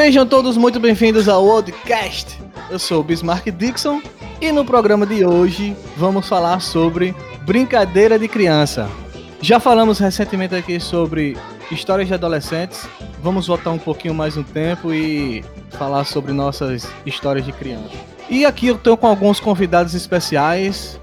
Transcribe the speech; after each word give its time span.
Sejam 0.00 0.24
todos 0.24 0.56
muito 0.56 0.78
bem-vindos 0.78 1.28
ao 1.28 1.44
Podcast. 1.44 2.38
Eu 2.70 2.78
sou 2.78 3.00
o 3.00 3.02
Bismarck 3.02 3.50
Dixon 3.50 4.00
e 4.40 4.52
no 4.52 4.64
programa 4.64 5.04
de 5.04 5.24
hoje 5.24 5.76
vamos 5.96 6.28
falar 6.28 6.60
sobre 6.60 7.12
brincadeira 7.42 8.16
de 8.16 8.28
criança. 8.28 8.88
Já 9.40 9.58
falamos 9.58 9.98
recentemente 9.98 10.54
aqui 10.54 10.78
sobre 10.78 11.36
histórias 11.68 12.06
de 12.06 12.14
adolescentes. 12.14 12.88
Vamos 13.20 13.48
voltar 13.48 13.72
um 13.72 13.78
pouquinho 13.78 14.14
mais 14.14 14.36
no 14.36 14.44
tempo 14.44 14.94
e 14.94 15.44
falar 15.70 16.04
sobre 16.04 16.32
nossas 16.32 16.88
histórias 17.04 17.44
de 17.44 17.50
criança. 17.50 17.96
E 18.30 18.46
aqui 18.46 18.68
eu 18.68 18.76
estou 18.76 18.96
com 18.96 19.08
alguns 19.08 19.40
convidados 19.40 19.94
especiais. 19.94 21.00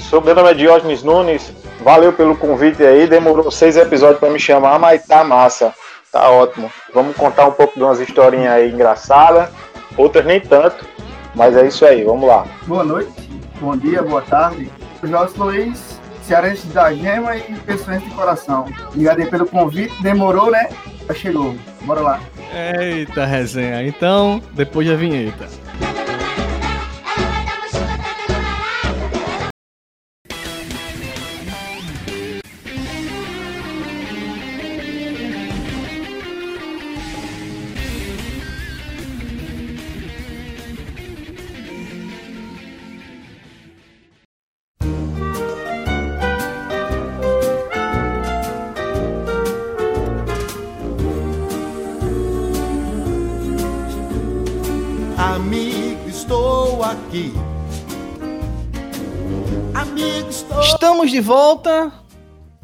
Sou 0.00 0.20
meu 0.20 0.34
nome 0.34 0.50
é 0.50 0.54
Diógenes 0.54 1.04
Nunes. 1.04 1.52
Valeu 1.84 2.12
pelo 2.12 2.36
convite 2.36 2.82
aí. 2.82 3.06
Demorou 3.06 3.48
seis 3.52 3.76
episódios 3.76 4.18
para 4.18 4.28
me 4.28 4.40
chamar, 4.40 4.76
mas 4.80 5.06
tá 5.06 5.22
massa. 5.22 5.72
Tá 6.12 6.30
ótimo. 6.30 6.70
Vamos 6.94 7.16
contar 7.16 7.46
um 7.46 7.52
pouco 7.52 7.74
de 7.74 7.82
umas 7.82 8.00
historinhas 8.00 8.52
aí 8.52 8.72
engraçadas, 8.72 9.50
outras 9.96 10.24
nem 10.24 10.40
tanto, 10.40 10.86
mas 11.34 11.56
é 11.56 11.66
isso 11.66 11.84
aí, 11.84 12.02
vamos 12.04 12.26
lá. 12.26 12.46
Boa 12.66 12.84
noite, 12.84 13.12
bom 13.60 13.76
dia, 13.76 14.02
boa 14.02 14.22
tarde. 14.22 14.70
Jorge 15.02 15.34
Luiz, 15.36 16.00
cearense 16.22 16.66
da 16.68 16.92
Gema 16.92 17.36
e 17.36 17.42
pessoas 17.66 18.02
de 18.02 18.10
coração. 18.10 18.66
Obrigado 18.88 19.20
aí 19.20 19.26
pelo 19.26 19.46
convite, 19.46 20.02
demorou, 20.02 20.50
né? 20.50 20.68
Já 21.06 21.14
chegou, 21.14 21.54
bora 21.82 22.00
lá. 22.00 22.20
Eita 22.52 23.26
resenha, 23.26 23.82
então, 23.82 24.42
depois 24.52 24.88
da 24.88 24.94
vinheta. 24.94 25.46
De 61.18 61.22
volta. 61.22 61.90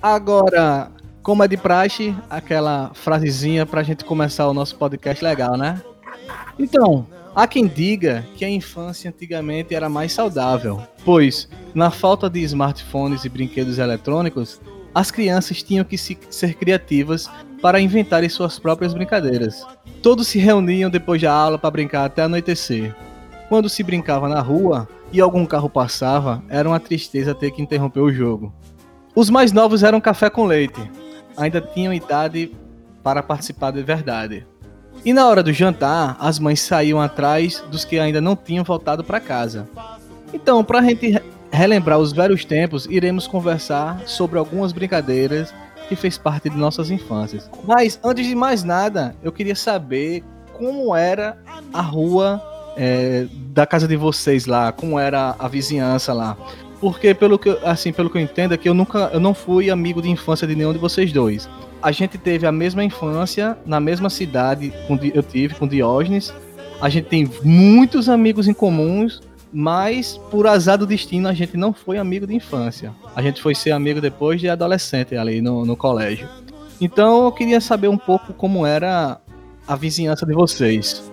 Agora, 0.01 0.89
como 1.25 1.43
é 1.43 1.49
de 1.49 1.57
praxe, 1.57 2.15
aquela 2.31 2.93
frasezinha 2.95 3.67
pra 3.67 3.83
gente 3.83 4.05
começar 4.05 4.49
o 4.49 4.55
nosso 4.55 4.77
podcast 4.77 5.25
legal, 5.25 5.57
né? 5.57 5.83
Então, 6.57 7.05
há 7.35 7.49
quem 7.49 7.67
diga 7.67 8.25
que 8.37 8.45
a 8.45 8.49
infância 8.49 9.11
antigamente 9.11 9.75
era 9.75 9.89
mais 9.89 10.13
saudável, 10.13 10.81
pois, 11.05 11.49
na 11.75 11.91
falta 11.91 12.31
de 12.31 12.43
smartphones 12.45 13.25
e 13.25 13.29
brinquedos 13.29 13.81
eletrônicos, 13.81 14.61
as 14.95 15.11
crianças 15.11 15.61
tinham 15.61 15.85
que 15.85 15.99
se- 15.99 16.17
ser 16.31 16.55
criativas 16.55 17.29
para 17.61 17.81
inventarem 17.81 18.29
suas 18.29 18.57
próprias 18.57 18.95
brincadeiras. 18.95 19.67
Todos 20.01 20.29
se 20.29 20.39
reuniam 20.39 20.89
depois 20.89 21.21
da 21.21 21.33
aula 21.33 21.59
para 21.59 21.73
brincar 21.73 22.05
até 22.05 22.23
anoitecer. 22.23 22.95
Quando 23.49 23.69
se 23.69 23.83
brincava 23.83 24.29
na 24.29 24.41
rua 24.41 24.89
e 25.15 25.21
algum 25.21 25.47
carro 25.47 25.71
passava, 25.71 26.43
era 26.49 26.69
uma 26.69 26.81
tristeza 26.81 27.35
ter 27.35 27.53
que 27.53 27.63
interromper 27.63 28.01
o 28.01 28.13
jogo. 28.13 28.53
Os 29.15 29.31
mais 29.31 29.53
novos 29.53 29.85
eram 29.85 30.01
café 30.01 30.29
com 30.29 30.45
leite, 30.45 30.91
ainda 31.37 31.61
tinham 31.61 31.95
idade 31.95 32.53
para 33.03 33.23
participar 33.23 33.71
de 33.71 33.83
verdade. 33.83 34.47
E 35.05 35.13
na 35.13 35.29
hora 35.29 35.43
do 35.43 35.53
jantar, 35.53 36.17
as 36.19 36.39
mães 36.39 36.61
saíam 36.61 37.01
atrás 37.01 37.63
dos 37.71 37.85
que 37.85 37.99
ainda 37.99 38.21
não 38.21 38.35
tinham 38.35 38.65
voltado 38.65 39.05
para 39.05 39.21
casa. 39.21 39.69
Então, 40.33 40.65
para 40.65 40.81
a 40.81 40.83
gente 40.83 41.11
re- 41.11 41.23
relembrar 41.53 41.99
os 41.99 42.13
velhos 42.13 42.45
tempos, 42.45 42.87
iremos 42.87 43.27
conversar 43.29 44.01
sobre 44.07 44.39
algumas 44.39 44.73
brincadeiras 44.73 45.55
que 45.89 45.95
fez 45.95 46.19
parte 46.19 46.51
de 46.51 46.57
nossas 46.57 46.91
infâncias. 46.91 47.49
Mas 47.65 48.01
antes 48.03 48.27
de 48.27 48.35
mais 48.35 48.65
nada, 48.65 49.15
eu 49.23 49.31
queria 49.31 49.55
saber 49.55 50.25
como 50.57 50.97
era 50.97 51.37
a 51.73 51.83
rua 51.83 52.43
é, 52.77 53.27
da 53.53 53.67
casa 53.67 53.87
de 53.87 53.97
vocês 53.97 54.47
lá, 54.47 54.73
como 54.73 54.99
era 54.99 55.35
a 55.39 55.49
vizinhança 55.49 56.13
lá. 56.13 56.37
Porque 56.81 57.15
pelo 57.15 57.39
que 57.39 57.57
assim, 57.65 57.93
pelo 57.93 58.11
que 58.11 58.19
eu 58.19 58.23
entendo 58.23 58.53
é 58.53 58.57
que 58.57 58.69
eu 58.69 58.75
nunca 58.75 59.11
eu 59.13 59.21
não 59.21 59.33
fui 59.33 59.71
amigo 59.71 60.03
de 60.03 60.11
infância 60.11 60.47
de 60.47 60.55
nenhum 60.55 60.73
de 60.73 60.79
vocês 60.79 61.13
dois. 61.13 61.49
A 61.83 61.91
gente 61.93 62.19
teve 62.19 62.47
a 62.47 62.53
mesma 62.53 62.83
infância 62.85 63.57
na 63.65 63.79
mesma 63.81 64.11
cidade 64.11 64.73
Di- 65.01 65.13
eu 65.15 65.23
tive 65.23 65.55
com 65.55 65.67
Diógenes. 65.67 66.33
A 66.81 66.89
gente 66.89 67.07
tem 67.07 67.31
muitos 67.43 68.09
amigos 68.09 68.49
em 68.49 68.53
comuns, 68.53 69.23
mas 69.53 70.19
por 70.31 70.47
azar 70.47 70.77
do 70.77 70.87
destino 70.87 71.29
a 71.29 71.33
gente 71.33 71.57
não 71.57 71.73
foi 71.73 71.97
amigo 71.97 72.27
de 72.27 72.35
infância. 72.35 72.93
A 73.15 73.23
gente 73.23 73.41
foi 73.41 73.55
ser 73.55 73.71
amigo 73.71 74.01
depois 74.01 74.41
de 74.41 74.49
adolescente 74.49 75.17
ali 75.17 75.41
no, 75.41 75.65
no 75.65 75.77
colégio. 75.77 76.29
Então 76.81 77.25
eu 77.25 77.33
queria 77.33 77.61
saber 77.61 77.89
um 77.89 77.97
pouco 77.97 78.35
como 78.35 78.67
era 78.67 79.19
a 79.67 79.77
vizinhança 79.77 80.27
de 80.27 80.35
vocês. 80.35 81.11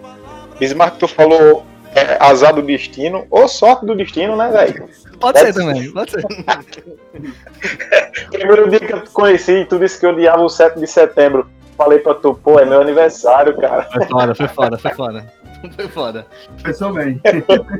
Bismarck, 0.62 0.98
tu 1.00 1.08
falou 1.08 1.66
é, 1.96 2.24
azar 2.24 2.54
do 2.54 2.62
destino, 2.62 3.26
ou 3.32 3.48
sorte 3.48 3.84
do 3.84 3.96
destino, 3.96 4.36
né, 4.36 4.48
velho? 4.52 4.88
Pode 5.20 5.40
ser 5.40 5.56
também, 5.56 5.92
pode 5.92 6.12
ser. 6.12 6.22
Primeiro 8.30 8.70
dia 8.70 8.80
que 8.80 8.94
eu 8.94 9.04
te 9.04 9.10
conheci, 9.10 9.66
tu 9.68 9.80
disse 9.80 10.00
que 10.00 10.06
eu 10.06 10.12
odiava 10.12 10.44
o 10.44 10.50
7 10.50 10.80
de 10.80 10.86
setembro. 10.86 11.50
Falei 11.76 11.98
pra 11.98 12.14
tu, 12.14 12.36
pô, 12.36 12.60
é 12.60 12.66
meu 12.66 12.80
aniversário, 12.80 13.58
cara. 13.58 13.90
Foi 13.92 14.06
foda, 14.06 14.36
foi 14.36 14.48
foda, 14.48 14.78
foi 14.78 14.92
foda. 14.92 15.34
Foi 15.76 15.88
foda. 15.88 16.28
Pensou 16.62 16.94
bem. 16.94 17.20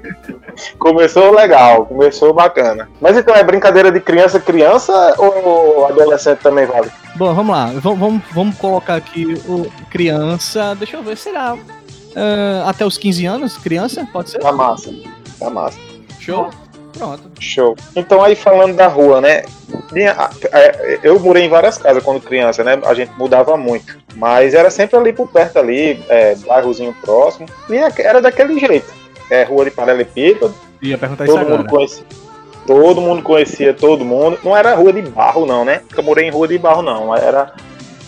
Começou 0.80 1.36
legal, 1.36 1.86
começou 1.86 2.34
bacana. 2.34 2.90
Mas 3.00 3.16
então 3.18 3.36
é 3.36 3.44
brincadeira 3.44 3.92
de 3.92 4.00
criança, 4.00 4.40
criança 4.40 5.14
ou 5.18 5.86
adolescente 5.88 6.40
também 6.40 6.66
vale? 6.66 6.90
Bom, 7.16 7.34
vamos 7.34 7.56
lá. 7.56 7.66
Vamos, 7.76 8.00
vamos, 8.00 8.24
vamos 8.32 8.58
colocar 8.58 8.96
aqui 8.96 9.34
o 9.48 9.70
criança. 9.90 10.76
Deixa 10.76 10.98
eu 10.98 11.04
ver, 11.04 11.18
será? 11.18 11.58
Ah, 12.16 12.70
até 12.70 12.86
os 12.86 12.98
15 12.98 13.26
anos? 13.26 13.58
Criança? 13.58 14.08
Pode 14.12 14.30
ser? 14.32 14.40
Tá 14.40 14.52
massa, 14.52 14.94
tá 15.40 15.50
massa. 15.50 15.78
Show? 16.20 16.50
Pronto. 16.98 17.24
Show. 17.40 17.76
Então 17.96 18.22
aí 18.22 18.36
falando 18.36 18.76
da 18.76 18.88
rua, 18.88 19.22
né? 19.22 19.44
Eu 21.04 21.20
morei 21.20 21.46
em 21.46 21.50
várias 21.50 21.78
casas 21.78 22.04
quando 22.04 22.20
criança, 22.22 22.64
né? 22.64 22.80
A 22.86 22.94
gente 22.94 23.12
mudava 23.18 23.56
muito. 23.58 23.98
Mas 24.16 24.54
era 24.54 24.70
sempre 24.70 24.98
ali 24.98 25.14
por 25.14 25.28
perto 25.28 25.58
ali, 25.58 26.04
é, 26.10 26.36
bairrozinho 26.36 26.94
próximo. 27.02 27.48
E 27.70 27.76
é- 27.76 27.92
era 28.00 28.22
daquele 28.22 28.60
jeito. 28.60 28.92
É, 29.30 29.44
rua 29.44 29.64
de 29.66 29.72
paralelepípedo, 29.72 30.54
Ia 30.82 30.98
perguntar 30.98 31.24
isso 31.26 31.34
todo 31.34 31.44
mundo 31.44 31.54
agora. 31.54 31.70
conhecia. 31.70 32.04
Todo 32.68 33.02
mundo 33.02 33.22
conhecia 33.24 33.74
todo 33.74 34.06
mundo. 34.06 34.38
Não 34.44 34.56
era 34.56 34.76
rua 34.76 34.92
de 34.94 35.02
barro, 35.02 35.46
não, 35.46 35.64
né? 35.66 35.82
Porque 35.88 36.00
eu 36.00 36.04
morei 36.04 36.28
em 36.28 36.32
rua 36.32 36.48
de 36.48 36.58
barro, 36.58 36.82
não. 36.82 37.16
Era 37.16 37.54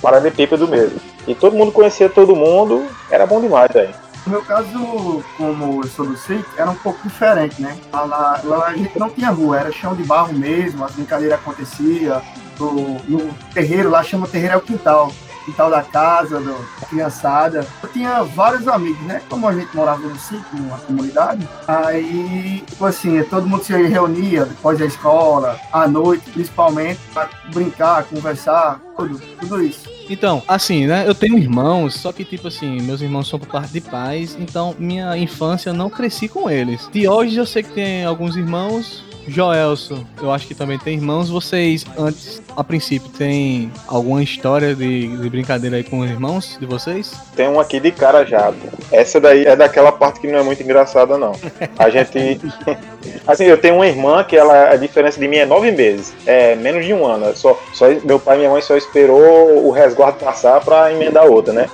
paralelepípedo 0.03 0.67
mesmo. 0.67 0.99
E 1.25 1.33
todo 1.33 1.55
mundo 1.55 1.71
conhecia 1.71 2.09
todo 2.09 2.35
mundo. 2.35 2.85
Era 3.09 3.25
bom 3.25 3.39
demais, 3.39 3.71
velho. 3.71 3.95
No 4.25 4.33
meu 4.33 4.41
caso, 4.43 5.23
como 5.37 5.81
eu 5.83 5.87
sou 5.89 6.05
do 6.05 6.15
sítio, 6.17 6.45
era 6.57 6.69
um 6.69 6.75
pouco 6.75 6.99
diferente, 7.03 7.61
né? 7.61 7.77
Lá, 7.91 8.39
lá- 8.43 8.67
a 8.67 8.73
gente 8.73 8.97
não 8.99 9.09
tinha 9.09 9.29
rua, 9.29 9.59
era 9.59 9.71
chão 9.71 9.95
de 9.95 10.03
barro 10.03 10.33
mesmo, 10.33 10.83
as 10.85 10.91
brincadeiras 10.91 11.39
aconteciam. 11.39 12.21
No, 12.59 12.71
no 13.07 13.33
terreiro, 13.53 13.89
lá 13.89 14.03
chama 14.03 14.27
terreiro 14.27 14.53
é 14.53 14.57
o 14.57 14.61
quintal. 14.61 15.11
Quintal 15.43 15.69
da 15.69 15.81
casa, 15.81 16.39
do, 16.39 16.53
da 16.79 16.87
criançada. 16.87 17.67
Eu 17.81 17.89
tinha 17.89 18.23
vários 18.23 18.65
amigos, 18.65 19.01
né? 19.05 19.21
Como 19.29 19.45
a 19.45 19.53
gente 19.53 19.75
morava 19.75 19.99
no 19.99 20.17
sítio, 20.17 20.45
numa 20.53 20.77
comunidade, 20.77 21.45
aí, 21.67 22.63
tipo 22.65 22.85
assim, 22.85 23.21
todo 23.23 23.45
mundo 23.45 23.61
se 23.61 23.73
reunia 23.73 24.45
depois 24.45 24.79
da 24.79 24.85
escola, 24.85 25.59
à 25.73 25.85
noite, 25.85 26.29
principalmente, 26.31 27.01
para 27.13 27.27
brincar, 27.53 28.05
conversar, 28.05 28.79
tudo, 28.95 29.19
tudo 29.41 29.61
isso. 29.61 29.91
Então, 30.09 30.41
assim, 30.47 30.85
né? 30.85 31.03
Eu 31.07 31.15
tenho 31.15 31.37
irmãos, 31.37 31.95
só 31.95 32.11
que, 32.11 32.23
tipo 32.23 32.47
assim, 32.47 32.81
meus 32.81 33.01
irmãos 33.01 33.27
são 33.27 33.39
por 33.39 33.47
parte 33.47 33.71
de 33.71 33.81
pais, 33.81 34.37
então 34.39 34.75
minha 34.77 35.17
infância 35.17 35.69
eu 35.69 35.73
não 35.73 35.89
cresci 35.89 36.27
com 36.27 36.49
eles. 36.49 36.89
De 36.91 37.07
hoje 37.07 37.37
eu 37.37 37.45
sei 37.45 37.63
que 37.63 37.71
tem 37.71 38.05
alguns 38.05 38.35
irmãos. 38.35 39.03
Joelson, 39.27 40.03
eu 40.21 40.31
acho 40.31 40.47
que 40.47 40.55
também 40.55 40.77
tem 40.77 40.95
irmãos. 40.95 41.29
Vocês, 41.29 41.85
antes, 41.97 42.41
a 42.55 42.63
princípio, 42.63 43.09
tem 43.09 43.71
alguma 43.87 44.21
história 44.21 44.75
de, 44.75 45.07
de 45.15 45.29
brincadeira 45.29 45.77
aí 45.77 45.83
com 45.83 45.99
os 45.99 46.09
irmãos 46.09 46.57
de 46.59 46.65
vocês? 46.65 47.13
Tem 47.35 47.47
um 47.47 47.59
aqui 47.59 47.79
de 47.79 47.91
cara 47.91 48.25
já. 48.25 48.51
Essa 48.91 49.19
daí 49.19 49.45
é 49.45 49.55
daquela 49.55 49.91
parte 49.91 50.19
que 50.19 50.27
não 50.27 50.39
é 50.39 50.43
muito 50.43 50.61
engraçada, 50.61 51.17
não. 51.17 51.33
A 51.77 51.89
gente. 51.89 52.39
Assim, 53.25 53.45
eu 53.45 53.57
tenho 53.57 53.75
uma 53.75 53.87
irmã 53.87 54.23
que 54.23 54.35
ela, 54.35 54.69
a 54.69 54.75
diferença 54.75 55.19
de 55.19 55.27
mim 55.27 55.37
é 55.37 55.45
nove 55.45 55.71
meses. 55.71 56.13
É 56.25 56.55
menos 56.55 56.85
de 56.85 56.93
um 56.93 57.05
ano. 57.05 57.35
Só, 57.35 57.59
só, 57.73 57.87
meu 58.03 58.19
pai 58.19 58.35
e 58.35 58.39
minha 58.39 58.49
mãe 58.49 58.61
só 58.61 58.75
esperou 58.75 59.65
o 59.65 59.71
resguardo 59.93 60.17
passar 60.17 60.59
pra 60.61 60.91
emendar 60.91 61.25
outra, 61.25 61.53
né? 61.53 61.69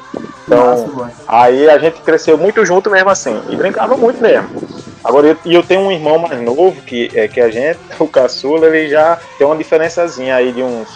Então, 0.46 0.88
boy. 0.90 1.10
aí 1.28 1.70
a 1.70 1.78
gente 1.78 2.02
cresceu 2.02 2.38
muito 2.38 2.66
junto 2.66 2.90
mesmo 2.90 3.10
assim. 3.10 3.40
E 3.50 3.56
brincava 3.56 3.96
muito 3.96 4.22
mesmo. 4.22 4.50
Agora, 5.04 5.28
eu- 5.28 5.38
e 5.46 5.54
eu 5.56 5.64
tenho 5.64 5.82
um 5.82 5.92
irmão 5.92 6.18
mais 6.20 6.42
novo 6.42 6.82
que, 6.82 7.10
é, 7.14 7.28
que 7.28 7.40
a 7.40 7.50
gente, 7.50 7.80
o 8.00 8.08
caçula, 8.08 8.68
ele 8.68 8.90
já 8.90 9.18
tem 9.38 9.46
uma 9.48 9.56
diferençazinha 9.56 10.36
aí 10.36 10.52
de 10.52 10.62
uns. 10.62 10.88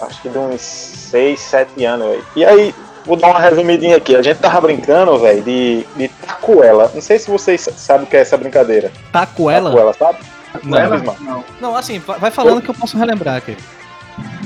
Acho 0.00 0.20
que 0.20 0.28
de 0.28 0.36
uns 0.38 0.60
6, 0.60 1.40
7 1.40 1.84
anos. 1.84 2.06
aí. 2.06 2.22
E 2.36 2.44
aí, 2.44 2.74
vou 3.06 3.16
dar 3.16 3.28
uma 3.28 3.40
resumidinha 3.40 3.96
aqui. 3.96 4.14
A 4.14 4.20
gente 4.20 4.38
tava 4.38 4.60
brincando, 4.60 5.18
velho, 5.18 5.40
de, 5.42 5.86
de 5.96 6.08
tacuela. 6.08 6.90
Não 6.94 7.00
sei 7.00 7.18
se 7.18 7.30
vocês 7.30 7.66
sabem 7.76 8.06
o 8.06 8.06
que 8.06 8.16
é 8.16 8.20
essa 8.20 8.36
brincadeira. 8.36 8.92
Tacuela? 9.10 9.70
Tacuela, 9.70 9.94
sabe? 9.94 10.18
Não. 10.62 10.94
Ismael? 10.96 11.16
Não. 11.20 11.44
Não, 11.60 11.76
assim, 11.76 11.98
vai 12.00 12.18
vai 12.18 12.30
falando 12.30 12.60
que 12.60 12.68
eu 12.68 12.74
posso 12.74 12.98
relembrar 12.98 13.36
aqui. 13.36 13.56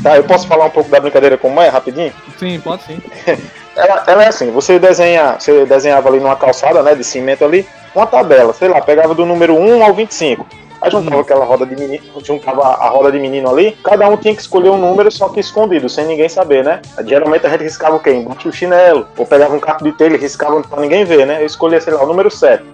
Tá, 0.03 0.17
eu 0.17 0.25
posso 0.25 0.47
falar 0.47 0.65
um 0.67 0.71
pouco 0.71 0.91
da 0.91 1.01
brincadeira 1.01 1.37
como 1.37 1.61
é, 1.61 1.69
rapidinho? 1.69 2.13
Sim, 2.39 2.61
pode 2.61 2.83
sim. 2.85 3.01
Ela, 3.77 4.03
ela 4.09 4.25
é 4.25 4.27
assim, 4.27 4.51
você 4.51 4.79
desenha, 4.81 5.37
você 5.39 5.65
desenhava 5.65 6.09
ali 6.09 6.19
numa 6.19 6.35
calçada, 6.35 6.83
né, 6.83 6.95
de 6.95 7.05
cimento 7.05 7.45
ali, 7.45 7.67
uma 7.95 8.05
tabela, 8.05 8.53
sei 8.53 8.69
lá, 8.69 8.81
pegava 8.81 9.15
do 9.15 9.25
número 9.25 9.55
1 9.55 9.85
ao 9.85 9.95
25. 9.95 10.45
Aí 10.83 10.91
juntava 10.91 11.17
Hum. 11.19 11.21
aquela 11.21 11.45
roda 11.45 11.65
de 11.65 11.77
menino, 11.77 12.03
juntava 12.23 12.63
a 12.63 12.89
roda 12.89 13.13
de 13.13 13.19
menino 13.21 13.49
ali, 13.49 13.79
cada 13.85 14.09
um 14.09 14.17
tinha 14.17 14.35
que 14.35 14.41
escolher 14.41 14.71
um 14.71 14.77
número, 14.77 15.11
só 15.11 15.29
que 15.29 15.39
escondido, 15.39 15.89
sem 15.89 16.05
ninguém 16.05 16.29
saber, 16.29 16.65
né? 16.65 16.81
Geralmente 17.07 17.47
a 17.47 17.51
gente 17.51 17.63
riscava 17.63 17.97
o 17.97 18.01
quê? 18.01 18.11
Embaixo 18.13 18.49
do 18.49 18.53
chinelo, 18.55 19.07
ou 19.17 19.25
pegava 19.25 19.55
um 19.55 19.61
caco 19.61 19.85
de 19.85 19.93
telha 19.93 20.17
e 20.17 20.19
riscava 20.19 20.61
pra 20.63 20.81
ninguém 20.81 21.05
ver, 21.05 21.25
né? 21.27 21.41
Eu 21.41 21.47
escolhia, 21.47 21.81
sei 21.81 21.93
lá, 21.95 22.03
o 22.03 22.07
número 22.07 22.31
7. 22.31 22.65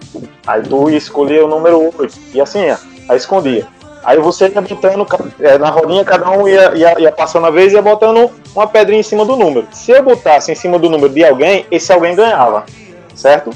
Aí 0.47 0.63
tu 0.63 0.89
ia 0.89 0.97
escolher 0.97 1.43
o 1.43 1.47
número 1.47 1.93
8. 1.97 2.17
E 2.33 2.41
assim, 2.41 2.69
ó, 2.71 2.77
aí 3.07 3.17
escondia. 3.17 3.67
Aí 4.07 4.17
você 4.19 4.47
ia 4.47 4.61
botando 4.61 5.05
é, 5.41 5.57
na 5.57 5.69
rodinha, 5.69 6.05
cada 6.05 6.31
um 6.31 6.47
ia, 6.47 6.73
ia, 6.73 6.97
ia 6.97 7.11
passando 7.11 7.45
a 7.45 7.49
vez 7.49 7.73
e 7.73 7.75
ia 7.75 7.81
botando 7.81 8.31
uma 8.55 8.65
pedrinha 8.65 9.01
em 9.01 9.03
cima 9.03 9.25
do 9.25 9.35
número. 9.35 9.67
Se 9.73 9.91
eu 9.91 10.01
botasse 10.01 10.49
em 10.49 10.55
cima 10.55 10.79
do 10.79 10.89
número 10.89 11.13
de 11.13 11.25
alguém, 11.25 11.65
esse 11.69 11.91
alguém 11.91 12.15
ganhava. 12.15 12.63
Certo? 13.13 13.49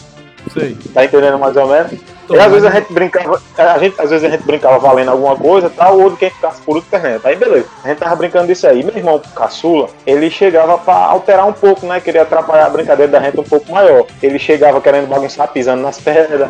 Sei. 0.53 0.75
Tá 0.93 1.05
entendendo 1.05 1.39
mais 1.39 1.55
ou 1.55 1.67
menos? 1.67 1.93
E 2.33 2.39
às 2.39 2.51
vezes 2.51 2.65
a 2.65 2.71
gente 2.71 2.93
brincava, 2.93 3.41
a 3.57 3.77
gente, 3.77 3.99
às 4.01 4.09
vezes 4.09 4.23
a 4.25 4.29
gente 4.29 4.43
brincava 4.43 4.79
valendo 4.79 5.09
alguma 5.11 5.35
coisa, 5.35 5.69
tal, 5.69 5.99
ou 5.99 6.09
de 6.09 6.17
quem 6.17 6.29
ficasse 6.29 6.61
por 6.61 6.81
perdendo. 6.83 7.21
Aí 7.25 7.35
beleza, 7.35 7.65
a 7.83 7.87
gente 7.89 7.97
tava 7.99 8.15
brincando 8.15 8.47
disso 8.47 8.67
aí. 8.67 8.83
Meu 8.83 8.95
irmão 8.95 9.21
caçula, 9.35 9.89
ele 10.05 10.29
chegava 10.29 10.77
pra 10.77 10.95
alterar 10.95 11.47
um 11.47 11.53
pouco, 11.53 11.85
né? 11.85 11.99
Queria 11.99 12.21
atrapalhar 12.23 12.65
a 12.65 12.69
brincadeira 12.69 13.11
da 13.11 13.19
gente 13.19 13.39
um 13.39 13.43
pouco 13.43 13.71
maior. 13.71 14.05
Ele 14.21 14.39
chegava 14.39 14.79
querendo 14.81 15.07
bagunçar, 15.07 15.47
pisando 15.49 15.81
nas 15.81 15.99
pedras, 15.99 16.49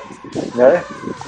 né? 0.56 0.84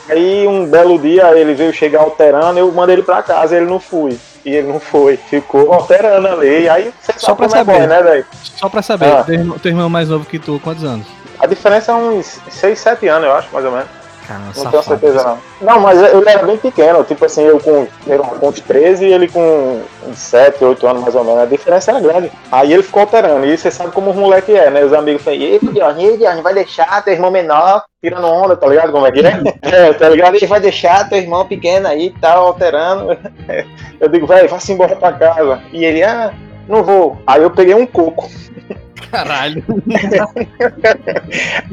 Aí 0.10 0.48
um 0.48 0.66
belo 0.66 1.00
dia 1.00 1.32
ele 1.38 1.54
veio 1.54 1.74
chegar 1.74 2.02
alterando, 2.02 2.60
eu 2.60 2.72
mandei 2.72 2.96
ele 2.96 3.04
pra 3.04 3.24
casa, 3.24 3.56
ele 3.56 3.66
não 3.66 3.80
foi. 3.80 4.18
E 4.46 4.54
ele 4.54 4.68
não 4.68 4.80
foi, 4.80 5.16
ficou 5.16 5.74
alterando 5.74 6.28
ali. 6.28 6.68
Aí 6.68 6.94
você 7.02 7.14
Só 7.18 7.34
pra 7.34 7.46
é 7.46 7.50
saber. 7.50 7.80
bom, 7.80 7.88
né, 7.88 8.02
velho? 8.04 8.26
Só 8.34 8.68
pra 8.68 8.82
saber, 8.82 9.06
Ah. 9.06 9.24
teu 9.62 9.72
irmão 9.72 9.90
mais 9.90 10.10
novo 10.10 10.26
que 10.26 10.38
tu, 10.38 10.60
quantos 10.62 10.84
anos? 10.84 11.08
A 11.40 11.48
diferença 11.48 11.92
é 11.94 11.96
uns 11.96 12.40
6, 12.50 12.78
7 12.80 13.08
anos, 13.08 13.28
eu 13.28 13.34
acho, 13.34 13.48
mais 13.54 13.66
ou 13.66 13.72
menos. 13.72 13.88
Caramba, 14.28 14.52
Não 14.56 14.72
tenho 14.72 14.84
certeza 14.84 15.24
não. 15.24 15.38
Não, 15.62 15.80
mas 15.80 16.02
ele 16.02 16.30
era 16.30 16.46
bem 16.46 16.58
pequeno, 16.58 17.04
tipo 17.04 17.26
assim, 17.26 17.44
eu 17.44 17.60
com, 17.60 17.88
eu 18.08 18.20
com 18.20 18.48
uns 18.48 18.60
13 18.60 19.06
e 19.06 19.14
ele 19.14 19.28
com 19.28 19.82
uns 20.08 20.18
7, 20.18 20.64
8 20.64 20.88
anos 20.88 21.02
mais 21.02 21.16
ou 21.16 21.24
menos. 21.24 21.42
A 21.42 21.46
diferença 21.46 21.92
era 21.92 22.00
grande. 22.00 22.32
Aí 22.52 22.74
ele 22.74 22.84
ficou 22.84 23.02
alterando. 23.02 23.46
E 23.46 23.58
você 23.58 23.70
sabe 23.70 23.92
como 23.92 24.12
os 24.12 24.16
moleque 24.16 24.54
é, 24.54 24.70
né? 24.70 24.84
Os 24.84 24.94
amigos 24.94 25.22
falam, 25.22 25.40
ei, 25.40 25.60
Diorne, 25.60 26.42
vai 26.42 26.54
deixar 26.54 27.04
teu 27.04 27.14
irmão 27.14 27.32
menor 27.32 27.84
tirando 28.02 28.28
onda, 28.28 28.58
tá 28.58 28.68
ligado 28.68 28.92
como 28.92 29.08
é 29.08 29.12
que 29.12 29.22
é? 29.22 29.42
é, 29.62 29.94
tá 29.94 30.10
ligado? 30.10 30.36
Ele 30.36 30.46
vai 30.46 30.60
deixar 30.60 31.08
teu 31.08 31.18
irmão 31.18 31.46
pequeno 31.48 31.88
aí 31.88 32.08
e 32.08 32.20
tal, 32.20 32.48
alterando. 32.48 33.18
Eu 34.00 34.10
digo, 34.10 34.28
velho, 34.28 34.50
vá-se 34.50 34.74
embora 34.74 34.96
pra 34.96 35.14
casa. 35.14 35.62
E 35.72 35.86
ele, 35.86 36.04
ah, 36.04 36.34
não 36.68 36.84
vou. 36.84 37.18
Aí 37.26 37.42
eu 37.42 37.50
peguei 37.50 37.74
um 37.74 37.86
coco. 37.86 38.30
Caralho. 39.10 39.64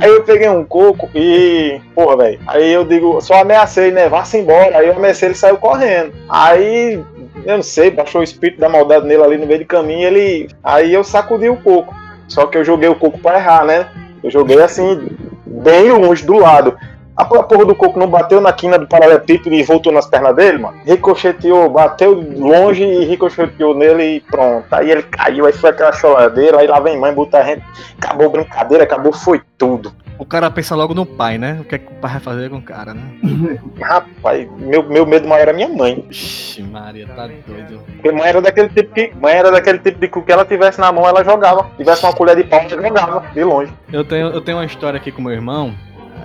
Aí 0.00 0.11
eu 0.11 0.23
peguei 0.25 0.49
um 0.49 0.65
coco 0.65 1.09
e, 1.15 1.81
porra, 1.94 2.17
velho. 2.17 2.41
Aí 2.47 2.73
eu 2.73 2.85
digo, 2.85 3.21
só 3.21 3.41
ameacei, 3.41 3.91
né? 3.91 4.09
Vá-se 4.09 4.38
embora. 4.38 4.79
Aí 4.79 4.88
eu 4.88 4.97
ameacei, 4.97 5.29
ele 5.29 5.35
saiu 5.35 5.56
correndo. 5.56 6.12
Aí, 6.29 7.03
eu 7.44 7.56
não 7.56 7.62
sei, 7.62 7.91
baixou 7.91 8.21
o 8.21 8.25
espírito 8.25 8.61
da 8.61 8.69
maldade 8.69 9.06
nele 9.06 9.23
ali 9.23 9.38
no 9.38 9.47
meio 9.47 9.61
do 9.61 9.67
caminho. 9.67 10.06
Ele. 10.06 10.49
Aí 10.62 10.93
eu 10.93 11.05
sacudi 11.05 11.49
o 11.49 11.56
coco. 11.56 11.94
Só 12.29 12.47
que 12.47 12.56
eu 12.56 12.65
joguei 12.65 12.88
o 12.88 12.94
coco 12.94 13.19
pra 13.19 13.38
errar, 13.38 13.65
né? 13.65 13.88
Eu 14.23 14.31
joguei 14.31 14.61
assim, 14.61 15.09
bem 15.47 15.91
longe 15.91 16.25
do 16.25 16.35
lado. 16.35 16.77
A 17.20 17.25
porra 17.25 17.67
do 17.67 17.75
coco 17.75 17.99
não 17.99 18.06
bateu 18.06 18.40
na 18.40 18.50
quina 18.50 18.78
do 18.78 18.88
paralelepípedo 18.88 19.55
e 19.55 19.62
voltou 19.62 19.93
nas 19.93 20.06
pernas 20.06 20.34
dele, 20.34 20.56
mano. 20.56 20.81
Ricocheteou, 20.87 21.69
bateu 21.69 22.14
longe 22.14 22.82
e 22.82 23.05
ricocheteou 23.05 23.75
nele 23.75 24.17
e 24.17 24.20
pronto. 24.20 24.64
Aí 24.70 24.90
ele 24.90 25.02
caiu, 25.02 25.44
aí 25.44 25.52
foi 25.52 25.69
aquela 25.69 25.93
choradeira, 25.93 26.61
aí 26.61 26.67
lá 26.67 26.81
vem 26.81 26.99
mãe, 26.99 27.12
botar 27.12 27.40
a 27.40 27.44
gente. 27.44 27.62
Acabou 27.99 28.26
a 28.26 28.31
brincadeira, 28.31 28.84
acabou, 28.84 29.12
foi 29.12 29.43
tudo. 29.58 29.93
O 30.19 30.25
cara 30.25 30.50
pensa 30.50 30.75
logo 30.75 30.94
no 30.94 31.05
pai, 31.05 31.37
né? 31.37 31.58
O 31.61 31.64
que 31.64 31.75
é 31.75 31.78
que 31.78 31.87
o 31.87 31.96
pai 31.96 32.12
vai 32.12 32.20
fazer 32.20 32.49
com 32.49 32.56
o 32.56 32.62
cara, 32.62 32.94
né? 32.94 33.02
Rapaz, 33.81 34.49
meu, 34.58 34.82
meu 34.82 35.06
medo 35.06 35.28
maior 35.28 35.43
era 35.43 35.52
minha 35.52 35.69
mãe. 35.69 36.06
Ixi, 36.11 36.62
Maria, 36.62 37.06
tá 37.06 37.26
doido. 37.26 37.81
Porque 37.87 38.12
mãe 38.12 38.28
era 38.28 38.40
daquele 38.40 38.69
tipo 38.70 38.94
que. 38.94 39.12
Mãe 39.20 39.34
era 39.34 39.50
daquele 39.50 39.78
tipo 39.78 39.99
de 39.99 40.08
que 40.08 40.19
o 40.19 40.22
que 40.22 40.32
ela 40.32 40.44
tivesse 40.44 40.81
na 40.81 40.90
mão, 40.90 41.06
ela 41.06 41.22
jogava. 41.22 41.70
Tivesse 41.76 42.02
uma 42.05 42.14
colher 42.14 42.37
de 42.37 42.44
pau, 42.44 42.61
ela 42.61 42.82
jogava, 42.82 43.26
de 43.32 43.44
longe. 43.44 43.72
Eu 43.93 44.05
tenho, 44.05 44.28
eu 44.28 44.40
tenho 44.40 44.58
uma 44.58 44.67
história 44.67 44.99
aqui 44.99 45.11
com 45.11 45.22
meu 45.22 45.32
irmão. 45.32 45.75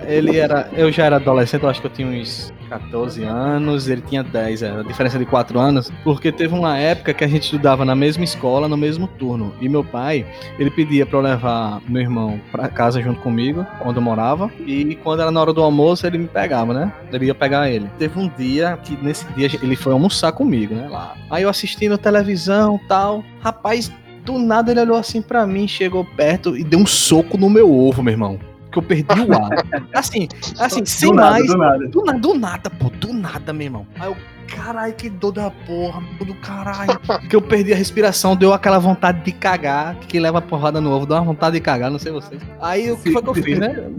Ele 0.06 0.38
era. 0.38 0.68
Eu 0.72 0.90
já 0.92 1.04
era 1.04 1.16
adolescente, 1.16 1.62
eu 1.62 1.68
acho 1.68 1.80
que 1.80 1.86
eu 1.86 1.90
tinha 1.90 2.08
uns 2.08 2.52
14 2.68 3.22
anos, 3.22 3.88
ele 3.88 4.00
tinha 4.00 4.22
10, 4.22 4.62
era 4.62 4.80
a 4.80 4.82
diferença 4.82 5.18
de 5.18 5.24
4 5.24 5.58
anos. 5.58 5.90
Porque 6.02 6.32
teve 6.32 6.54
uma 6.54 6.76
época 6.78 7.14
que 7.14 7.24
a 7.24 7.28
gente 7.28 7.44
estudava 7.44 7.84
na 7.84 7.94
mesma 7.94 8.24
escola, 8.24 8.68
no 8.68 8.76
mesmo 8.76 9.06
turno. 9.06 9.54
E 9.60 9.68
meu 9.68 9.84
pai, 9.84 10.26
ele 10.58 10.70
pedia 10.70 11.06
pra 11.06 11.18
eu 11.18 11.22
levar 11.22 11.80
meu 11.88 12.02
irmão 12.02 12.40
pra 12.50 12.68
casa 12.68 13.00
junto 13.00 13.20
comigo, 13.20 13.66
onde 13.84 13.98
eu 13.98 14.02
morava. 14.02 14.50
E 14.66 14.96
quando 15.02 15.20
era 15.20 15.30
na 15.30 15.40
hora 15.40 15.52
do 15.52 15.62
almoço, 15.62 16.06
ele 16.06 16.18
me 16.18 16.28
pegava, 16.28 16.72
né? 16.72 16.92
Ele 17.12 17.26
ia 17.26 17.34
pegar 17.34 17.70
ele. 17.70 17.88
Teve 17.98 18.18
um 18.18 18.28
dia 18.28 18.78
que 18.82 18.96
nesse 19.02 19.24
dia 19.34 19.50
ele 19.62 19.76
foi 19.76 19.92
almoçar 19.92 20.32
comigo, 20.32 20.74
né? 20.74 20.88
Lá. 20.88 21.14
Aí 21.30 21.42
eu 21.42 21.48
assistindo 21.48 21.96
televisão 21.98 22.80
tal. 22.88 23.24
Rapaz, 23.40 23.92
do 24.24 24.38
nada 24.38 24.72
ele 24.72 24.80
olhou 24.80 24.96
assim 24.96 25.22
pra 25.22 25.46
mim, 25.46 25.68
chegou 25.68 26.04
perto 26.04 26.56
e 26.56 26.64
deu 26.64 26.80
um 26.80 26.86
soco 26.86 27.38
no 27.38 27.48
meu 27.48 27.72
ovo, 27.72 28.02
meu 28.02 28.12
irmão. 28.12 28.38
Que 28.76 28.78
eu 28.78 28.82
perdi 28.82 29.22
o 29.22 29.32
ar. 29.32 29.50
Assim, 29.94 30.28
assim, 30.58 30.84
sem 30.84 31.08
do 31.08 31.16
nada, 31.16 31.30
mais. 31.30 31.46
do 31.46 31.56
nada. 31.56 31.88
Do, 31.88 32.02
do 32.20 32.34
nada, 32.34 32.68
pô, 32.68 32.90
do 32.90 33.12
nada, 33.14 33.52
meu 33.52 33.64
irmão. 33.64 33.86
Aí 33.98 34.08
eu, 34.08 34.16
caralho, 34.46 34.94
que 34.94 35.08
dor 35.08 35.32
da 35.32 35.50
porra, 35.50 36.02
do 36.18 36.34
caralho. 36.36 36.98
que 37.28 37.36
eu 37.36 37.42
perdi 37.42 37.72
a 37.72 37.76
respiração, 37.76 38.36
deu 38.36 38.52
aquela 38.52 38.78
vontade 38.78 39.22
de 39.22 39.32
cagar, 39.32 39.96
que 39.96 40.18
leva 40.18 40.40
porrada 40.40 40.80
no 40.80 40.90
ovo, 40.90 41.06
deu 41.06 41.16
uma 41.16 41.24
vontade 41.24 41.54
de 41.54 41.60
cagar, 41.60 41.90
não 41.90 41.98
sei 41.98 42.12
vocês. 42.12 42.40
Aí 42.60 42.90
o 42.90 42.96
que 42.96 43.12
foi 43.12 43.22
que 43.22 43.28
eu 43.28 43.34
fiz, 43.34 43.58
né? 43.58 43.90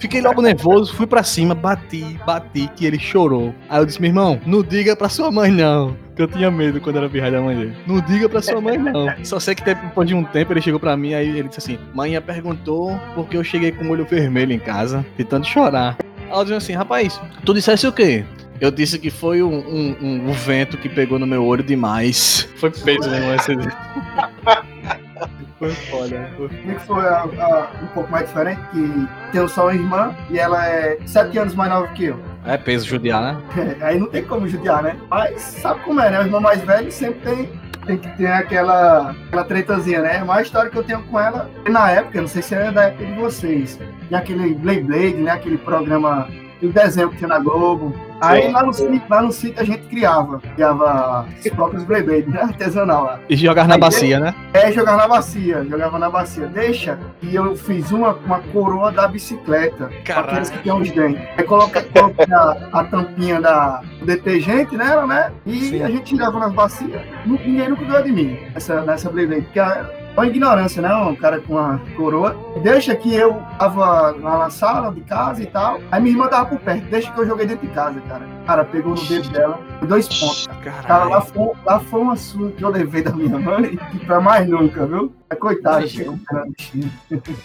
Fiquei 0.00 0.20
logo 0.20 0.40
nervoso, 0.42 0.94
fui 0.94 1.06
pra 1.06 1.22
cima, 1.22 1.54
bati, 1.54 2.18
bati, 2.26 2.70
que 2.76 2.86
ele 2.86 2.98
chorou. 2.98 3.54
Aí 3.68 3.80
eu 3.80 3.86
disse, 3.86 4.00
meu 4.00 4.10
irmão, 4.10 4.40
não 4.46 4.62
diga 4.62 4.96
pra 4.96 5.08
sua 5.08 5.30
mãe 5.30 5.50
não. 5.50 5.96
Que 6.16 6.22
eu 6.22 6.28
tinha 6.28 6.50
medo 6.50 6.80
quando 6.80 6.96
era 6.96 7.10
pirralho 7.10 7.34
da 7.34 7.42
mãe 7.42 7.56
dele. 7.56 7.76
Não 7.86 8.00
diga 8.00 8.26
pra 8.26 8.40
sua 8.40 8.58
mãe, 8.58 8.78
não. 8.78 9.06
Só 9.22 9.38
sei 9.38 9.54
que 9.54 9.62
depois 9.62 10.08
de 10.08 10.14
um 10.14 10.24
tempo 10.24 10.50
ele 10.52 10.62
chegou 10.62 10.80
pra 10.80 10.96
mim, 10.96 11.12
aí 11.12 11.28
ele 11.28 11.48
disse 11.48 11.58
assim: 11.58 11.78
Mãe 11.94 12.18
perguntou 12.22 12.98
porque 13.14 13.36
eu 13.36 13.44
cheguei 13.44 13.70
com 13.70 13.84
o 13.84 13.90
olho 13.90 14.06
vermelho 14.06 14.50
em 14.52 14.58
casa, 14.58 15.04
de 15.18 15.24
tanto 15.24 15.46
chorar. 15.46 15.98
Eu 16.30 16.42
disse 16.42 16.56
assim: 16.56 16.72
Rapaz, 16.72 17.20
tu 17.44 17.52
dissesse 17.52 17.86
o 17.86 17.92
quê? 17.92 18.24
Eu 18.60 18.70
disse 18.70 18.98
que 18.98 19.10
foi 19.10 19.42
um, 19.42 19.54
um- 19.54 19.96
um- 20.00 20.28
um 20.28 20.32
vento 20.32 20.76
que 20.78 20.88
pegou 20.88 21.18
no 21.18 21.26
meu 21.26 21.44
olho 21.44 21.62
demais. 21.62 22.48
Foi 22.56 22.70
peito, 22.70 23.08
né, 23.08 23.20
dia. 23.36 23.56
Foi 25.58 25.70
foda. 25.70 26.30
Foi 26.36 26.48
Comigo 26.50 26.80
foi 26.80 27.04
a- 27.06 27.22
a- 27.22 27.68
um 27.82 27.86
pouco 27.94 28.10
mais 28.12 28.26
diferente, 28.26 28.60
que 28.72 29.08
tenho 29.32 29.48
só 29.48 29.62
uma 29.64 29.74
irmã 29.74 30.14
e 30.30 30.38
ela 30.38 30.66
é 30.68 30.98
sete 31.06 31.38
anos 31.38 31.54
mais 31.54 31.70
nova 31.70 31.88
que 31.88 32.04
eu. 32.04 32.20
É 32.44 32.58
peso 32.58 32.86
judiar, 32.86 33.22
né? 33.22 33.42
Aí 33.80 33.98
não 33.98 34.06
tem 34.06 34.22
como 34.22 34.46
judiar, 34.46 34.82
né? 34.82 34.96
Mas 35.08 35.40
sabe 35.40 35.80
como 35.80 35.98
é, 35.98 36.10
né? 36.10 36.20
O 36.20 36.24
irmão 36.24 36.42
mais 36.42 36.60
velho 36.60 36.92
sempre 36.92 37.20
tem, 37.20 37.48
tem 37.86 37.96
que 37.96 38.08
ter 38.18 38.26
aquela, 38.26 39.12
aquela 39.28 39.44
tretazinha, 39.44 40.02
né? 40.02 40.22
Mas 40.26 40.38
a 40.38 40.42
história 40.42 40.70
que 40.70 40.76
eu 40.76 40.84
tenho 40.84 41.02
com 41.04 41.18
ela, 41.18 41.50
na 41.70 41.90
época, 41.90 42.20
não 42.20 42.28
sei 42.28 42.42
se 42.42 42.54
era 42.54 42.70
da 42.70 42.84
época 42.84 43.06
de 43.06 43.14
vocês, 43.14 43.80
tinha 44.08 44.20
aquele 44.20 44.54
Blade 44.54 44.80
Blade, 44.82 45.14
né? 45.14 45.30
Aquele 45.30 45.56
programa, 45.56 46.28
o 46.62 46.68
desenho 46.68 47.08
que 47.08 47.16
tinha 47.16 47.28
na 47.28 47.38
Globo. 47.38 47.94
Aí 48.20 48.42
Sim. 48.42 48.52
lá 48.52 48.62
no, 48.62 48.72
sítio, 48.72 49.02
lá 49.08 49.22
no 49.22 49.32
sítio 49.32 49.60
a 49.60 49.64
gente 49.64 49.82
criava, 49.88 50.40
criava 50.54 51.26
os 51.38 51.50
próprios 51.50 51.84
Blade 51.84 52.04
Blade, 52.04 52.28
né? 52.28 52.40
Artesanal 52.42 53.04
lá. 53.04 53.20
E 53.28 53.36
jogar 53.36 53.68
na 53.68 53.74
Aí 53.74 53.80
bacia, 53.80 54.18
né? 54.18 54.34
É, 54.54 54.72
jogar 54.72 54.96
na 54.96 55.06
bacia, 55.06 55.64
jogava 55.64 55.98
na 55.98 56.10
bacia. 56.10 56.46
Deixa 56.46 56.98
e 57.22 57.34
eu 57.34 57.56
fiz 57.56 57.90
uma, 57.90 58.14
uma 58.14 58.40
coroa 58.52 58.90
da 58.90 59.06
bicicleta. 59.06 59.90
Caralho. 60.04 60.26
Com 60.26 60.30
aqueles 60.30 60.50
que 60.50 60.58
tem 60.58 60.72
os 60.72 60.90
dentes. 60.90 61.22
Aí 61.36 61.44
coloca, 61.44 61.82
coloca 61.82 62.24
a, 62.32 62.80
a 62.80 62.84
tampinha 62.84 63.40
da, 63.40 63.82
do 63.98 64.06
detergente 64.06 64.76
nela, 64.76 65.06
né? 65.06 65.32
E 65.44 65.60
Sim. 65.60 65.82
a 65.82 65.90
gente 65.90 66.04
tirava 66.04 66.38
nas 66.38 66.52
bacias. 66.52 67.02
Ninguém 67.24 67.68
nunca 67.68 67.84
ganhou 67.84 68.02
de 68.02 68.12
mim 68.12 68.38
nessa, 68.54 68.82
nessa 68.82 69.10
Blade 69.10 69.28
Blade, 69.28 69.42
Porque 69.42 69.60
é 69.60 70.05
uma 70.16 70.26
ignorância, 70.26 70.80
né? 70.80 70.94
Um 70.94 71.14
cara 71.14 71.40
com 71.40 71.54
uma 71.54 71.80
coroa. 71.96 72.36
Deixa 72.62 72.94
que 72.94 73.14
eu 73.14 73.42
tava 73.58 74.12
na 74.12 74.50
sala 74.50 74.92
de 74.92 75.00
casa 75.02 75.42
e 75.42 75.46
tal. 75.46 75.80
Aí 75.90 76.00
minha 76.00 76.14
irmã 76.14 76.28
tava 76.28 76.48
por 76.48 76.58
perto. 76.58 76.84
Deixa 76.90 77.12
que 77.12 77.20
eu 77.20 77.26
joguei 77.26 77.46
dentro 77.46 77.66
de 77.66 77.72
casa, 77.74 78.00
cara. 78.02 78.35
Cara, 78.46 78.64
pegou 78.64 78.94
no 78.94 79.04
dedo 79.04 79.28
dela, 79.30 79.60
dois 79.88 80.08
pontos. 80.08 80.46
Cara, 80.62 81.04
lá 81.04 81.20
foi, 81.20 81.50
lá 81.64 81.80
foi 81.80 82.00
uma 82.00 82.16
surra 82.16 82.52
que 82.52 82.62
eu 82.62 82.68
levei 82.68 83.02
da 83.02 83.10
minha 83.12 83.38
mãe 83.38 83.76
e 83.92 83.98
pra 83.98 84.20
mais 84.20 84.48
nunca, 84.48 84.86
viu? 84.86 85.12
Coitado. 85.40 85.84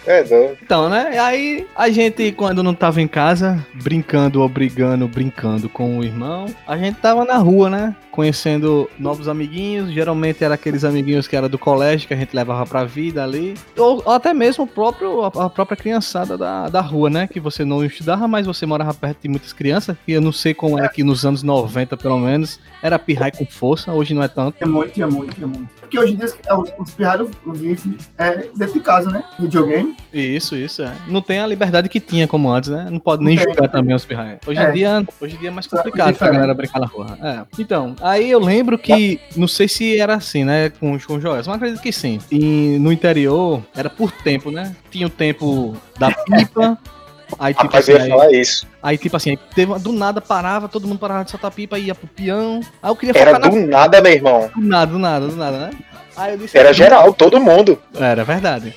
É, 0.06 0.24
doido. 0.24 0.58
Então, 0.62 0.88
né? 0.88 1.18
Aí 1.18 1.68
a 1.76 1.90
gente, 1.90 2.32
quando 2.32 2.62
não 2.62 2.76
tava 2.76 3.02
em 3.02 3.08
casa, 3.08 3.66
brincando 3.74 4.40
ou 4.40 4.48
brigando, 4.48 5.08
brincando 5.08 5.68
com 5.68 5.98
o 5.98 6.04
irmão, 6.04 6.46
a 6.68 6.78
gente 6.78 7.00
tava 7.00 7.26
na 7.26 7.38
rua, 7.38 7.72
né? 7.72 7.96
Conhecendo 8.12 8.88
novos 9.00 9.28
amiguinhos. 9.28 9.92
Geralmente 9.92 10.44
era 10.44 10.54
aqueles 10.54 10.84
amiguinhos 10.84 11.28
que 11.28 11.36
era 11.36 11.50
do 11.50 11.58
colégio 11.58 12.08
que 12.08 12.14
a 12.14 12.18
gente 12.18 12.36
levava 12.36 12.66
pra 12.68 12.84
vida 12.84 13.24
ali. 13.24 13.56
Ou, 13.76 14.04
ou 14.06 14.14
até 14.14 14.32
mesmo 14.32 14.66
o 14.66 14.68
próprio, 14.68 15.24
a, 15.24 15.28
a 15.28 15.50
própria 15.50 15.76
criançada 15.76 16.38
da, 16.38 16.70
da 16.70 16.82
rua, 16.82 17.10
né? 17.10 17.28
Que 17.28 17.40
você 17.40 17.66
não 17.66 17.84
estudava, 17.84 18.28
mas 18.28 18.46
você 18.46 18.66
morava 18.66 18.94
perto 18.94 19.24
de 19.24 19.28
muitas 19.28 19.54
crianças. 19.54 19.98
E 20.08 20.12
eu 20.12 20.22
não 20.22 20.32
sei 20.32 20.54
como 20.54 20.80
é 20.80 20.88
que 20.92 21.04
nos 21.04 21.26
anos 21.26 21.44
90, 21.44 21.96
pelo 21.98 22.20
menos, 22.20 22.60
era 22.82 22.98
pirrai 23.00 23.32
com 23.32 23.46
força. 23.46 23.92
Hoje 23.92 24.14
não 24.14 24.22
é 24.24 24.28
tanto. 24.28 24.58
Tinha 24.58 24.70
muito, 24.70 24.92
tinha 24.94 25.08
muito, 25.08 25.34
tinha 25.36 25.48
muito. 25.48 25.70
Porque 25.80 26.00
hoje 26.00 26.14
em 26.14 26.16
dia 26.16 26.28
é, 26.46 26.54
os, 26.54 26.70
os 26.80 26.92
pirralhos 26.92 27.30
vivem 27.46 27.98
é, 28.18 28.48
dentro 28.56 28.74
de 28.74 28.80
casa, 28.80 29.10
né? 29.12 29.24
Videogame. 29.40 29.96
Isso, 30.14 30.56
isso, 30.56 30.82
é. 30.82 30.94
Não 31.08 31.22
tem 31.22 31.40
a 31.40 31.48
liberdade 31.48 31.90
que 31.90 32.00
tinha 32.00 32.28
como 32.28 32.50
antes, 32.52 32.70
né? 32.70 32.88
Não 32.90 33.00
pode 33.00 33.24
nem 33.24 33.38
julgar 33.38 33.68
também 33.70 33.94
os 33.96 34.06
pirraia. 34.06 34.40
Hoje 34.48 34.60
em 34.60 34.64
É. 34.64 34.72
dia, 34.72 35.06
hoje 35.20 35.36
em 35.36 35.40
dia 35.40 35.50
é 35.50 35.52
mais 35.52 35.68
complicado 35.68 36.06
pra 36.06 36.12
diferente. 36.12 36.34
galera 36.36 36.54
brincar 36.54 36.80
na 36.80 36.86
rua. 36.88 37.18
É. 37.22 37.42
Então, 37.60 37.96
aí 38.02 38.30
eu 38.32 38.40
lembro 38.40 38.78
que, 38.78 39.20
não 39.36 39.48
sei 39.48 39.68
se 39.68 39.98
era 40.00 40.16
assim, 40.16 40.44
né, 40.46 40.70
com, 40.70 40.98
com 41.00 41.16
o 41.16 41.20
Joel, 41.22 41.36
mas 41.38 41.48
acredito 41.50 41.82
que 41.82 41.92
sim. 41.92 42.20
E 42.32 42.78
no 42.80 42.92
interior, 42.92 43.62
era 43.76 43.90
por 43.90 44.12
tempo, 44.12 44.50
né? 44.52 44.76
Tinha 44.90 45.08
o 45.08 45.10
tempo 45.10 45.76
da 46.00 46.12
pipa, 46.12 46.78
aí 47.40 47.54
tipo 47.54 47.66
Rapaz, 47.66 47.84
assim, 47.90 47.92
eu 47.92 47.98
ia 47.98 48.04
aí, 48.04 48.10
falar 48.10 48.32
isso. 48.32 48.68
aí, 48.82 48.98
tipo 48.98 49.18
assim, 49.18 49.30
aí 49.32 49.40
teve, 49.56 49.80
do 49.80 49.92
nada 49.92 50.22
parava, 50.22 50.68
todo 50.68 50.88
mundo 50.88 51.00
parava 51.00 51.24
de 51.24 51.32
soltar 51.32 51.52
pipa, 51.52 51.78
ia 51.80 51.96
pro 51.96 52.08
peão. 52.08 52.62
Aí 52.82 52.90
eu 52.92 52.96
queria 52.96 53.20
Era 53.20 53.40
do 53.40 53.50
na... 53.56 53.68
nada, 53.68 54.02
meu 54.02 54.12
irmão. 54.12 54.50
Do 54.56 54.62
nada, 54.62 54.92
do 54.92 55.00
nada, 55.00 55.28
do 55.28 55.36
nada, 55.36 55.58
né? 55.58 55.72
Aí 56.18 56.34
eu 56.34 56.38
disse... 56.38 56.58
Era 56.58 56.74
geral, 56.74 57.14
todo 57.14 57.40
mundo. 57.40 57.82
Era 57.96 58.24
verdade. 58.24 58.76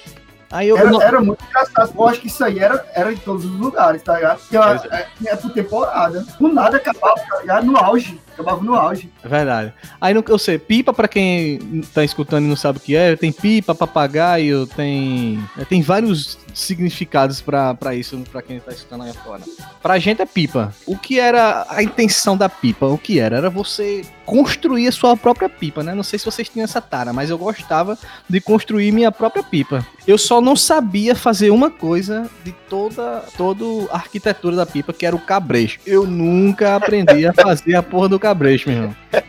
Aí 0.50 0.68
eu... 0.68 0.78
Era, 0.78 0.90
não- 0.90 1.02
era 1.02 1.20
muito 1.20 1.44
engraçado. 1.44 1.92
Eu 1.96 2.08
acho 2.08 2.20
que 2.20 2.28
isso 2.28 2.44
aí 2.44 2.60
era, 2.60 2.84
era 2.94 3.12
em 3.12 3.16
todos 3.16 3.44
os 3.44 3.58
lugares, 3.58 4.02
tá 4.02 4.14
ligado? 4.14 4.38
Porque 4.38 4.56
é, 4.56 5.32
é 5.32 5.36
por 5.36 5.52
temporada. 5.52 6.24
Do 6.38 6.48
nada 6.48 6.76
acabava, 6.76 7.16
tá 7.28 7.40
ligado? 7.40 7.66
No 7.66 7.76
auge. 7.76 8.20
Acabava 8.34 8.62
no 8.62 8.74
auge. 8.74 9.10
É 9.22 9.28
verdade. 9.28 9.72
Aí 10.00 10.12
não, 10.12 10.22
eu 10.28 10.38
sei, 10.38 10.58
pipa 10.58 10.92
pra 10.92 11.08
quem 11.08 11.82
tá 11.94 12.04
escutando 12.04 12.44
e 12.44 12.48
não 12.48 12.56
sabe 12.56 12.78
o 12.78 12.80
que 12.80 12.96
é, 12.96 13.16
tem 13.16 13.32
pipa, 13.32 13.74
papagaio, 13.74 14.66
tem 14.66 15.42
é, 15.56 15.64
tem 15.64 15.80
vários 15.80 16.36
significados 16.52 17.40
pra 17.40 17.94
isso 17.94 18.22
pra 18.30 18.42
quem 18.42 18.60
tá 18.60 18.72
escutando 18.72 19.04
aí 19.04 19.12
fora. 19.12 19.42
Pra 19.80 19.98
gente 19.98 20.22
é 20.22 20.26
pipa. 20.26 20.74
O 20.86 20.96
que 20.96 21.18
era 21.18 21.66
a 21.68 21.82
intenção 21.82 22.36
da 22.36 22.48
pipa? 22.48 22.86
O 22.86 22.98
que 22.98 23.18
era? 23.18 23.36
Era 23.36 23.50
você 23.50 24.02
construir 24.24 24.88
a 24.88 24.92
sua 24.92 25.16
própria 25.16 25.48
pipa, 25.48 25.82
né? 25.82 25.94
Não 25.94 26.02
sei 26.02 26.18
se 26.18 26.24
vocês 26.24 26.48
tinham 26.48 26.64
essa 26.64 26.80
tara, 26.80 27.12
mas 27.12 27.30
eu 27.30 27.38
gostava 27.38 27.98
de 28.28 28.40
construir 28.40 28.90
minha 28.92 29.12
própria 29.12 29.42
pipa. 29.42 29.86
Eu 30.06 30.18
só 30.18 30.40
não 30.40 30.56
sabia 30.56 31.14
fazer 31.14 31.50
uma 31.50 31.70
coisa 31.70 32.30
de 32.42 32.52
toda 32.68 33.24
toda 33.36 33.64
a 33.90 33.96
arquitetura 33.96 34.56
da 34.56 34.66
pipa, 34.66 34.92
que 34.92 35.06
era 35.06 35.14
o 35.14 35.20
cabresto. 35.20 35.80
Eu 35.86 36.06
nunca 36.06 36.76
aprendi 36.76 37.26
a 37.26 37.32
fazer 37.32 37.74
a 37.74 37.82
porra 37.82 38.08
do 38.08 38.18
cabresto, 38.24 38.68
meu 38.70 38.78
irmão. 38.78 38.96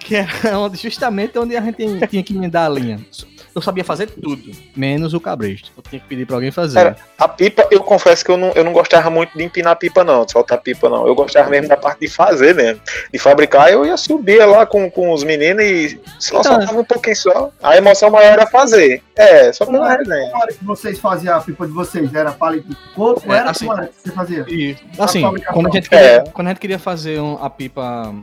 Que 0.00 0.16
onde- 0.56 0.76
justamente 0.78 1.38
onde 1.38 1.56
a 1.56 1.60
gente 1.60 2.06
tinha 2.08 2.22
que 2.22 2.34
emendar 2.34 2.66
a 2.66 2.68
linha. 2.68 2.98
Eu 3.54 3.60
sabia 3.60 3.84
fazer 3.84 4.08
tudo, 4.08 4.50
menos 4.74 5.12
o 5.12 5.20
cabresto. 5.20 5.70
Eu 5.76 5.82
tinha 5.82 6.00
que 6.00 6.06
pedir 6.08 6.26
pra 6.26 6.36
alguém 6.36 6.50
fazer. 6.50 6.78
Era- 6.78 6.96
A 7.18 7.28
pipa, 7.28 7.66
eu 7.70 7.82
confesso 7.82 8.24
que 8.24 8.30
eu 8.30 8.36
não, 8.38 8.50
eu 8.52 8.64
não 8.64 8.72
gostava 8.72 9.10
muito 9.10 9.36
de 9.36 9.44
empinar 9.44 9.76
pipa, 9.76 10.02
não, 10.02 10.24
de 10.24 10.32
soltar 10.32 10.58
pipa, 10.58 10.88
não. 10.88 11.06
Eu 11.06 11.14
gostava 11.14 11.50
mesmo 11.50 11.68
da 11.68 11.76
parte 11.76 12.00
de 12.00 12.08
fazer 12.08 12.54
mesmo. 12.54 12.80
De 13.12 13.18
fabricar, 13.18 13.70
eu 13.70 13.84
ia 13.84 13.96
subir 13.96 14.44
lá 14.46 14.64
com, 14.64 14.90
com 14.90 15.12
os 15.12 15.22
meninos 15.22 15.62
e 15.64 16.00
só 16.18 16.40
Então, 16.40 16.52
soltava 16.54 16.80
um 16.80 16.84
pouquinho 16.84 17.16
só. 17.16 17.50
A 17.62 17.76
emoção 17.76 18.10
maior 18.10 18.32
era 18.32 18.46
fazer. 18.46 19.02
É, 19.14 19.52
só 19.52 19.66
pela 19.66 19.92
era, 19.92 19.98
resenha. 20.02 20.32
era 20.34 20.52
que 20.52 20.64
vocês 20.64 20.98
faziam 20.98 21.36
a 21.36 21.40
pipa 21.40 21.66
de 21.66 21.72
vocês? 21.72 22.14
Era 22.14 22.32
palito 22.32 22.68
de 22.68 22.76
coco? 22.94 23.30
É, 23.32 23.36
era 23.36 23.50
assim. 23.50 23.68
que 23.68 23.74
você 24.02 24.12
fazia? 24.12 24.46
E, 24.48 24.76
assim, 24.98 25.22
quando 25.52 25.66
a, 25.68 25.70
gente 25.70 25.90
queria, 25.90 26.04
É. 26.06 26.20
quando 26.32 26.46
a 26.46 26.50
gente 26.50 26.60
queria 26.60 26.78
fazer 26.78 27.20
um- 27.20 27.36
a 27.42 27.50
pipa, 27.50 28.14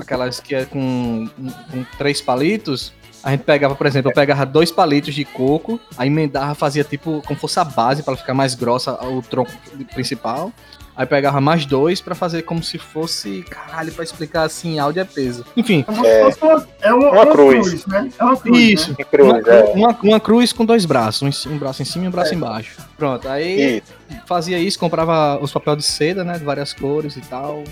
aquelas 0.00 0.40
que 0.40 0.54
é 0.54 0.64
com, 0.64 1.28
com 1.70 1.84
três 1.96 2.20
palitos, 2.20 2.92
a 3.24 3.30
gente 3.30 3.42
pegava, 3.44 3.74
por 3.74 3.86
exemplo, 3.86 4.10
eu 4.10 4.14
pegava 4.14 4.44
dois 4.46 4.70
palitos 4.70 5.14
de 5.14 5.24
coco, 5.24 5.80
aí 5.96 6.08
emendava, 6.08 6.54
fazia 6.54 6.84
tipo 6.84 7.22
como 7.26 7.38
fosse 7.38 7.58
a 7.58 7.64
base 7.64 8.02
para 8.02 8.16
ficar 8.16 8.34
mais 8.34 8.54
grossa 8.54 8.92
o 9.04 9.22
tronco 9.22 9.50
principal. 9.94 10.52
Aí 10.96 11.04
pegava 11.06 11.40
mais 11.40 11.66
dois 11.66 12.00
pra 12.00 12.14
fazer 12.14 12.42
como 12.42 12.62
se 12.62 12.78
fosse. 12.78 13.42
Caralho, 13.50 13.90
pra 13.92 14.04
explicar 14.04 14.44
assim, 14.44 14.78
áudio 14.78 15.00
é 15.00 15.04
peso. 15.04 15.44
Enfim, 15.56 15.84
É. 16.04 16.22
fosse 16.30 16.38
uma, 16.40 16.68
é 16.80 16.92
uma, 16.94 17.10
Uma 17.10 17.22
uma 17.24 17.32
cruz. 17.32 17.68
cruz. 17.68 17.86
né? 17.86 18.10
É 18.16 18.22
uma 18.24 18.36
cruz. 18.36 18.58
isso. 18.60 18.90
Né? 18.96 19.04
Cruz, 19.04 19.28
Uma, 19.28 19.38
é. 19.40 19.62
uma- 19.74 19.98
uma 20.04 20.20
cruz 20.20 20.52
com 20.52 20.64
dois 20.64 20.84
braços, 20.84 21.46
um, 21.46 21.58
braço 21.58 21.82
em 21.82 21.84
cima 21.84 22.04
e 22.04 22.08
um 22.08 22.12
braço 22.12 22.32
embaixo. 22.32 22.76
Pronto, 22.96 23.28
aí 23.28 23.82
E 24.08 24.14
fazia 24.24 24.56
isso, 24.60 24.78
comprava 24.78 25.36
os 25.42 25.50
papéis 25.52 25.78
de 25.78 25.82
seda, 25.82 26.22
né, 26.22 26.34
de 26.38 26.44
várias 26.44 26.72
cores 26.72 27.16
e 27.16 27.20
tal. 27.22 27.64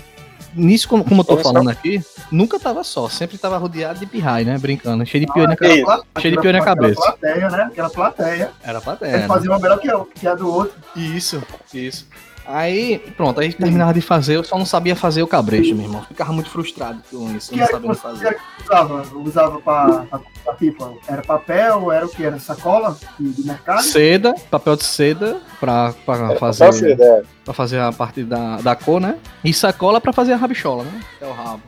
Nisso, 0.55 0.87
como, 0.87 1.03
como 1.03 1.21
eu 1.21 1.25
tô 1.25 1.37
falando 1.37 1.69
aqui, 1.69 2.01
nunca 2.31 2.59
tava 2.59 2.83
só, 2.83 3.09
sempre 3.09 3.37
tava 3.37 3.57
rodeado 3.57 3.99
de 3.99 4.05
pirrai, 4.05 4.43
né, 4.43 4.57
brincando, 4.57 5.05
cheio 5.05 5.25
de 5.25 5.31
Ah, 5.31 5.33
piolho 5.33 5.49
na 5.49 5.55
cabeça. 5.55 6.03
Cheio 6.19 6.35
de 6.35 6.41
piolho 6.41 6.57
na 6.59 6.63
cabeça. 6.65 6.99
Aquela 7.01 7.11
plateia, 7.17 7.49
né? 7.49 7.63
Aquela 7.71 7.89
plateia. 7.89 8.51
Era 8.63 8.81
pra 8.81 8.93
Ele 8.93 9.11
terra. 9.11 9.27
fazia 9.27 9.49
uma 9.51 9.59
melhor 9.59 9.79
que 9.79 9.89
a, 9.89 9.99
que 10.13 10.27
a 10.27 10.35
do 10.35 10.51
outro. 10.51 10.75
Isso, 10.95 11.41
isso. 11.73 12.07
Aí, 12.45 12.99
pronto, 13.15 13.39
aí 13.39 13.53
terminava 13.53 13.93
de 13.93 14.01
fazer, 14.01 14.35
eu 14.35 14.43
só 14.43 14.57
não 14.57 14.65
sabia 14.65 14.95
fazer 14.95 15.23
o 15.23 15.27
cabresto, 15.27 15.73
meu 15.75 15.85
irmão. 15.85 16.03
Ficava 16.03 16.33
muito 16.33 16.49
frustrado 16.49 17.01
com 17.09 17.35
isso, 17.35 17.51
que 17.51 17.57
não 17.57 17.65
que 17.67 17.95
fazer. 17.95 18.35
que 18.35 18.63
usava? 18.63 19.17
Usava 19.17 19.61
pra, 19.61 20.05
pra, 20.09 20.19
pra 20.43 20.53
pipa? 20.53 20.93
Era 21.07 21.21
papel? 21.21 21.91
Era 21.91 22.05
o 22.05 22.09
que? 22.09 22.23
Era 22.23 22.39
sacola 22.39 22.97
de, 23.19 23.45
mercado? 23.45 23.83
Seda, 23.83 24.33
papel 24.51 24.75
de 24.75 24.83
seda 24.83 25.41
pra, 25.59 25.93
pra 26.05 26.15
Era 26.31 26.39
fazer. 26.39 26.99
é. 26.99 27.23
Pra 27.45 27.53
fazer 27.53 27.79
a 27.79 27.91
parte 27.91 28.23
da, 28.23 28.57
da 28.57 28.75
cor, 28.75 28.99
né? 29.01 29.17
E 29.43 29.53
sacola 29.53 29.99
pra 29.99 30.13
fazer 30.13 30.33
a 30.33 30.37
rabichola, 30.37 30.83
né? 30.83 31.01
É 31.21 31.25
o 31.25 31.33
rabo. 31.33 31.61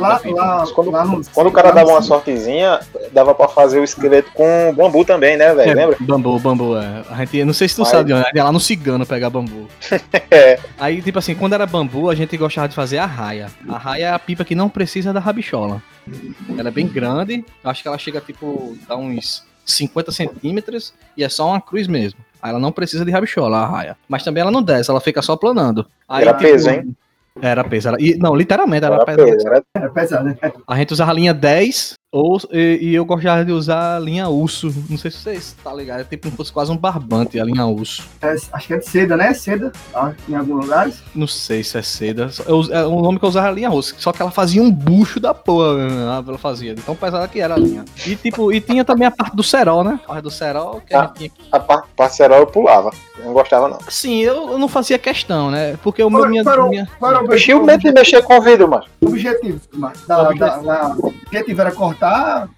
Lá, 0.00 0.08
lá, 0.08 0.64
quando- 0.74 0.90
lá 0.90 1.04
no, 1.04 1.22
Quando 1.32 1.46
o 1.48 1.52
cara 1.52 1.70
dava 1.72 1.90
uma 1.90 2.02
sortezinha, 2.02 2.80
dava 3.12 3.34
pra 3.34 3.48
fazer 3.48 3.80
o 3.80 3.84
esqueleto 3.84 4.30
com 4.32 4.72
bambu 4.76 5.04
também, 5.04 5.36
né, 5.36 5.54
velho? 5.54 5.70
É, 5.70 5.74
Lembra? 5.74 5.96
Bambu, 6.00 6.38
bambu, 6.38 6.76
é. 6.76 7.04
A 7.10 7.16
gente, 7.16 7.44
não 7.44 7.52
sei 7.52 7.68
se 7.68 7.76
tu 7.76 7.82
Mas- 7.82 7.90
sabe, 7.90 8.12
né? 8.14 8.24
ia 8.34 8.44
lá 8.44 8.52
no 8.52 8.60
cigano 8.60 9.04
pegar 9.06 9.30
bambu. 9.30 9.68
É. 10.30 10.58
Aí, 10.78 11.00
tipo 11.00 11.18
assim, 11.18 11.34
quando 11.34 11.52
era 11.54 11.66
bambu, 11.66 12.10
a 12.10 12.14
gente 12.14 12.36
gostava 12.36 12.68
de 12.68 12.74
fazer 12.74 12.98
a 12.98 13.06
raia. 13.06 13.48
A 13.68 13.78
raia 13.78 14.04
é 14.06 14.12
a 14.12 14.18
pipa 14.18 14.44
que 14.44 14.54
não 14.54 14.68
precisa 14.68 15.12
da 15.12 15.20
rabichola. 15.20 15.82
Ela 16.58 16.68
é 16.68 16.72
bem 16.72 16.86
grande, 16.86 17.44
eu 17.62 17.70
acho 17.70 17.82
que 17.82 17.88
ela 17.88 17.98
chega, 17.98 18.20
tipo, 18.20 18.76
a 18.88 18.96
uns 18.96 19.44
50 19.64 20.10
centímetros 20.12 20.92
e 21.16 21.24
é 21.24 21.28
só 21.28 21.46
uma 21.48 21.60
cruz 21.60 21.86
mesmo. 21.86 22.18
Aí 22.42 22.50
ela 22.50 22.58
não 22.58 22.70
precisa 22.72 23.04
de 23.04 23.10
rabichola, 23.10 23.58
a 23.58 23.66
raia. 23.66 23.96
Mas 24.08 24.22
também 24.22 24.40
ela 24.42 24.50
não 24.50 24.62
desce, 24.62 24.90
ela 24.90 25.00
fica 25.00 25.22
só 25.22 25.36
planando. 25.36 25.86
Aí, 26.08 26.22
Era 26.22 26.34
peso, 26.34 26.68
hein? 26.68 26.94
Era 27.40 27.64
peso. 27.64 27.88
Era, 27.88 27.96
e, 28.00 28.16
não, 28.16 28.34
literalmente, 28.34 28.84
era, 28.84 28.94
Era 28.94 29.04
peso, 29.04 29.46
era 29.46 29.64
Era 29.74 29.90
pesado, 29.90 30.24
né? 30.24 30.36
A 30.66 30.76
gente 30.76 30.92
usava 30.92 31.10
a 31.10 31.14
linha 31.14 31.34
10 31.34 31.94
ou, 32.16 32.38
e, 32.52 32.78
e 32.80 32.94
eu 32.94 33.04
gostava 33.04 33.44
de 33.44 33.50
usar 33.52 33.96
a 33.96 33.98
linha 33.98 34.28
urso. 34.28 34.72
Não 34.88 34.96
sei 34.96 35.10
se 35.10 35.18
vocês 35.18 35.56
tá 35.64 35.72
ligado. 35.74 36.00
É 36.00 36.04
tipo 36.04 36.24
como 36.28 36.36
fosse 36.36 36.52
quase 36.52 36.70
um 36.70 36.76
barbante 36.76 37.40
a 37.40 37.44
linha 37.44 37.66
urso. 37.66 38.04
É, 38.22 38.34
acho 38.52 38.66
que 38.66 38.74
é 38.74 38.78
de 38.78 38.88
seda, 38.88 39.16
né? 39.16 39.34
Seda, 39.34 39.72
tá? 39.92 40.14
em 40.28 40.34
alguns 40.34 40.64
lugares. 40.64 41.02
Não 41.14 41.26
sei 41.26 41.64
se 41.64 41.76
é 41.76 41.82
seda. 41.82 42.30
Eu, 42.46 42.62
é, 42.70 42.84
o 42.86 43.00
nome 43.02 43.18
que 43.18 43.24
eu 43.24 43.28
usava 43.28 43.46
era 43.48 43.54
linha 43.56 43.70
urso. 43.70 43.94
Só 43.98 44.12
que 44.12 44.22
ela 44.22 44.30
fazia 44.30 44.62
um 44.62 44.70
bucho 44.70 45.18
da 45.18 45.34
porra. 45.34 45.74
mesmo, 45.74 45.98
Ela 45.98 46.38
fazia. 46.38 46.74
De 46.74 46.82
tão 46.82 46.94
pesada 46.94 47.26
que 47.28 47.40
era 47.40 47.54
a 47.54 47.58
linha. 47.58 47.84
E 48.06 48.14
tipo, 48.16 48.52
e 48.52 48.60
tinha 48.60 48.84
também 48.84 49.06
a 49.06 49.10
parte 49.10 49.34
do 49.34 49.42
cerol, 49.42 49.82
né? 49.82 49.98
A 50.04 50.08
parte 50.08 50.22
do 50.22 50.30
cerol 50.30 50.80
que 50.86 50.94
a 50.94 51.02
Ah. 51.02 51.08
tinha 51.08 51.28
que. 51.28 51.34
A 51.50 51.58
par- 51.58 51.84
parcerol 51.96 52.38
eu 52.38 52.46
pulava. 52.46 52.90
Eu 53.18 53.26
não 53.26 53.32
gostava, 53.32 53.68
não. 53.68 53.78
Sim, 53.88 54.20
eu, 54.20 54.50
eu 54.52 54.58
não 54.58 54.68
fazia 54.68 54.98
questão, 54.98 55.50
né? 55.50 55.76
Porque 55.82 56.02
o 56.02 56.10
meu. 56.10 56.20
Qual, 56.20 56.30
Minha, 56.30 56.42
era 56.42 56.64
o- 56.64 56.68
minha- 56.68 56.88
qual 56.98 57.12
era 57.12 57.22
o 57.22 57.26
Oxi, 57.26 57.54
o 57.54 57.62
medo 57.64 57.80
de 57.80 57.92
mexer 57.92 58.22
com 58.22 58.36
o 58.38 58.42
vidro, 58.42 58.68
mano. 58.68 58.84
objetivo? 59.04 59.60
Mas, 59.72 60.00
da, 60.06 60.32
da, 60.32 60.56
da, 60.58 60.94
o 60.98 61.08
objetivo 61.08 61.60
era 61.60 61.70
cortar, 61.72 62.03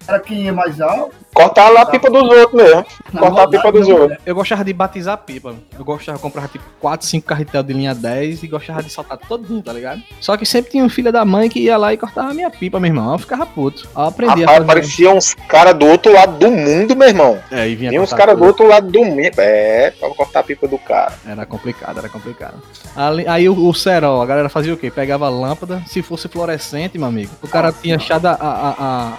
era 0.07 0.19
quem 0.19 0.43
ia 0.43 0.53
mais 0.53 0.79
alto. 0.81 1.15
Cortar 1.33 1.69
lá 1.69 1.81
a 1.81 1.85
pipa 1.85 2.09
dos 2.09 2.23
outros 2.23 2.53
mesmo. 2.53 2.85
Na 3.13 3.21
Cortar 3.21 3.43
a 3.43 3.47
pipa 3.47 3.71
dos 3.71 3.87
outros. 3.87 4.17
Eu 4.25 4.33
gostava 4.33 4.63
de 4.65 4.73
batizar 4.73 5.13
a 5.13 5.17
pipa. 5.17 5.53
Eu 5.77 5.85
gostava 5.85 6.17
de 6.17 6.21
comprar 6.23 6.47
tipo 6.47 6.65
4, 6.79 7.05
5 7.05 7.27
carretel 7.27 7.61
de 7.61 7.73
linha 7.73 7.93
10 7.93 8.41
e 8.41 8.47
gostava 8.47 8.81
de 8.81 8.89
soltar 8.89 9.17
todinho, 9.19 9.61
tá 9.61 9.71
ligado? 9.71 10.01
Só 10.19 10.35
que 10.35 10.45
sempre 10.47 10.71
tinha 10.71 10.83
um 10.83 10.89
filho 10.89 11.11
da 11.11 11.23
mãe 11.23 11.47
que 11.47 11.59
ia 11.59 11.77
lá 11.77 11.93
e 11.93 11.97
cortava 11.97 12.31
a 12.31 12.33
minha 12.33 12.49
pipa, 12.49 12.79
meu 12.79 12.89
irmão. 12.89 13.13
Eu 13.13 13.19
ficava 13.19 13.45
puto. 13.45 13.87
Eu 13.95 14.01
aprendi 14.03 14.41
Rapaz, 14.41 14.49
a 14.49 14.53
fazer. 14.53 14.65
parecia 14.65 15.11
uns 15.11 15.35
caras 15.47 15.75
do 15.75 15.85
outro 15.85 16.11
lado 16.11 16.39
do 16.39 16.49
mundo, 16.49 16.95
meu 16.95 17.07
irmão. 17.07 17.37
É, 17.51 17.69
e 17.69 17.75
vinha 17.75 17.89
Tinha 17.91 18.01
uns 18.01 18.09
cortar 18.09 18.25
caras 18.25 18.39
do 18.39 18.45
outro 18.45 18.67
lado 18.67 18.89
do 18.89 19.05
mundo. 19.05 19.17
É, 19.37 19.91
pra 19.91 20.09
cortar 20.09 20.39
a 20.39 20.43
pipa 20.43 20.67
do 20.67 20.79
cara. 20.79 21.13
Era 21.27 21.45
complicado, 21.45 21.99
era 21.99 22.09
complicado. 22.09 22.55
Ali- 22.95 23.27
aí 23.27 23.47
o, 23.47 23.67
o 23.67 23.73
cerol, 23.75 24.21
a 24.23 24.25
galera 24.25 24.49
fazia 24.49 24.73
o 24.73 24.77
quê? 24.77 24.89
Pegava 24.89 25.27
a 25.27 25.29
lâmpada, 25.29 25.83
se 25.85 26.01
fosse 26.01 26.27
fluorescente, 26.27 26.97
meu 26.97 27.07
amigo. 27.07 27.31
O 27.43 27.47
cara 27.47 27.71
tinha 27.71 27.95
achado 27.97 28.25
a, 28.25 28.31
a, 28.31 28.69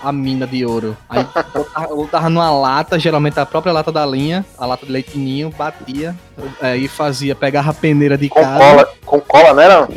a, 0.04 0.08
a 0.08 0.12
mina 0.18 0.46
de 0.46 0.64
ouro. 0.66 0.96
Aí 1.08 1.24
botava, 1.54 1.94
botava 1.94 2.28
numa 2.28 2.50
lata, 2.50 2.98
geralmente 2.98 3.38
a 3.40 3.46
própria 3.46 3.72
lata 3.72 3.90
da 3.92 4.04
linha, 4.04 4.44
a 4.58 4.66
lata 4.66 4.84
de 4.84 4.92
leitinho, 4.92 5.50
batia. 5.56 6.14
Aí 6.60 6.86
fazia, 6.88 7.34
pegava 7.34 7.70
a 7.70 7.74
peneira 7.74 8.16
de 8.18 8.28
Com 8.28 8.40
casa. 8.42 8.58
cola, 8.58 8.88
com 9.06 9.20
cola, 9.20 9.54
né, 9.54 9.68
não? 9.68 9.88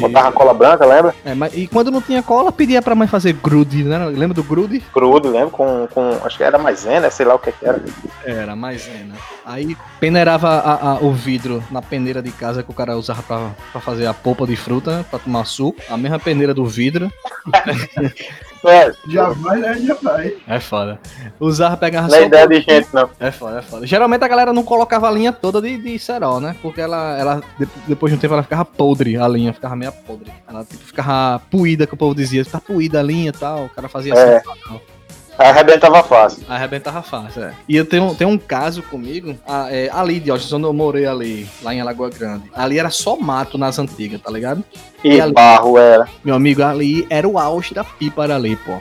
Botava 0.00 0.28
a 0.28 0.32
cola 0.32 0.54
branca, 0.54 0.86
lembra? 0.86 1.12
É, 1.24 1.34
mas, 1.34 1.52
e 1.52 1.66
quando 1.66 1.90
não 1.90 2.00
tinha 2.00 2.22
cola, 2.22 2.52
pedia 2.52 2.80
pra 2.80 2.94
mãe 2.94 3.08
fazer 3.08 3.32
grude, 3.32 3.82
né? 3.82 3.98
Lembra 4.06 4.34
do 4.34 4.42
grude? 4.44 4.78
Crudo, 4.92 5.28
lembra? 5.28 5.50
Com, 5.50 5.88
com. 5.92 6.16
Acho 6.24 6.36
que 6.36 6.44
era 6.44 6.56
maisena, 6.58 7.10
sei 7.10 7.26
lá 7.26 7.34
o 7.34 7.40
que 7.40 7.50
que 7.50 7.66
era. 7.66 7.82
Era, 8.24 8.54
maisena. 8.54 9.16
Aí 9.44 9.76
peneirava 9.98 10.48
a- 10.48 10.92
a- 10.92 10.98
o 11.00 11.12
vidro 11.12 11.60
na 11.72 11.82
peneira 11.82 12.22
de 12.22 12.30
casa 12.30 12.62
que 12.62 12.70
o 12.70 12.74
cara 12.74 12.96
usava 12.96 13.20
pra, 13.24 13.50
pra 13.72 13.80
fazer 13.80 14.06
a 14.06 14.14
polpa 14.14 14.46
de 14.46 14.54
fruta, 14.54 14.98
né? 14.98 15.04
Pra 15.10 15.18
tomar 15.18 15.44
suco. 15.44 15.80
A 15.90 15.96
mesma 15.96 16.20
peneira 16.20 16.54
do 16.54 16.64
vidro. 16.64 17.10
É, 18.64 18.92
Já 19.08 19.30
vai, 19.30 19.58
né? 19.58 19.74
Já 19.80 19.94
vai. 19.94 20.36
É 20.46 20.60
foda. 20.60 21.00
Usava, 21.38 21.76
pegava 21.76 22.08
não 22.08 22.14
é 22.14 22.20
só. 22.20 22.26
ideia 22.26 22.46
de 22.48 22.60
gente, 22.60 22.88
não. 22.92 23.08
É 23.18 23.30
foda, 23.30 23.58
é 23.58 23.62
foda. 23.62 23.86
Geralmente 23.86 24.22
a 24.22 24.28
galera 24.28 24.52
não 24.52 24.62
colocava 24.62 25.08
a 25.08 25.10
linha 25.10 25.32
toda 25.32 25.62
de, 25.62 25.78
de 25.78 25.98
cerol, 25.98 26.40
né? 26.40 26.54
Porque 26.60 26.80
ela, 26.80 27.16
ela, 27.18 27.42
de- 27.58 27.68
depois 27.88 28.12
de 28.12 28.18
um 28.18 28.20
tempo, 28.20 28.34
ela 28.34 28.42
ficava 28.42 28.64
podre, 28.64 29.16
a 29.16 29.26
linha 29.26 29.52
ficava 29.54 29.74
meio 29.74 29.92
podre. 29.92 30.30
Ela 30.48 30.64
tipo, 30.64 30.84
ficava 30.84 31.38
puída, 31.50 31.86
que 31.86 31.94
o 31.94 31.96
povo 31.96 32.14
dizia, 32.14 32.44
tá 32.44 32.60
puída 32.60 33.00
a 33.00 33.02
linha 33.02 33.30
e 33.30 33.32
tal. 33.32 33.64
O 33.64 33.68
cara 33.70 33.88
fazia 33.88 34.12
É. 34.14 34.36
assim. 34.36 34.44
tal. 34.66 34.80
Arrebentava 35.40 36.02
fácil. 36.02 36.42
Arrebentava 36.48 37.02
fácil, 37.02 37.44
é. 37.44 37.54
E 37.68 37.76
eu 37.76 37.84
tenho, 37.84 38.14
tenho 38.14 38.30
um 38.30 38.38
caso 38.38 38.82
comigo, 38.82 39.34
a- 39.46 39.68
é, 39.70 39.88
ali 39.92 40.20
de 40.20 40.30
onde 40.30 40.52
eu 40.52 40.72
morei 40.72 41.06
ali, 41.06 41.48
lá 41.62 41.74
em 41.74 41.80
Alagoa 41.80 42.10
Grande. 42.10 42.44
Ali 42.54 42.78
era 42.78 42.90
só 42.90 43.16
mato 43.16 43.56
nas 43.56 43.78
antigas, 43.78 44.20
tá 44.20 44.30
ligado? 44.30 44.62
E, 45.02 45.14
E 45.14 45.20
ali- 45.20 45.32
barro 45.32 45.78
era. 45.78 46.06
Meu 46.24 46.34
amigo, 46.34 46.62
ali 46.62 47.06
era 47.08 47.26
o 47.26 47.38
auge 47.38 47.72
da 47.74 47.82
pipa 47.82 48.24
era 48.24 48.36
ali, 48.36 48.54
pô. 48.56 48.78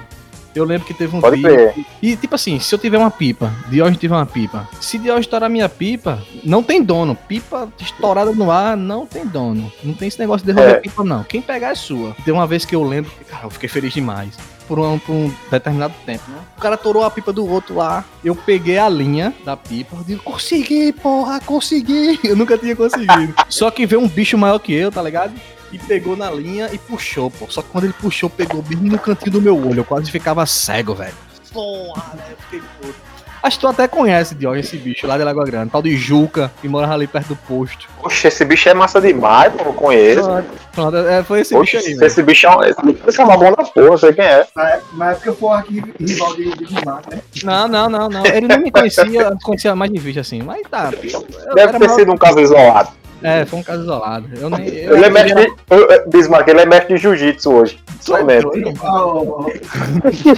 Eu 0.56 0.66
lembro 0.66 0.86
que 0.86 0.94
teve 0.96 1.16
um 1.16 1.22
Pode 1.22 1.36
vídeo. 1.38 1.86
E 2.02 2.16
tipo 2.18 2.34
assim, 2.36 2.60
se 2.60 2.74
eu 2.74 2.80
tiver 2.80 2.98
uma 2.98 3.12
pipa, 3.12 3.54
Diógenes 3.70 4.00
tiver 4.00 4.16
uma 4.16 4.26
pipa, 4.26 4.68
se 4.82 4.98
Diógenes 4.98 5.28
estourar 5.28 5.50
minha 5.50 5.70
pipa, 5.70 6.22
não 6.44 6.62
tem 6.64 6.84
dono. 6.84 7.16
Pipa 7.16 7.70
estourada 7.80 8.32
no 8.32 8.52
ar, 8.52 8.76
não 8.76 9.06
tem 9.06 9.26
dono. 9.26 9.72
Não 9.84 9.94
tem 9.94 10.08
esse 10.08 10.20
negócio 10.20 10.46
de 10.46 10.52
derrubar 10.52 10.76
É. 10.78 10.80
pipa, 10.80 11.04
não. 11.04 11.24
Quem 11.24 11.40
pegar 11.42 11.70
é 11.70 11.76
sua. 11.76 12.16
Tem 12.26 12.34
uma 12.34 12.48
vez 12.48 12.66
que 12.66 12.76
eu 12.76 12.84
lembro 12.84 13.12
cara, 13.30 13.46
eu 13.46 13.50
fiquei 13.52 13.70
feliz 13.70 13.94
demais. 13.94 14.34
Por 14.70 14.78
um, 14.78 15.00
por 15.00 15.12
um 15.14 15.34
determinado 15.50 15.96
tempo, 16.06 16.30
né? 16.30 16.38
O 16.56 16.62
cara 16.62 16.78
torou 16.78 17.04
a 17.04 17.10
pipa 17.10 17.34
do 17.34 17.44
outro 17.46 17.76
lá. 17.76 18.06
Eu 18.24 18.36
peguei 18.36 18.78
a 18.78 18.88
linha 18.88 19.34
da 19.44 19.58
pipa. 19.58 19.96
Eu 19.98 20.04
digo, 20.04 20.22
consegui, 20.22 20.94
porra, 20.94 21.40
consegui. 21.40 22.20
Eu 22.24 22.36
nunca 22.36 22.56
tinha 22.56 22.76
conseguido. 22.76 23.34
Só 23.50 23.72
que 23.72 23.88
veio 23.88 24.00
um 24.00 24.08
bicho 24.08 24.38
maior 24.38 24.60
que 24.60 24.72
eu, 24.72 24.92
tá 24.92 25.02
ligado? 25.02 25.34
E 25.72 25.80
pegou 25.80 26.16
na 26.16 26.30
linha 26.30 26.70
e 26.72 26.78
puxou, 26.78 27.32
pô. 27.32 27.48
Só 27.50 27.64
que 27.64 27.70
quando 27.70 27.86
ele 27.86 27.94
puxou, 27.94 28.30
pegou 28.30 28.62
bem 28.62 28.78
no 28.78 29.00
cantinho 29.00 29.32
do 29.32 29.42
meu 29.42 29.58
olho. 29.58 29.80
Eu 29.80 29.86
quase 29.86 30.12
ficava 30.12 30.46
cego, 30.46 30.94
velho. 30.94 31.14
Porra, 31.52 32.16
velho, 32.16 32.32
eu 32.32 32.38
fiquei 32.38 32.62
puto. 32.80 33.09
Acho 33.42 33.58
que 33.58 33.62
tu 33.62 33.68
até 33.68 33.88
conhece, 33.88 34.36
Diogo, 34.36 34.58
esse 34.58 34.76
bicho 34.78 35.08
lá 35.08 35.18
de 35.18 35.24
Lagoa 35.24 35.46
Grande, 35.46 35.70
tal 35.72 35.82
de 35.82 35.96
Juca, 35.96 36.52
que 36.62 36.68
morava 36.68 36.94
ali 36.94 37.08
perto 37.08 37.30
do 37.30 37.36
posto. 37.36 37.88
Oxe, 38.04 38.28
esse 38.28 38.44
bicho 38.44 38.68
é 38.68 38.74
massa 38.74 39.00
demais, 39.00 39.54
pô, 39.54 39.64
eu 39.70 39.74
conheço. 39.74 40.30
Pronto, 40.74 40.98
é, 40.98 41.24
foi 41.24 41.42
esse 41.42 41.56
Oxe, 41.56 41.78
bicho 41.78 41.88
aí, 41.90 41.94
velho. 41.96 42.08
esse 42.08 42.24
bicho 42.24 42.48
é 42.48 42.50
um. 42.56 42.64
Esse 42.64 42.82
bicho 42.82 43.22
é 43.22 43.24
uma 43.24 43.38
boa 43.38 43.52
da 43.52 43.64
porra, 43.64 43.98
sei 43.98 44.14
quem 44.14 44.26
é. 44.26 44.46
Na 44.94 45.12
época, 45.12 45.30
eu 45.30 45.36
fui 45.36 45.50
aqui 45.58 45.84
rival 46.00 46.36
de, 46.36 46.54
de 46.58 46.66
Gilmar, 46.66 47.02
né? 47.10 47.22
Não, 47.44 47.68
não, 47.68 47.90
não, 47.90 48.10
não. 48.10 48.26
Ele 48.26 48.48
nem 48.48 48.60
me 48.60 48.72
conhecia, 48.72 49.22
eu 49.22 49.38
conhecia 49.42 49.74
mais 49.76 49.92
de 49.92 50.00
vista 50.00 50.22
assim. 50.22 50.42
Mas 50.42 50.62
tá. 50.70 50.92
Deve 50.92 51.72
ter 51.72 51.80
maior- 51.80 51.96
sido 51.96 52.12
um 52.12 52.18
caso 52.18 52.40
isolado. 52.40 52.90
É, 53.22 53.46
foi 53.46 53.60
um 53.60 53.64
caso 53.64 53.84
isolado. 53.84 54.30
Eu 54.38 54.50
nem. 54.50 54.68
Eu, 54.68 54.96
Ele 54.96 55.06
é 55.06 55.10
mestre 55.10 55.34
de. 55.46 55.54
eu- 55.70 56.10
Bismarck, 56.10 56.48
ele 56.48 56.62
é 56.62 56.66
mestre 56.66 56.96
de 56.96 57.02
jiu-jitsu 57.02 57.52
hoje. 57.54 57.80
Somente. 58.00 58.44
doido? 58.44 58.74
Ah, 58.82 59.06
ó, 59.06 59.18
ó. 59.24 59.46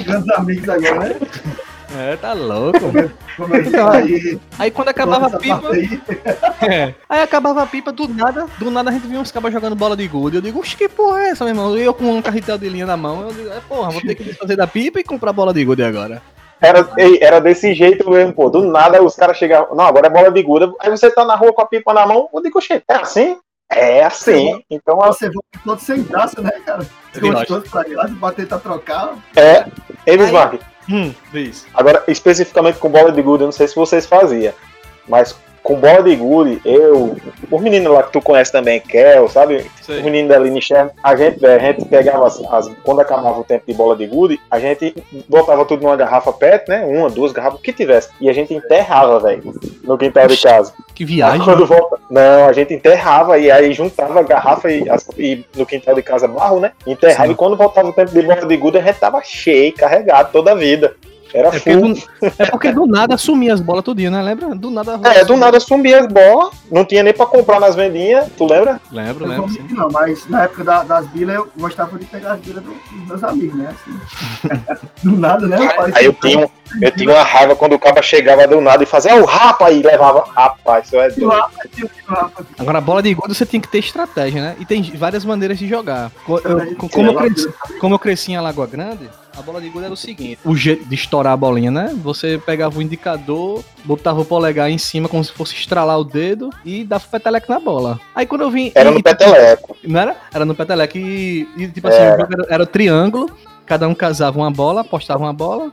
Grandes 0.04 0.30
amigos 0.38 0.70
agora, 0.70 1.00
né? 1.10 1.16
É, 1.98 2.16
tá 2.16 2.34
louco. 2.34 2.80
Começou 3.36 3.88
aí. 3.90 4.40
Aí 4.58 4.72
quando 4.72 4.90
acabava 4.90 5.28
a 5.28 5.40
pipa. 5.40 5.72
aí. 5.72 6.02
É. 6.62 6.94
Aí 7.10 7.22
acabava 7.24 7.64
a 7.64 7.66
pipa, 7.66 7.92
do 7.92 8.08
nada, 8.08 8.46
do 8.60 8.70
nada 8.70 8.92
a 8.92 8.94
gente 8.94 9.08
via 9.08 9.20
uns 9.20 9.32
cabas 9.32 9.52
jogando 9.52 9.76
bola 9.76 9.98
de 9.98 10.08
gude. 10.08 10.36
Eu 10.36 10.42
digo, 10.44 10.60
oxe, 10.60 10.78
que 10.78 10.88
porra 10.88 11.22
é 11.22 11.30
essa, 11.30 11.44
meu 11.44 11.54
irmão? 11.56 11.76
E 11.76 11.82
eu 11.82 11.92
com 11.94 12.06
um 12.06 12.22
carretel 12.22 12.56
de 12.58 12.70
linha 12.70 12.86
na 12.86 12.96
mão, 12.96 13.24
eu 13.24 13.34
digo, 13.34 13.50
é 13.50 13.60
porra, 13.68 13.90
vou 13.90 14.00
ter 14.02 14.14
que 14.14 14.24
desfazer 14.24 14.56
da 14.56 14.68
pipa 14.68 15.00
e 15.00 15.04
comprar 15.04 15.34
bola 15.34 15.52
de 15.54 15.66
gude 15.66 15.82
agora. 15.84 16.22
Era, 16.62 16.88
era 17.20 17.42
desse 17.42 17.74
jeito 17.74 18.08
mesmo, 18.12 18.34
pô. 18.34 18.48
Do 18.48 18.62
nada 18.62 19.02
os 19.02 19.16
caras 19.16 19.38
chegavam. 19.38 19.76
Não, 19.76 19.86
agora 19.86 20.06
é 20.06 20.10
bola 20.12 20.30
de 20.32 20.44
guda. 20.44 20.72
Aí 20.80 20.92
você 20.92 21.10
tá 21.10 21.26
na 21.26 21.36
rua 21.36 21.52
com 21.52 21.62
a 21.64 21.66
pipa 21.66 21.92
na 21.96 22.06
mão. 22.06 22.30
Eu 22.32 22.42
digo, 22.44 22.60
oxe, 22.60 22.74
é 22.88 22.96
assim? 22.96 23.38
É 23.72 24.04
assim. 24.04 24.62
Então, 24.70 24.98
Você 24.98 25.32
volta 25.32 25.60
todo 25.66 25.80
sem 25.80 26.04
graça, 26.04 26.40
né, 26.42 26.52
cara? 26.64 26.86
Eu 27.16 27.22
gosto. 27.22 27.38
Gostoso 27.38 27.72
pra 27.72 27.88
ir 27.90 27.96
lá, 27.96 28.08
se 28.08 28.14
bater 28.14 28.48
pra 28.48 28.60
trocar. 28.60 29.16
é. 29.36 29.66
Ei, 30.06 30.18
Bismarck, 30.18 30.60
Hum, 30.92 31.14
diz. 31.32 31.66
agora 31.74 32.04
especificamente 32.08 32.78
com 32.78 32.90
bola 32.90 33.12
de 33.12 33.22
gude, 33.22 33.44
eu 33.44 33.48
não 33.48 33.52
sei 33.52 33.68
se 33.68 33.76
vocês 33.76 34.06
faziam. 34.06 34.54
Mas 35.08 35.36
com 35.64 35.76
bola 35.76 36.02
de 36.04 36.16
gude, 36.16 36.60
eu. 36.66 37.16
Os 37.52 37.62
meninos 37.62 37.94
lá 37.94 38.04
que 38.04 38.12
tu 38.12 38.22
conhece 38.22 38.52
também, 38.52 38.80
Kel, 38.80 39.28
sabe? 39.30 39.66
Os 39.82 40.02
meninos 40.02 40.30
da 40.30 40.40
Linicher, 40.40 40.90
a 41.04 41.16
gente, 41.16 41.46
a 41.46 41.60
gente 41.60 41.86
pegava 41.86 42.26
as, 42.28 42.42
as- 42.52 42.72
Quando 42.84 43.02
acabava 43.02 43.40
o 43.40 43.44
tempo 43.44 43.64
de 43.68 43.74
bola 43.74 43.96
de 43.96 44.08
gude, 44.08 44.40
a 44.50 44.60
gente 44.60 44.96
botava 45.30 45.64
tudo 45.66 45.84
numa 45.84 45.96
garrafa 45.96 46.34
PET, 46.34 46.68
né? 46.68 46.84
Uma, 46.86 47.10
duas 47.10 47.32
garrafas, 47.32 47.60
o 47.60 47.62
que 47.62 47.72
tivesse. 47.74 48.10
E 48.20 48.30
a 48.30 48.34
gente 48.34 48.54
enterrava, 48.54 49.20
velho, 49.20 49.54
no 49.84 49.98
quintal 49.98 50.28
de 50.28 50.38
casa. 50.38 50.74
Que 50.96 51.04
Aí 51.04 51.08
viagem. 51.10 51.44
quando 51.44 51.66
volta. 51.66 51.98
Não, 52.10 52.48
a 52.48 52.54
gente 52.54 52.74
enterrava 52.74 53.38
e 53.38 53.50
aí 53.52 53.72
juntava 53.74 54.20
a 54.20 54.24
garrafa 54.24 54.70
e, 54.72 54.90
as- 54.90 55.08
e 55.18 55.46
no 55.56 55.66
quintal 55.66 55.94
de 55.96 56.02
casa 56.02 56.28
barro, 56.28 56.60
né? 56.60 56.72
Enterrava 56.88 57.28
Sim. 57.28 57.32
e 57.34 57.36
quando 57.36 57.56
voltava 57.56 57.88
o 57.90 57.94
tempo 57.94 58.12
de 58.12 58.22
bola 58.22 58.46
de 58.46 58.58
gude, 58.58 58.78
a 58.78 58.82
gente 58.82 59.00
tava 59.00 59.22
cheio, 59.24 59.74
carregado 59.74 60.32
toda 60.32 60.52
a 60.52 60.56
vida. 60.56 60.96
Era 61.34 61.48
É 61.48 61.52
porque, 61.52 61.74
full. 61.74 61.94
do, 61.94 62.02
é 62.40 62.46
porque 62.48 62.72
do 62.72 62.86
nada 62.86 63.18
sumia 63.18 63.54
as 63.54 63.62
bolas 63.62 63.84
tudinho, 63.84 64.12
né? 64.12 64.22
Lembra? 64.22 64.54
Do 64.56 64.70
nada. 64.70 65.00
É, 65.10 65.24
do 65.24 65.38
nada 65.38 65.60
sumia 65.60 66.02
as 66.02 66.08
bolas, 66.08 66.54
não 66.72 66.84
tinha 66.86 67.04
nem 67.04 67.14
pra 67.14 67.26
comprar 67.26 67.60
nas 67.60 67.76
vendinhas, 67.76 68.28
tu 68.38 68.46
lembra? 68.46 68.80
Lembro, 68.92 69.26
Eu 69.26 69.30
lembro. 69.30 69.48
não 69.70 69.82
não, 69.86 69.90
mas 69.92 70.28
na 70.28 70.44
época 70.44 70.64
da- 70.64 70.84
das 70.84 71.08
bilas 71.08 71.36
eu 71.38 71.50
gostava 71.58 71.98
de 71.98 72.06
pegar 72.06 72.34
as 72.34 72.40
bilas 72.42 72.64
do- 72.64 72.72
dos 72.72 73.08
meus 73.08 73.24
amigos, 73.24 73.56
né? 73.58 73.74
Assim. 73.74 74.82
Do 75.04 75.18
nada, 75.18 75.48
né? 75.48 75.58
rapaz? 75.58 75.96
Aí 75.96 76.06
eu 76.06 76.14
tinha, 76.14 76.50
eu 76.82 76.92
tinha 76.92 77.10
uma 77.14 77.24
raiva 77.24 77.56
quando 77.56 77.74
o 77.74 77.80
cara 77.80 78.02
chegava 78.02 78.48
do 78.48 78.62
nada 78.62 78.84
e 78.84 78.86
fazia, 78.86 79.16
o 79.16 79.26
rapa 79.26 79.72
e 79.72 79.82
levava. 79.82 80.26
Rapaz, 80.36 80.86
isso 80.86 80.96
é 80.98 81.10
doido. 81.10 81.32
Agora, 82.60 82.78
a 82.78 82.82
bola 82.82 83.02
de 83.02 83.14
gude 83.14 83.34
você 83.34 83.46
tem 83.46 83.60
que 83.60 83.68
ter 83.68 83.80
estratégia, 83.80 84.42
né? 84.42 84.56
E 84.60 84.66
tem 84.66 84.82
várias 84.96 85.26
maneiras 85.26 85.58
de 85.58 85.68
jogar. 85.68 86.12
Eu- 86.28 86.76
como, 86.90 87.12
eu 87.12 87.16
cresci, 87.16 87.54
como 87.80 87.96
eu 87.96 88.00
cresci 88.00 88.32
em 88.32 88.36
Alagoa 88.38 88.68
Grande, 88.68 89.10
a 89.38 89.42
bola 89.42 89.62
de 89.62 89.70
gude 89.70 89.86
era 89.86 89.94
o 89.94 89.98
seguinte: 89.98 90.40
o 90.44 90.56
jeito 90.56 90.86
de 90.86 90.96
estourar 90.96 91.34
a 91.34 91.38
bolinha, 91.38 91.72
né? 91.72 91.94
Você 92.04 92.42
pegava 92.46 92.78
o 92.78 92.82
indicador, 92.82 93.64
botava 93.86 94.22
o 94.22 94.26
polegar 94.26 94.70
em 94.70 94.78
cima 94.78 95.08
como 95.10 95.24
se 95.24 95.32
fosse 95.32 95.56
estralar 95.56 96.00
o 96.00 96.04
dedo 96.04 96.50
e 96.66 96.84
dava 96.84 97.04
o 97.06 97.10
peteleco 97.10 97.52
na 97.52 97.60
bola. 97.60 98.00
Aí 98.16 98.26
quando 98.26 98.42
eu 98.42 98.52
vim. 98.52 98.72
Era 98.76 98.92
e- 98.92 98.94
no 98.94 99.04
peteleco. 99.04 99.76
Não 99.84 100.00
era? 100.00 100.16
Era 100.34 100.46
no 100.46 100.56
peteleco 100.56 100.98
e, 100.98 101.48
e, 101.58 101.68
tipo 101.68 101.88
assim, 101.88 101.98
Era. 101.98 102.16
o 102.16 102.20
jogo 102.22 102.34
era, 102.34 102.54
era 102.56 102.64
o 102.64 102.68
triângulo, 102.68 103.30
cada 103.66 103.88
um 103.88 103.94
casava 103.96 104.38
uma 104.40 104.52
bola, 104.52 104.82
apostava 104.82 105.24
uma 105.24 105.34
bola. 105.34 105.72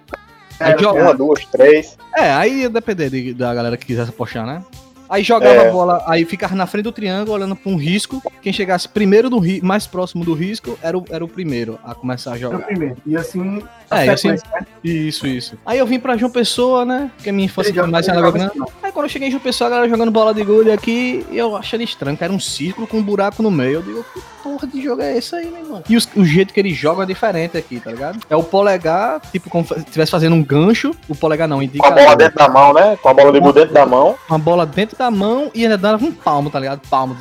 Aí 0.61 0.73
Era, 0.73 0.93
Uma, 0.93 1.15
duas, 1.15 1.45
três. 1.47 1.97
é, 2.17 2.33
aí 2.33 2.63
ia 2.63 2.69
depender 2.71 3.09
de- 3.11 3.33
da 3.33 3.55
galera 3.55 3.77
que 3.77 3.87
quisesse 3.87 4.11
apostar, 4.11 4.45
né? 4.45 4.61
Aí 5.09 5.23
jogava 5.23 5.55
É. 5.55 5.69
a 5.69 5.73
bola, 5.73 6.03
aí 6.07 6.25
ficava 6.25 6.55
na 6.55 6.67
frente 6.67 6.85
do 6.85 6.93
triângulo, 6.93 7.33
olhando 7.33 7.57
pra 7.57 7.71
um 7.73 7.77
risco. 7.77 8.23
Quem 8.43 8.53
chegasse 8.53 8.89
primeiro 8.89 9.31
do 9.31 9.39
ri- 9.39 9.61
mais 9.63 9.87
próximo 9.87 10.25
do 10.25 10.35
risco 10.35 10.79
era 10.83 10.97
o, 10.99 11.05
era 11.11 11.25
o 11.25 11.29
primeiro 11.29 11.79
a 11.85 11.95
começar 11.95 12.33
a 12.33 12.37
Era 12.37 12.49
o 12.49 12.53
jogar. 12.53 12.67
primeiro. 12.67 12.97
E 13.07 13.17
assim, 13.17 13.63
a 13.91 14.03
É, 14.03 14.07
e 14.07 14.11
assim- 14.11 14.29
né? 14.29 14.37
Isso, 14.85 15.27
isso. 15.27 15.59
Aí 15.67 15.79
eu 15.79 15.87
vim 15.87 15.99
pra 15.99 16.17
João 16.17 16.31
Pessoa, 16.31 16.85
né? 16.85 17.11
Porque 17.17 17.33
minha 17.33 17.47
infância 17.47 17.73
foi 17.73 17.87
mais 17.87 18.07
em 18.07 18.13
Grande. 18.13 18.51
Aí 18.83 18.93
quando 18.93 19.07
eu 19.07 19.09
cheguei 19.09 19.29
em 19.29 19.31
João 19.31 19.43
Pessoa, 19.43 19.67
a 19.69 19.71
galera 19.71 19.89
jogando 19.89 20.11
bola 20.11 20.33
de 20.35 20.43
gude 20.45 20.71
aqui, 20.71 21.25
e 21.31 21.39
eu 21.39 21.57
achei 21.57 21.83
estranho, 21.83 22.17
que 22.17 22.25
era 22.25 22.33
um 22.33 22.41
círculo 22.41 22.87
com 22.87 22.99
um 22.99 23.03
buraco 23.03 23.43
no 23.43 23.51
meio. 23.51 23.75
Eu 23.79 23.83
digo, 23.83 24.05
que 24.13 24.21
porra 24.43 24.67
de 24.67 24.83
jogo 24.83 25.03
é 25.03 25.17
esse 25.17 25.35
aí, 25.35 25.47
meu 25.51 25.59
irmão? 25.63 25.83
E 25.89 25.97
os- 25.97 26.09
o 26.17 26.25
jeito 26.25 26.53
que 26.55 26.61
ele 26.61 26.73
joga 26.75 27.03
é 27.03 27.07
diferente 27.07 27.57
aqui, 27.57 27.81
tá 27.81 27.91
ligado? 27.91 28.19
É 28.29 28.37
o 28.37 28.43
polegar, 28.43 29.21
tipo, 29.33 29.49
como 29.51 29.67
se 29.67 29.75
estivesse 29.79 30.11
fazendo 30.11 30.35
um 30.35 30.43
gancho, 30.43 30.93
o 31.09 31.15
polegar 31.15 31.49
não, 31.49 31.57
Com 31.57 31.63
a 31.63 31.65
indica 31.65 31.91
bola 31.91 32.17
dentro 32.17 32.37
da 32.39 32.49
mão, 32.49 32.73
né? 32.73 32.99
Com 33.01 33.09
a 33.09 33.15
bola 33.15 33.33
de 33.33 33.41
dentro 33.53 33.75
da 33.75 33.87
mão. 33.87 34.15
uma 34.29 34.39
bola 34.39 34.67
dentro 34.67 34.97
da 34.99 35.11
mão 35.11 35.51
e 35.55 35.63
ainda 35.65 35.79
dava 35.79 36.05
um 36.05 36.13
palmo, 36.13 36.51
tá 36.51 36.59
ligado? 36.61 36.81
Palmo, 36.91 37.17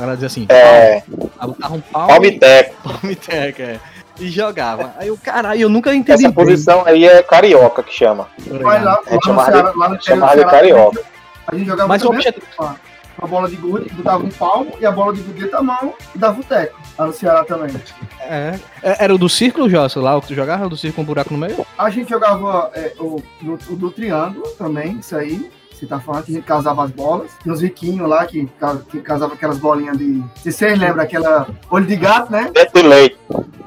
ela 0.00 0.12
dizia 0.14 0.26
assim, 0.26 0.46
É, 0.48 1.02
palmo. 1.38 1.56
Um 1.58 1.80
palmo, 1.80 1.82
palme 2.08 2.38
teco. 2.38 2.74
palmo 2.82 3.10
e 3.10 3.16
teca, 3.16 3.62
é. 3.64 3.80
E 4.20 4.28
jogava. 4.30 4.94
Aí 4.96 5.10
o 5.10 5.16
caralho, 5.16 5.60
eu 5.62 5.68
nunca 5.68 5.92
entendi 5.92 6.24
Essa 6.26 6.32
posição 6.32 6.86
aí 6.86 7.04
é 7.04 7.20
carioca 7.22 7.82
que 7.82 7.92
chama. 7.92 8.28
Mas 8.62 8.84
lá, 8.84 9.00
A 9.06 9.10
gente 9.10 9.10
lá 9.10 9.16
no 9.16 9.22
chamava 9.24 9.50
Ceará, 9.52 9.72
lá 9.74 9.88
no 9.88 9.94
interior 9.96 9.98
do 9.98 10.04
chamava 10.04 10.32
de 10.32 10.38
Ceará, 10.38 10.50
carioca. 10.52 11.02
A 11.48 11.54
gente 11.56 11.66
jogava 11.66 11.88
Mas 11.88 12.02
o 12.02 12.04
também 12.06 12.18
objetivo. 12.20 12.46
a- 12.60 13.26
bola 13.26 13.48
de 13.48 13.56
gude, 13.56 13.88
botava 13.94 14.22
um 14.24 14.28
palmo 14.30 14.72
e 14.78 14.84
a 14.86 14.92
bola 14.92 15.12
de 15.14 15.22
gude 15.22 15.48
da 15.48 15.62
mão 15.62 15.94
e 16.14 16.18
dava 16.18 16.40
o 16.40 16.44
teco. 16.44 16.78
Lá 16.98 17.06
no 17.06 17.12
Ceará 17.12 17.42
também. 17.44 17.74
É, 18.20 18.58
é, 18.82 19.04
era 19.04 19.14
o 19.14 19.18
do 19.18 19.28
círculo, 19.28 19.68
Jossa, 19.68 19.98
lá 20.00 20.16
o 20.16 20.20
que 20.20 20.28
tu 20.28 20.34
jogava, 20.34 20.66
o 20.66 20.68
do 20.68 20.76
círculo 20.76 20.96
com 20.96 21.02
um 21.02 21.06
buraco 21.06 21.32
no 21.32 21.38
meio? 21.38 21.66
A 21.76 21.90
gente 21.90 22.10
jogava 22.10 22.70
é, 22.74 22.92
o, 23.00 23.20
no- 23.42 23.58
o 23.70 23.76
do 23.76 23.90
triângulo 23.90 24.46
também, 24.52 24.98
isso 24.98 25.16
aí. 25.16 25.50
Você 25.74 25.86
tá 25.86 25.98
falando 26.00 26.24
que 26.24 26.36
a 26.38 26.42
casava 26.42 26.84
as 26.84 26.90
bolas. 26.90 27.30
Tinha 27.42 27.52
uns 27.52 27.60
riquinhos 27.60 28.08
lá 28.08 28.24
que, 28.26 28.48
que 28.90 29.00
casava 29.00 29.34
aquelas 29.34 29.58
bolinhas 29.58 29.98
de. 29.98 30.22
Se 30.42 30.52
vocês 30.52 30.78
lembram, 30.78 31.02
aquela 31.02 31.46
olho 31.70 31.84
de 31.86 31.96
gato, 31.96 32.30
né? 32.30 32.50
Dentro 32.54 32.82
de 32.82 32.88
leite. 32.88 33.16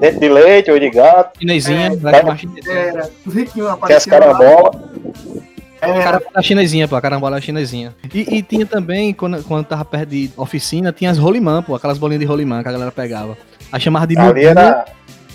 Dentro 0.00 0.20
de 0.20 0.28
leite, 0.28 0.70
ou 0.70 0.78
de 0.78 0.90
gato, 0.90 1.38
Chinesinha, 1.38 1.88
É, 2.04 2.16
é. 2.16 2.20
a. 2.20 2.72
Era. 2.72 3.10
Os 3.26 3.34
riquinhos 3.34 3.54
tem 3.54 3.96
as 3.96 4.06
apareciam 4.06 4.18
lá. 4.18 4.20
carambola. 4.38 4.88
É, 5.80 6.02
Carambola 6.02 6.42
chinesinha, 6.42 6.88
pô, 6.88 6.96
a 6.96 7.00
carambola 7.00 7.40
chinesinha. 7.40 7.94
E, 8.12 8.38
e 8.38 8.42
tinha 8.42 8.66
também, 8.66 9.14
quando, 9.14 9.40
quando 9.44 9.64
tava 9.64 9.84
perto 9.84 10.08
de 10.08 10.28
oficina, 10.36 10.92
tinha 10.92 11.08
as 11.10 11.18
rolimã, 11.18 11.62
pô, 11.62 11.74
aquelas 11.76 11.98
bolinhas 11.98 12.18
de 12.20 12.26
rolimã 12.26 12.62
que 12.64 12.68
a 12.68 12.72
galera 12.72 12.90
pegava. 12.90 13.38
Aí 13.70 13.80
chamava 13.80 14.04
de 14.06 14.18
Ali 14.18 14.26
miudinha, 14.26 14.50
era, 14.50 14.84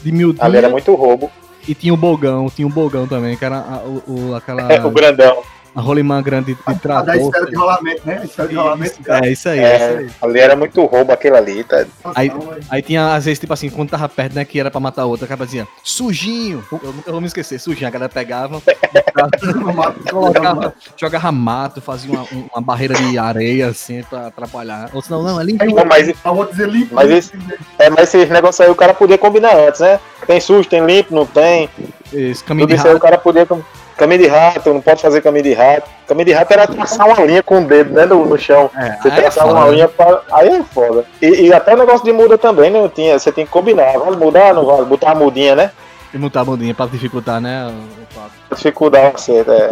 de 0.04 0.12
miudinha 0.12 0.44
ali 0.46 0.58
era 0.58 0.68
muito 0.70 0.94
roubo. 0.96 1.32
e 1.66 1.74
tinha 1.74 1.94
o 1.94 1.98
bogão, 1.98 2.50
tinha 2.50 2.68
o 2.68 2.70
bogão 2.70 3.08
também, 3.08 3.38
que 3.38 3.46
era 3.46 3.56
a, 3.58 3.78
o, 3.86 4.04
o- 4.32 4.36
aquela 4.36 4.68
o 4.86 4.92
grandão. 4.92 5.38
A 5.76 5.82
rolimã 5.82 6.22
grande 6.22 6.54
de 6.54 6.60
a 6.66 6.74
da 6.74 6.80
trator. 6.80 7.16
esfera 7.16 7.46
de 7.46 7.56
rolamento, 7.56 8.02
né? 8.06 8.20
A 8.22 8.26
esfera 8.26 8.48
de 8.48 8.56
rolamento. 8.56 9.12
É, 9.12 9.32
isso 9.32 9.50
aí, 9.50 9.60
é 9.60 9.76
isso 9.76 9.84
É, 9.84 9.98
aí. 9.98 10.10
ali 10.22 10.40
era 10.40 10.56
muito 10.56 10.84
roubo 10.86 11.12
aquele 11.12 11.36
ali, 11.38 11.64
tá? 11.64 11.86
Aí-. 12.16 12.32
Aí 12.70 12.82
tinha, 12.82 13.14
às 13.16 13.26
vezes, 13.26 13.40
tipo 13.40 13.54
assim, 13.54 13.70
quando 13.70 13.90
tava 13.90 14.08
perto, 14.10 14.34
né, 14.36 14.46
que 14.46 14.60
era 14.60 14.70
pra 14.70 14.80
matar 14.80 15.06
outra, 15.06 15.26
o 15.26 15.28
cara 15.30 15.46
dizia, 15.46 15.68
sujinho. 15.84 16.64
Eu 16.72 16.94
nunca 16.94 17.12
vou 17.12 17.22
me 17.22 17.28
esquecer, 17.28 17.60
sujinho. 17.60 17.88
A 17.88 17.92
galera 17.92 18.10
pegava, 18.10 18.62
colocava, 20.10 20.74
jogava 20.98 21.32
mato, 21.32 21.82
fazia 21.82 22.12
uma, 22.12 22.22
um- 22.24 22.48
uma 22.54 22.62
barreira 22.62 22.94
de 22.96 23.18
areia, 23.18 23.68
assim, 23.68 24.04
pra 24.04 24.28
atrapalhar. 24.28 24.90
Ou 24.94 25.02
senão, 25.02 25.24
não, 25.24 25.40
é 25.40 25.44
limpo. 25.44 25.64
Aí 25.64 25.70
o 25.70 25.76
Pô, 25.76 25.86
mas, 25.86 26.14
a 26.24 26.32
outra 26.32 26.52
dizer 26.54 26.70
limpo. 26.70 26.96
Mas 26.96 27.10
esse- 27.10 27.34
é, 27.80 27.90
mas 27.90 28.14
esse 28.14 28.32
negócio 28.32 28.64
aí 28.64 28.70
o 28.72 28.76
cara 28.76 28.94
podia 28.94 29.18
combinar 29.18 29.56
antes, 29.56 29.82
né? 29.82 30.00
Tem 30.28 30.40
sujo, 30.40 30.68
tem 30.70 30.86
limpo, 30.86 31.14
não 31.14 31.26
tem. 31.26 31.70
Esse 32.12 32.44
caminho 32.44 32.68
Tudo 32.68 32.76
de 32.76 32.80
isso 32.80 32.88
aí 32.88 32.96
o 32.96 33.00
cara 33.00 33.18
podia. 33.18 33.46
com- 33.46 33.62
Caminho 33.98 34.22
de 34.24 34.28
rato, 34.28 34.74
não 34.74 34.82
pode 34.82 35.02
fazer 35.02 35.22
caminho 35.22 35.44
de 35.44 35.54
rato. 35.54 35.90
Caminho 36.08 36.26
de 36.26 36.32
rato 36.34 36.52
era 36.52 36.68
traçar 36.68 37.08
uma 37.08 37.24
linha 37.26 37.44
com 37.44 37.60
o 37.62 37.66
dedo, 37.66 37.94
né? 37.94 38.06
No, 38.06 38.26
no 38.26 38.38
chão. 38.38 38.70
É, 38.76 38.98
Você 39.02 39.08
é 39.08 39.12
traçava 39.12 39.50
foda, 39.50 39.60
uma 39.62 39.70
linha 39.70 39.88
pra. 39.88 40.22
Aí 40.32 40.50
é 40.50 40.64
foda. 40.64 41.06
E, 41.22 41.28
e 41.48 41.54
até 41.54 41.74
o 41.74 41.78
negócio 41.78 42.04
de 42.04 42.12
muda 42.12 42.38
também, 42.38 42.70
né? 42.72 42.90
Tinha, 42.94 43.18
você 43.20 43.32
tem 43.32 43.46
que 43.46 43.52
combinar. 43.52 43.98
Vale 43.98 44.18
mudar, 44.18 44.54
não 44.54 44.66
vale? 44.66 44.86
Botar 44.86 45.12
a 45.12 45.16
mudinha, 45.16 45.56
né? 45.56 45.72
E 46.14 46.18
montar 46.18 46.42
a 46.42 46.46
mudinha 46.46 46.74
pra 46.74 46.86
dificultar, 46.86 47.40
né? 47.42 47.68
o-. 47.68 48.56
Dificuldade 48.56 49.20
você, 49.22 49.44
é. 49.48 49.72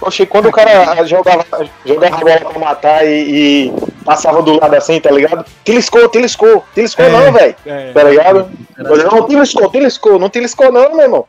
Oxi, 0.00 0.26
quando 0.26 0.46
o 0.46 0.52
cara 0.52 1.04
jogava, 1.04 1.44
jogava 1.84 2.16
a 2.16 2.20
bola 2.20 2.38
pra 2.52 2.58
matar 2.60 3.04
e, 3.04 3.66
e 3.66 3.72
passava 4.04 4.40
do 4.42 4.60
lado 4.60 4.72
assim, 4.76 5.00
tá 5.00 5.10
ligado? 5.10 5.44
Tiliscou, 5.64 6.08
tiliscou, 6.08 6.64
tiliscou 6.72 7.04
É. 7.04 7.08
não, 7.10 7.32
velho. 7.32 7.56
É, 7.66 7.90
Tá 7.92 8.02
ligado? 8.04 8.48
Eu, 8.78 9.10
Não, 9.10 9.26
tiliscou, 9.26 9.68
tiliscou, 9.70 10.18
não 10.18 10.28
tiliscou 10.28 10.70
não, 10.70 10.94
meu 10.94 11.00
irmão. 11.00 11.24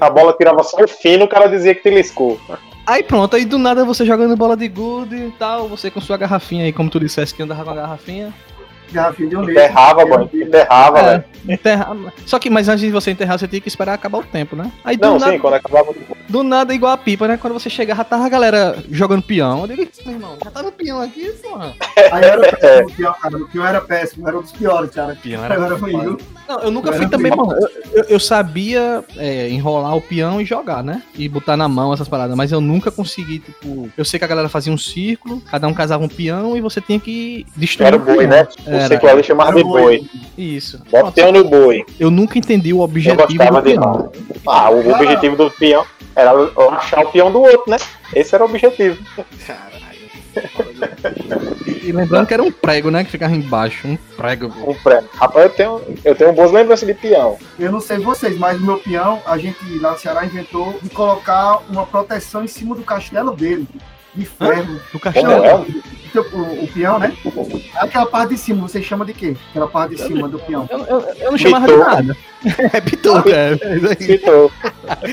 A 0.00 0.10
bola 0.10 0.32
tirava 0.32 0.62
só 0.62 0.82
o 0.82 0.88
fino, 0.88 1.24
o 1.24 1.28
cara 1.28 1.48
dizia 1.48 1.74
que 1.74 1.82
tiliscou. 1.82 2.40
Aí 2.86 3.02
pronto, 3.02 3.34
aí 3.34 3.44
do 3.44 3.58
nada 3.58 3.84
você 3.84 4.04
jogando 4.04 4.36
bola 4.36 4.56
de 4.56 4.68
gude 4.68 5.16
e 5.16 5.30
tal, 5.38 5.68
você 5.68 5.90
com 5.90 6.00
sua 6.00 6.16
garrafinha 6.16 6.64
aí, 6.64 6.72
como 6.72 6.88
tu 6.90 7.00
dissesse 7.00 7.34
que 7.34 7.42
andava 7.42 7.64
com 7.64 7.70
a 7.70 7.74
garrafinha. 7.74 8.32
Garrafinha 8.92 9.28
de 9.30 9.36
um 9.36 9.40
litro. 9.40 9.54
Enterrava, 9.60 10.06
boy, 10.06 10.28
enterrava, 10.32 10.98
É, 11.00 11.02
velho. 11.02 11.24
enterrar. 11.48 11.96
Só 12.24 12.38
que, 12.38 12.48
mas 12.48 12.68
antes 12.68 12.82
de 12.82 12.90
você 12.92 13.10
enterrar, 13.10 13.36
você 13.36 13.48
tinha 13.48 13.60
que 13.60 13.66
esperar 13.66 13.94
acabar 13.94 14.18
o 14.18 14.22
tempo, 14.22 14.54
né? 14.54 14.70
Aí 14.84 14.96
do, 14.96 15.04
Não, 15.08 15.18
nada, 15.18 15.32
sim, 15.32 15.38
quando 15.40 15.54
acabava. 15.54 15.92
do 16.28 16.42
nada, 16.44 16.72
igual 16.72 16.92
a 16.92 16.96
pipa, 16.96 17.26
né? 17.26 17.36
Quando 17.36 17.54
você 17.54 17.68
chegava, 17.68 18.04
tava 18.04 18.24
a 18.24 18.28
galera 18.28 18.76
jogando 18.88 19.22
peão. 19.24 19.62
Eu 19.62 19.66
digo, 19.66 19.82
"Ih, 19.82 19.88
meu 20.04 20.14
irmão, 20.14 20.38
já 20.54 20.62
no 20.62 20.70
peão 20.70 21.00
aqui, 21.02 21.28
porra. 21.42 21.74
Aí 22.12 22.24
era 22.24 22.40
péssimo, 22.56 22.88
o 22.88 22.92
peão, 22.94 23.14
cara. 23.20 23.36
O 23.38 23.48
peão 23.48 23.66
era 23.66 23.80
péssimo, 23.80 24.28
era 24.28 24.38
um 24.38 24.42
dos 24.42 24.52
piores, 24.52 24.90
cara. 24.90 25.18
Peão 25.20 25.44
Era 25.44 25.74
ruim, 25.74 26.00
viu? 26.00 26.18
Não, 26.48 26.60
eu 26.60 26.70
nunca 26.70 26.88
Era 26.90 26.98
fui 26.98 27.08
também, 27.08 27.30
mano. 27.34 27.52
Eu, 27.52 27.68
eu- 27.92 28.04
eu 28.10 28.20
sabia 28.20 29.02
é, 29.16 29.48
enrolar 29.48 29.96
o 29.96 30.00
peão 30.00 30.40
e 30.40 30.44
jogar, 30.44 30.82
né? 30.82 31.02
E 31.16 31.28
botar 31.28 31.56
na 31.56 31.68
mão 31.68 31.92
essas 31.92 32.08
paradas, 32.08 32.36
mas 32.36 32.52
eu 32.52 32.60
nunca 32.60 32.90
consegui, 32.90 33.38
tipo. 33.40 33.88
Eu 33.96 34.04
sei 34.04 34.18
que 34.18 34.24
a 34.24 34.28
galera 34.28 34.48
fazia 34.48 34.72
um 34.72 34.78
círculo, 34.78 35.40
cada 35.50 35.66
um 35.66 35.74
casava 35.74 36.04
um 36.04 36.08
peão 36.08 36.56
e 36.56 36.60
você 36.60 36.80
tinha 36.80 37.00
que 37.00 37.46
destruir. 37.56 37.88
Era 37.88 37.96
o 37.96 38.00
boi, 38.00 38.26
né? 38.26 38.46
O 38.66 38.70
Era. 38.70 38.88
ciclo 38.88 39.08
ali 39.08 39.22
chamava 39.24 39.54
de 39.56 39.62
o 39.62 39.68
boi. 39.68 40.08
Isso. 40.38 40.80
Bota 40.90 41.08
o 41.08 41.12
peão 41.12 41.32
no 41.32 41.44
boi. 41.44 41.84
eu 41.98 42.10
nunca 42.10 42.38
entendi 42.38 42.72
o 42.72 42.78
Eu 42.78 42.82
objetivo 42.82 43.16
gostava 43.26 43.60
do 43.62 43.68
de 43.68 43.74
peão. 43.78 44.12
Ah, 44.46 44.70
o 44.70 44.90
objetivo 44.92 45.36
do 45.36 45.50
peão 45.50 45.84
era 46.14 46.32
achar 46.78 47.04
o 47.04 47.10
peão 47.10 47.32
do 47.32 47.40
outro, 47.42 47.64
né? 47.70 47.76
Esse 48.14 48.34
era 48.34 48.44
o 48.44 48.48
objetivo. 48.48 48.96
E 51.82 51.92
lembrando 51.92 52.26
que 52.26 52.34
era 52.34 52.42
um 52.42 52.50
prego, 52.50 52.90
né? 52.90 53.04
Que 53.04 53.10
ficava 53.10 53.34
embaixo. 53.34 53.86
Um 53.86 53.96
prego. 54.16 54.46
Um 54.66 54.74
prêmio. 54.74 55.08
Rapaz, 55.14 55.44
eu 55.44 55.50
tenho, 55.50 55.80
eu 56.04 56.14
tenho 56.14 56.32
boas 56.32 56.50
lembranças 56.50 56.86
de 56.86 56.94
peão. 56.94 57.38
Eu 57.58 57.70
não 57.70 57.80
sei 57.80 57.98
vocês, 57.98 58.36
mas 58.36 58.60
no 58.60 58.66
meu 58.66 58.78
peão, 58.78 59.22
a 59.26 59.38
gente 59.38 59.58
lá 59.78 59.92
no 59.92 59.98
Ceará 59.98 60.24
inventou 60.24 60.78
de 60.82 60.90
colocar 60.90 61.60
uma 61.70 61.86
proteção 61.86 62.44
em 62.44 62.48
cima 62.48 62.74
do 62.74 62.82
castelo 62.82 63.34
dele. 63.36 63.66
De 64.14 64.24
ferro. 64.24 64.80
Do 64.92 64.98
castelo. 64.98 65.66
É? 66.18 66.22
Então, 66.26 66.40
o, 66.40 66.64
o 66.64 66.68
peão, 66.68 66.98
né? 66.98 67.12
Aquela 67.76 68.06
parte 68.06 68.30
de 68.34 68.38
cima, 68.38 68.66
você 68.68 68.82
chama 68.82 69.04
de 69.04 69.12
quê? 69.12 69.36
Aquela 69.50 69.66
parte 69.68 69.94
de 69.96 70.02
cima 70.02 70.28
do 70.28 70.38
peão. 70.38 70.66
Eu, 70.70 70.78
eu, 70.86 71.00
eu 71.00 71.30
não 71.32 71.38
chamava 71.38 71.66
de 71.66 71.72
Pitou. 71.72 71.86
nada. 71.90 72.16
É 72.72 72.80
pitoco, 72.80 73.28
é. 73.30 73.52
é. 73.54 73.96
Citou. 74.00 74.52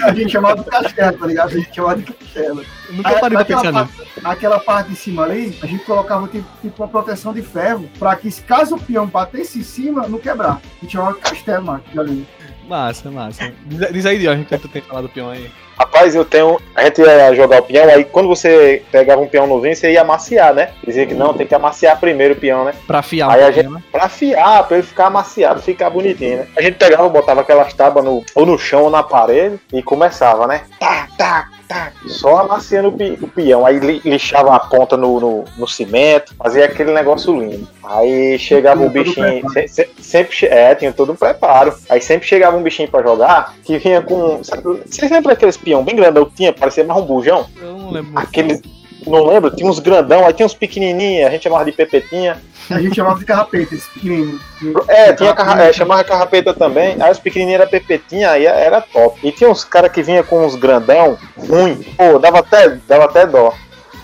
A 0.06 0.13
gente 0.13 0.32
chamava 0.32 0.62
de 0.63 0.70
castelo, 0.70 1.18
tá 1.18 1.26
ligado? 1.26 1.48
A 1.50 1.58
gente 1.58 1.74
chamava 1.76 1.96
de 1.98 2.13
castelo. 2.13 2.63
Nunca 2.92 3.10
parei 3.13 3.38
pra 3.38 3.42
Aquela 3.42 3.62
pensar 3.62 3.72
nisso. 3.84 3.98
parte- 3.98 4.22
Aquela 4.24 4.60
parte 4.60 4.89
de 4.92 4.96
cima 4.96 5.24
ali, 5.24 5.58
a 5.63 5.66
gente 5.66 5.84
colocava 5.84 6.28
tipo, 6.28 6.46
tipo 6.62 6.84
uma 6.84 6.88
proteção 6.88 7.34
de 7.34 7.42
ferro, 7.42 7.89
pra 7.98 8.16
que 8.16 8.30
caso 8.44 8.76
o 8.76 8.80
peão 8.80 9.08
batesse 9.08 9.58
em 9.60 9.63
cima, 9.63 10.08
não 10.08 10.20
quebrar. 10.20 10.62
A 10.62 10.82
gente 10.86 10.92
chamava 10.92 11.13
de 11.16 11.22
castelo, 11.22 11.66
mano, 11.66 11.84
ali. 11.98 12.28
Massa, 12.68 13.10
massa. 13.10 13.52
Diz, 13.92 14.06
aí, 14.06 14.20
Diógenes, 14.20 14.48
que 14.48 14.58
tu 14.60 14.68
tem 14.68 14.82
falado 14.84 15.04
do 15.06 15.10
peão 15.10 15.30
aí. 15.30 15.50
Rapaz, 15.78 16.16
eu 16.16 16.26
tenho. 16.26 16.60
A 16.76 16.84
gente 16.84 17.02
ia 17.02 17.34
jogar 17.34 17.62
o 17.62 17.64
peão, 17.64 17.88
aí 17.90 18.06
quando 18.06 18.28
você 18.28 18.84
pegava 18.92 19.22
um 19.22 19.28
peão 19.28 19.48
novinho, 19.48 19.76
você 19.76 19.92
ia 19.92 20.02
amaciar, 20.02 20.54
né? 20.54 20.70
Dizia 20.86 21.06
que 21.06 21.14
não, 21.14 21.34
tem 21.34 21.48
que 21.48 21.56
amaciar 21.56 22.00
primeiro 22.00 22.34
o 22.34 22.38
peão, 22.38 22.66
né? 22.66 22.74
Pra 22.86 23.00
afiar 23.00 23.32
Aí 23.32 23.42
a 23.42 23.46
pouquinho, 23.46 23.72
né? 23.72 23.84
Pra 23.92 24.06
afiar, 24.06 24.68
pra 24.68 24.78
ele 24.78 24.86
ficar 24.86 25.08
amaciado, 25.08 25.62
ficar 25.62 25.90
bonitinho, 25.90 26.38
né? 26.38 26.48
A 26.58 26.62
gente 26.62 26.76
pegava, 26.76 27.08
botava 27.10 27.42
aquelas 27.42 27.74
tábuas 27.74 28.06
no, 28.06 28.24
ou 28.36 28.46
no 28.46 28.58
chão 28.58 28.84
ou 28.84 28.90
na 28.90 29.04
parede 29.04 29.60
e 29.72 29.82
começava, 29.82 30.48
né? 30.48 30.62
Tá, 30.80 31.08
tá, 31.18 31.50
tá. 31.74 31.92
Só 32.08 32.38
amaciando 32.38 32.90
o, 32.90 33.28
peão. 33.28 33.66
Aí 33.66 33.80
li- 33.80 34.02
lixava 34.06 34.56
a 34.56 34.60
ponta 34.60 34.96
no, 34.96 35.20
no, 35.20 35.44
no 35.58 35.68
cimento, 35.68 36.34
fazia 36.36 36.66
aquele 36.66 36.92
negócio 36.94 37.38
lindo. 37.40 37.68
Aí 37.84 38.38
chegava 38.40 38.78
Tinha 38.78 38.90
um 38.90 38.92
bichinho. 38.92 39.26
preparo. 39.42 39.54
se- 39.54 39.68
se- 39.68 39.90
sempre, 40.00 40.46
é, 40.48 40.76
tinha 40.76 40.92
todo 40.94 41.12
um 41.12 41.16
preparo. 41.16 41.74
Aí 41.90 42.00
sempre 42.02 42.28
chegava 42.28 42.56
um 42.58 42.64
bichinho 42.64 42.90
pra 42.90 43.02
jogar 43.02 43.54
que 43.64 43.78
vinha 43.78 44.02
com. 44.02 44.44
sabe- 44.44 44.64
Vocês 44.86 45.12
lembram 45.12 45.34
aqueles 45.34 45.58
peão 45.58 45.84
bem 45.84 45.96
grandão 45.96 46.26
que 46.26 46.36
tinha? 46.36 46.54
Parecia 46.54 46.84
mais 46.84 47.02
um 47.02 47.06
bujão? 47.06 47.46
Eu 47.62 47.78
não 47.78 47.92
lembro. 47.92 48.12
muito. 48.12 48.83
Não 49.06 49.26
lembro? 49.26 49.50
Tinha 49.56 49.70
uns 49.70 49.80
grandão, 49.80 50.26
aí 50.26 50.34
tinha 50.34 50.46
uns 50.46 50.54
pequenininhos, 50.54 51.28
a 51.28 51.32
gente 51.32 51.44
chamava 51.44 51.66
de 51.66 51.72
pepetinha. 51.72 52.38
A 52.70 52.80
gente 52.80 52.96
chamava 52.96 53.20
de 53.20 53.26
carrapeta, 53.26 53.76
esse 53.76 53.89
pequenino. 53.89 54.39
É, 54.88 55.12
tinha 55.13 55.34
carra- 55.34 55.63
é, 55.63 55.74
chamava 55.74 56.04
carrapeta 56.04 56.54
também. 56.54 56.96
Aí 57.02 57.12
os 57.12 57.20
pequenininhos 57.20 57.60
era 57.62 57.70
pepetinha, 57.70 58.30
aí 58.32 58.46
era 58.46 58.80
top. 58.80 59.20
E 59.28 59.32
tinha 59.32 59.50
uns 59.50 59.63
caras 59.66 59.92
que 59.92 60.02
vinha 60.02 60.24
com 60.24 60.46
uns 60.46 60.56
grandão 60.56 61.18
ruim. 61.38 61.84
Pô, 61.98 62.18
dava 62.20 62.39
até, 62.39 62.70
dava 62.88 63.06
até 63.06 63.26
dó. 63.28 63.54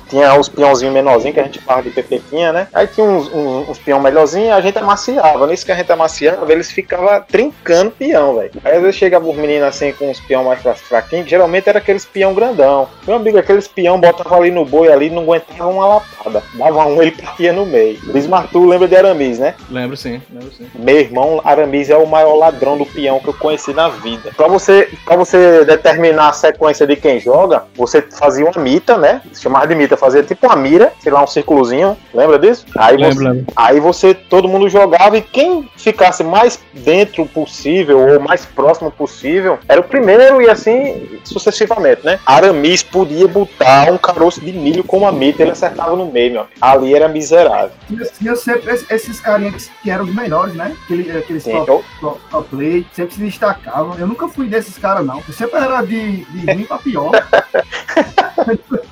Tinha 0.10 0.34
os 0.40 0.50
peãozinhos 0.50 0.94
menorzinhos 0.94 1.34
que 1.36 1.40
a 1.40 1.44
gente 1.44 1.60
chamava 1.62 1.84
de 1.84 1.90
pepetinha, 1.92 2.52
né? 2.52 2.68
Aí 2.74 2.88
tinha 2.88 3.06
uns, 3.06 3.28
uns, 3.32 3.70
uns 3.70 3.78
peão 3.80 4.00
melhorzinhos, 4.00 4.52
a 4.52 4.62
gente 4.62 4.78
amaciava. 4.78 5.48
Nisso 5.48 5.66
que 5.66 5.72
a 5.72 5.76
gente 5.76 5.92
amaciava, 5.92 6.52
eles 6.52 6.72
ficavam 6.72 7.22
trincando 7.28 7.92
peão, 7.92 8.36
velho. 8.36 8.52
Aí 8.64 8.76
às 8.76 8.82
vezes 8.82 8.96
chegava 8.96 9.28
os 9.28 9.36
meninos 9.36 9.68
assim 9.68 9.94
com 9.94 10.10
uns 10.10 10.20
peão 10.20 10.44
mais 10.44 10.62
fra- 10.62 10.76
fraquinhos, 10.76 11.30
geralmente 11.30 11.70
era 11.70 11.80
aqueles 11.80 12.06
peão 12.06 12.34
grandão. 12.34 12.88
Meu 13.06 13.16
amigo, 13.18 13.38
aqueles 13.38 13.68
peão 13.68 14.00
botava 14.00 14.36
ali 14.36 14.52
no 14.52 14.66
boi 14.66 14.92
ali, 14.92 15.10
não 15.10 15.24
aguentava 15.24 15.68
uma 15.70 15.86
lapada. 15.88 16.44
Dava 16.56 16.86
um, 16.86 17.02
ele 17.02 17.12
partia 17.12 17.54
no 17.54 17.66
meio. 17.66 18.00
Bismarck, 18.12 18.52
tu 18.52 18.66
lembra 18.66 18.88
de 18.88 18.96
Aramis, 18.96 19.40
né? 19.40 19.54
Lembro 19.70 19.96
sim, 19.96 20.22
lembro 20.34 20.52
sim. 20.54 20.68
Meu 20.76 20.98
irmão, 21.00 21.42
Aramis 21.44 21.90
é 21.90 21.98
o 21.98 22.06
maior 22.08 22.36
ladrão 22.36 22.78
do 22.78 22.86
peão 22.86 23.20
que 23.20 23.28
eu 23.28 23.34
conheci 23.34 23.74
na 23.74 23.90
vida. 23.90 24.32
Pra 24.36 24.48
você, 24.48 24.90
pra 25.06 25.16
você 25.16 25.64
determinar 25.66 26.30
a 26.30 26.34
sequência 26.34 26.88
de 26.88 26.96
quem 26.96 27.20
joga, 27.20 27.64
você 27.76 28.02
fazia 28.02 28.46
uma 28.46 28.62
mita, 28.64 28.98
né? 28.98 29.22
Se 29.32 29.42
chamava 29.42 29.68
de 29.68 29.76
mita, 29.76 29.98
fazia 30.00 30.24
tipo 30.24 30.48
uma 30.48 30.56
mira, 30.56 30.92
sei 31.00 31.12
lá, 31.12 31.24
um 31.24 31.28
círculozinho. 31.28 31.98
Lembra 32.14 32.40
disso? 32.40 32.66
Aí 32.78 32.98
Lembro, 32.98 33.24
você, 33.24 33.44
aí 33.56 33.80
você, 33.80 34.14
todo 34.14 34.48
mundo 34.48 34.70
jogava 34.70 35.18
e 35.18 35.22
quem 35.22 35.70
ficasse 35.78 36.24
mais 36.24 36.60
dentro 36.74 37.26
possível 37.26 38.00
ou 38.00 38.20
mais 38.20 38.46
próximo 38.46 38.90
possível 38.92 39.60
era 39.68 39.80
o 39.82 39.84
primeiro 39.84 40.42
e 40.42 40.50
assim 40.50 41.20
sucessivamente, 41.24 42.06
né? 42.06 42.20
Aramis 42.26 42.82
podia 42.84 43.28
botar 43.28 43.92
um 43.92 43.98
caroço 43.98 44.42
de 44.42 44.52
milho 44.52 44.84
com 44.84 45.00
uma 45.00 45.12
mita, 45.12 45.42
ele 45.42 45.52
acertava 45.52 45.96
no 45.96 46.06
meio, 46.06 46.32
meu. 46.34 46.48
Ali 46.62 46.94
era 46.96 47.08
miserável. 47.08 47.72
Tinha, 48.18 48.36
sempre 48.36 48.72
esse- 48.74 48.94
esses 48.94 49.20
carinhas 49.20 49.70
que, 49.82 49.90
eram 49.92 50.06
os 50.06 50.16
melhores, 50.16 50.54
né? 50.56 50.76
Aquele, 50.84 51.12
aqueles 51.18 51.44
Sim, 51.44 51.52
top, 51.52 51.70
eu- 51.70 51.86
top, 52.00 52.20
top 52.32 52.50
play, 52.50 52.86
sempre 52.94 53.16
se 53.16 53.22
destacavam. 53.22 53.98
Eu 53.98 54.08
nunca 54.08 54.28
fui 54.28 54.48
desses 54.48 54.78
caras, 54.78 55.06
não. 55.06 55.22
Eu 55.28 55.34
sempre 55.34 55.60
era 55.60 55.82
de, 55.82 56.24
de 56.26 56.54
ruim 56.54 56.66
pra 56.66 56.78
pior. 56.78 57.12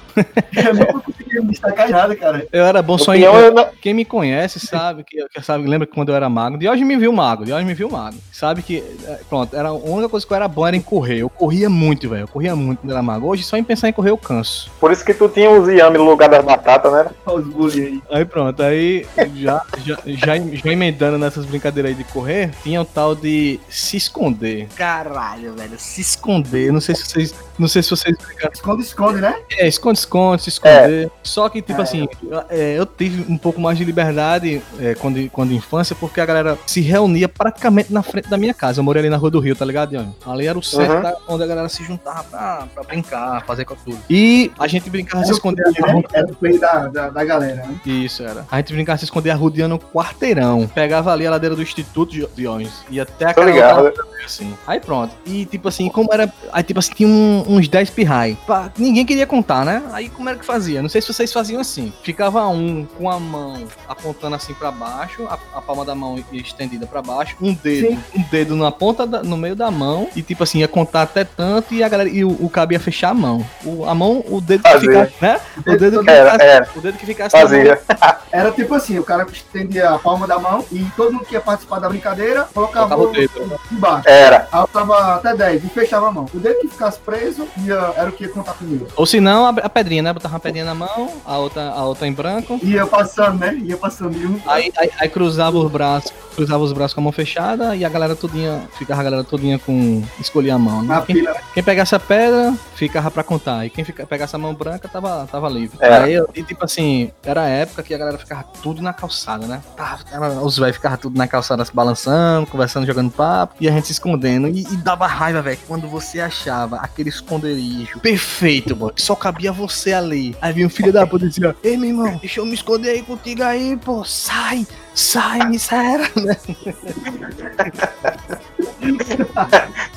eu 0.56 0.73
nunca 0.75 0.99
conseguia 1.01 1.41
me 1.41 1.49
destacar 1.51 1.89
nada, 1.89 2.15
cara. 2.15 2.47
Eu 2.51 2.65
era 2.65 2.82
bom 2.82 2.97
só 2.97 3.13
em. 3.15 3.21
não- 3.21 3.69
Quem 3.82 3.93
me 3.93 4.06
conhece 4.06 4.60
sabe 4.60 5.03
que, 5.03 5.23
que 5.30 5.41
sabe, 5.41 5.67
lembra 5.67 5.88
que 5.88 5.93
quando 5.93 6.10
eu 6.10 6.15
era 6.15 6.30
mago, 6.30 6.58
de 6.58 6.67
hoje 6.67 6.84
me 6.84 6.97
viu 6.97 7.12
mago, 7.13 7.45
de 7.45 7.53
hoje 7.53 7.65
me 7.65 7.73
viu 7.73 7.89
mago. 7.89 8.17
Sabe 8.32 8.62
que, 8.62 8.84
é, 9.06 9.19
pronto, 9.30 9.56
era 9.56 9.69
a 9.69 9.73
única 9.73 10.10
coisa 10.10 10.25
que 10.25 10.32
eu 10.34 10.36
era 10.36 10.47
bom 10.47 10.65
era 10.67 10.75
em 10.75 10.82
correr. 10.82 11.19
Eu 11.19 11.30
corria 11.30 11.69
muito, 11.69 12.10
velho. 12.10 12.23
Eu 12.23 12.27
corria 12.27 12.56
muito 12.56 12.80
quando 12.80 12.91
era 12.91 13.01
mago. 13.01 13.27
Hoje 13.27 13.43
só 13.43 13.58
em 13.58 13.63
pensar 13.63 13.89
em 13.89 13.93
correr 13.93 14.12
eu 14.12 14.17
canso. 14.17 14.69
Por 14.80 14.91
isso 14.91 15.03
que 15.06 15.13
tu 15.13 15.27
tinha 15.30 15.49
os 15.49 15.67
yame 15.67 15.97
no 15.97 16.06
lugar 16.10 16.30
das 16.30 16.43
batatas, 16.43 16.91
né? 16.91 17.06
Os 17.25 17.45
bullying 17.45 17.82
aí. 17.86 18.01
Aí 18.19 18.25
pronto, 18.25 18.62
aí 18.63 19.06
já, 19.36 19.62
já, 19.86 19.97
já, 20.06 20.38
já 20.38 20.71
emendando 20.71 21.17
nessas 21.17 21.45
brincadeiras 21.45 21.91
aí 21.91 21.95
de 21.97 22.03
correr, 22.06 22.51
tinha 22.63 22.82
o 22.82 22.86
tal 22.86 23.15
de 23.15 23.60
se 23.69 23.97
esconder. 23.97 24.67
Caralho, 24.75 25.53
velho, 25.53 25.77
se 25.77 26.01
esconder. 26.01 26.71
Não 26.71 26.82
sei 26.82 26.95
se 26.95 27.06
vocês 27.06 27.36
Não 27.58 27.67
sei 27.67 27.82
se 27.82 27.89
vocês 27.89 28.15
brincaram. 28.17 28.52
Esconde, 28.54 28.84
esconde, 28.84 29.22
né? 29.22 29.36
É, 29.58 29.67
esconde, 29.67 30.00
esconde, 30.00 30.43
se 30.43 30.50
esconder. 30.50 31.10
Só 31.24 31.50
que, 31.50 31.62
tipo 31.62 31.82
assim, 31.82 32.08
eu, 32.30 32.43
é, 32.50 32.78
eu 32.78 32.86
tive 32.86 33.32
um 33.32 33.38
pouco 33.38 33.60
mais 33.60 33.78
de 33.78 33.84
liberdade 33.86 34.62
é, 34.80 34.93
quando, 34.96 35.30
quando 35.32 35.54
infância, 35.54 35.96
porque 35.96 36.22
a 36.22 36.26
galera 36.26 36.58
se 36.65 36.82
reunia 36.82 37.28
praticamente 37.28 37.91
na 37.91 38.04
frente 38.04 38.30
da 38.30 38.38
minha 38.38 38.54
casa. 38.54 38.80
Eu 38.80 38.84
morei 38.84 39.02
ali 39.02 39.10
na 39.10 39.17
Rua 39.17 39.32
do 39.32 39.39
Rio, 39.39 39.56
tá 39.56 39.65
ligado, 39.65 39.89
Dione? 39.89 40.15
Ali 40.26 40.48
era 40.48 40.58
o 40.58 40.63
centro 40.63 40.96
Uhum. 40.96 41.02
da- 41.02 41.17
onde 41.28 41.43
a 41.43 41.48
galera 41.48 41.70
se 41.70 41.84
juntava 41.84 42.24
pra, 42.24 42.67
pra 42.74 42.84
brincar, 42.84 43.43
fazer 43.46 43.65
com 43.65 43.76
tudo. 43.76 43.98
E 44.10 44.52
a 44.60 44.67
gente 44.67 44.89
brincava 44.89 45.26
se 45.26 45.32
esconder 45.32 45.63
né? 45.65 46.04
Era 46.13 46.28
o 46.28 46.36
play 46.36 46.58
da, 46.60 46.88
da, 46.88 47.10
da 47.10 47.24
galera, 47.26 47.65
né? 47.65 47.80
Isso, 47.86 48.24
era. 48.24 48.46
A 48.52 48.58
gente 48.58 48.74
brincava 48.74 48.98
se 48.98 49.06
esconder 49.06 49.32
arrudeando 49.32 49.76
um 49.76 49.80
quarteirão. 49.80 50.67
Pegava 50.67 51.12
ali 51.12 51.26
a 51.28 51.32
ladeira 51.32 51.56
do 51.56 51.62
Instituto 51.62 52.12
de 52.12 52.28
Diões. 52.36 52.72
Ia 52.89 53.04
até 53.04 53.26
Tô 53.26 53.32
aquela 53.32 53.46
ligado. 53.52 53.84
outra 53.86 54.04
ladeira, 54.04 54.26
assim. 54.26 54.54
Aí 54.65 54.80
pronto. 54.80 55.13
E 55.26 55.46
tipo 55.46 55.67
assim, 55.67 55.89
como 55.89 56.10
era. 56.13 56.32
Aí 56.52 56.63
tipo 56.63 56.80
assim, 56.80 56.93
tinha 56.93 57.08
um- 57.10 57.43
uns 57.48 57.68
10 57.68 57.90
pirrai. 57.92 58.38
Ninguém 58.78 59.06
queria 59.06 59.26
contar, 59.28 59.66
né? 59.66 59.82
Aí 59.94 60.10
como 60.10 60.28
era 60.30 60.38
que 60.38 60.46
fazia? 60.46 60.82
Não 60.82 60.90
sei 60.90 61.02
se 61.02 61.12
vocês 61.14 61.32
faziam 61.32 61.60
assim. 61.62 61.92
Ficava 62.04 62.46
um 62.48 62.86
com 62.98 63.10
a 63.10 63.20
mão 63.20 63.64
apontando 63.88 64.36
assim 64.36 64.54
pra 64.54 64.72
baixo, 64.72 65.26
a, 65.30 65.38
a 65.58 65.62
palma 65.62 65.84
da 65.86 65.96
mão 65.96 66.24
estendida 66.32 66.86
pra 66.86 67.02
baixo, 67.02 67.36
um 67.42 67.54
dedo, 67.54 67.88
Sim. 67.88 68.00
um 68.16 68.22
dedo 68.24 68.56
na 68.56 68.72
ponta, 68.72 69.06
da- 69.06 69.24
no 69.24 69.38
meio 69.38 69.56
da 69.56 69.70
mão, 69.72 70.08
e 70.16 70.22
tipo 70.22 70.44
assim, 70.44 70.60
ia 70.60 70.68
contar 70.68 71.04
até 71.04 71.24
tanto 71.24 71.74
e 71.74 71.84
a 71.84 71.90
galera. 71.90 72.10
E 72.10 72.24
o, 72.24 72.30
o 72.30 72.50
cabo 72.50 72.74
ia 72.74 72.80
fechar 72.80 73.10
a 73.10 73.14
mão. 73.14 73.46
O, 73.64 73.86
a 73.86 73.96
mão, 73.96 74.24
o 74.28 74.40
dedo 74.42 74.64
que 74.64 74.70
Fazia. 74.70 75.06
ficasse, 75.06 75.14
né? 75.22 75.40
O 75.66 75.78
dedo 75.78 76.04
que 76.04 76.10
Era, 76.10 76.32
ficasse, 76.32 76.46
era. 76.50 76.70
o 76.76 76.82
dedo 76.82 76.98
que 76.98 77.06
ficasse 77.06 77.36
na 77.36 77.42
mão 77.42 77.50
Fazia. 77.50 77.82
Era 78.30 78.52
tipo 78.52 78.76
assim, 78.76 79.00
o 79.00 79.04
cara 79.04 79.26
estendia 79.32 79.90
a 79.92 79.98
palma 80.00 80.28
da 80.28 80.38
mão 80.38 80.64
e 80.72 80.84
todo 80.98 81.14
mundo 81.14 81.26
que 81.26 81.34
ia 81.34 81.40
participar 81.42 81.80
da 81.80 81.88
brincadeira 81.88 82.48
colocava 82.54 82.94
Colocava 82.96 83.04
o 83.04 83.14
dedo. 83.14 83.60
embaixo. 83.72 84.08
Era. 84.08 84.48
Aí 84.52 84.66
tava 84.72 85.16
até 85.16 85.34
10 85.36 85.64
e 85.64 85.70
fechava 85.70 86.10
a 86.10 86.12
mão. 86.12 86.26
O 86.34 86.38
dedo 86.40 86.60
que 86.60 86.68
ficasse 86.68 87.00
preso 87.00 87.37
ia, 87.58 87.93
era 87.95 88.10
o 88.10 88.12
que 88.13 88.23
ia 88.23 88.30
contar 88.30 88.54
primeiro. 88.54 88.88
Ou 88.95 89.06
se 89.06 89.19
não, 89.19 89.45
a, 89.45 89.50
a 89.50 89.69
pedrinha, 89.69 90.02
né? 90.02 90.13
Botava 90.13 90.36
uma 90.36 90.39
pedrinha 90.39 90.65
na 90.65 90.73
mão, 90.76 91.12
a 91.26 91.38
outra, 91.38 91.69
a 91.69 91.84
outra 91.86 92.08
em 92.08 92.13
branco. 92.13 92.60
Ia 92.63 92.86
passando, 92.88 93.39
né? 93.39 93.54
Ia 93.56 93.78
passando. 93.78 94.17
Um, 94.17 94.39
Aí, 94.47 94.71
aí, 94.78 94.89
aí 95.00 95.10
cruzava 95.10 95.58
os 95.58 95.69
braços, 95.71 96.12
cruzava 96.36 96.63
os 96.63 96.71
braços 96.73 96.93
com 96.93 97.02
a 97.02 97.04
mão 97.04 97.12
fechada 97.12 97.76
e 97.76 97.84
a 97.86 97.89
galera 97.89 98.15
todinha, 98.15 98.62
ficava 98.78 99.02
a 99.02 99.04
galera 99.04 99.23
todinha 99.23 99.60
com. 99.60 100.04
escolhia 100.19 100.56
a 100.56 100.60
mão, 100.60 100.82
né? 100.84 101.04
Quem, 101.06 101.26
quem 101.54 101.63
pegasse 101.63 101.93
a 101.95 102.00
pedra, 102.00 102.54
ficava 102.76 103.10
pra 103.12 103.23
contar. 103.23 103.65
E 103.65 103.69
quem 103.69 103.84
fica, 103.84 104.06
pegasse 104.06 104.36
a 104.36 104.39
mão 104.39 104.54
branca, 104.54 104.88
tava, 104.88 105.28
tava 105.32 105.50
livre. 105.50 105.78
Era. 105.80 106.06
Aí, 106.06 106.15
e 106.36 106.43
tipo 106.43 106.63
assim, 106.63 107.12
era 107.23 107.41
a 107.41 107.47
época 107.47 107.84
que 107.84 107.93
a 107.93 107.97
galera 107.97 108.17
ficava 108.17 108.43
tudo 108.63 108.82
na 108.82 108.93
calçada, 108.93 109.45
né? 109.47 109.62
Tava- 109.76 110.00
era- 110.12 110.30
os 110.41 110.58
velhos 110.58 110.76
ficavam 110.78 110.97
tudo 110.97 111.17
na 111.17 111.28
calçada 111.28 111.63
se 111.65 111.73
balançando, 111.73 112.47
conversando, 112.47 112.86
jogando 112.86 113.12
papo, 113.12 113.56
e 113.60 113.67
a 113.67 113.71
gente 113.71 113.88
se 113.88 113.93
escondendo. 113.93 114.47
E, 114.47 114.62
e 114.62 114.78
dava 114.78 115.08
raiva, 115.08 115.41
velho, 115.41 115.58
quando 115.67 115.88
você 115.88 116.19
achava 116.19 116.78
aquele 116.78 117.10
esconderijo 117.28 118.00
perfeito, 118.00 118.76
mano, 118.76 118.94
só 118.96 119.16
cabia 119.16 119.52
você 119.52 119.92
ali. 119.94 120.36
Aí 120.42 120.54
vinha 120.54 120.68
um 120.68 120.70
filho 120.70 120.92
da 120.94 121.06
puta 121.06 121.26
e 121.26 121.30
dizia: 121.30 121.56
Ei, 121.63 121.76
meu 121.78 121.90
irmão, 121.90 122.18
deixa 122.18 122.40
eu 122.40 122.46
me 122.46 122.54
esconder 122.54 122.92
aí 122.92 123.02
contigo 123.04 123.44
aí, 123.44 123.76
pô, 123.78 124.04
sai, 124.06 124.66
sai, 124.96 125.46
me 125.48 125.60
sai, 125.60 125.98
né? 126.16 126.38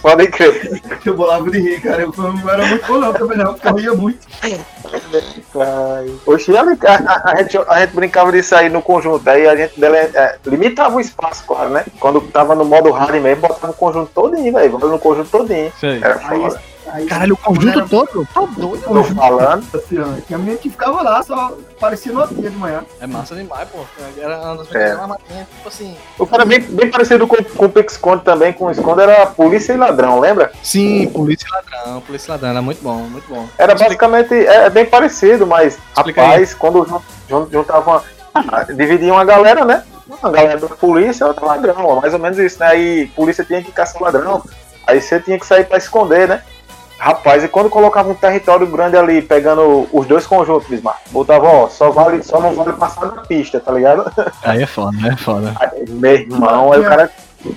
Pode 0.02 0.26
crer. 0.28 0.80
Eu 1.04 1.14
bolava 1.14 1.50
de 1.50 1.58
rir, 1.60 1.80
cara. 1.80 2.02
Eu 2.02 2.12
não 2.16 2.50
era 2.50 2.66
muito 2.66 2.86
bom 2.86 2.98
não 2.98 3.12
também 3.12 3.38
não, 3.38 3.54
porque 3.54 3.68
eu 3.68 3.74
ria 3.76 3.94
muito. 3.94 4.18
Oxi, 6.26 6.56
a, 6.56 6.62
a- 6.62 7.32
a 7.32 7.42
gente, 7.42 7.58
a 7.58 7.80
gente 7.80 7.94
brincava 7.94 8.32
disso 8.32 8.54
aí 8.54 8.68
no 8.68 8.82
conjunto. 8.82 9.28
Aí 9.28 9.46
a 9.46 9.56
gente 9.56 9.78
dele- 9.78 9.96
é, 9.96 10.38
limitava 10.46 10.96
o 10.96 11.00
espaço, 11.00 11.44
claro, 11.46 11.70
né? 11.70 11.84
Quando 11.98 12.20
tava 12.22 12.54
no 12.54 12.64
modo 12.64 12.90
hard 12.90 13.20
mesmo, 13.22 13.42
botava 13.42 13.72
o 13.72 13.76
conjunto 13.76 14.10
todinho, 14.12 14.52
velho. 14.52 14.70
Botava 14.70 14.92
no 14.92 14.98
conjunto 14.98 15.30
todinho. 15.30 15.72
Sei. 15.78 15.98
Era 16.02 16.18
Aí, 16.28 16.40
foda. 16.40 16.62
Aí, 16.92 17.06
Caralho, 17.06 17.34
o 17.34 17.36
conjunto 17.36 17.78
Era- 17.78 17.88
todo? 17.88 18.26
Tá 18.32 18.40
doido. 18.56 18.82
Tô 18.82 19.04
falando. 19.04 19.64
assim, 19.74 20.22
tinha 20.26 20.38
menino 20.38 20.58
que 20.58 20.70
ficava 20.70 21.02
lá, 21.02 21.22
só 21.22 21.56
parecia 21.78 22.12
dia 22.12 22.50
de 22.50 22.56
manhã. 22.56 22.82
É 23.00 23.06
massa 23.06 23.34
demais, 23.34 23.68
pô. 23.68 23.78
Era 24.18 24.38
uma 24.38 24.56
das 24.56 24.74
É. 24.74 24.94
tipo 24.96 25.68
assim. 25.68 25.96
O 26.18 26.26
cara 26.26 26.44
bem, 26.44 26.60
bem 26.60 26.90
parecido 26.90 27.26
com, 27.26 27.36
com 27.42 27.66
o 27.66 27.80
Esconde 27.80 28.22
também, 28.24 28.52
com 28.52 28.66
o 28.66 28.70
Esconde 28.70 29.00
era 29.02 29.26
polícia 29.26 29.72
e 29.72 29.76
ladrão, 29.76 30.20
lembra? 30.20 30.52
Sim, 30.62 31.08
polícia 31.08 31.46
e 31.48 31.52
ladrão, 31.52 32.00
polícia 32.02 32.28
e 32.28 32.30
ladrão, 32.32 32.50
era 32.50 32.62
muito 32.62 32.82
bom, 32.82 32.94
muito 32.96 33.28
bom. 33.28 33.46
Era 33.58 33.72
Explica- 33.74 34.08
basicamente, 34.08 34.34
é, 34.46 34.66
é 34.66 34.70
bem 34.70 34.86
parecido, 34.86 35.46
mas 35.46 35.78
Explica 35.96 36.22
rapaz, 36.22 36.54
quando 36.54 36.84
jun- 36.86 37.02
jun- 37.28 37.48
juntavam, 37.50 38.02
dividiam 38.76 39.18
a 39.18 39.24
galera, 39.24 39.64
né? 39.64 39.82
A 40.22 40.28
galera 40.28 40.58
da 40.58 40.66
polícia 40.68 41.24
e 41.24 41.28
outra 41.28 41.46
ladrão, 41.46 42.00
mais 42.00 42.12
ou 42.12 42.18
menos 42.18 42.36
isso, 42.38 42.58
né? 42.60 42.66
Aí 42.66 43.06
polícia 43.14 43.44
tinha 43.44 43.62
que 43.62 43.70
caçar 43.72 44.02
ladrão, 44.02 44.42
aí 44.86 45.00
você 45.00 45.20
tinha 45.20 45.38
que 45.38 45.46
sair 45.46 45.64
pra 45.64 45.78
esconder, 45.78 46.28
né? 46.28 46.42
Rapaz, 47.00 47.42
e 47.42 47.48
quando 47.48 47.70
colocava 47.70 48.10
um 48.10 48.14
território 48.14 48.66
grande 48.66 48.94
ali, 48.94 49.22
pegando 49.22 49.88
os 49.90 50.06
dois 50.06 50.26
conjuntos, 50.26 50.68
Bismarck, 50.68 50.98
botava, 51.10 51.46
ó, 51.46 51.66
só, 51.66 51.90
vale, 51.90 52.22
só 52.22 52.38
não 52.38 52.54
vale 52.54 52.74
passar 52.74 53.06
na 53.06 53.22
pista, 53.22 53.58
tá 53.58 53.72
ligado? 53.72 54.04
Aí 54.44 54.62
é 54.62 54.66
foda, 54.66 54.98
é 55.10 55.16
foda. 55.16 55.54
Aí, 55.58 55.88
meu 55.88 56.12
irmão, 56.12 56.74
aí 56.74 56.80
o 56.80 56.84
cara. 56.84 57.10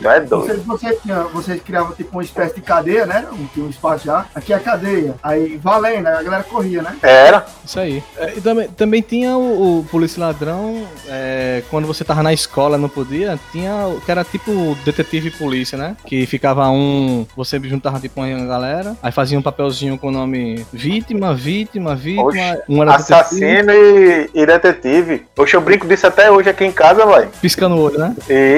É 0.03 0.19
doido. 0.21 0.29
Vocês, 0.29 0.63
vocês, 0.63 0.99
tinham- 1.01 1.27
vocês 1.29 1.61
criavam 1.61 1.93
tipo 1.95 2.11
uma 2.17 2.23
espécie 2.23 2.55
de 2.55 2.61
cadeia, 2.61 3.05
né? 3.05 3.25
Um, 3.31 3.45
tinha 3.47 3.65
um 3.65 3.69
espaço 3.69 4.05
já. 4.05 4.25
Aqui 4.33 4.53
é 4.53 4.55
a 4.55 4.59
cadeia. 4.59 5.15
Aí 5.21 5.57
valendo, 5.61 6.07
aí 6.07 6.15
a 6.15 6.23
galera 6.23 6.43
corria, 6.43 6.81
né? 6.81 6.95
Era. 7.01 7.45
Isso 7.65 7.79
aí. 7.79 8.03
É, 8.17 8.33
e 8.37 8.41
também, 8.41 8.67
também 8.69 9.01
tinha 9.01 9.35
o, 9.37 9.79
o 9.79 9.83
polícia 9.85 10.19
ladrão, 10.23 10.85
é, 11.07 11.63
quando 11.69 11.85
você 11.87 12.03
tava 12.03 12.23
na 12.23 12.33
escola 12.33 12.77
não 12.77 12.89
podia, 12.89 13.39
tinha 13.51 13.87
o 13.87 13.99
que 14.01 14.11
era 14.11 14.23
tipo 14.23 14.77
detetive 14.85 15.27
e 15.29 15.31
polícia, 15.31 15.77
né? 15.77 15.95
Que 16.05 16.25
ficava 16.25 16.69
um. 16.69 17.25
Você 17.35 17.59
juntava 17.63 17.99
tipo 17.99 18.21
uma 18.21 18.45
galera, 18.45 18.95
aí 19.01 19.11
fazia 19.11 19.37
um 19.37 19.41
papelzinho 19.41 19.97
com 19.97 20.07
o 20.07 20.11
nome 20.11 20.65
vítima, 20.71 21.33
vítima, 21.33 21.95
vítima. 21.95 22.23
Oxe, 22.23 22.39
um 22.69 22.81
era 22.81 22.91
detetive, 22.97 23.13
Assassino 23.13 23.71
e, 23.71 24.29
e 24.33 24.45
detetive. 24.45 25.25
Oxe, 25.37 25.55
eu 25.55 25.61
brinco 25.61 25.87
disso 25.87 26.07
até 26.07 26.31
hoje 26.31 26.49
aqui 26.49 26.63
em 26.65 26.71
casa, 26.71 27.05
velho. 27.05 27.29
piscando 27.41 27.75
o 27.75 27.81
olho, 27.81 27.99
né? 27.99 28.15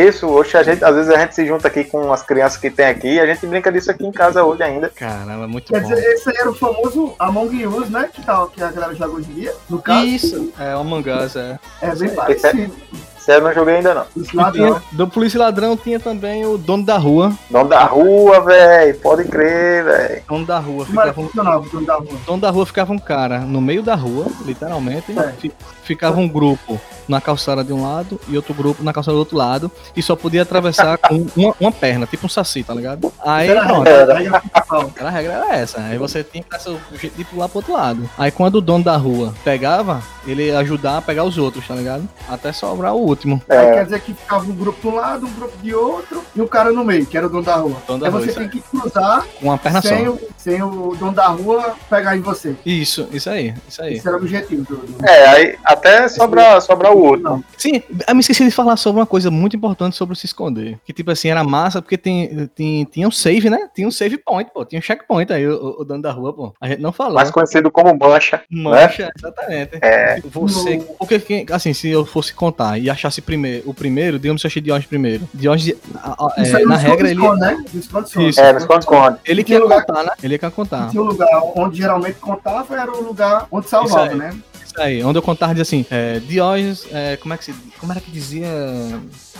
Isso, 0.08 0.28
hoje 0.28 0.56
a 0.58 0.64
gente, 0.64 0.84
às 0.84 0.96
vezes 0.96 1.15
a 1.16 1.20
gente 1.20 1.36
se 1.36 1.46
junta 1.46 1.68
aqui 1.68 1.84
com 1.84 2.12
as 2.12 2.24
crianças 2.24 2.58
que 2.58 2.70
tem 2.70 2.86
aqui 2.86 3.08
e 3.08 3.20
a 3.20 3.26
gente 3.26 3.46
brinca 3.46 3.72
disso 3.72 3.92
aqui 3.92 4.06
em 4.06 4.12
casa 4.12 4.44
hoje 4.44 4.64
ainda. 4.64 4.90
Caramba, 4.90 5.48
muito 5.48 5.72
Quer 5.72 5.82
bom. 5.82 5.90
dizer, 5.90 6.04
esse 6.14 6.30
aí 6.30 6.36
era 6.38 6.50
o 6.50 6.56
famoso 6.56 7.16
Among 7.20 7.66
Us, 7.68 7.90
né? 7.90 8.10
Que, 8.14 8.22
tal, 8.24 8.50
que 8.50 8.62
a 8.62 8.72
galera 8.72 8.94
joga 8.96 9.14
hoje 9.16 9.32
em 9.32 9.36
dia. 9.36 9.56
No 9.70 9.82
caso, 9.82 10.06
Isso, 10.06 10.54
é 10.60 10.76
o 10.76 10.80
Among 10.80 11.10
Us, 11.10 11.36
é. 11.36 11.60
é 11.82 11.96
bem 11.96 12.10
parecido. 12.10 12.74
Sério, 13.26 13.44
não 13.44 13.54
joguei 13.54 13.78
ainda 13.78 13.94
não. 13.96 14.06
Esse 14.22 14.36
ladrão. 14.36 14.68
tinha- 14.68 14.84
do 14.92 15.08
polícia 15.08 15.40
ladrão 15.40 15.76
tinha 15.76 16.00
também 16.00 16.46
o 16.46 16.58
dono 16.60 16.86
da 16.86 16.98
rua. 16.98 17.34
Dono 17.50 17.70
da 17.70 17.84
rua, 17.86 18.40
velho. 18.42 19.00
Pode 19.00 19.24
crer, 19.26 19.84
velho. 19.84 20.24
Dono 20.30 20.46
da 20.46 20.60
rua. 20.60 20.86
Como 20.86 21.00
Ficava 21.02 21.22
um, 21.22 21.28
dono 21.72 21.86
da 21.86 21.96
rua? 21.96 22.08
dono 22.28 22.42
da 22.42 22.50
rua 22.52 22.66
ficava 22.66 22.94
um 22.94 23.00
cara 23.00 23.40
no 23.40 23.60
meio 23.60 23.82
da 23.82 23.96
rua, 23.96 24.28
literalmente. 24.46 25.18
É. 25.18 25.32
Fi- 25.40 25.52
Ficava 25.84 26.20
um 26.20 26.28
grupo 26.28 26.82
na 27.08 27.22
calçada 27.22 27.64
de 27.64 27.72
um 27.72 27.84
lado 27.84 28.20
e 28.28 28.36
outro 28.36 28.56
grupo 28.56 28.84
na 28.84 28.92
calçada 28.92 29.14
do 29.14 29.20
outro 29.20 29.38
lado. 29.38 29.70
E 29.96 30.02
só 30.02 30.16
podia 30.16 30.42
atravessar 30.42 30.98
com 30.98 31.28
uma, 31.38 31.54
uma 31.60 31.72
perna, 31.72 32.08
tipo 32.08 32.26
um 32.26 32.30
saci, 32.30 32.64
tá 32.64 32.74
ligado? 32.74 33.14
Aí, 33.24 33.48
Era 33.50 33.66
pronto. 33.68 33.84
regra, 33.88 34.42
a 35.02 35.10
regra 35.12 35.34
era 35.34 35.56
essa. 35.56 35.80
Aí 35.82 35.98
você 36.00 36.24
tinha 36.24 36.44
que 36.44 36.50
dar 36.50 36.60
seu 36.60 36.80
jeito 37.00 37.16
de 37.16 37.24
pular 37.24 37.48
pro 37.48 37.60
outro 37.60 37.74
lado. 37.74 38.10
Aí 38.18 38.32
quando 38.32 38.56
o 38.56 38.62
dono 38.62 38.84
da 38.84 38.98
rua 38.98 39.32
pegava, 39.44 40.02
ele 40.26 40.48
ia 40.48 40.58
ajudar 40.58 40.98
a 40.98 41.02
pegar 41.04 41.24
os 41.24 41.38
outros, 41.38 41.68
tá 41.68 41.76
ligado? 41.76 42.08
Até 42.28 42.52
sobrar 42.52 42.94
o 42.96 43.00
último. 43.00 43.15
Aí 43.50 43.58
É. 43.58 43.74
quer 43.76 43.84
dizer 43.86 44.02
que 44.02 44.14
ficava 44.14 44.44
um 44.46 44.56
grupo 44.56 44.80
de 44.82 44.88
um 44.88 44.96
lado, 44.96 45.26
um 45.26 45.34
grupo 45.34 45.58
de 45.62 45.74
outro 45.74 46.24
e 46.36 46.42
um 46.42 46.48
cara 46.48 46.72
no 46.72 46.84
meio, 46.84 47.06
que 47.06 47.18
era 47.18 47.28
o 47.28 47.30
dono 47.30 47.44
da 47.44 47.56
rua. 47.56 47.78
Dono 47.88 48.00
da 48.00 48.08
Aí 48.08 48.12
rua, 48.12 48.22
você 48.22 48.34
tem 48.34 48.48
que 48.50 48.62
cruzar 48.62 49.26
Com 49.40 49.48
uma 49.48 49.58
perna 49.58 49.82
sem 49.82 50.06
só. 50.06 50.12
o, 50.12 50.20
sem 50.46 50.62
o 50.62 50.96
dono 50.96 51.12
da 51.12 51.26
rua 51.28 51.76
pegar 51.90 52.16
em 52.16 52.22
você. 52.22 52.56
Isso, 52.64 53.10
isso 53.12 53.28
aí, 53.32 53.52
isso 53.68 53.82
aí. 53.82 53.96
Esse 53.96 54.08
era 54.08 54.16
o 54.16 54.20
objetivo 54.20 54.64
do. 54.64 55.04
É, 55.04 55.28
aí 55.28 55.56
até 55.66 56.08
sobrar 56.08 56.62
sobra 56.62 56.92
o 56.92 57.00
outro. 57.04 57.24
Não. 57.24 57.44
Sim, 57.58 57.82
eu 58.08 58.14
me 58.14 58.22
esqueci 58.22 58.46
de 58.46 58.52
falar 58.52 58.78
sobre 58.78 59.00
uma 59.02 59.08
coisa 59.08 59.32
muito 59.32 59.56
importante 59.56 59.96
sobre 59.96 60.16
se 60.16 60.28
esconder. 60.28 60.78
Que, 60.86 60.94
tipo 60.94 61.10
assim, 61.10 61.30
era 61.30 61.44
massa 61.44 61.82
porque 61.82 61.98
tem, 61.98 62.46
tem, 62.54 62.86
tinha 62.86 63.08
um 63.08 63.12
save, 63.12 63.50
né? 63.50 63.68
Tinha 63.74 63.88
um 63.88 63.92
save 63.92 64.20
point, 64.20 64.52
pô. 64.54 64.64
Tinha 64.64 64.78
um 64.78 64.84
checkpoint 64.84 65.34
aí, 65.34 65.48
o, 65.48 65.78
o 65.80 65.84
dono 65.84 66.04
da 66.04 66.12
rua, 66.12 66.32
pô. 66.32 66.54
A 66.62 66.68
gente 66.68 66.80
não 66.82 66.94
falou. 66.94 67.16
Mais 67.16 67.32
conhecido 67.32 67.72
como 67.72 67.98
mancha. 67.98 68.44
Mancha, 68.50 69.12
exatamente. 69.18 69.80
É. 69.82 70.20
Você. 70.26 70.78
Porque, 71.00 71.20
quem- 71.20 71.46
assim, 71.52 71.74
se 71.74 71.90
eu 71.90 72.06
fosse 72.06 72.34
contar 72.36 72.78
e 72.78 72.88
achasse 72.88 73.20
primeiro, 73.20 73.68
o 73.68 73.74
primeiro, 73.74 74.20
digamos 74.20 74.42
que 74.44 74.46
eu 74.46 74.50
achei 74.50 74.62
Diógenes 74.62 74.88
primeiro. 74.88 75.28
Diógenes, 75.34 75.76
é, 76.38 76.56
aí 76.58 76.66
na 76.66 76.76
no 76.76 76.82
regra, 76.82 77.10
ele, 77.10 77.20
esconde, 77.20 77.40
né? 77.42 77.66
No. 77.74 77.80
Isso. 78.30 78.40
É, 78.42 78.52
no 78.54 78.60
esconde-esconde. 78.60 79.18
ele 79.26 79.44
que 79.44 79.48
Tinha 79.48 79.58
ia 79.60 79.64
lugar- 79.64 79.86
contar, 79.86 80.04
né? 80.04 80.12
Ele 80.22 80.35
que 80.38 80.46
ia 80.46 80.52
contar. 80.52 80.92
Lugar 80.94 81.30
onde 81.56 81.78
geralmente 81.78 82.16
contava, 82.16 82.76
era 82.76 82.92
o 82.92 83.04
lugar 83.04 83.48
onde 83.52 83.70
salvava, 83.70 84.14
né? 84.14 84.38
Isso 84.66 84.82
aí, 84.82 85.04
onde 85.04 85.18
eu 85.18 85.22
contava 85.22 85.54
dizia 85.54 85.62
assim, 85.62 85.86
é, 85.90 86.20
Diógenes, 86.20 86.86
é, 86.92 87.18
como 87.18 87.34
é 87.34 87.38
que 87.38 87.46
se. 87.46 87.54
Como 87.80 87.92
era 87.92 88.02
que 88.02 88.12
dizia? 88.12 88.48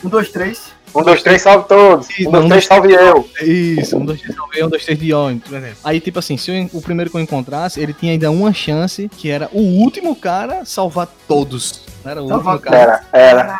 Um, 0.04 0.10
dois, 0.10 0.30
três. 0.30 0.74
Um, 0.94 1.04
dois, 1.04 1.22
três, 1.24 1.42
salve 1.42 1.68
todos. 1.68 2.10
Isso, 2.10 2.30
Um, 2.30 2.32
dois, 2.32 2.46
um, 2.46 2.50
três, 2.50 2.66
salve 2.66 2.94
eu. 2.94 3.30
Isso, 3.42 3.98
um, 3.98 4.06
dois, 4.06 4.22
três, 4.22 4.36
talvez, 4.36 4.66
um, 4.66 4.70
dois, 4.70 4.86
três 4.86 4.98
Diógenes, 5.00 5.44
por 5.44 5.58
exemplo. 5.58 5.78
Aí, 5.84 6.00
tipo 6.00 6.20
assim, 6.20 6.38
se 6.38 6.52
eu- 6.52 6.70
o 6.72 6.82
primeiro 6.82 7.12
que 7.12 7.18
eu 7.18 7.22
encontrasse, 7.22 7.82
ele 7.82 7.94
tinha 7.94 8.14
ainda 8.14 8.32
uma 8.32 8.54
chance, 8.54 9.10
que 9.18 9.30
era 9.30 9.50
o 9.52 9.60
último 9.60 10.16
cara 10.16 10.64
salvar 10.64 11.08
todos. 11.28 11.84
Era 12.06 12.22
o 12.22 12.32
último 12.32 12.60
cara. 12.60 13.04
Era, 13.12 13.30
era. 13.32 13.60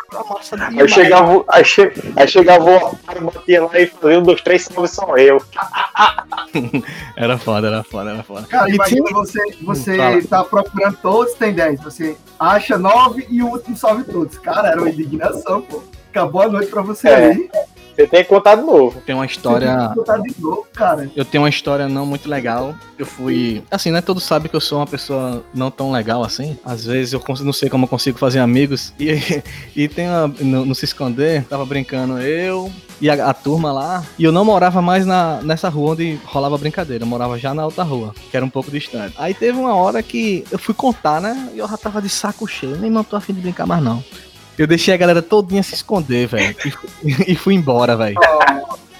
Aí 0.62 0.68
demais. 0.70 0.92
chegava, 0.92 1.44
aí, 1.48 1.64
che, 1.64 1.92
aí 2.14 2.28
chegava 2.28 2.64
o 2.64 3.30
batia 3.32 3.64
lá 3.64 3.80
e 3.80 3.86
fazia 3.88 4.18
um, 4.20 4.22
dois, 4.22 4.40
três, 4.40 4.62
salve 4.62 4.88
são 4.88 5.18
eu. 5.18 5.42
Era 7.16 7.38
foda, 7.38 7.66
era 7.68 7.82
foda, 7.82 8.10
era 8.10 8.22
foda. 8.22 8.46
Cara, 8.46 8.70
E 8.70 8.74
imagina 8.74 9.04
tinha- 9.06 9.18
você, 9.18 9.40
você 9.62 9.96
Fala. 9.96 10.22
tá 10.22 10.44
procurando 10.44 10.96
todos, 11.02 11.34
tem 11.34 11.52
10. 11.52 11.80
Você 11.82 12.16
acha 12.38 12.78
9 12.78 13.26
e 13.30 13.42
o 13.42 13.46
último 13.48 13.76
salve 13.76 14.04
todos. 14.04 14.38
Cara, 14.38 14.68
era 14.68 14.80
uma 14.80 14.88
indignação, 14.90 15.62
pô. 15.62 15.82
Acabou 16.16 16.42
a 16.42 16.48
noite 16.48 16.70
pra 16.70 16.82
você 16.82 17.08
É. 17.08 17.14
aí. 17.26 17.50
Você 17.96 18.06
tem 18.06 18.22
que 18.22 18.28
contar 18.28 18.56
de 18.56 18.62
novo. 18.62 19.00
Tem 19.06 19.14
uma 19.14 19.24
Você 19.26 19.28
tem 19.28 19.36
história. 19.38 19.88
que 19.88 19.94
botar 19.94 20.18
de 20.18 20.34
novo, 20.38 20.66
cara. 20.74 21.10
Eu 21.16 21.24
tenho 21.24 21.42
uma 21.44 21.48
história 21.48 21.88
não 21.88 22.04
muito 22.04 22.28
legal. 22.28 22.74
Eu 22.98 23.06
fui. 23.06 23.62
Assim, 23.70 23.90
né? 23.90 24.02
Todos 24.02 24.22
sabem 24.22 24.50
que 24.50 24.54
eu 24.56 24.60
sou 24.60 24.80
uma 24.80 24.86
pessoa 24.86 25.42
não 25.54 25.70
tão 25.70 25.90
legal 25.90 26.22
assim. 26.22 26.58
Às 26.62 26.84
vezes 26.84 27.14
eu 27.14 27.22
não 27.40 27.54
sei 27.54 27.70
como 27.70 27.84
eu 27.84 27.88
consigo 27.88 28.18
fazer 28.18 28.40
amigos. 28.40 28.92
E, 29.00 29.42
e 29.74 29.88
tem 29.88 30.08
uma. 30.10 30.28
No, 30.28 30.66
no 30.66 30.74
Se 30.74 30.84
Esconder, 30.84 31.44
tava 31.44 31.64
brincando 31.64 32.18
eu 32.18 32.70
e 33.00 33.08
a, 33.08 33.30
a 33.30 33.32
turma 33.32 33.72
lá. 33.72 34.04
E 34.18 34.24
eu 34.24 34.32
não 34.32 34.44
morava 34.44 34.82
mais 34.82 35.06
na, 35.06 35.40
nessa 35.42 35.70
rua 35.70 35.92
onde 35.92 36.18
rolava 36.26 36.54
a 36.54 36.58
brincadeira. 36.58 37.02
Eu 37.04 37.08
morava 37.08 37.38
já 37.38 37.54
na 37.54 37.64
outra 37.64 37.82
rua, 37.82 38.14
que 38.30 38.36
era 38.36 38.44
um 38.44 38.50
pouco 38.50 38.70
distante. 38.70 39.14
Aí 39.16 39.32
teve 39.32 39.58
uma 39.58 39.74
hora 39.74 40.02
que 40.02 40.44
eu 40.50 40.58
fui 40.58 40.74
contar, 40.74 41.18
né? 41.18 41.48
E 41.54 41.58
eu 41.60 41.66
já 41.68 41.78
tava 41.78 42.02
de 42.02 42.10
saco 42.10 42.46
cheio. 42.46 42.76
Nem 42.76 42.90
não 42.90 43.02
tô 43.04 43.16
afim 43.16 43.32
de 43.32 43.40
brincar 43.40 43.66
mais, 43.66 43.82
não. 43.82 44.04
Eu 44.58 44.66
deixei 44.66 44.94
a 44.94 44.96
galera 44.96 45.22
todinha 45.22 45.62
se 45.62 45.74
esconder, 45.74 46.26
velho. 46.26 46.56
E, 47.04 47.32
e 47.32 47.34
fui 47.36 47.54
embora, 47.54 47.96
velho. 47.96 48.16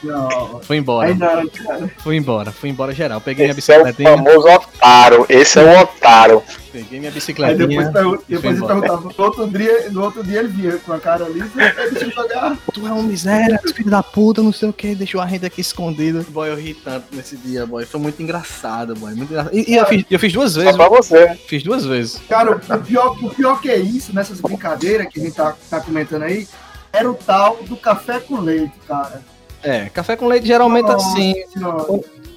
Não, 0.03 0.61
Fui 0.63 0.77
embora. 0.77 1.15
não. 1.15 1.89
Fui 1.99 2.17
embora. 2.17 2.53
Fui 2.53 2.69
embora 2.71 2.93
geral. 2.93 3.21
Peguei 3.21 3.47
minha 3.47 3.59
Esse 3.59 3.73
é 3.73 3.83
o 3.83 3.93
famoso 3.95 4.49
otário. 4.49 5.27
Esse 5.29 5.59
é 5.59 5.63
o 5.63 5.81
otário. 5.81 6.43
Peguei 6.73 6.99
minha 6.99 7.11
Aí 7.11 7.15
bicicletinha. 7.15 7.67
depois, 7.67 8.21
e 8.29 8.35
depois 8.35 8.45
ele 8.45 8.57
embora. 8.57 8.81
perguntava, 8.81 9.01
no 9.17 9.25
outro, 9.25 9.49
dia, 9.49 9.91
no 9.91 10.03
outro 10.03 10.23
dia 10.23 10.39
ele 10.41 10.49
vinha 10.49 10.77
com 10.79 10.93
a 10.93 11.01
cara 11.01 11.25
ali, 11.25 11.41
"Ei, 11.41 11.91
deixa 11.91 12.05
eu 12.07 12.11
jogar. 12.11 12.57
Tu 12.73 12.87
é 12.87 12.93
um 12.93 13.03
miséria, 13.03 13.59
filho 13.75 13.91
da 13.91 14.03
puta, 14.03 14.43
não 14.43 14.53
sei 14.53 14.69
o 14.69 14.73
que, 14.73 14.95
deixou 14.95 15.21
a 15.21 15.25
renda 15.25 15.47
aqui 15.47 15.63
escondido. 15.63 16.25
Boy, 16.29 16.51
eu 16.51 16.57
ri 16.57 16.75
tanto 16.75 17.07
nesse 17.17 17.37
dia, 17.39 17.65
boy. 17.65 17.87
Foi 17.87 17.99
muito 17.99 18.23
engraçado, 18.23 18.95
boy. 18.95 19.15
Muito 19.15 19.31
engraçado. 19.33 19.57
E, 19.57 19.73
e 19.73 19.77
eu, 19.77 19.87
fiz, 19.87 20.05
eu 20.11 20.19
fiz 20.19 20.33
duas 20.33 20.53
Só 20.53 20.61
vezes. 20.61 20.77
pra 20.77 20.89
você. 20.89 21.35
Fiz 21.49 21.63
duas 21.63 21.85
vezes. 21.87 22.21
Cara, 22.29 22.53
o 22.57 22.79
pior, 22.83 23.17
o 23.25 23.31
pior 23.31 23.61
que 23.61 23.71
é 23.71 23.79
isso, 23.79 24.15
nessas 24.15 24.41
brincadeiras 24.41 25.07
que 25.09 25.19
a 25.19 25.23
gente 25.25 25.35
tá, 25.35 25.55
tá 25.71 25.81
comentando 25.81 26.23
aí, 26.25 26.47
era 26.93 27.11
o 27.11 27.15
tal 27.15 27.57
do 27.63 27.77
café 27.77 28.21
com 28.21 28.39
leite, 28.41 28.73
cara. 28.87 29.23
É, 29.63 29.89
café 29.89 30.17
com 30.17 30.27
leite 30.27 30.47
geralmente 30.47 30.87
Nossa 30.87 31.07
assim. 31.09 31.35
Senhora. 31.53 31.85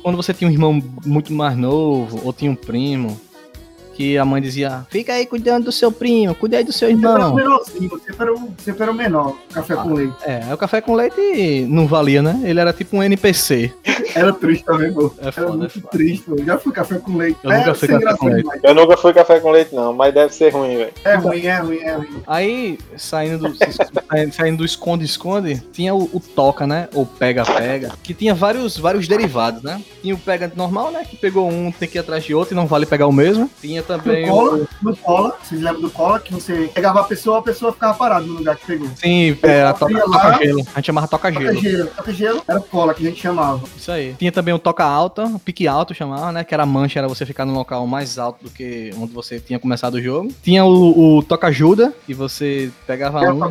Quando 0.01 0.15
você 0.15 0.33
tinha 0.33 0.49
um 0.49 0.53
irmão 0.53 0.81
muito 1.05 1.33
mais 1.33 1.57
novo, 1.57 2.21
ou 2.23 2.31
tinha 2.31 2.49
um 2.49 2.55
primo, 2.55 3.19
que 3.99 4.17
a 4.17 4.23
mãe 4.23 4.41
dizia: 4.41 4.85
Fica 4.89 5.11
aí 5.11 5.25
cuidando 5.25 5.65
do 5.65 5.71
seu 5.73 5.91
primo, 5.91 6.33
cuida 6.33 6.55
aí 6.57 6.63
do 6.63 6.71
seu 6.71 6.87
Você 6.87 6.93
era 7.05 7.09
o 7.09 7.15
irmão. 7.17 7.35
menorzinho, 7.35 7.89
você 7.89 8.11
era 8.17 8.33
o, 8.33 8.53
você 8.57 8.71
era 8.79 8.91
o 8.91 8.93
menor, 8.95 9.35
café 9.53 9.75
com 9.75 9.93
leite. 9.93 10.13
É, 10.25 10.53
o 10.53 10.57
café 10.57 10.79
com 10.79 10.95
leite 10.95 11.65
não 11.67 11.85
valia, 11.85 12.21
né? 12.21 12.39
Ele 12.45 12.61
era 12.61 12.71
tipo 12.71 12.95
um 12.95 13.03
NPC. 13.03 13.73
Era 14.15 14.31
triste 14.31 14.63
também, 14.63 14.93
pô. 14.93 15.13
É 15.17 15.23
Era 15.23 15.31
foda, 15.33 15.47
é 15.47 15.55
muito 15.57 15.73
foda. 15.73 15.87
triste, 15.91 16.23
pô. 16.23 16.37
Já 16.41 16.57
fui 16.57 16.71
café 16.71 16.97
com 16.97 17.17
leite. 17.17 17.39
Eu 17.43 17.51
nunca 17.51 17.75
fui 17.75 17.87
café 17.89 18.15
com 18.17 18.25
leite. 18.27 18.41
demais. 18.41 18.61
Eu 18.63 18.73
nunca 18.75 18.97
fui 18.97 19.13
café 19.13 19.39
com 19.41 19.51
leite, 19.51 19.75
não, 19.75 19.93
mas 19.93 20.13
deve 20.13 20.33
ser 20.33 20.49
ruim, 20.53 20.77
velho. 20.77 20.93
É 21.03 21.15
ruim, 21.15 21.45
é 21.45 21.57
ruim, 21.59 21.77
é 21.79 21.93
ruim. 21.95 22.23
Aí, 22.25 22.79
saindo 22.95 23.49
do, 23.49 23.55
saindo- 23.57 24.33
saindo 24.33 24.57
do 24.59 24.65
esconde-esconde, 24.65 25.61
tinha 25.73 25.93
o, 25.93 26.03
o 26.13 26.19
toca, 26.21 26.65
né? 26.65 26.87
Ou 26.93 27.05
pega-pega, 27.05 27.91
que 28.01 28.13
tinha 28.13 28.33
vários, 28.33 28.77
vários 28.77 29.07
derivados, 29.09 29.61
né? 29.61 29.81
Tinha 30.01 30.15
o 30.15 30.17
pega 30.17 30.49
normal, 30.55 30.89
né? 30.91 31.03
Que 31.07 31.17
pegou 31.17 31.49
um, 31.49 31.69
tem 31.71 31.87
que 31.89 31.97
ir 31.97 31.99
atrás 31.99 32.23
de 32.23 32.33
outro 32.33 32.53
e 32.53 32.55
não 32.55 32.65
vale 32.65 32.85
pegar 32.85 33.05
o 33.07 33.11
mesmo. 33.11 33.49
Tinha 33.59 33.81
No 33.89 34.03
também 34.03 34.29
o. 34.29 34.33
cola, 34.33 34.67
no 34.81 34.97
cola, 34.97 35.37
vocês 35.41 35.61
lembram 35.61 35.81
do 35.81 35.89
cola? 35.89 36.19
Que 36.19 36.33
você 36.33 36.69
pegava 36.73 37.01
a 37.01 37.03
pessoa, 37.03 37.39
a 37.39 37.41
pessoa 37.41 37.73
ficava 37.73 37.93
parada 37.93 38.25
no 38.25 38.33
lugar 38.33 38.55
que 38.55 38.65
pegou. 38.65 38.89
Sim, 38.95 39.37
é, 39.43 39.63
a 39.63 39.73
toca, 39.73 39.93
lá. 40.07 40.19
toca-gelo. 40.19 40.59
A 40.59 40.75
gente 40.75 40.85
chamava 40.85 41.07
toca-gelo. 41.07 41.55
Toca-gelo. 41.55 41.87
Toca-gelo 41.95 42.43
era 42.47 42.59
cola 42.59 42.93
que 42.93 43.05
a 43.05 43.09
gente 43.09 43.21
chamava. 43.21 43.61
Isso 43.75 43.91
aí. 43.91 44.13
Tinha 44.17 44.31
também 44.31 44.53
o 44.53 44.59
toca 44.59 44.83
alta, 44.83 45.25
o 45.25 45.39
pique 45.39 45.67
alto 45.67 45.93
chamava, 45.93 46.31
né? 46.31 46.43
Que 46.43 46.53
era 46.53 46.63
a 46.63 46.65
mancha, 46.65 46.99
era 46.99 47.07
você 47.07 47.25
ficar 47.25 47.45
no 47.45 47.53
local 47.53 47.85
mais 47.87 48.17
alto 48.17 48.43
do 48.43 48.49
que 48.49 48.91
onde 48.99 49.13
você 49.13 49.39
tinha 49.39 49.59
começado 49.59 49.95
o 49.95 50.01
jogo. 50.01 50.31
Tinha 50.43 50.63
o, 50.65 51.17
o 51.17 51.23
toca 51.23 51.47
ajuda, 51.47 51.93
que 52.05 52.13
você 52.13 52.71
pegava 52.85 53.19
um. 53.33 53.41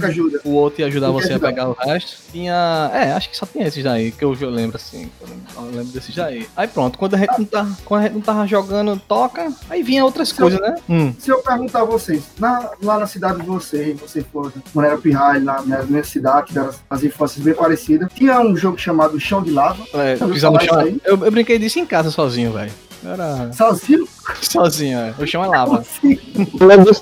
o 0.45 0.53
outro 0.53 0.81
ia 0.83 0.87
ajudar 0.87 1.11
Um 1.11 1.15
ia 1.15 1.23
você 1.23 1.33
a 1.33 1.37
ajudar. 1.37 1.49
pegar 1.49 1.69
o 1.69 1.73
resto. 1.73 2.19
Tinha. 2.33 2.91
É, 2.93 3.13
acho 3.13 3.31
que 3.31 3.37
só 3.37 3.47
tinha 3.47 3.67
esses 3.67 3.83
daí, 3.83 4.13
que 4.13 4.25
eu, 4.25 4.37
eu 4.41 4.51
lembro 4.51 4.77
assim. 4.77 5.11
Eu 5.57 5.65
lembro, 5.65 5.93
desses 5.93 6.15
daí. 6.15 6.47
Aí 6.57 6.67
pronto, 6.69 6.99
quando 6.99 7.15
a 7.15 7.19
gente 7.19 7.39
não 7.39 7.45
tá, 7.45 7.67
quando 7.85 8.01
a 8.01 8.05
gente 8.05 8.15
não 8.15 8.21
tava 8.21 8.47
jogando 8.47 9.01
toca, 9.07 9.53
aí 9.69 9.83
vinha 9.83 10.05
outras 10.05 10.28
coisas, 10.33 10.61
né? 10.61 10.75
Hum. 10.89 11.13
Se 11.19 11.31
eu 11.31 11.39
perguntar 11.43 11.81
a 11.83 11.85
vocês, 11.85 12.23
na- 12.39 12.71
lá 12.83 12.99
na 12.99 13.07
cidade 13.07 13.41
de 13.41 13.47
vocês, 13.47 13.99
você 14.01 14.23
for, 14.23 14.53
quando 14.73 14.87
era 14.87 14.97
pirralho, 14.99 15.45
lá 15.45 15.63
na 15.65 15.83
minha 15.83 16.05
cidade, 16.05 16.53
que 16.53 16.59
eram 16.59 16.71
as 16.89 17.03
infâncias 17.03 17.45
bem 17.45 17.55
parecidas, 17.55 18.09
tinha 18.15 18.41
um 18.41 18.57
jogo 18.57 18.79
chamado 18.79 19.19
Chão 19.21 19.43
de 19.43 19.51
Lava, 19.51 19.83
É, 19.95 20.17
pisar 20.17 20.51
no 20.51 20.61
chão. 20.61 20.81
Eu, 21.05 21.25
eu 21.25 21.31
brinquei 21.31 21.59
disso 21.59 21.79
em 21.79 21.87
casa 21.87 22.11
sozinho, 22.11 22.53
velho. 22.53 22.71
Eu 23.05 23.13
Era 23.13 23.53
sozinho. 23.53 24.09
sozinho, 24.43 24.99
é. 24.99 25.15
O 25.19 25.25
chão 25.27 25.45
é 25.45 25.47
lava. 25.47 25.79
Assim, 25.79 26.19
Não 26.61 26.83
disso, 26.83 27.01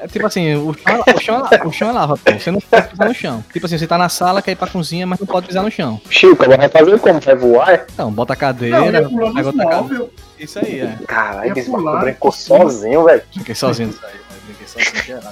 É 0.00 0.08
tipo 0.08 0.26
assim, 0.26 0.54
o 0.56 0.72
chão 0.74 1.04
é, 1.06 1.14
o 1.14 1.20
chão 1.20 1.36
é, 1.36 1.38
la- 1.58 1.66
o 1.66 1.72
chão 1.72 1.88
é 1.90 1.92
lava, 1.92 2.16
pô. 2.16 2.32
Você 2.32 2.50
não 2.50 2.60
pode 2.60 2.88
pisar 2.88 3.08
no 3.08 3.14
chão. 3.14 3.44
Tipo 3.52 3.66
assim, 3.66 3.76
você 3.76 3.86
tá 3.86 3.98
na 3.98 4.08
sala, 4.08 4.40
quer 4.40 4.52
ir 4.52 4.56
pra 4.56 4.68
cozinha, 4.68 5.06
mas 5.06 5.18
não 5.20 5.26
pode 5.26 5.46
pisar 5.48 5.62
no 5.62 5.70
chão. 5.70 6.00
Chico, 6.08 6.46
vai 6.48 6.66
fazer 6.68 6.98
como? 6.98 7.20
Vai 7.20 7.36
voar? 7.36 7.86
Então, 7.92 8.10
bota 8.10 8.32
a 8.32 8.36
não, 8.36 8.40
cadeira, 8.40 9.06
os 9.06 9.46
outra 9.46 9.66
cadeira. 9.68 10.06
Isso 10.42 10.58
aí, 10.58 10.80
é. 10.80 10.98
Caralho, 11.06 11.70
maluco 11.70 12.00
brincou 12.00 12.32
sozinho, 12.32 13.04
velho. 13.04 13.22
Brinquei 13.32 13.54
sozinho 13.54 13.88
nisso 13.88 14.04
aí. 14.04 14.20
Brinquei 14.44 14.66
sozinho 14.66 15.04
geral. 15.04 15.30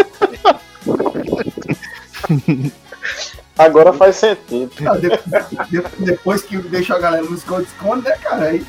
Agora 3.64 3.92
faz 3.92 4.16
sentido. 4.16 4.70
Ah, 4.86 4.96
de- 4.96 5.08
de- 5.80 6.04
depois 6.04 6.42
que 6.42 6.56
deixa 6.58 6.94
a 6.94 6.98
galera 6.98 7.22
no 7.22 7.34
esconde-esconde, 7.34 8.02
né, 8.04 8.12
cara? 8.22 8.44
Aí 8.46 8.64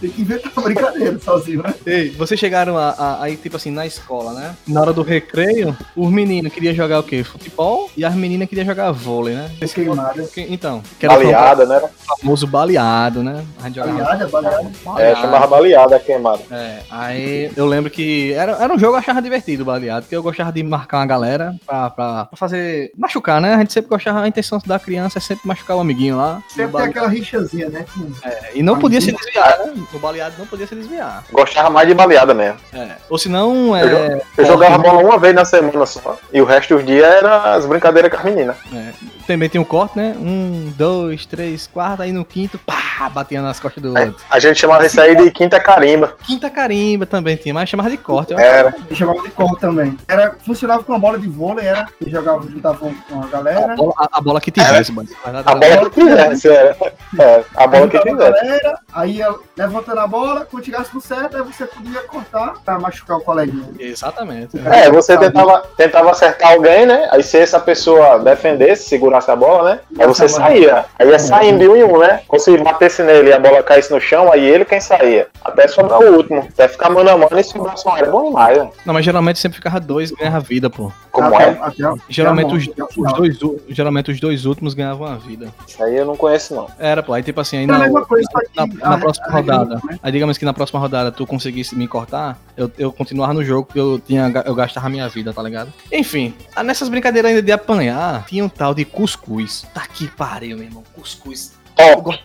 tem 0.00 0.10
que 0.10 0.22
inventar 0.22 0.52
uma 0.56 0.62
brincadeira 0.62 1.18
sozinho, 1.18 1.62
né? 1.62 1.74
Ei, 1.86 2.10
vocês 2.10 2.38
chegaram 2.38 2.74
aí, 3.20 3.36
tipo 3.36 3.56
assim, 3.56 3.70
na 3.70 3.86
escola, 3.86 4.32
né? 4.32 4.54
Na 4.66 4.80
hora 4.80 4.92
do 4.92 5.02
recreio, 5.02 5.76
os 5.96 6.10
meninos 6.10 6.52
queriam 6.52 6.74
jogar 6.74 7.00
o 7.00 7.02
quê? 7.02 7.24
Futebol 7.24 7.90
e 7.96 8.04
as 8.04 8.14
meninas 8.14 8.48
queriam 8.48 8.64
jogar 8.66 8.90
vôlei, 8.92 9.34
né? 9.34 9.50
Queimada. 9.74 10.22
Que- 10.24 10.46
Então, 10.48 10.82
que 10.98 11.06
era 11.06 11.14
Baleada, 11.14 11.66
né? 11.66 11.78
o 11.82 12.18
famoso 12.20 12.46
baleado, 12.46 13.22
né? 13.22 13.44
A 13.60 13.66
gente 13.66 13.76
jogava 13.76 13.98
Baleada, 13.98 14.28
baleada. 14.28 14.70
É, 14.98 15.14
chamava 15.16 15.46
baleada 15.46 15.96
a 15.96 16.00
queimada. 16.00 16.42
É, 16.50 16.78
aí 16.90 17.50
eu 17.56 17.66
lembro 17.66 17.90
que 17.90 18.32
era, 18.32 18.52
era 18.52 18.72
um 18.72 18.78
jogo 18.78 18.92
que 18.92 18.96
eu 18.98 19.00
achava 19.00 19.22
divertido, 19.22 19.64
baleado, 19.64 20.02
porque 20.02 20.16
eu 20.16 20.22
gostava 20.22 20.52
de 20.52 20.62
marcar 20.62 20.98
uma 20.98 21.06
galera 21.06 21.54
pra, 21.66 21.90
pra, 21.90 22.24
pra 22.26 22.36
fazer. 22.36 22.90
machucar, 22.96 23.40
né? 23.40 23.54
A 23.54 23.58
gente 23.58 23.72
sempre 23.72 23.90
gostava, 23.90 24.26
a 24.28 24.30
intenção 24.30 24.60
da 24.64 24.78
criança 24.78 25.18
é 25.18 25.20
sempre 25.20 25.48
machucar 25.48 25.76
o 25.76 25.80
amiguinho 25.80 26.16
lá. 26.16 26.42
Sempre 26.48 26.76
tem 26.76 26.86
aquela 26.86 27.08
rixazinha, 27.08 27.68
né? 27.68 27.84
É, 28.22 28.50
e 28.54 28.62
não 28.62 28.78
podia 28.78 29.00
se 29.00 29.10
desviar, 29.10 29.58
né? 29.58 29.72
No 29.92 29.98
baleado 29.98 30.34
não 30.38 30.46
podia 30.46 30.66
se 30.66 30.74
desviar. 30.74 31.24
Gostava 31.32 31.70
mais 31.70 31.88
de 31.88 31.94
baleada 31.94 32.34
mesmo. 32.34 32.58
É. 32.72 32.96
Ou 33.08 33.18
senão, 33.18 33.74
é. 33.74 33.82
Eu 33.82 34.22
corte, 34.36 34.46
jogava 34.46 34.78
né? 34.78 34.84
bola 34.84 35.02
uma 35.02 35.18
vez 35.18 35.34
na 35.34 35.44
semana 35.44 35.86
só. 35.86 36.16
E 36.32 36.40
o 36.40 36.44
resto 36.44 36.76
dos 36.76 36.84
dias 36.84 37.04
era 37.04 37.54
as 37.54 37.66
brincadeiras 37.66 38.10
com 38.10 38.18
as 38.18 38.24
meninas. 38.24 38.56
É. 38.72 38.92
Também 39.26 39.48
tem 39.48 39.60
um 39.60 39.64
corte, 39.64 39.96
né? 39.96 40.14
Um, 40.18 40.72
dois, 40.76 41.26
três, 41.26 41.66
quatro, 41.66 42.02
aí 42.02 42.12
no 42.12 42.24
quinto, 42.24 42.58
pá, 42.58 42.77
batia 43.12 43.42
nas 43.42 43.60
costas 43.60 43.82
do 43.82 43.90
outro. 43.90 44.16
A 44.30 44.38
gente 44.38 44.58
chamava 44.58 44.86
isso 44.86 45.00
aí 45.00 45.14
de 45.16 45.30
quinta 45.30 45.60
carimba. 45.60 46.16
Quinta 46.24 46.50
carimba 46.50 47.06
também 47.06 47.36
tinha, 47.36 47.54
mas 47.54 47.68
chamava 47.68 47.90
de 47.90 47.96
corte. 47.96 48.32
Eu 48.32 48.38
Era. 48.38 48.74
Eu 48.88 48.96
chamava 48.96 49.20
de 49.22 49.30
cor 49.30 49.58
também. 49.58 49.96
Era, 50.08 50.36
funcionava 50.44 50.82
com 50.82 50.92
uma 50.92 50.98
bola 50.98 51.18
de 51.18 51.28
vôlei, 51.28 51.66
era. 51.66 51.86
Que 52.02 52.10
jogava, 52.10 52.42
juntava 52.48 52.78
com 52.78 53.20
a 53.20 53.24
A 53.24 53.26
galera. 53.28 53.74
bola, 53.76 53.92
a, 53.98 54.08
a 54.12 54.20
bola 54.20 54.40
que 54.40 54.50
tivesse, 54.50 54.92
mano. 54.92 55.08
A 55.24 55.54
bola 55.54 55.90
que 55.90 56.00
fizesse, 56.00 56.48
era. 56.48 56.76
É, 57.18 57.44
a 57.56 57.66
bola 57.66 57.88
que 57.88 57.96
a 57.96 58.02
fizesse. 58.02 58.18
galera, 58.18 58.78
aí 58.92 59.16
ia 59.16 59.34
levantando 59.56 60.00
a 60.00 60.06
bola, 60.06 60.46
quando 60.50 60.64
chegasse 60.64 60.94
no 60.94 61.00
certo, 61.00 61.36
aí 61.36 61.42
você 61.42 61.66
podia 61.66 62.00
cortar 62.02 62.54
pra 62.64 62.78
machucar 62.78 63.18
o 63.18 63.20
coleguinha. 63.20 63.68
Exatamente. 63.78 64.58
É, 64.66 64.90
você 64.90 65.16
tentava, 65.16 65.62
tentava 65.76 66.10
acertar 66.10 66.52
alguém, 66.52 66.86
né? 66.86 67.08
Aí 67.10 67.22
se 67.22 67.38
essa 67.38 67.60
pessoa 67.60 68.18
defendesse, 68.18 68.88
segurasse 68.88 69.30
a 69.30 69.36
bola, 69.36 69.74
né? 69.74 69.80
Aí 69.98 70.06
você 70.06 70.28
saía. 70.28 70.84
Aí 70.98 71.08
ia 71.08 71.18
saindo 71.18 71.58
de 71.58 71.68
um 71.68 71.76
em 71.76 71.84
um, 71.84 71.98
né? 71.98 72.22
Quando 72.26 72.42
você 72.42 72.52
batesse 72.88 73.02
nele 73.02 73.28
e 73.30 73.32
a 73.32 73.38
bola 73.38 73.62
caísse 73.62 73.92
no 73.92 74.00
chão, 74.00 74.32
aí 74.32 74.44
ele 74.44 74.64
quem 74.64 74.80
saía. 74.80 75.28
Até 75.44 75.68
sobrar 75.68 76.00
o 76.00 76.16
último. 76.16 76.40
Até 76.40 76.68
ficar 76.68 76.90
mano 76.90 77.10
a 77.10 77.16
mano 77.16 77.38
e 77.38 77.44
sobrar 77.44 77.76
só 77.76 77.92
um. 77.92 77.96
Era 77.96 78.10
bom 78.10 78.28
demais, 78.28 78.58
né? 78.58 78.70
Não, 78.84 78.94
mas 78.94 79.04
geralmente 79.04 79.38
sempre 79.38 79.56
ficava 79.56 79.78
dois 79.78 80.10
e 80.10 80.14
ganhava 80.16 80.40
vida, 80.40 80.70
pô. 80.70 80.90
Como 81.12 81.34
até, 81.34 81.44
é? 81.44 81.58
Até, 81.60 82.00
Geralmente 82.08 82.70
até 82.70 82.82
a 82.82 82.86
os, 82.86 82.96
os 82.96 83.12
dois, 83.38 83.38
geralmente 83.68 84.10
os 84.10 84.20
dois 84.20 84.44
últimos 84.46 84.74
ganhavam 84.74 85.06
a 85.06 85.16
vida. 85.16 85.48
Isso 85.66 85.82
aí 85.82 85.96
eu 85.96 86.06
não 86.06 86.16
conheço, 86.16 86.54
não. 86.54 86.68
Era, 86.78 87.02
pô. 87.02 87.12
Aí 87.12 87.22
tipo 87.22 87.40
assim, 87.40 87.58
aí 87.58 87.64
É 87.64 87.66
na, 87.66 87.90
coisa, 88.04 88.28
na, 88.56 88.66
na 88.66 88.94
a- 88.94 88.98
próxima 88.98 89.26
a- 89.26 89.30
rodada. 89.32 89.74
né? 89.84 89.98
Aí 90.02 90.12
digamos 90.12 90.38
que 90.38 90.44
na 90.44 90.52
próxima 90.54 90.80
rodada 90.80 91.12
tu 91.12 91.26
conseguisse 91.26 91.76
me 91.76 91.86
cortar, 91.86 92.38
eu, 92.56 92.70
eu 92.78 92.92
continuava 92.92 93.34
no 93.34 93.44
jogo 93.44 93.66
porque 93.66 93.80
eu, 93.80 93.98
tinha, 93.98 94.32
eu 94.46 94.54
gastava 94.54 94.86
a 94.86 94.90
minha 94.90 95.08
vida, 95.08 95.32
tá 95.32 95.42
ligado? 95.42 95.72
Enfim, 95.92 96.34
ah, 96.56 96.62
nessas 96.62 96.88
brincadeiras 96.88 97.30
ainda 97.30 97.42
de 97.42 97.52
apanhar, 97.52 98.24
tinha 98.26 98.44
um 98.44 98.48
tal 98.48 98.74
de 98.74 98.84
cuscuz. 98.84 99.66
Tá 99.74 99.86
que 99.86 100.08
pariu, 100.08 100.56
meu 100.56 100.66
irmão. 100.66 100.82
Cuscuz. 100.94 101.52
Top, 101.76 102.18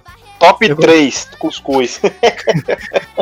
top 0.46 0.68
Eu- 0.70 0.76
3 0.76 1.28
cuscuz. 1.39 2.02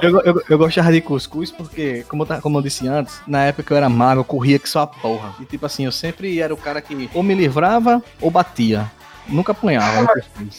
Eu, 0.01 0.19
eu, 0.21 0.41
eu 0.49 0.57
gostava 0.57 0.91
de 0.91 0.99
cuscuz 1.01 1.51
porque, 1.51 2.03
como 2.09 2.23
eu, 2.23 2.41
como 2.41 2.57
eu 2.57 2.61
disse 2.61 2.87
antes, 2.87 3.21
na 3.27 3.43
época 3.45 3.63
que 3.63 3.71
eu 3.73 3.77
era 3.77 3.87
magro, 3.89 4.21
eu 4.21 4.25
corria 4.25 4.57
que 4.57 4.67
só 4.67 4.81
a 4.81 4.87
porra. 4.87 5.35
E 5.39 5.45
tipo 5.45 5.65
assim, 5.65 5.85
eu 5.85 5.91
sempre 5.91 6.39
era 6.39 6.51
o 6.53 6.57
cara 6.57 6.81
que 6.81 7.09
ou 7.13 7.21
me 7.21 7.35
livrava 7.35 8.01
ou 8.19 8.31
batia. 8.31 8.89
Nunca 9.27 9.51
apanhava. 9.51 10.07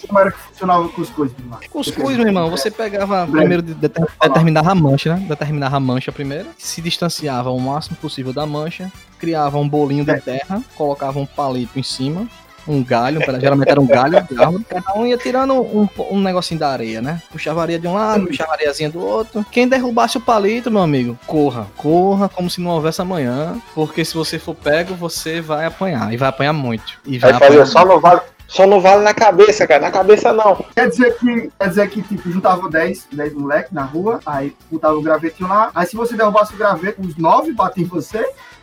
Como 0.06 0.18
era 0.20 0.30
que 0.30 0.38
funcionava 0.38 0.82
o 0.84 0.88
cuscuz, 0.90 1.32
Bilmar? 1.32 1.60
Cuscuz, 1.68 2.16
meu 2.16 2.26
irmão, 2.26 2.48
você 2.48 2.70
pegava 2.70 3.26
primeiro, 3.26 3.60
de- 3.62 3.74
deter- 3.74 4.06
determinava 4.22 4.70
a 4.70 4.74
mancha, 4.74 5.16
né? 5.16 5.26
Determinava 5.28 5.76
a 5.76 5.80
mancha 5.80 6.12
primeiro, 6.12 6.48
se 6.56 6.80
distanciava 6.80 7.50
o 7.50 7.58
máximo 7.58 7.96
possível 7.96 8.32
da 8.32 8.46
mancha, 8.46 8.90
criava 9.18 9.58
um 9.58 9.68
bolinho 9.68 10.04
de 10.04 10.20
terra, 10.20 10.62
colocava 10.76 11.18
um 11.18 11.26
palito 11.26 11.78
em 11.78 11.82
cima, 11.82 12.28
um 12.66 12.82
galho, 12.82 13.20
um 13.20 13.40
geralmente 13.40 13.70
era 13.70 13.80
um 13.80 13.86
galho 13.86 14.22
de 14.30 14.40
árvore, 14.40 14.64
cada 14.68 14.94
um 14.94 15.06
ia 15.06 15.16
tirando 15.16 15.54
um, 15.54 15.88
um 16.10 16.20
negocinho 16.20 16.60
da 16.60 16.68
areia, 16.68 17.00
né? 17.00 17.22
Puxava 17.30 17.62
areia 17.62 17.78
de 17.78 17.86
um 17.86 17.94
lado, 17.94 18.26
puxava 18.26 18.52
areiazinha 18.52 18.90
do 18.90 19.00
outro. 19.00 19.44
Quem 19.50 19.68
derrubasse 19.68 20.16
o 20.16 20.20
palito, 20.20 20.70
meu 20.70 20.82
amigo, 20.82 21.18
corra, 21.26 21.66
corra 21.76 22.28
como 22.28 22.48
se 22.50 22.60
não 22.60 22.70
houvesse 22.70 23.00
amanhã, 23.00 23.60
porque 23.74 24.04
se 24.04 24.14
você 24.14 24.38
for 24.38 24.54
pego, 24.54 24.94
você 24.94 25.40
vai 25.40 25.66
apanhar, 25.66 26.12
e 26.12 26.16
vai 26.16 26.28
apanhar 26.28 26.52
muito. 26.52 26.98
E 27.04 27.18
vai 27.18 27.32
apanhar 27.32 27.66
só 27.66 27.84
no 27.84 28.00
vale. 28.00 28.20
Só 28.52 28.66
não 28.66 28.82
vale 28.82 29.02
na 29.02 29.14
cabeça, 29.14 29.66
cara. 29.66 29.80
Na 29.80 29.90
cabeça 29.90 30.30
não. 30.30 30.62
Quer 30.74 30.90
dizer 30.90 31.16
que, 31.16 31.50
quer 31.58 31.68
dizer 31.70 31.88
que 31.88 32.02
tipo, 32.02 32.30
juntava 32.30 32.68
10, 32.68 33.08
10 33.10 33.32
moleques 33.32 33.72
na 33.72 33.82
rua, 33.82 34.20
aí 34.26 34.54
botava 34.70 34.94
o 34.94 35.00
gravetinho 35.00 35.48
lá, 35.48 35.70
aí 35.74 35.86
se 35.86 35.96
você 35.96 36.14
derrubasse 36.14 36.52
o 36.52 36.58
graveto, 36.58 37.00
os 37.00 37.16
9 37.16 37.52
batiam 37.54 37.86
em 37.86 37.88
você, 37.88 38.22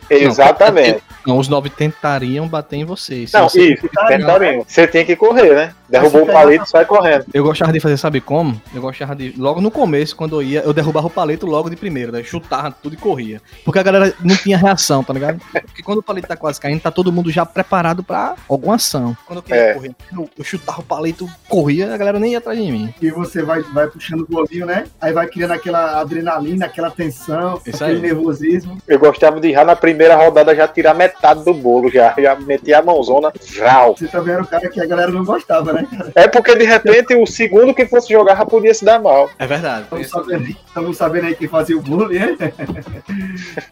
Exatamente. 0.09 1.03
Não, 1.25 1.37
os 1.37 1.47
nove 1.47 1.69
tentariam 1.69 2.47
bater 2.47 2.77
em 2.77 2.85
vocês. 2.85 3.29
Se 3.31 3.37
Não, 3.37 3.47
você- 3.49 3.73
isso. 3.73 3.89
Tentarinho. 4.07 4.63
Você 4.67 4.87
tem 4.87 5.05
que 5.05 5.15
correr, 5.15 5.53
né? 5.53 5.73
Derrubou 5.87 6.23
o 6.23 6.25
palito, 6.27 6.67
sai 6.69 6.85
correndo. 6.85 7.25
Eu 7.33 7.43
gostava 7.43 7.73
de 7.73 7.79
fazer, 7.79 7.97
sabe 7.97 8.21
como? 8.21 8.59
Eu 8.73 8.81
gostava 8.81 9.15
de. 9.15 9.33
Logo 9.37 9.59
no 9.59 9.71
começo, 9.71 10.15
quando 10.15 10.35
eu 10.37 10.43
ia, 10.43 10.61
eu 10.61 10.71
derrubava 10.71 11.07
o 11.07 11.09
palito 11.09 11.45
logo 11.47 11.69
de 11.69 11.75
primeiro, 11.75 12.11
né? 12.11 12.23
Chutava 12.23 12.71
tudo 12.71 12.93
e 12.93 12.97
corria. 12.97 13.41
Porque 13.65 13.79
a 13.79 13.83
galera 13.83 14.13
não 14.23 14.35
tinha 14.35 14.57
reação, 14.57 15.03
tá 15.03 15.13
ligado? 15.13 15.39
Porque 15.51 15.81
quando 15.83 15.97
o 15.99 16.03
palito 16.03 16.27
tá 16.27 16.35
quase 16.37 16.59
caindo, 16.59 16.79
tá 16.79 16.91
todo 16.91 17.11
mundo 17.11 17.31
já 17.31 17.45
preparado 17.45 18.03
pra 18.03 18.35
alguma 18.47 18.75
ação. 18.75 19.17
Quando 19.25 19.39
eu 19.39 19.43
queria 19.43 19.61
É. 19.61 19.73
correr, 19.73 19.95
eu, 20.13 20.29
eu 20.37 20.43
chutava 20.43 20.79
o 20.79 20.83
palito, 20.83 21.27
corria, 21.47 21.93
a 21.93 21.97
galera 21.97 22.19
nem 22.19 22.31
ia 22.33 22.37
atrás 22.37 22.57
de 22.57 22.71
mim. 22.71 22.93
e 23.01 23.09
você 23.11 23.41
vai, 23.41 23.61
vai 23.61 23.87
puxando 23.87 24.21
o 24.21 24.27
bolinho, 24.27 24.65
né? 24.67 24.85
Aí 25.01 25.11
vai 25.11 25.25
criando 25.27 25.51
aquela 25.51 25.99
adrenalina, 25.99 26.65
aquela 26.67 26.91
tensão, 26.91 27.59
Isso 27.65 27.83
aquele 27.83 27.97
aí. 27.97 28.01
nervosismo. 28.13 28.77
Eu 28.87 28.99
gostava 28.99 29.39
de 29.39 29.51
já 29.53 29.65
na 29.65 29.75
primeira 29.75 29.98
rodada 30.15 30.55
já 30.55 30.67
tirar 30.67 30.93
metade 30.93 31.43
do 31.43 31.53
bolo, 31.53 31.89
já. 31.89 32.13
Já 32.17 32.35
metia 32.35 32.79
a 32.79 32.81
mãozona. 32.81 33.31
Vral. 33.55 33.95
Você 33.97 34.07
também 34.07 34.33
era 34.33 34.43
o 34.43 34.47
cara 34.47 34.67
que 34.69 34.81
a 34.81 34.85
galera 34.85 35.11
não 35.11 35.23
gostava, 35.25 35.73
né? 35.73 35.87
cara? 35.89 36.11
É 36.15 36.27
porque 36.27 36.55
de 36.55 36.65
repente 36.65 37.15
o 37.15 37.25
segundo 37.25 37.73
que 37.73 37.85
fosse 37.85 38.11
jogar 38.13 38.35
já 38.37 38.45
podia 38.45 38.73
se 38.73 38.83
dar 38.85 38.99
mal. 38.99 39.29
É 39.39 39.45
verdade. 39.47 39.83
Estamos 39.83 40.09
sabendo, 40.09 40.47
estamos 40.67 40.97
sabendo 40.97 41.27
aí 41.27 41.35
quem 41.35 41.47
fazia 41.47 41.77
o 41.77 41.81
bullying, 41.81 42.19
né? 42.19 42.37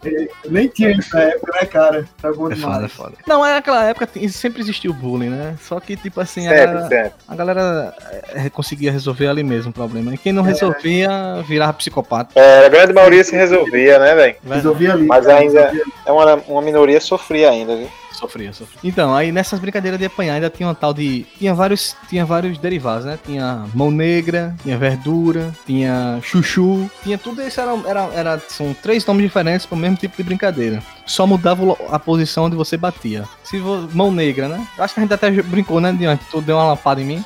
É, 0.05 0.27
Nem 0.49 0.67
tinha 0.67 0.91
isso 0.91 1.13
na 1.15 1.21
época, 1.23 1.51
né, 1.59 1.65
cara? 1.67 2.05
Tá 2.21 2.31
bom 2.31 2.51
É 2.51 2.55
foda, 2.55 2.73
é 2.73 2.75
demais. 2.75 2.91
foda. 2.93 3.13
Não, 3.27 3.45
é 3.45 3.57
aquela 3.57 3.83
época 3.85 4.07
sempre 4.29 4.61
existiu 4.61 4.93
bullying, 4.93 5.29
né? 5.29 5.55
Só 5.61 5.79
que, 5.79 5.95
tipo 5.95 6.19
assim, 6.21 6.47
a 6.47 6.51
Sempre, 6.51 6.65
galera, 6.65 6.87
sempre. 6.87 7.11
a 7.27 7.35
galera 7.35 7.93
é, 8.33 8.49
conseguia 8.49 8.91
resolver 8.91 9.27
ali 9.27 9.43
mesmo 9.43 9.71
o 9.71 9.73
problema. 9.73 10.13
E 10.13 10.17
quem 10.17 10.31
não 10.33 10.43
resolvia, 10.43 11.09
virava 11.47 11.73
psicopata. 11.73 12.31
É, 12.39 12.65
a 12.65 12.69
grande 12.69 12.93
maioria 12.93 13.23
se 13.23 13.35
resolvia, 13.35 13.99
né, 13.99 14.15
velho? 14.15 14.35
Resolvia 14.49 14.93
ali. 14.93 15.05
Mas 15.05 15.27
ainda-. 15.27 15.71
É 16.05 16.11
uma, 16.17 16.35
uma 16.47 16.61
minoria 16.61 16.99
sofria 16.99 17.49
ainda, 17.49 17.75
viu? 17.75 17.89
Sofria, 18.11 18.51
sofria. 18.53 18.79
Então, 18.83 19.13
aí 19.15 19.31
nessas 19.31 19.59
brincadeiras 19.59 19.99
de 19.99 20.05
apanhar 20.05 20.33
ainda 20.35 20.49
tinha 20.49 20.67
uma 20.67 20.73
tal 20.75 20.93
de. 20.93 21.25
Tinha 21.37 21.53
vários, 21.53 21.95
tinha 22.09 22.25
vários 22.25 22.57
derivados, 22.57 23.05
né? 23.05 23.19
Tinha 23.23 23.65
mão 23.73 23.91
negra, 23.91 24.55
tinha 24.63 24.77
verdura, 24.77 25.51
tinha 25.65 26.19
chuchu, 26.23 26.89
tinha 27.03 27.17
tudo 27.17 27.41
isso. 27.43 27.59
Era, 27.61 27.71
era, 27.85 28.09
era, 28.13 28.41
são 28.47 28.73
três 28.81 29.05
nomes 29.05 29.23
diferentes 29.23 29.65
para 29.65 29.75
o 29.75 29.79
mesmo 29.79 29.97
tipo 29.97 30.17
de 30.17 30.23
brincadeira. 30.23 30.81
Só 31.05 31.25
mudava 31.25 31.63
a 31.89 31.97
posição 31.99 32.45
onde 32.45 32.55
você 32.55 32.75
batia. 32.75 33.23
Se 33.43 33.59
vo- 33.59 33.87
mão 33.93 34.11
negra, 34.11 34.47
né? 34.49 34.67
Eu 34.77 34.83
acho 34.83 34.93
que 34.93 34.99
a 34.99 35.03
gente 35.03 35.13
até 35.13 35.29
brincou, 35.31 35.79
né, 35.79 35.93
Diante? 35.97 36.25
Tu 36.29 36.41
deu 36.41 36.57
uma 36.57 36.65
lapada 36.65 36.99
em 36.99 37.05
mim. 37.05 37.25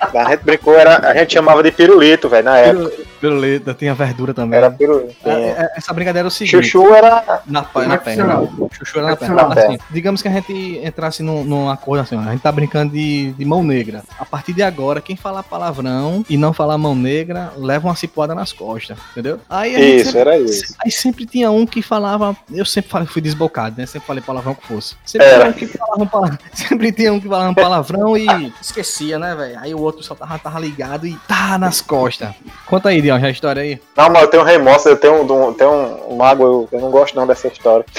A 0.00 0.30
gente 0.30 0.42
brincou, 0.44 0.74
era, 0.74 0.98
a 1.08 1.14
gente 1.14 1.32
chamava 1.32 1.62
de 1.62 1.70
pirulito, 1.72 2.28
velho, 2.28 2.44
na 2.44 2.58
época. 2.58 2.92
Piruleta, 3.20 3.72
tinha 3.72 3.94
verdura 3.94 4.34
também. 4.34 4.58
Era 4.58 4.70
pirulito. 4.70 5.14
É, 5.24 5.34
Tinha. 5.34 5.46
é, 5.64 5.72
Essa 5.76 5.92
brincadeira 5.94 6.20
era 6.26 6.28
o 6.28 6.30
seguinte. 6.30 6.62
Chuchu 6.66 6.92
era. 6.94 7.40
Na, 7.46 7.62
na 7.62 7.62
perna. 7.98 8.48
Chuchu 8.72 8.98
era 8.98 9.08
na 9.08 9.16
perna. 9.16 9.42
Assim, 9.54 9.78
digamos 9.90 10.20
que 10.22 10.28
a 10.28 10.30
gente 10.32 10.80
entrasse 10.82 11.22
num, 11.22 11.44
num 11.44 11.68
acordo 11.68 12.00
assim, 12.02 12.16
ó, 12.16 12.20
a 12.20 12.32
gente 12.32 12.40
tá 12.40 12.50
brincando 12.52 12.92
de, 12.92 13.32
de 13.32 13.44
mão 13.44 13.62
negra. 13.62 14.02
A 14.18 14.24
partir 14.24 14.52
de 14.52 14.62
agora, 14.62 15.00
quem 15.00 15.16
falar 15.16 15.42
palavrão 15.42 16.24
e 16.28 16.36
não 16.36 16.52
falar 16.52 16.78
mão 16.78 16.94
negra, 16.94 17.52
leva 17.56 17.88
uma 17.88 17.96
cipuada 17.96 18.34
nas 18.34 18.52
costas, 18.52 18.96
entendeu? 19.12 19.40
Aí 19.50 19.96
Isso, 19.96 20.06
sempre, 20.06 20.20
era 20.20 20.38
isso. 20.38 20.74
Aí 20.84 20.90
sempre 20.90 21.26
tinha 21.26 21.50
um 21.50 21.66
que 21.66 21.82
falava. 21.82 22.36
Eu 22.50 22.64
sempre 22.64 22.90
falei, 22.90 23.06
fui 23.08 23.20
desbocado, 23.20 23.74
né? 23.78 23.86
Sempre 23.86 24.06
falei 24.06 24.22
palavrão 24.22 24.54
que 24.54 24.66
fosse. 24.66 24.94
Sempre 25.04 25.26
Era. 25.26 25.52
tinha 25.52 25.66
um 25.66 25.68
que 25.70 25.78
falava 25.78 26.02
um 26.02 26.06
palavrão. 26.06 26.38
Sempre 26.54 26.92
tinha 26.92 27.12
um 27.12 27.20
que 27.20 27.28
falava 27.28 27.50
um 27.50 27.54
palavrão 27.54 28.16
e 28.16 28.26
esquecia, 28.62 29.18
né, 29.18 29.34
velho? 29.34 29.58
Aí 29.58 29.74
o 29.74 29.80
outro 29.80 30.02
só 30.02 30.14
tava, 30.14 30.38
tava 30.38 30.58
ligado 30.60 31.06
e 31.06 31.16
tá 31.26 31.58
nas 31.58 31.80
costas. 31.80 32.30
Conta 32.66 32.88
aí, 32.90 33.02
Dion, 33.02 33.18
já 33.20 33.26
a 33.26 33.30
história 33.30 33.62
aí. 33.62 33.80
Não, 33.96 34.08
mas 34.10 34.22
eu 34.22 34.28
tenho 34.28 34.42
remorso, 34.44 34.88
eu 34.88 34.96
tenho, 34.96 35.22
um- 35.22 35.48
um- 35.48 35.52
tenho 35.54 35.70
um, 35.70 36.12
um 36.12 36.16
mago, 36.16 36.42
eu, 36.44 36.68
eu 36.72 36.80
não 36.80 36.90
gosto 36.90 37.14
não 37.16 37.26
dessa 37.26 37.48
história. 37.48 37.84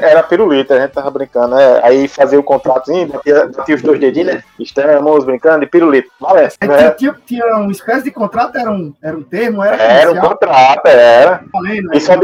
era 0.00 0.22
pirulito, 0.22 0.72
a 0.72 0.80
gente 0.80 0.92
tava 0.92 1.10
brincando, 1.10 1.54
né? 1.54 1.80
Aí 1.82 2.08
fazia 2.08 2.38
o 2.38 2.42
contratozinho, 2.42 3.08
batia, 3.08 3.46
batia 3.46 3.74
os 3.74 3.82
dois 3.82 4.00
dedinhos, 4.00 4.34
né? 4.34 4.44
Estamos 4.58 5.24
brincando 5.24 5.60
de 5.60 5.66
pirulito. 5.66 6.10
Valeu. 6.20 6.48
Aí 6.60 6.68
né? 6.68 6.90
tinha, 6.90 7.16
tinha, 7.26 7.44
uma 7.56 7.72
espécie 7.72 8.04
de 8.04 8.10
contrato, 8.10 8.56
era 8.56 8.70
um, 8.70 8.92
era 9.02 9.16
um 9.16 9.22
termo, 9.22 9.62
era 9.62 9.76
Era 9.76 10.12
um 10.12 10.20
contrato, 10.20 10.86
era. 10.86 11.44
falei, 11.50 11.80
né? 11.80 11.96
Isso 11.96 12.12
é 12.12 12.18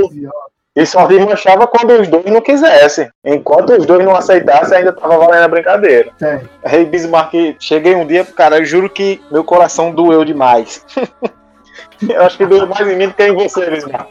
E 0.77 0.87
só 0.87 1.07
desmanchava 1.07 1.67
quando 1.67 2.01
os 2.01 2.09
dois 2.09 2.25
não 2.25 2.41
quisessem. 2.41 3.11
Enquanto 3.25 3.73
os 3.73 3.87
dois 3.87 4.05
não 4.05 4.15
aceitassem, 4.15 4.79
ainda 4.79 4.93
tava 4.93 5.19
valendo 5.19 5.45
a 5.45 5.49
brincadeira. 5.49 6.11
Sério. 6.19 6.49
Aí 6.65 6.85
Bismarck, 6.85 7.57
cheguei 7.59 7.95
um 7.95 8.07
dia, 8.07 8.25
cara, 8.25 8.59
eu 8.59 8.65
juro 8.65 8.91
que 8.91 9.21
meu 9.31 9.45
coração 9.45 9.93
doeu 9.93 10.25
demais. 10.25 10.85
eu 12.09 12.23
acho 12.23 12.37
que 12.37 12.47
doeu 12.47 12.67
mais 12.67 12.87
em 12.87 12.97
mim 12.97 13.09
do 13.09 13.15
que 13.15 13.23
em 13.23 13.35
você, 13.35 13.71
Bismarck. 13.71 14.11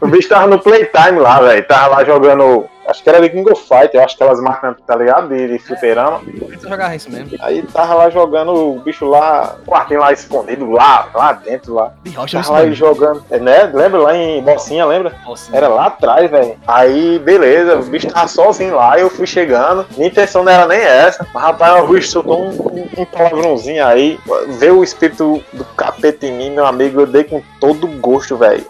o 0.00 0.06
bicho 0.06 0.28
tava 0.28 0.46
no 0.46 0.58
playtime 0.58 1.18
lá, 1.18 1.40
velho. 1.40 1.66
Tava 1.66 1.96
lá 1.96 2.04
jogando. 2.04 2.66
Acho 2.86 3.02
que 3.02 3.08
era 3.08 3.20
de 3.20 3.28
King 3.30 3.50
of 3.50 3.62
Fight, 3.62 3.94
eu 3.94 4.02
acho 4.02 4.16
que 4.16 4.22
aquelas 4.22 4.40
máquinas, 4.40 4.76
tá 4.86 4.96
ligado? 4.96 5.28
De, 5.28 5.48
de 5.48 5.58
fliperama. 5.58 6.20
Você 6.20 6.68
jogava 6.68 6.94
isso 6.94 7.10
mesmo. 7.10 7.36
Aí 7.40 7.62
tava 7.62 7.94
lá 7.94 8.10
jogando 8.10 8.52
o 8.52 8.78
bicho 8.80 9.04
lá, 9.06 9.56
o 9.62 9.70
quartinho 9.70 10.00
lá 10.00 10.12
escondido, 10.12 10.70
lá, 10.70 11.08
lá 11.14 11.32
dentro 11.32 11.74
lá. 11.74 11.92
De 12.02 12.10
rocha, 12.10 12.40
Tava 12.40 12.52
lá 12.52 12.62
ele 12.64 12.74
jogando, 12.74 13.24
é, 13.30 13.38
né? 13.38 13.70
Lembra 13.72 14.00
lá 14.00 14.16
em 14.16 14.42
Bocinha, 14.42 14.86
lembra? 14.86 15.14
Nossa, 15.24 15.54
Era 15.56 15.68
lá 15.68 15.86
atrás, 15.86 16.30
velho. 16.30 16.56
Aí, 16.66 17.18
beleza, 17.18 17.76
o 17.76 17.84
bicho 17.84 18.08
tava 18.08 18.28
sozinho 18.28 18.76
lá, 18.76 18.98
eu 18.98 19.10
fui 19.10 19.26
chegando. 19.26 19.86
Minha 19.96 20.08
intenção 20.08 20.44
não 20.44 20.52
era 20.52 20.66
nem 20.66 20.80
essa. 20.80 21.26
Mas, 21.32 21.42
rapaz, 21.42 21.82
o 21.82 21.88
bicho 21.88 22.10
soltou 22.10 22.40
um, 22.40 22.50
um, 22.50 22.88
um 22.98 23.04
palavrãozinho 23.04 23.84
aí. 23.84 24.18
Veio 24.58 24.78
o 24.78 24.84
espírito 24.84 25.42
do 25.52 25.64
capeta 25.76 26.26
em 26.26 26.32
mim, 26.32 26.50
meu 26.50 26.66
amigo. 26.66 27.00
Eu 27.00 27.06
dei 27.06 27.24
com 27.24 27.42
todo 27.60 27.86
gosto, 27.86 28.36
velho. 28.36 28.64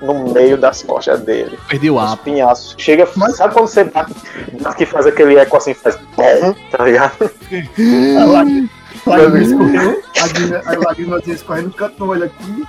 No 0.00 0.32
meio 0.32 0.56
das 0.56 0.82
costas 0.82 1.20
dele. 1.22 1.58
Perdi 1.68 1.90
o 1.90 1.96
Os 1.96 2.12
apo. 2.12 2.22
pinhaços. 2.24 2.74
Chega, 2.78 3.08
Mas- 3.16 3.36
sabe 3.36 3.52
quando 3.54 3.66
você 3.66 3.82
bate 3.84 4.14
que 4.76 4.86
faz 4.86 5.06
aquele 5.06 5.36
eco 5.36 5.56
assim, 5.56 5.74
faz 5.74 5.98
bom, 6.16 6.54
tá 6.70 6.84
ligado? 6.84 7.30
A 9.12 9.16
lágrima 9.16 9.38
lágrima 9.38 9.42
escorreu, 9.42 10.02
a 10.16 10.20
lágrima- 10.20 10.62
a 10.64 10.86
lágrima 10.88 11.20
escorrendo 11.26 11.68
no 11.68 11.74
canto 11.74 11.96
do 11.96 12.06
olho 12.08 12.24
aqui. 12.24 12.64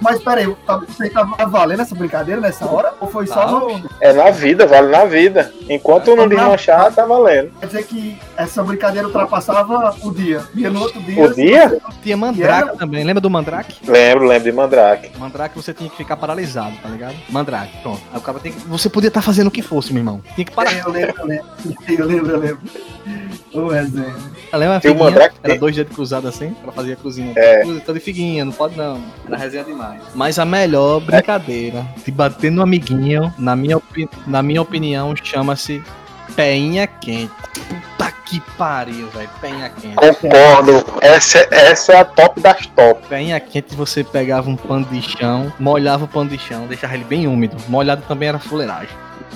Mas 0.00 0.22
peraí, 0.22 0.54
tá- 0.66 0.76
você 0.86 1.08
tava 1.08 1.46
valendo 1.46 1.80
essa 1.80 1.94
brincadeira 1.94 2.40
nessa 2.40 2.66
hora? 2.66 2.92
Ou 3.00 3.08
foi 3.08 3.26
só 3.26 3.46
Não. 3.50 3.78
no. 3.78 3.90
É 4.00 4.12
na 4.12 4.30
vida, 4.30 4.66
vale 4.66 4.88
na 4.88 5.04
vida. 5.04 5.52
Enquanto 5.68 6.08
eu 6.08 6.16
não 6.16 6.28
desmanchar, 6.28 6.92
tá 6.92 7.06
valendo. 7.06 7.50
Quer 7.58 7.66
dizer 7.66 7.84
que 7.86 8.18
essa 8.36 8.62
brincadeira 8.62 9.06
ultrapassava 9.06 9.94
o 10.02 10.12
dia. 10.12 10.42
Ia 10.54 10.70
no 10.70 10.80
outro 10.82 11.00
dia. 11.00 11.24
O 11.24 11.34
dia? 11.34 11.78
Tinha 12.02 12.16
Mandrake 12.16 12.76
também. 12.76 13.02
Lembra 13.04 13.20
do 13.20 13.30
Mandrake? 13.30 13.78
Lembro, 13.88 14.26
lembro 14.26 14.44
de 14.50 14.52
Mandrake. 14.56 15.18
Mandrake 15.18 15.56
você 15.56 15.72
tinha 15.72 15.88
que 15.88 15.96
ficar 15.96 16.16
paralisado, 16.16 16.76
tá 16.82 16.88
ligado? 16.88 17.16
Mandrake, 17.30 17.72
pronto. 17.82 18.02
Aí 18.12 18.18
o 18.18 18.22
cara 18.22 18.38
tem 18.38 18.52
que... 18.52 18.60
Você 18.68 18.90
podia 18.90 19.08
estar 19.08 19.22
fazendo 19.22 19.46
o 19.46 19.50
que 19.50 19.62
fosse, 19.62 19.92
meu 19.92 20.00
irmão. 20.00 20.20
Tinha 20.34 20.44
que 20.44 20.52
parar. 20.52 20.72
Eu 20.76 20.90
lembro, 20.90 21.14
eu 21.18 21.26
lembro. 21.26 21.46
Eu 21.88 22.06
lembro, 22.06 22.30
eu 22.32 22.38
lembro. 22.38 22.60
Ô, 23.52 23.68
resenha. 23.68 24.14
Lembra 24.52 24.76
a 24.76 24.80
Tem 24.80 24.90
o 24.90 24.94
figuinha? 24.94 25.04
Mandrake? 25.10 25.36
Era 25.42 25.58
dois 25.58 25.74
dedos 25.76 25.94
cruzados 25.94 26.28
assim, 26.28 26.54
ela 26.62 26.72
fazia 26.72 26.96
cruzinha. 26.96 27.32
É. 27.36 27.60
Cruza, 27.62 27.80
Tô 27.80 27.92
de 27.92 28.00
figuinha, 28.00 28.44
não 28.44 28.52
pode 28.52 28.76
não. 28.76 29.00
Era 29.26 29.36
resenha 29.36 29.64
demais. 29.64 30.00
Mas 30.14 30.38
a 30.38 30.44
melhor 30.44 31.00
brincadeira 31.00 31.86
de 32.04 32.10
bater 32.10 32.50
no 32.50 32.62
amiguinho, 32.62 33.32
na 33.38 33.54
minha, 33.56 33.76
opi- 33.78 34.08
na 34.26 34.42
minha 34.42 34.60
opinião, 34.62 35.14
chama-se 35.22 35.82
peinha 36.36 36.86
quente. 36.86 37.32
Puta 37.68 38.12
que 38.26 38.40
pariu, 38.56 39.08
velho. 39.10 39.28
Peinha 39.40 39.70
quente. 39.70 39.94
Concordo. 39.96 40.84
Essa, 41.00 41.46
essa 41.50 41.92
é 41.92 41.96
a 42.00 42.04
top 42.04 42.40
das 42.40 42.66
top. 42.68 43.06
Peinha 43.08 43.38
quente, 43.40 43.74
você 43.74 44.02
pegava 44.04 44.48
um 44.48 44.56
pano 44.56 44.84
de 44.86 45.00
chão, 45.02 45.52
molhava 45.58 46.04
o 46.04 46.08
pano 46.08 46.30
de 46.30 46.38
chão, 46.38 46.66
deixava 46.66 46.94
ele 46.94 47.04
bem 47.04 47.26
úmido. 47.26 47.56
Molhado 47.68 48.02
também 48.08 48.28
era 48.28 48.38
fuleiragem. 48.38 48.88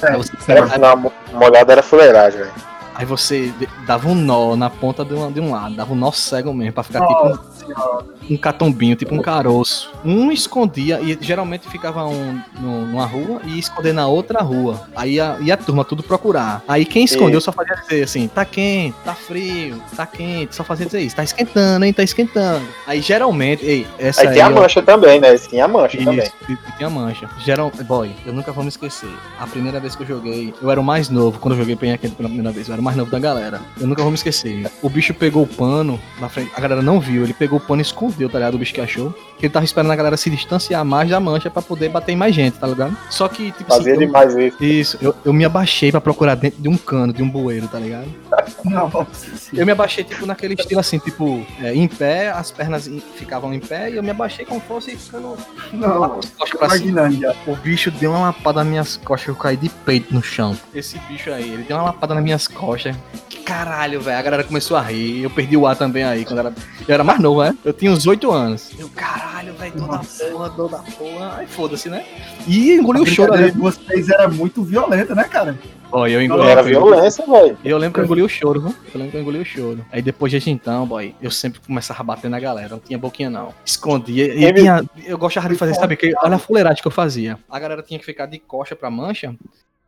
É, 0.03 0.09
Era, 0.09 0.21
pegava- 0.67 0.79
na 0.79 0.97
mo- 0.97 1.13
molhada 1.33 1.73
era 1.73 1.83
fuleiragem, 1.83 2.41
velho. 2.41 2.53
Aí 2.99 3.05
você 3.05 3.53
dava 3.87 4.09
um 4.09 4.15
nó 4.15 4.57
na 4.57 4.71
ponta 4.71 5.05
de 5.05 5.15
um, 5.15 5.31
de 5.31 5.41
um 5.41 5.51
lado, 5.53 5.77
dava 5.77 5.93
um 5.93 5.97
nó 5.97 6.11
cego 6.11 6.53
mesmo, 6.55 6.73
pra 6.73 6.83
ficar 6.83 7.07
tipo 7.07 7.29
Nossa 7.29 7.65
senhora. 7.65 8.16
Um, 8.31 8.37
catombinho, 8.37 8.97
tipo 8.97 9.15
um 9.15 9.21
caroço. 9.23 9.91
Um 10.05 10.31
escondia, 10.33 11.01
e 11.01 11.17
geralmente 11.21 11.69
ficava 11.69 12.05
um 12.07 12.41
numa 12.61 13.05
rua 13.07 13.41
e 13.45 13.51
ia 13.55 13.59
esconder 13.61 13.93
na 13.93 14.07
outra 14.07 14.43
rua. 14.43 14.89
Aí 14.95 15.21
a, 15.21 15.37
ia 15.41 15.55
a 15.55 15.57
turma 15.57 15.85
tudo 15.85 16.03
procurar. 16.03 16.63
Aí 16.69 16.85
quem 16.85 17.05
escondeu 17.05 17.41
só 17.41 17.53
fazia 17.53 17.77
dizer 17.77 18.03
assim: 18.05 18.29
tá 18.29 18.45
quente, 18.45 18.95
tá 19.05 19.15
frio, 19.15 19.81
tá 19.97 20.07
quente, 20.07 20.55
só 20.55 20.63
fazia 20.65 20.87
dizer 20.87 21.01
isso, 21.01 21.17
tá 21.17 21.25
esquentando, 21.25 21.85
hein, 21.85 21.93
tá 21.93 22.03
esquentando. 22.03 22.65
Aí 22.87 23.01
geralmente, 23.01 23.65
ei, 23.65 23.87
essa 23.99 24.23
Aí 24.23 24.29
tem 24.33 24.43
a 24.43 24.49
ó, 24.49 24.51
mancha 24.51 24.83
também, 24.83 25.21
né? 25.21 25.37
Tinha 25.39 25.65
a 25.65 25.69
mancha 25.69 25.99
também. 25.99 26.19
isso, 26.25 26.33
e- 26.49 26.53
e 26.53 26.73
tinha 26.77 26.91
mancha. 26.91 27.29
Geral, 27.39 27.71
boy, 27.87 28.11
eu 28.25 28.33
nunca 28.33 28.53
vou 28.53 28.63
me 28.63 28.69
esquecer. 28.69 29.09
A 29.41 29.47
primeira 29.47 29.81
vez 29.81 29.95
que 29.95 30.03
eu 30.03 30.07
joguei, 30.07 30.53
eu 30.61 30.71
era 30.71 30.81
o 30.81 30.85
mais 30.85 31.09
novo. 31.09 31.39
Quando 31.39 31.55
eu 31.55 31.59
joguei 31.61 31.77
Penha 31.77 31.97
Quente 31.99 32.15
pela 32.15 32.29
primeira 32.29 32.53
vez, 32.53 32.69
eu 32.69 32.73
era 32.75 32.81
o 32.81 32.85
mais 32.85 32.97
novo 32.97 33.11
da 33.11 33.19
galera. 33.19 33.61
Eu 33.81 33.87
nunca 33.87 34.03
vou 34.03 34.11
me 34.11 34.17
esquecer. 34.17 34.71
O 34.83 34.89
bicho 34.89 35.15
pegou 35.15 35.43
o 35.43 35.47
pano 35.47 35.99
na 36.21 36.29
frente, 36.29 36.51
a 36.57 36.61
galera 36.61 36.83
não 36.83 37.01
viu. 37.01 37.23
Ele 37.25 37.33
pegou 37.35 37.59
o 37.59 37.61
pano 37.61 37.81
e 37.81 37.83
escondeu, 38.17 38.29
tá 38.31 38.39
ligado? 38.39 38.55
O 38.55 38.59
bicho 38.59 38.75
que 38.75 38.81
achou. 38.81 39.15
Que 39.39 39.47
ele 39.47 39.53
tava 39.53 39.65
esperando 39.65 39.91
a 39.91 39.97
galera 39.97 40.17
se 40.17 40.31
distanciar 40.31 40.85
mais 40.85 41.11
da 41.11 41.21
mancha 41.21 41.51
pra 41.51 41.61
poder 41.61 41.91
bater 41.91 42.13
em 42.13 42.17
mais 42.17 42.35
gente, 42.35 42.59
tá 42.59 42.67
ligado? 42.67 42.97
Só 43.11 43.29
que, 43.29 43.53
tipo 43.53 43.65
Fazia 43.71 43.95
eu- 43.95 43.99
demais 43.99 44.35
isso. 44.35 44.65
Isso, 44.65 44.99
eu, 45.01 45.15
eu 45.25 45.33
me 45.33 45.45
abaixei 45.45 45.91
pra 45.91 46.01
procurar 46.01 46.35
dentro 46.37 46.61
de 46.63 46.69
um 46.69 46.77
cano, 46.77 47.13
de 47.13 47.23
um 47.23 47.29
bueiro, 47.29 47.69
tá 47.69 47.79
ligado? 47.79 48.07
Senhora. 48.63 49.07
Eu 49.53 49.67
me 49.67 49.73
abaixei, 49.73 50.05
tipo, 50.05 50.25
naquele 50.25 50.55
estilo 50.55 50.81
assim, 50.81 50.99
tipo, 50.99 51.45
é, 51.61 51.75
em 51.75 51.87
pé, 51.87 52.31
as 52.31 52.51
pernas 52.51 52.87
em- 52.87 53.03
ficavam 53.17 53.53
em 53.53 53.61
pé 53.61 53.91
e 53.91 53.97
eu 53.97 54.03
me 54.03 54.11
abaixei 54.11 54.45
como 54.47 54.61
se 54.61 54.67
fosse 54.67 54.97
ficando 54.97 55.37
Não, 55.73 56.09
costas 56.09 56.31
pra 56.59 56.71
cima. 56.71 56.91
imaginando 56.93 57.21
já. 57.21 57.35
O 57.47 57.57
bicho 57.57 57.91
deu 57.91 58.13
uma 58.13 58.21
lapada 58.29 58.61
nas 58.65 58.67
minhas 58.71 58.97
costas, 58.97 59.29
eu 59.29 59.37
caí 59.37 59.57
de 59.57 59.69
peito 59.69 60.15
no 60.15 60.23
chão. 60.23 60.57
Esse 60.75 60.99
bicho 61.01 61.31
aí, 61.31 61.51
ele 61.53 61.65
deu 61.65 61.77
uma 61.77 61.85
lapada 61.85 62.15
nas 62.15 62.25
minhas 62.25 62.49
costas. 62.49 62.97
Que 63.29 63.39
caralho, 63.39 64.01
velho. 64.01 64.19
A 64.19 64.23
galera 64.23 64.45
começou 64.45 64.77
a 64.77 64.81
rir. 64.81 65.23
Eu 65.25 65.31
perdi 65.31 65.57
o 65.57 65.67
ar 65.67 65.77
também 65.77 66.05
aí, 66.05 66.25
quando 66.25 66.39
era. 66.39 66.55
Eu 66.89 66.95
era 66.95 67.05
mais 67.05 67.21
novo, 67.21 67.43
né? 67.43 67.55
Eu 67.65 67.73
tinha 67.73 67.91
uns 67.91 68.07
8 68.07 68.31
anos. 68.31 68.71
Eu, 68.79 68.89
caralho, 68.91 69.26
velho, 69.31 69.75
dor 69.77 69.89
da 69.89 69.97
Nossa. 69.97 70.25
porra, 70.27 70.49
dor 70.51 70.69
da 70.71 70.79
porra. 70.79 71.37
Aí 71.39 71.47
foda-se, 71.47 71.89
né? 71.89 72.05
E 72.47 72.73
engoli 72.75 72.99
A 73.01 73.03
o 73.03 73.07
choro 73.07 73.33
brincadeira 73.33 73.45
ali. 73.45 73.53
de 73.53 73.59
vocês 73.59 74.09
era 74.09 74.29
muito 74.29 74.63
violenta, 74.63 75.15
né, 75.15 75.25
cara? 75.25 75.59
Ó, 75.93 76.07
eu 76.07 76.21
engoli. 76.23 76.49
Era 76.49 76.63
violência, 76.63 77.25
velho. 77.27 77.57
Eu 77.65 77.79
lembro 77.79 77.95
que 77.95 78.01
eu 78.01 78.05
engoli 78.05 78.23
o 78.23 78.29
choro, 78.29 78.61
viu? 78.61 78.71
Eu 78.93 78.99
lembro 78.99 79.11
que 79.11 79.17
eu 79.17 79.21
engoli 79.21 79.39
o 79.39 79.45
choro. 79.45 79.85
Aí 79.93 80.03
depois 80.03 80.33
desde 80.33 80.51
então, 80.51 80.87
boy, 80.87 81.15
eu 81.23 81.31
sempre 81.31 81.61
começava 81.61 82.01
a 82.01 82.05
bater 82.05 82.29
na 82.29 82.41
galera. 82.41 82.69
Não 82.71 82.79
tinha 82.81 82.99
boquinha, 82.99 83.31
não. 83.31 83.55
Escondia. 83.65 84.27
E 84.35 84.53
tinha- 84.53 84.85
eu 85.05 85.17
gostava 85.19 85.49
de 85.49 85.55
fazer, 85.55 85.75
sabe? 85.75 85.97
Que, 85.97 86.13
olha 86.23 86.37
a 86.37 86.39
fuleiragem 86.39 86.83
que 86.83 86.89
eu 86.89 86.93
fazia. 86.93 87.39
A 87.49 87.59
galera 87.59 87.83
tinha 87.83 87.99
que 88.01 88.05
ficar 88.07 88.27
de 88.27 88.39
coxa 88.39 88.75
pra 88.75 88.91
mancha. 88.91 89.35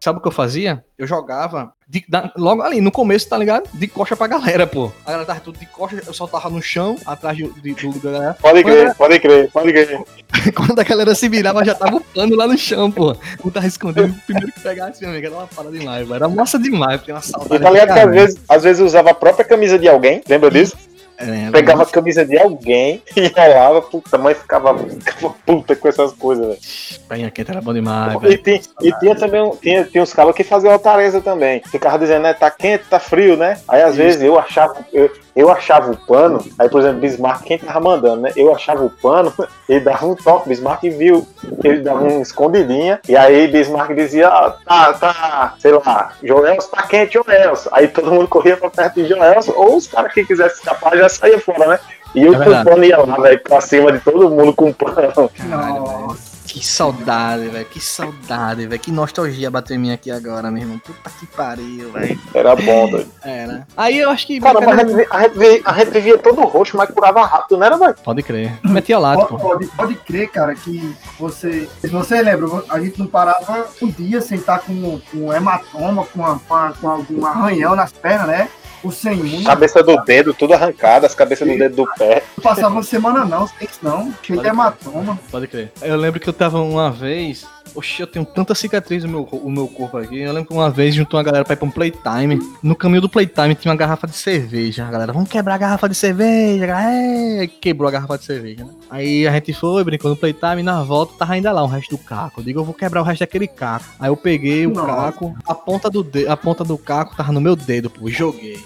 Sabe 0.00 0.18
o 0.18 0.22
que 0.22 0.28
eu 0.28 0.32
fazia? 0.32 0.84
Eu 0.96 1.08
jogava 1.08 1.72
de- 1.88 2.04
da- 2.08 2.32
logo 2.36 2.62
ali, 2.62 2.80
no 2.80 2.90
começo, 2.92 3.28
tá 3.28 3.36
ligado? 3.36 3.68
De 3.74 3.88
coxa 3.88 4.14
pra 4.16 4.28
galera, 4.28 4.64
pô. 4.64 4.92
A 5.04 5.10
galera 5.10 5.26
tava 5.26 5.40
tudo 5.40 5.58
de 5.58 5.66
coxa, 5.66 6.00
eu 6.06 6.14
soltava 6.14 6.48
no 6.48 6.62
chão, 6.62 6.96
atrás 7.04 7.36
de, 7.36 7.48
de, 7.60 7.74
do 7.74 7.98
da 7.98 8.10
galera. 8.12 8.34
Pode 8.40 8.62
crer, 8.62 8.94
pode 8.94 9.18
crer, 9.18 9.50
pode 9.50 9.72
crer. 9.74 10.04
Quando 10.54 10.78
a 10.78 10.84
galera 10.84 11.14
se 11.16 11.28
virava, 11.28 11.64
já 11.64 11.74
tava 11.74 11.96
o 11.96 12.00
pano 12.00 12.36
lá 12.36 12.46
no 12.46 12.56
chão, 12.56 12.92
pô. 12.92 13.16
Não 13.44 13.50
tava 13.50 13.66
escondendo. 13.66 14.14
Primeiro 14.24 14.52
que 14.52 14.60
pegasse, 14.60 15.00
meu 15.00 15.10
amigo, 15.10 15.26
era 15.26 15.34
uma 15.34 15.46
parada 15.48 15.76
demais, 15.76 16.02
velho. 16.06 16.14
Era 16.14 16.28
massa 16.28 16.58
demais, 16.60 16.98
porque 17.00 17.10
uma 17.10 17.20
saudade. 17.20 17.56
E 17.56 17.58
tá 17.64 17.70
ligado 17.70 17.88
do 17.88 17.94
que 17.94 18.00
às 18.00 18.10
vezes, 18.14 18.40
às 18.48 18.62
vezes 18.62 18.82
usava 18.82 19.10
a 19.10 19.14
própria 19.14 19.44
camisa 19.44 19.78
de 19.78 19.88
alguém, 19.88 20.22
lembra 20.28 20.48
disso? 20.50 20.76
É, 21.20 21.50
Pegava 21.50 21.82
a 21.82 21.86
camisa 21.86 22.24
de 22.24 22.38
alguém 22.38 23.02
e 23.16 23.20
enrolava, 23.26 23.82
puta, 23.82 24.16
mãe 24.16 24.34
ficava, 24.34 24.78
ficava 24.78 25.34
puta 25.44 25.74
com 25.74 25.88
essas 25.88 26.12
coisas, 26.12 26.46
velho. 26.46 26.58
Penha 27.08 27.30
quente 27.30 27.50
era 27.50 27.60
bom 27.60 27.74
demais, 27.74 28.22
E, 28.22 28.36
tinha- 28.38 28.60
e 28.82 28.92
tinha 29.00 29.16
também, 29.16 29.50
tinha, 29.60 29.84
tinha 29.84 30.02
uns 30.02 30.12
cabos 30.12 30.34
que 30.36 30.44
faziam 30.44 30.72
altareza 30.72 31.20
também. 31.20 31.60
Ficava 31.66 31.98
dizendo, 31.98 32.22
né, 32.22 32.34
tá 32.34 32.50
quente, 32.52 32.84
tá 32.88 33.00
frio, 33.00 33.36
né? 33.36 33.58
Aí 33.66 33.82
às 33.82 33.96
vezes 33.96 34.22
eu 34.22 34.38
achava, 34.38 34.76
eu, 34.92 35.10
eu 35.38 35.50
achava 35.52 35.92
o 35.92 35.96
pano, 35.96 36.44
aí 36.58 36.68
por 36.68 36.80
exemplo, 36.80 36.98
Bismarck, 36.98 37.44
quem 37.44 37.58
tava 37.58 37.78
mandando, 37.78 38.22
né? 38.22 38.32
Eu 38.34 38.52
achava 38.52 38.84
o 38.84 38.90
pano, 38.90 39.32
ele 39.68 39.80
dava 39.80 40.04
um 40.04 40.16
toque, 40.16 40.48
Bismarck 40.48 40.82
viu, 40.90 41.26
ele 41.62 41.80
dava 41.80 42.00
uma 42.00 42.20
escondidinha, 42.20 42.98
e 43.08 43.16
aí 43.16 43.46
Bismarck 43.46 43.94
dizia, 43.94 44.28
ah, 44.28 44.56
tá, 44.66 44.92
tá, 44.94 45.54
sei 45.60 45.72
lá, 45.72 46.12
Joelson 46.22 46.68
tá 46.70 46.82
quente, 46.82 47.14
Joelson. 47.14 47.68
Aí 47.72 47.86
todo 47.86 48.10
mundo 48.10 48.26
corria 48.26 48.56
pra 48.56 48.68
perto 48.68 49.00
de 49.00 49.08
Joelson, 49.08 49.52
ou 49.54 49.76
os 49.76 49.86
caras 49.86 50.12
que 50.12 50.24
quisessem 50.24 50.58
escapar 50.58 50.96
já 50.96 51.08
saía 51.08 51.38
fora, 51.38 51.68
né? 51.68 51.78
E 52.14 52.24
eu 52.24 52.34
É 52.34 52.44
com 52.44 52.50
o 52.50 52.64
pano 52.64 52.84
ia 52.84 52.98
lá, 52.98 53.16
velho, 53.20 53.40
pra 53.40 53.60
cima 53.60 53.92
de 53.92 54.00
todo 54.00 54.30
mundo 54.30 54.52
com 54.52 54.70
o 54.70 54.74
pano. 54.74 55.30
Nossa. 55.46 56.37
Que 56.58 56.66
saudade, 56.66 57.48
velho. 57.48 57.64
Que 57.66 57.80
saudade, 57.80 58.66
velho. 58.66 58.80
Que 58.80 58.90
nostalgia 58.90 59.50
bateu 59.50 59.76
em 59.76 59.78
mim 59.78 59.92
aqui 59.92 60.10
agora, 60.10 60.50
meu 60.50 60.62
irmão. 60.62 60.78
Puta 60.78 61.10
que 61.18 61.26
pariu, 61.26 61.92
velho. 61.92 62.18
Era 62.34 62.56
bom. 62.56 63.04
É, 63.22 63.46
né? 63.46 63.66
Aí 63.76 63.98
eu 63.98 64.10
acho 64.10 64.26
que. 64.26 64.40
Cara, 64.40 64.60
mas 64.60 64.78
a 64.78 64.86
gente, 64.86 65.08
a, 65.64 65.72
vivia 65.84 66.18
todo 66.18 66.40
roxo, 66.42 66.76
mas 66.76 66.90
curava 66.90 67.24
rápido, 67.24 67.56
não 67.58 67.66
era, 67.66 67.76
velho? 67.78 67.94
Pode 68.02 68.22
crer. 68.22 68.58
Metia 68.64 68.98
lá, 68.98 69.14
Pode, 69.14 69.28
pô. 69.28 69.38
pode, 69.38 69.66
pode 69.68 69.94
crer, 69.96 70.28
cara, 70.30 70.54
que 70.54 70.94
você. 71.18 71.68
Se 71.80 71.86
você 71.88 72.20
lembra, 72.22 72.48
a 72.68 72.80
gente 72.80 72.98
não 72.98 73.06
parava 73.06 73.66
um 73.80 73.88
dia 73.90 74.20
sem 74.20 74.38
estar 74.38 74.58
com, 74.60 75.00
com 75.12 75.32
hematoma, 75.32 76.04
com, 76.06 76.24
a- 76.26 76.38
com, 76.40 76.54
a- 76.54 76.72
com 76.80 76.88
algum 76.88 77.24
arranhão 77.24 77.76
nas 77.76 77.92
pernas, 77.92 78.26
né? 78.26 78.48
O 78.82 78.90
sem 78.92 79.20
unha. 79.20 79.44
Cabeça 79.44 79.82
do 79.82 79.96
dedo, 80.04 80.32
tudo 80.32 80.54
arrancado, 80.54 81.06
as 81.06 81.14
cabeças 81.14 81.46
do 81.48 81.58
dedo 81.58 81.76
do 81.76 81.86
pé. 81.96 82.22
Não 82.36 82.42
passava 82.42 82.68
uma 82.68 82.82
semana 82.82 83.24
não, 83.24 83.46
sem 83.46 83.66
isso 83.66 83.80
não. 83.82 84.14
Cheio 84.22 84.40
de 84.40 84.48
hematoma. 84.48 85.18
Pode 85.30 85.46
crer. 85.48 85.72
Eu 85.82 85.96
lembro 85.96 86.20
que 86.20 86.28
eu 86.28 86.32
tava 86.32 86.60
uma 86.60 86.90
vez. 86.90 87.46
Oxe, 87.78 88.00
eu 88.02 88.06
tenho 88.06 88.24
tanta 88.24 88.54
cicatriz 88.54 89.04
no 89.04 89.08
meu, 89.10 89.28
meu 89.50 89.68
corpo 89.68 89.96
aqui. 89.98 90.18
Eu 90.18 90.32
lembro 90.32 90.48
que 90.48 90.54
uma 90.54 90.68
vez 90.70 90.94
juntou 90.94 91.16
uma 91.18 91.22
galera 91.24 91.44
pra 91.44 91.54
ir 91.54 91.56
pra 91.56 91.66
um 91.66 91.70
playtime. 91.70 92.38
No 92.62 92.74
caminho 92.74 93.00
do 93.00 93.08
playtime 93.08 93.54
tinha 93.54 93.70
uma 93.70 93.78
garrafa 93.78 94.06
de 94.06 94.16
cerveja. 94.16 94.84
A 94.86 94.90
galera, 94.90 95.12
vamos 95.12 95.28
quebrar 95.28 95.54
a 95.54 95.58
garrafa 95.58 95.88
de 95.88 95.94
cerveja. 95.94 96.66
É, 96.66 97.46
quebrou 97.46 97.88
a 97.88 97.92
garrafa 97.92 98.18
de 98.18 98.24
cerveja, 98.24 98.64
né? 98.64 98.72
Aí 98.90 99.26
a 99.28 99.32
gente 99.32 99.52
foi, 99.54 99.84
brincou 99.84 100.10
no 100.10 100.16
playtime 100.16 100.60
e 100.60 100.62
na 100.62 100.82
volta 100.82 101.14
tava 101.18 101.34
ainda 101.34 101.52
lá 101.52 101.62
o 101.62 101.66
resto 101.68 101.90
do 101.96 101.98
caco. 101.98 102.40
Eu 102.40 102.44
digo, 102.44 102.60
eu 102.60 102.64
vou 102.64 102.74
quebrar 102.74 103.00
o 103.00 103.04
resto 103.04 103.20
daquele 103.20 103.46
caco. 103.46 103.84
Aí 104.00 104.08
eu 104.10 104.16
peguei 104.16 104.66
o 104.66 104.70
Nossa. 104.70 104.86
caco, 104.88 105.36
a 105.46 105.54
ponta 105.54 105.88
do 105.88 106.02
de- 106.02 106.26
a 106.26 106.36
ponta 106.36 106.64
do 106.64 106.76
caco 106.76 107.16
tava 107.16 107.30
no 107.32 107.40
meu 107.40 107.54
dedo, 107.54 107.88
pô. 107.88 108.08
Joguei. 108.10 108.58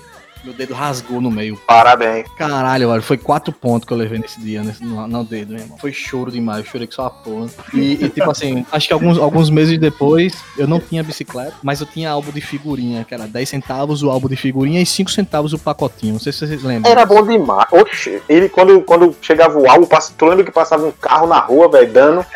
Meu 0.45 0.53
dedo 0.53 0.75
rasgou 0.75 1.21
no 1.21 1.31
meio. 1.31 1.57
Parabéns. 1.67 2.27
Caralho, 2.37 2.91
velho, 2.91 3.03
foi 3.03 3.17
quatro 3.17 3.53
pontos 3.53 3.87
que 3.87 3.93
eu 3.93 3.97
levei 3.97 4.19
nesse 4.19 4.41
dia, 4.41 4.63
nesse, 4.63 4.85
no, 4.85 5.07
no 5.07 5.25
dedo, 5.25 5.53
meu 5.53 5.63
irmão. 5.63 5.79
Foi 5.79 5.93
choro 5.93 6.31
demais, 6.31 6.59
eu 6.59 6.65
chorei 6.65 6.87
que 6.87 6.95
só 6.95 7.07
a 7.07 7.11
porra. 7.11 7.49
E, 7.75 8.05
e, 8.05 8.09
tipo 8.09 8.31
assim, 8.31 8.67
acho 8.73 8.89
que 8.89 8.93
alguns, 8.93 9.19
alguns 9.19 9.51
meses 9.51 9.79
depois, 9.79 10.35
eu 10.57 10.67
não 10.67 10.81
tinha 10.81 11.03
bicicleta, 11.03 11.55
mas 11.63 11.81
eu 11.81 11.87
tinha 11.87 12.11
álbum 12.11 12.33
de 12.33 12.41
figurinha, 12.41 13.05
que 13.05 13.15
era 13.15 13.27
10 13.27 13.49
centavos 13.49 14.03
o 14.03 14.11
álbum 14.11 14.29
de 14.29 14.37
figurinha 14.37 14.81
e 14.81 14.87
5 14.87 15.11
centavos 15.11 15.53
o 15.53 15.59
pacotinho. 15.59 16.15
Não 16.15 16.21
sei 16.21 16.33
se 16.33 16.47
vocês 16.47 16.63
lembram. 16.63 16.91
Era 16.91 17.07
bom 17.07 17.25
demais. 17.25 17.67
Oxe, 17.71 18.21
ele 18.29 18.49
quando, 18.49 18.81
quando 18.83 19.15
chegava 19.23 19.59
o 19.59 19.71
álbum, 19.71 19.87
tu 20.17 20.27
lembra 20.27 20.45
que 20.45 20.51
passava 20.51 20.87
um 20.87 20.93
carro 20.93 21.27
na 21.27 21.39
rua, 21.39 21.71
velho, 21.71 21.93
dando? 21.93 22.27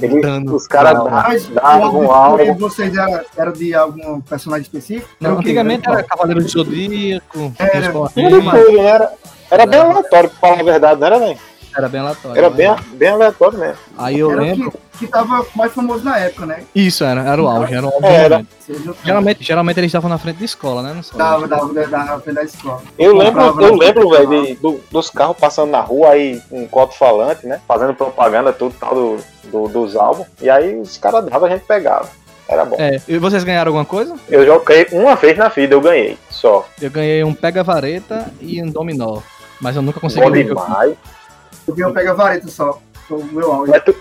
Ele, 0.00 0.20
Dando 0.20 0.54
os 0.54 0.66
caras 0.66 0.94
davam 1.48 2.10
álbum 2.10 2.34
um 2.34 2.36
de 2.36 2.52
de 2.52 2.58
vocês 2.58 2.96
era, 2.96 3.24
era 3.36 3.52
de 3.52 3.74
algum 3.74 4.20
personagem 4.20 4.62
específico? 4.62 5.08
Não, 5.20 5.30
Era 5.30 5.40
antigamente 5.40 5.88
Era 5.88 5.98
era 5.98 6.06
Cavaleiro 6.06 6.42
do 6.42 6.48
Zodíaco, 6.48 7.39
Era- 7.58 7.92
tinha 8.08 8.38
os 8.38 8.44
Power 8.44 8.80
Era? 8.80 8.88
Era, 8.88 9.12
era 9.50 9.66
bem 9.66 9.80
aleatório, 9.80 10.30
pra 10.30 10.38
falar 10.38 10.60
a 10.60 10.64
verdade, 10.64 11.00
não 11.00 11.06
era, 11.06 11.18
velho? 11.18 11.38
era 11.76 11.88
bem 11.88 12.00
aleatório. 12.00 12.38
Era 12.38 12.50
bem, 12.50 12.76
bem 12.94 13.08
aleatório 13.08 13.58
mesmo. 13.58 13.76
Aí 13.98 14.18
eu 14.18 14.30
Era 14.32 14.40
o 14.40 14.44
lembro. 14.44 14.70
que, 14.72 14.78
que 14.98 15.06
tava 15.06 15.46
mais 15.54 15.72
famoso 15.72 16.04
na 16.04 16.18
época, 16.18 16.46
né? 16.46 16.62
Isso, 16.74 17.04
era, 17.04 17.22
era 17.22 17.42
o 17.42 17.48
auge, 17.48 17.74
era 17.74 17.86
o 17.86 17.90
auge. 17.94 18.06
Era. 18.06 18.46
Geralmente, 19.04 19.42
geralmente 19.44 19.78
eles 19.78 19.88
estavam 19.88 20.10
na 20.10 20.18
frente 20.18 20.38
da 20.38 20.44
escola, 20.44 20.82
né? 20.82 21.00
Dava, 21.14 21.46
dava, 21.48 21.72
dava, 21.72 21.86
dava 21.88 22.32
da 22.32 22.42
escola. 22.42 22.82
Eu 22.98 23.16
lembro, 23.16 23.40
eu 23.40 23.54
na- 23.54 23.84
lembro, 23.84 24.10
velho, 24.10 24.56
do- 24.56 24.80
dos 24.90 25.10
carros 25.10 25.36
passando 25.38 25.70
na 25.70 25.80
rua 25.80 26.10
aí, 26.10 26.40
um 26.50 26.66
copo 26.66 26.92
falante, 26.94 27.46
né? 27.46 27.60
Fazendo 27.66 27.94
propaganda, 27.94 28.52
tudo 28.52 28.74
tal 28.78 28.94
do, 28.94 29.16
do- 29.44 29.68
dos 29.68 29.96
álbuns. 29.96 30.26
E 30.40 30.50
aí 30.50 30.76
os 30.76 30.98
caras 30.98 31.24
davam, 31.24 31.46
a 31.48 31.50
gente 31.52 31.64
pegava. 31.64 32.08
Era 32.50 32.64
bom. 32.64 32.74
É, 32.80 33.00
e 33.06 33.16
vocês 33.18 33.44
ganharam 33.44 33.68
alguma 33.68 33.84
coisa? 33.84 34.16
Eu 34.28 34.44
joguei 34.44 34.86
uma 34.90 35.14
vez 35.14 35.38
na 35.38 35.46
vida, 35.48 35.74
eu 35.74 35.80
ganhei. 35.80 36.18
Só. 36.28 36.68
Eu 36.82 36.90
ganhei 36.90 37.22
um 37.22 37.32
pega-vareta 37.32 38.26
e 38.40 38.60
um 38.60 38.68
dominó. 38.68 39.20
Mas 39.60 39.76
eu 39.76 39.82
nunca 39.82 40.00
consegui. 40.00 40.24
Bom 40.24 40.32
demais. 40.32 40.94
Eu 41.68 41.74
vi 41.74 41.84
um 41.84 41.92
pega-vareta 41.92 42.48
só. 42.48 42.80
Foi 43.06 43.18
o 43.18 43.24
meu 43.24 43.52
áudio. 43.52 43.70
Mas 43.72 43.84
tu- 43.84 43.94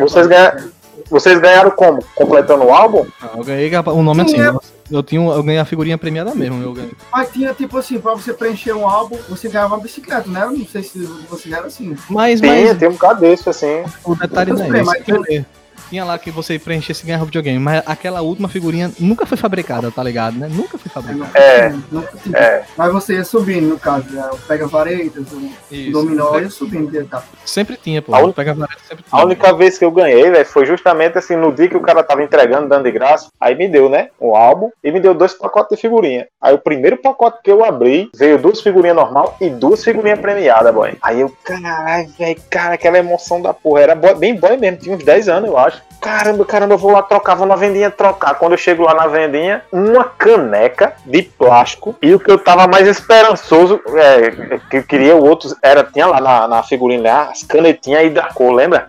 Vocês 0.00 0.26
ganharam- 0.26 0.70
Vocês 1.10 1.38
ganharam 1.38 1.70
como? 1.70 2.02
Completando 2.14 2.64
o 2.64 2.72
álbum? 2.72 3.06
Não, 3.20 3.38
eu 3.40 3.44
ganhei 3.44 3.70
um 3.88 4.02
nome 4.02 4.22
assim. 4.22 4.36
Sim, 4.36 4.40
é. 4.42 4.48
eu- 4.48 4.62
Eu, 4.88 5.02
tinha, 5.02 5.20
eu 5.20 5.42
ganhei 5.42 5.58
a 5.60 5.64
figurinha 5.64 5.98
premiada 5.98 6.32
mesmo. 6.34 6.62
Eu 6.62 6.72
ganhei. 6.72 6.92
Mas 7.12 7.30
tinha 7.30 7.52
tipo 7.52 7.76
assim, 7.76 7.98
pra 8.00 8.14
você 8.14 8.32
preencher 8.32 8.72
um 8.72 8.88
álbum, 8.88 9.18
você 9.28 9.48
ganhava 9.48 9.74
uma 9.74 9.82
bicicleta, 9.82 10.30
né? 10.30 10.44
Eu 10.44 10.52
não 10.52 10.64
sei 10.64 10.82
se 10.84 11.00
você 11.28 11.52
era 11.52 11.66
assim. 11.66 11.96
Mas, 12.08 12.40
Tem, 12.40 12.66
mas 12.68 12.78
tem 12.78 12.88
um 12.88 12.92
bocado 12.92 13.20
desse, 13.20 13.48
assim. 13.48 13.84
o 14.04 14.14
detalhe 14.14 14.52
não 14.52 14.64
é 14.64 14.82
mas 14.84 15.00
esse. 15.00 15.44
Tinha 15.88 16.04
lá 16.04 16.18
que 16.18 16.30
você 16.30 16.58
preenchesse 16.58 17.02
e 17.02 17.06
ganhava 17.06 17.24
videogame, 17.24 17.58
mas 17.58 17.82
aquela 17.86 18.20
última 18.20 18.48
figurinha 18.48 18.90
nunca 18.98 19.24
foi 19.26 19.36
fabricada, 19.36 19.90
tá 19.90 20.02
ligado, 20.02 20.36
né? 20.38 20.48
Nunca 20.50 20.76
foi 20.78 20.90
fabricada. 20.90 21.38
É, 21.38 21.72
Nunca 21.90 22.12
tive. 22.22 22.36
É, 22.36 22.64
Mas 22.76 22.92
você 22.92 23.14
ia 23.14 23.24
subindo, 23.24 23.68
no 23.68 23.78
caso, 23.78 24.10
né? 24.10 24.28
pega 24.48 24.66
varetas, 24.66 25.24
o 25.32 25.90
dominó 25.92 26.38
ia 26.38 26.50
subindo 26.50 26.94
etapa. 26.96 27.24
Sempre 27.44 27.76
tinha, 27.76 28.02
pô. 28.02 28.14
A 28.14 28.18
un- 28.20 28.32
Pega 28.32 28.54
vareta, 28.54 28.80
sempre 28.88 29.04
tinha. 29.04 29.20
a 29.22 29.24
única 29.24 29.52
vez 29.54 29.78
que 29.78 29.84
eu 29.84 29.90
ganhei, 29.90 30.30
velho, 30.30 30.44
foi 30.46 30.66
justamente 30.66 31.16
assim, 31.18 31.36
no 31.36 31.52
dia 31.52 31.68
que 31.68 31.76
o 31.76 31.80
cara 31.80 32.02
tava 32.02 32.22
entregando, 32.22 32.68
dando 32.68 32.84
de 32.84 32.90
graça. 32.90 33.28
Aí 33.40 33.54
me 33.54 33.68
deu, 33.68 33.88
né? 33.88 34.08
Um 34.20 34.34
álbum 34.34 34.70
e 34.82 34.90
me 34.90 35.00
deu 35.00 35.14
dois 35.14 35.32
pacotes 35.34 35.76
de 35.76 35.80
figurinha. 35.80 36.26
Aí 36.40 36.54
o 36.54 36.58
primeiro 36.58 36.96
pacote 36.96 37.38
que 37.42 37.50
eu 37.50 37.64
abri, 37.64 38.10
veio 38.14 38.38
duas 38.38 38.60
figurinhas 38.60 38.96
normal 38.96 39.36
e 39.40 39.48
duas 39.48 39.82
figurinhas 39.84 40.18
premiadas, 40.20 40.72
boy. 40.74 40.96
Aí 41.00 41.20
eu, 41.20 41.32
caralho, 41.44 42.08
velho, 42.18 42.40
cara, 42.50 42.74
aquela 42.74 42.98
emoção 42.98 43.40
da 43.40 43.54
porra. 43.54 43.80
Era 43.82 43.94
boy- 43.94 44.14
bem 44.14 44.34
boy 44.38 44.56
mesmo, 44.56 44.78
tinha 44.78 44.96
uns 44.96 45.04
10 45.04 45.28
anos, 45.28 45.48
eu 45.48 45.56
acho. 45.58 45.75
Caramba, 46.00 46.44
caramba, 46.44 46.74
eu 46.74 46.78
vou 46.78 46.92
lá 46.92 47.02
trocar, 47.02 47.34
vou 47.34 47.46
na 47.46 47.56
vendinha 47.56 47.90
trocar. 47.90 48.34
Quando 48.34 48.52
eu 48.52 48.58
chego 48.58 48.84
lá 48.84 48.94
na 48.94 49.06
vendinha, 49.06 49.62
uma 49.72 50.04
caneca 50.04 50.94
de 51.04 51.22
plástico. 51.22 51.96
E 52.00 52.14
o 52.14 52.20
que 52.20 52.30
eu 52.30 52.38
tava 52.38 52.66
mais 52.66 52.86
esperançoso, 52.86 53.80
é, 53.96 54.58
que 54.70 54.76
eu 54.78 54.82
queria 54.84 55.16
o 55.16 55.24
outro, 55.24 55.56
era, 55.62 55.82
tinha 55.82 56.06
lá 56.06 56.20
na, 56.20 56.48
na 56.48 56.62
figurinha 56.62 57.02
lá, 57.02 57.22
as 57.30 57.42
canetinhas 57.42 58.00
aí 58.00 58.10
da 58.10 58.24
cor, 58.24 58.52
lembra? 58.52 58.88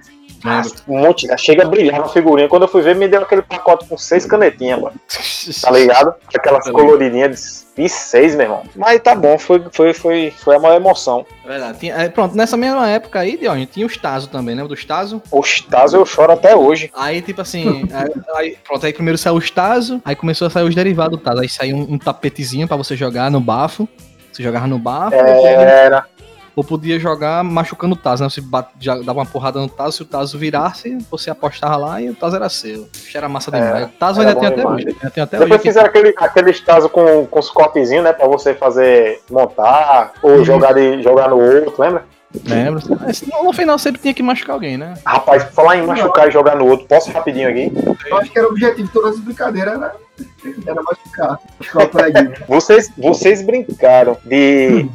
Um 0.88 1.00
monte, 1.00 1.28
chega 1.38 1.64
a 1.64 1.68
brilhar 1.68 2.00
na 2.00 2.08
figurinha. 2.08 2.48
Quando 2.48 2.64
eu 2.64 2.68
fui 2.68 2.82
ver, 2.82 2.96
me 2.96 3.08
deu 3.08 3.22
aquele 3.22 3.42
pacote 3.42 3.86
com 3.88 3.98
seis 3.98 4.26
canetinhas, 4.26 4.80
mano. 4.82 4.96
Tá 5.62 5.72
ligado? 5.72 6.14
Aquelas 6.36 6.66
Tá 6.66 6.72
coloridinhas 6.72 7.66
de, 7.76 7.84
de 7.84 7.90
seis, 7.90 8.36
meu 8.36 8.44
irmão. 8.46 8.64
Mas 8.76 9.00
tá 9.02 9.16
bom, 9.16 9.38
foi, 9.40 9.64
foi, 9.72 9.94
foi, 9.94 10.32
foi 10.38 10.56
a 10.56 10.60
maior 10.60 10.76
emoção. 10.76 11.26
É 11.46 11.48
Verdade. 11.48 11.80
Tinha- 11.80 11.96
é, 11.96 12.10
pronto, 12.10 12.36
nessa 12.36 12.58
mesma 12.58 12.88
época 12.90 13.20
aí, 13.20 13.38
Dion, 13.38 13.66
tinha 13.66 13.86
os 13.86 13.96
Tazo 13.96 14.28
também, 14.28 14.56
lembra 14.56 14.68
dos 14.70 14.84
Tazo? 14.84 15.22
Os 15.32 15.62
Tazos 15.62 15.94
eu 15.94 16.06
choro 16.06 16.34
até 16.34 16.56
hoje. 16.56 16.92
Aí, 16.94 17.22
tipo 17.22 17.42
assim, 17.42 17.88
aí, 18.36 18.58
pronto, 18.68 18.86
aí 18.86 18.92
primeiro 18.94 19.18
saiu 19.18 19.36
os 19.36 19.50
Tazo, 19.50 20.02
aí 20.04 20.16
começou 20.16 20.48
a 20.48 20.50
sair 20.50 20.64
os 20.64 20.76
derivados 20.76 21.18
do 21.18 21.24
Tazo. 21.24 21.42
Aí 21.42 21.50
saiu 21.50 21.78
um, 21.78 21.94
um 21.94 21.98
tapetezinho 21.98 22.68
pra 22.68 22.76
você 22.78 22.96
jogar 22.96 23.32
no 23.32 23.40
bafo. 23.40 23.88
Você 24.34 24.44
jogava 24.44 24.68
no 24.68 24.78
bafo, 24.78 25.12
podia, 25.18 25.50
Era. 25.50 26.06
Ou 26.58 26.64
podia 26.64 27.00
jogar 27.00 27.44
machucando 27.44 27.94
o 27.94 27.96
Tazo, 27.96 28.24
né? 28.24 28.30
Você 28.32 28.42
bate- 28.42 28.74
dava 29.06 29.20
uma 29.20 29.26
porrada 29.28 29.60
no 29.60 29.70
Tazo, 29.70 29.92
se 29.98 30.02
o 30.02 30.06
Tazo 30.06 30.40
virasse, 30.40 30.98
você 31.12 31.30
apostava 31.30 31.78
lá 31.78 32.02
e 32.02 32.10
o 32.10 32.16
Tazo 32.16 32.36
era 32.36 32.50
seu. 32.50 32.90
Era 33.14 33.30
massa 33.30 33.52
demais. 33.52 33.86
o 33.86 33.90
Tazo 33.90 34.22
era 34.22 34.30
ainda 34.32 34.40
tem 34.42 34.50
até 34.50 34.68
hoje. 34.68 34.88
Ainda 34.88 35.10
tem 35.12 35.24
até 35.24 35.38
Depois 35.38 35.60
hoje. 35.60 35.70
fizeram 35.70 35.86
aquele, 35.88 36.16
aqueles 36.18 36.60
Tazos 36.60 36.90
com, 36.90 37.28
com 37.28 37.40
os 37.40 37.52
copezinhos, 37.52 38.04
né? 38.04 38.12
Pra 38.12 38.28
você 38.28 38.56
fazer, 38.56 39.22
montar, 39.30 40.14
ou 40.24 40.44
jogar, 40.44 40.74
de, 40.74 41.04
jogar 41.04 41.30
no 41.30 41.40
outro, 41.40 41.76
lembra? 41.80 42.06
Lembro. 42.44 42.82
Mas 43.02 43.22
no, 43.22 43.54
final 43.54 43.78
sempre 43.78 44.02
tinha 44.02 44.14
que 44.16 44.24
machucar 44.24 44.56
alguém, 44.56 44.78
né? 44.78 44.96
Rapaz, 45.06 45.44
falar 45.54 45.78
em 45.78 45.86
machucar 45.86 46.28
e 46.28 46.32
jogar 46.32 46.56
no 46.56 46.66
outro, 46.66 46.88
posso 46.88 47.12
rapidinho 47.12 47.50
aqui? 47.50 47.72
Eu 48.10 48.18
acho 48.18 48.32
que 48.32 48.38
era 48.40 48.48
o 48.48 48.52
objetivo 48.52 48.88
de 48.88 48.94
todas 48.94 49.14
as 49.14 49.20
brincadeiras, 49.20 49.76
era, 49.76 49.96
era 50.66 50.82
machucar. 50.82 51.40
Machucar 51.60 52.10
o. 52.10 52.46
Vocês, 52.56 52.92
vocês 52.98 53.44
brincaram 53.44 54.18
de, 54.26 54.90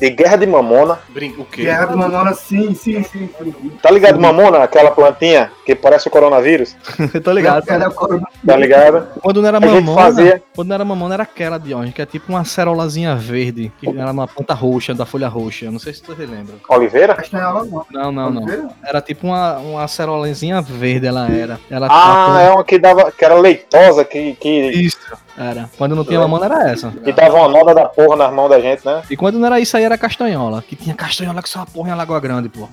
de 0.00 0.10
Guerra 0.10 0.36
de 0.36 0.46
Mamona. 0.46 0.98
Brinca, 1.10 1.42
o 1.42 1.44
quê? 1.44 1.62
Guerra 1.64 1.86
do 1.86 1.96
Mamona, 1.98 2.32
sim, 2.34 2.74
sim, 2.74 3.02
sim. 3.02 3.28
sim. 3.42 3.70
Tá 3.82 3.90
ligado, 3.90 4.18
Mamona? 4.20 4.58
Aquela 4.58 4.90
plantinha 4.90 5.50
que 5.66 5.74
parece 5.74 6.08
o 6.08 6.10
coronavírus? 6.10 6.74
Eu 7.12 7.20
tô 7.22 7.30
ligado. 7.32 7.64
Tá 7.66 8.56
ligado? 8.56 9.08
Quando 9.20 9.40
não 9.42 9.48
era 9.48 9.58
A 9.58 9.60
mamona, 9.60 9.94
fazia. 10.02 10.42
quando 10.54 10.68
não 10.68 10.74
era 10.74 10.84
mamona 10.84 11.14
era 11.14 11.22
aquela 11.24 11.58
de 11.58 11.74
onde, 11.74 11.92
que 11.92 12.00
é 12.02 12.06
tipo 12.06 12.32
uma 12.32 12.44
cerolazinha 12.44 13.14
verde, 13.14 13.70
que 13.78 13.86
era 13.88 14.10
uma 14.10 14.26
ponta 14.26 14.54
roxa, 14.54 14.94
da 14.94 15.04
folha 15.04 15.28
roxa. 15.28 15.70
Não 15.70 15.78
sei 15.78 15.92
se 15.92 16.02
você 16.02 16.24
lembra. 16.26 16.54
Oliveira? 16.68 17.14
Castanhava 17.14 17.64
não. 17.64 17.84
Não, 17.92 18.10
não, 18.12 18.30
não. 18.30 18.42
Oliveira? 18.42 18.68
Era 18.82 19.00
tipo 19.02 19.26
uma, 19.26 19.58
uma 19.58 19.86
cerolazinha 19.88 20.60
verde, 20.62 21.06
ela 21.06 21.28
era. 21.30 21.60
Ela 21.70 21.88
Ah, 21.90 22.40
é 22.42 22.50
uma 22.50 22.64
que 22.64 22.78
dava. 22.78 23.12
que 23.12 23.24
era 23.24 23.34
leitosa, 23.34 24.04
que, 24.04 24.34
que, 24.36 24.70
Isso. 24.70 24.98
Era. 25.38 25.70
Quando 25.78 25.94
não 25.96 26.04
tinha 26.04 26.20
mamona 26.20 26.46
era 26.46 26.70
essa. 26.70 26.90
que 26.90 27.12
dava 27.12 27.36
uma 27.36 27.48
noda 27.48 27.74
da 27.74 27.86
porra 27.86 28.16
nas 28.16 28.32
mãos 28.32 28.48
da 28.48 28.60
gente, 28.60 28.84
né? 28.84 29.02
E 29.10 29.16
quando 29.16 29.38
não 29.38 29.46
era 29.46 29.58
isso 29.60 29.76
aí 29.76 29.84
era 29.84 29.96
castanhola. 29.96 30.62
Que 30.66 30.76
tinha 30.76 30.94
castanhola 30.94 31.42
que 31.42 31.48
só 31.48 31.60
uma 31.60 31.66
porra 31.66 31.90
em 31.90 31.94
Lagoa 31.94 32.20
Grande, 32.20 32.48
pô. 32.48 32.68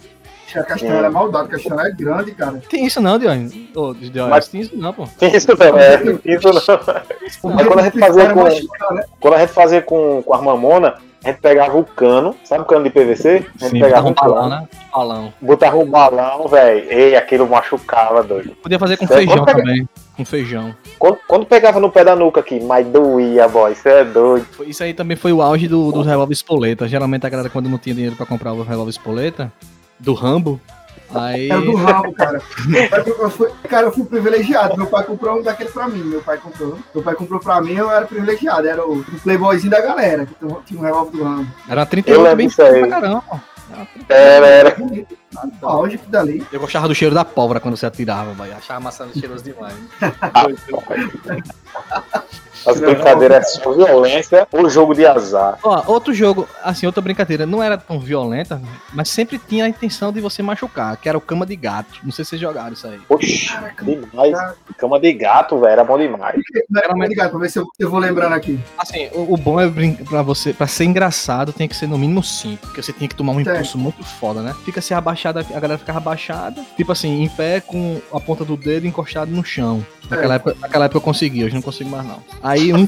A 0.56 0.64
castanha 0.64 0.94
era 0.94 1.12
maldade, 1.12 1.48
a 1.48 1.52
castanha 1.52 1.82
é 1.82 1.92
grande, 1.92 2.32
cara. 2.32 2.62
Tem 2.70 2.86
isso 2.86 3.02
não, 3.02 3.20
Dione? 3.20 3.70
Ô, 3.76 3.94
Dione, 3.94 4.30
Mas- 4.30 4.48
tem 4.48 4.62
isso 4.62 4.76
não, 4.76 4.92
pô. 4.94 5.04
Isso 5.22 5.48
não, 5.56 5.78
é. 5.78 6.02
Isso 6.26 7.48
não. 7.48 7.56
Mas 7.56 7.68
quando 7.68 7.80
a 7.80 7.84
gente 7.84 8.00
fazia 8.00 8.34
com- 8.34 8.44
né? 8.96 9.04
Quando 9.20 9.34
a 9.34 9.40
gente 9.40 9.52
fazia 9.54 9.82
com, 9.82 10.24
com 10.24 10.34
as 10.34 10.42
mamonas, 10.42 10.94
a 11.28 11.32
gente 11.32 11.42
pegava 11.42 11.78
o 11.78 11.84
cano, 11.84 12.36
sabe 12.44 12.62
o 12.62 12.66
cano 12.66 12.84
de 12.86 12.90
PVC? 12.90 13.30
A 13.30 13.64
gente 13.64 13.72
Sim, 13.72 13.80
pegava 13.80 14.08
um 14.08 14.14
balão, 14.14 14.36
cano, 14.36 14.50
né? 14.50 14.68
Balão. 14.94 15.34
botava 15.42 15.78
um 15.78 15.86
balão, 15.86 16.48
velho. 16.48 16.92
Ei, 16.92 17.16
aquilo 17.16 17.48
machucava, 17.48 18.24
doido. 18.24 18.52
Podia 18.62 18.80
fazer 18.80 18.98
com 18.98 19.06
É, 19.06 19.08
feijão 19.08 19.44
pega- 19.46 19.60
também. 19.60 19.88
Com 20.16 20.26
feijão. 20.26 20.74
Quando, 20.98 21.18
quando 21.28 21.46
pegava 21.46 21.80
no 21.80 21.92
pé 21.92 22.04
da 22.04 22.16
nuca 22.16 22.40
aqui, 22.40 22.60
mas 22.60 22.88
doía, 22.88 23.48
boy, 23.48 23.72
isso 23.74 23.88
é 23.88 24.04
doido. 24.04 24.48
Isso 24.66 24.82
aí 24.84 24.94
também 24.94 25.16
foi 25.18 25.32
o 25.34 25.42
auge 25.42 25.68
do, 25.68 25.92
dos 25.92 26.06
revólver 26.08 26.34
espoleta. 26.34 26.88
Geralmente 26.88 27.26
a 27.26 27.30
galera, 27.30 27.50
quando 27.50 27.70
não 27.70 27.78
tinha 27.78 27.94
dinheiro 27.94 28.16
pra 28.16 28.26
comprar 28.26 28.54
o 28.54 28.64
revólver 28.64 28.90
espoleta, 28.92 29.52
do 30.00 30.14
Rambo, 30.14 30.60
aí. 31.14 31.50
Era 31.50 31.62
do 31.62 31.76
ramo, 31.76 32.14
cara. 32.14 32.42
Eu 33.06 33.30
fui, 33.30 33.50
cara, 33.70 33.88
eu 33.88 33.92
fui 33.92 34.06
privilegiado. 34.06 34.78
Meu 34.78 34.88
pai 34.88 35.04
comprou 35.04 35.40
um 35.40 35.44
daquele 35.44 35.70
pra 35.70 35.88
mim. 35.88 36.04
Meu 36.04 36.22
pai 36.22 36.38
comprou. 36.38 36.78
Meu 36.94 37.04
pai 37.04 37.16
comprou 37.16 37.40
pra 37.40 37.62
mim, 37.62 37.74
eu 37.74 37.90
era 37.90 38.06
privilegiado. 38.06 38.68
Era 38.68 38.86
o, 38.86 39.00
o 39.00 39.20
playboyzinho 39.22 39.72
da 39.72 39.82
galera, 39.82 40.26
que 40.26 40.34
tinha 40.66 40.80
um 40.80 40.84
revólver 40.84 41.12
do 41.12 41.24
ramo. 41.24 41.48
Era 41.68 41.82
uma 41.82 41.84
Eu 41.84 41.88
38 41.88 42.22
lembro 42.22 42.38
bem 42.38 42.50
pra 42.50 42.88
caramba. 42.88 43.24
Era 43.70 43.80
uma 43.80 43.86
38. 43.86 44.08
Era. 44.10 44.78
Auge 45.62 45.98
que 45.98 46.10
dali. 46.10 46.46
Eu 46.52 46.60
gostava 46.60 46.88
do 46.88 46.96
cheiro 46.96 47.14
da 47.14 47.26
pólvora 47.26 47.60
quando 47.60 47.78
você 47.78 47.86
atirava, 47.86 48.34
vai. 48.34 48.52
Achava 48.52 48.80
maçã 48.80 49.08
cheiroso 49.14 49.44
demais. 49.44 49.76
As 52.66 52.80
brincadeiras 52.80 53.38
é 53.38 53.62
só 53.62 53.72
violência 53.72 54.48
ou 54.52 54.70
jogo 54.70 54.94
de 54.94 55.06
azar. 55.06 55.58
Ó, 55.64 55.84
outro 55.88 56.14
jogo, 56.14 56.48
assim, 56.64 56.86
outra 56.86 57.02
brincadeira, 57.02 57.46
não 57.46 57.62
era 57.62 57.78
tão 57.78 58.00
violenta, 58.00 58.62
mas 58.94 59.10
sempre 59.10 59.38
tinha 59.38 59.66
a 59.66 59.70
intenção 59.70 60.12
de 60.12 60.20
você 60.22 60.42
machucar, 60.42 60.98
que 60.98 61.08
era 61.08 61.18
o 61.18 61.22
cama 61.22 61.46
de 61.46 61.56
gato. 61.56 62.00
Não 62.04 62.12
sei 62.12 62.24
se 62.26 62.30
vocês 62.30 62.42
jogaram 62.42 62.74
isso 62.74 62.88
aí. 62.88 63.00
Oxi, 63.10 63.50
demais. 63.82 64.56
Cama 64.78 65.00
de 65.00 65.14
gato, 65.14 65.60
velho, 65.60 65.72
era 65.72 65.84
bom 65.84 65.98
demais. 65.98 66.42
Era 66.84 66.96
mais 66.96 67.10
ligado, 67.10 67.32
pra 67.32 67.40
ver 67.40 67.50
se 67.50 67.60
eu, 67.60 67.66
eu 67.80 67.90
vou 67.90 68.00
lembrando 68.00 68.34
aqui. 68.34 68.60
Assim, 68.78 69.10
o, 69.14 69.34
o 69.34 69.38
bom 69.38 69.60
é 69.60 69.68
pra 70.10 70.22
você, 70.22 70.54
pra 70.54 70.68
ser 70.68 70.86
engraçado, 70.86 71.54
tem 71.54 71.68
que 71.68 71.76
ser 71.76 71.88
no 71.88 71.98
mínimo 71.98 72.24
5, 72.24 72.68
porque 72.68 72.82
você 72.82 72.94
tinha 72.94 73.08
que 73.08 73.16
tomar 73.16 73.34
um 73.34 73.44
Certo. 73.44 73.58
impulso 73.58 73.78
muito 73.78 74.04
foda, 74.04 74.42
né? 74.42 74.56
Fica 74.66 74.80
assim 74.80 74.94
abaixada, 74.94 75.40
a 75.40 75.60
galera 75.60 75.78
ficava 75.78 76.00
abaixada, 76.00 76.62
tipo 76.76 76.92
assim, 76.92 77.24
em 77.24 77.30
pé 77.30 77.62
com 77.62 78.02
a 78.14 78.20
ponta 78.20 78.44
do 78.44 78.58
dedo 78.58 78.88
encostado 78.88 79.32
no 79.32 79.44
chão. 79.44 79.86
Naquela 80.10 80.36
época, 80.36 80.56
naquela 80.62 80.86
época 80.86 80.98
eu 80.98 81.02
consegui, 81.02 81.44
hoje 81.44 81.54
não 81.54 81.62
consigo 81.62 81.90
mais 81.90 82.06
não. 82.06 82.22
Aí 82.48 82.74
um, 82.74 82.84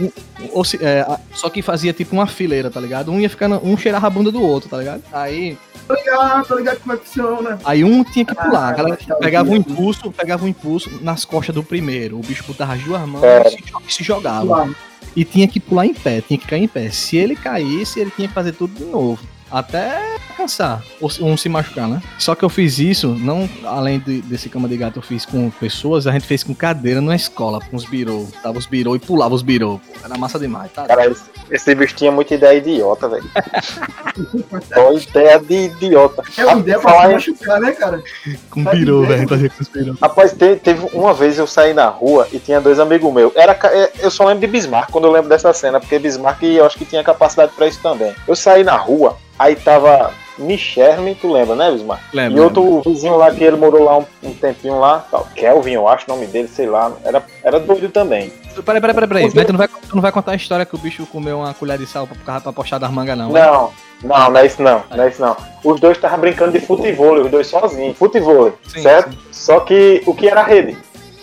um- 0.00 0.10
ou 0.52 0.64
se- 0.64 0.78
é, 0.82 1.06
só 1.34 1.48
que 1.48 1.62
fazia 1.62 1.92
tipo 1.92 2.14
uma 2.14 2.26
fileira, 2.26 2.70
tá 2.70 2.80
ligado? 2.80 3.10
Um 3.10 3.20
ia 3.20 3.30
ficando, 3.30 3.60
um 3.64 3.76
cheirava 3.76 4.06
a 4.06 4.10
bunda 4.10 4.30
do 4.30 4.42
outro, 4.42 4.68
tá 4.68 4.76
ligado? 4.78 5.02
Aí, 5.12 5.56
Tô 5.88 5.94
ligado, 5.94 6.46
tô 6.46 6.56
ligado 6.56 6.78
como 6.80 6.92
é 6.94 6.96
que 6.96 7.04
funciona. 7.06 7.58
aí 7.64 7.84
um 7.84 8.04
tinha 8.04 8.24
que 8.24 8.34
pular, 8.34 8.68
a 8.68 8.72
galera 8.72 8.98
Ah, 9.10 9.14
pegava 9.16 9.50
um 9.50 9.62
tá. 9.62 9.70
impulso, 9.70 10.10
pegava 10.12 10.44
um 10.44 10.48
impulso 10.48 10.90
nas 11.00 11.24
costas 11.24 11.54
do 11.54 11.62
primeiro. 11.62 12.16
O 12.18 12.20
bicho 12.20 12.44
botava 12.46 12.74
as 12.74 12.82
duas 12.82 13.00
mãos 13.08 13.22
É. 13.24 13.42
e 13.48 13.50
se, 13.50 13.96
se 13.96 14.04
jogava. 14.04 14.44
Lá. 14.66 14.70
E 15.14 15.24
tinha 15.24 15.46
que 15.48 15.60
pular 15.60 15.86
em 15.86 15.92
pé, 15.94 16.20
tinha 16.20 16.38
que 16.38 16.46
cair 16.46 16.62
em 16.64 16.68
pé. 16.68 16.90
Se 16.90 17.16
ele 17.16 17.34
caísse, 17.36 18.00
ele 18.00 18.10
tinha 18.14 18.28
que 18.28 18.34
fazer 18.34 18.52
tudo 18.52 18.74
de 18.74 18.84
novo. 18.84 19.18
Até 19.52 20.16
cansar, 20.36 20.82
ou 21.00 21.10
se- 21.10 21.22
machucar, 21.48 21.86
né? 21.86 22.02
Só 22.18 22.34
que 22.34 22.42
eu 22.42 22.48
fiz 22.48 22.78
isso, 22.78 23.08
não 23.08 23.48
além 23.64 23.98
de- 24.00 24.22
desse 24.22 24.48
cama 24.48 24.66
de 24.66 24.76
gato, 24.78 24.96
eu 24.98 25.02
fiz 25.02 25.26
com 25.26 25.50
pessoas, 25.50 26.06
a 26.06 26.12
gente 26.12 26.26
fez 26.26 26.42
com 26.42 26.54
cadeira 26.54 27.00
na 27.02 27.14
escola, 27.14 27.60
com 27.60 27.76
os 27.76 27.84
birô. 27.84 28.26
Tava 28.42 28.58
os 28.58 28.64
birô 28.66 28.96
e 28.96 28.98
pulava 28.98 29.34
os 29.34 29.42
birô. 29.42 29.78
Era 30.02 30.16
massa 30.16 30.38
demais, 30.38 30.72
tá? 30.72 30.86
Cara, 30.86 31.14
esse 31.50 31.74
bicho 31.74 31.94
tinha 31.94 32.10
muita 32.10 32.34
ideia 32.34 32.58
idiota, 32.58 33.08
velho. 33.08 33.24
Só 34.74 34.92
ideia 34.92 35.38
de 35.38 35.54
idiota. 35.54 36.22
É 36.36 36.44
uma 36.46 36.60
ideia 36.60 36.78
pra 36.78 37.00
se 37.02 37.12
machucar, 37.12 37.60
né, 37.60 37.72
cara? 37.72 38.02
Com 38.50 38.64
birô, 38.64 39.02
velho, 39.02 39.26
os 39.60 39.68
birô. 39.68 39.94
Rapaz, 40.00 40.32
te- 40.32 40.56
teve 40.56 40.86
uma 40.92 41.12
vez 41.14 41.38
eu 41.38 41.46
saí 41.46 41.72
na 41.74 41.86
rua 41.86 42.26
e 42.32 42.38
tinha 42.38 42.60
dois 42.60 42.78
amigos 42.78 43.12
meus. 43.12 43.34
Era, 43.36 43.58
é, 43.64 43.90
eu 44.00 44.10
só 44.10 44.24
lembro 44.26 44.40
de 44.40 44.46
Bismarck 44.46 44.90
quando 44.90 45.04
eu 45.06 45.12
lembro 45.12 45.28
dessa 45.28 45.52
cena, 45.52 45.80
porque 45.80 45.98
Bismarck 45.98 46.42
eu 46.42 46.66
acho 46.66 46.78
que 46.78 46.84
tinha 46.84 47.02
capacidade 47.04 47.52
pra 47.56 47.66
isso 47.66 47.80
também. 47.82 48.14
Eu 48.26 48.36
saí 48.36 48.62
na 48.64 48.76
rua, 48.76 49.16
aí 49.38 49.56
tava 49.56 50.12
Micherme, 50.38 51.14
tu 51.14 51.30
lembra, 51.30 51.54
né, 51.54 51.70
Bismarck? 51.70 52.02
Lembra? 52.12 52.38
E 52.38 52.40
outro 52.42 52.80
vizinho 52.82 53.16
lá 53.16 53.30
que 53.30 53.44
ele 53.44 53.56
morou 53.56 53.84
lá 53.84 53.98
um, 53.98 54.04
um 54.22 54.32
tempinho 54.34 54.78
lá, 54.78 55.04
tal, 55.10 55.28
Kelvin, 55.34 55.72
eu 55.72 55.86
acho 55.88 56.06
o 56.10 56.14
nome 56.14 56.26
dele, 56.26 56.48
sei 56.48 56.66
lá. 56.66 56.90
Era, 57.04 57.22
era 57.44 57.60
doido 57.60 57.88
também. 57.90 58.32
Peraí, 58.64 58.80
peraí, 58.80 58.94
peraí, 58.94 59.08
peraí. 59.08 59.30
Mas 59.34 59.46
tu 59.46 59.52
não, 59.52 59.58
vai, 59.58 59.68
tu 59.68 59.94
não 59.94 60.02
vai 60.02 60.12
contar 60.12 60.32
a 60.32 60.36
história 60.36 60.66
que 60.66 60.74
o 60.74 60.78
bicho 60.78 61.06
comeu 61.06 61.38
uma 61.38 61.54
colher 61.54 61.78
de 61.78 61.86
sal 61.86 62.06
pra, 62.24 62.40
pra 62.40 62.52
puxar 62.52 62.78
das 62.78 62.90
mangas, 62.90 63.16
não. 63.16 63.30
né? 63.32 63.40
Não, 63.40 63.72
não, 64.04 64.30
não 64.30 64.36
é 64.40 64.46
isso 64.46 64.62
não, 64.62 64.82
não 64.90 65.04
é 65.04 65.08
isso 65.08 65.20
não. 65.22 65.36
Os 65.64 65.80
dois 65.80 65.96
estavam 65.96 66.18
brincando 66.18 66.52
de 66.52 66.60
futebol, 66.64 67.14
os 67.22 67.30
dois 67.30 67.46
sozinhos. 67.46 67.96
Futebol, 67.96 68.52
Sim, 68.66 68.82
certo? 68.82 69.10
sim. 69.12 69.18
Só 69.30 69.60
que 69.60 70.02
o 70.06 70.14
que 70.14 70.28
era 70.28 70.40
a 70.40 70.44
rede? 70.44 70.76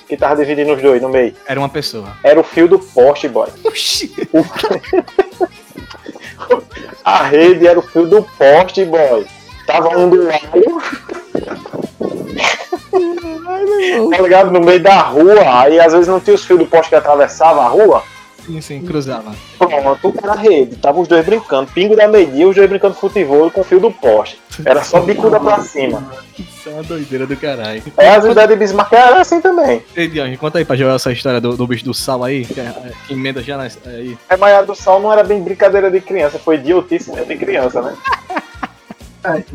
Que 0.07 0.17
tava 0.17 0.37
dividindo 0.37 0.73
os 0.73 0.81
dois 0.81 1.01
no 1.01 1.09
meio. 1.09 1.35
Era 1.47 1.59
uma 1.59 1.69
pessoa. 1.69 2.07
Era 2.23 2.39
o 2.39 2.43
fio 2.43 2.67
do 2.67 2.79
poste, 2.79 3.27
boy. 3.27 3.47
Oxi! 3.63 4.11
A 7.03 7.23
rede 7.23 7.67
era 7.67 7.77
o 7.77 7.81
fio 7.81 8.07
do 8.07 8.23
poste, 8.23 8.85
boy. 8.85 9.25
Tava 9.67 9.89
um 9.97 10.09
do 10.09 10.25
lado. 10.25 10.81
Tá 14.11 14.21
ligado? 14.21 14.51
No 14.51 14.59
meio 14.61 14.79
da 14.81 14.99
rua, 15.01 15.61
aí 15.61 15.79
às 15.79 15.91
vezes 15.93 16.07
não 16.07 16.19
tinha 16.19 16.35
os 16.35 16.43
fios 16.45 16.59
do 16.59 16.65
poste 16.65 16.89
que 16.89 16.95
atravessava 16.95 17.61
a 17.61 17.67
rua. 17.67 18.03
Sim, 18.45 18.61
sim, 18.61 18.81
cruzava. 18.81 19.31
Pronto, 19.59 20.11
na 20.25 20.33
rede, 20.33 20.75
tava 20.77 20.99
os 20.99 21.07
dois 21.07 21.23
brincando, 21.23 21.69
pingo 21.71 21.95
da 21.95 22.07
meia, 22.07 22.47
os 22.47 22.55
dois 22.55 22.67
brincando 22.67 22.95
futebol 22.95 23.51
com 23.51 23.61
o 23.61 23.63
fio 23.63 23.79
do 23.79 23.91
poste. 23.91 24.39
Era 24.65 24.83
só 24.83 24.99
bicuda 25.01 25.39
pra 25.39 25.59
cima. 25.59 26.03
Isso 26.37 26.67
é 26.67 26.71
uma 26.73 26.81
doideira 26.83 27.27
do 27.27 27.37
caralho. 27.37 27.83
É, 27.95 28.09
as 28.09 28.25
ideias 28.25 28.49
de 28.49 28.55
Bismarck 28.55 28.91
era 28.93 29.21
assim 29.21 29.39
também. 29.39 29.83
Ei, 29.95 30.07
Dion, 30.07 30.35
conta 30.37 30.57
aí 30.57 30.65
pra 30.65 30.75
Joel 30.75 30.95
essa 30.95 31.11
história 31.11 31.39
do, 31.39 31.55
do 31.55 31.67
bicho 31.67 31.85
do 31.85 31.93
sal 31.93 32.23
aí, 32.23 32.43
que, 32.43 32.59
é- 32.59 32.73
que 33.07 33.13
emenda 33.13 33.43
já 33.43 33.55
nas, 33.55 33.77
aí. 33.85 34.17
É, 34.27 34.35
mas 34.35 34.53
a 34.55 34.61
do 34.63 34.73
sal 34.73 34.99
não 34.99 35.13
era 35.13 35.23
bem 35.23 35.43
brincadeira 35.43 35.91
de 35.91 36.01
criança, 36.01 36.39
foi 36.39 36.55
idiotice 36.55 37.11
mesmo 37.11 37.27
de 37.27 37.37
criança, 37.37 37.81
né? 37.83 37.93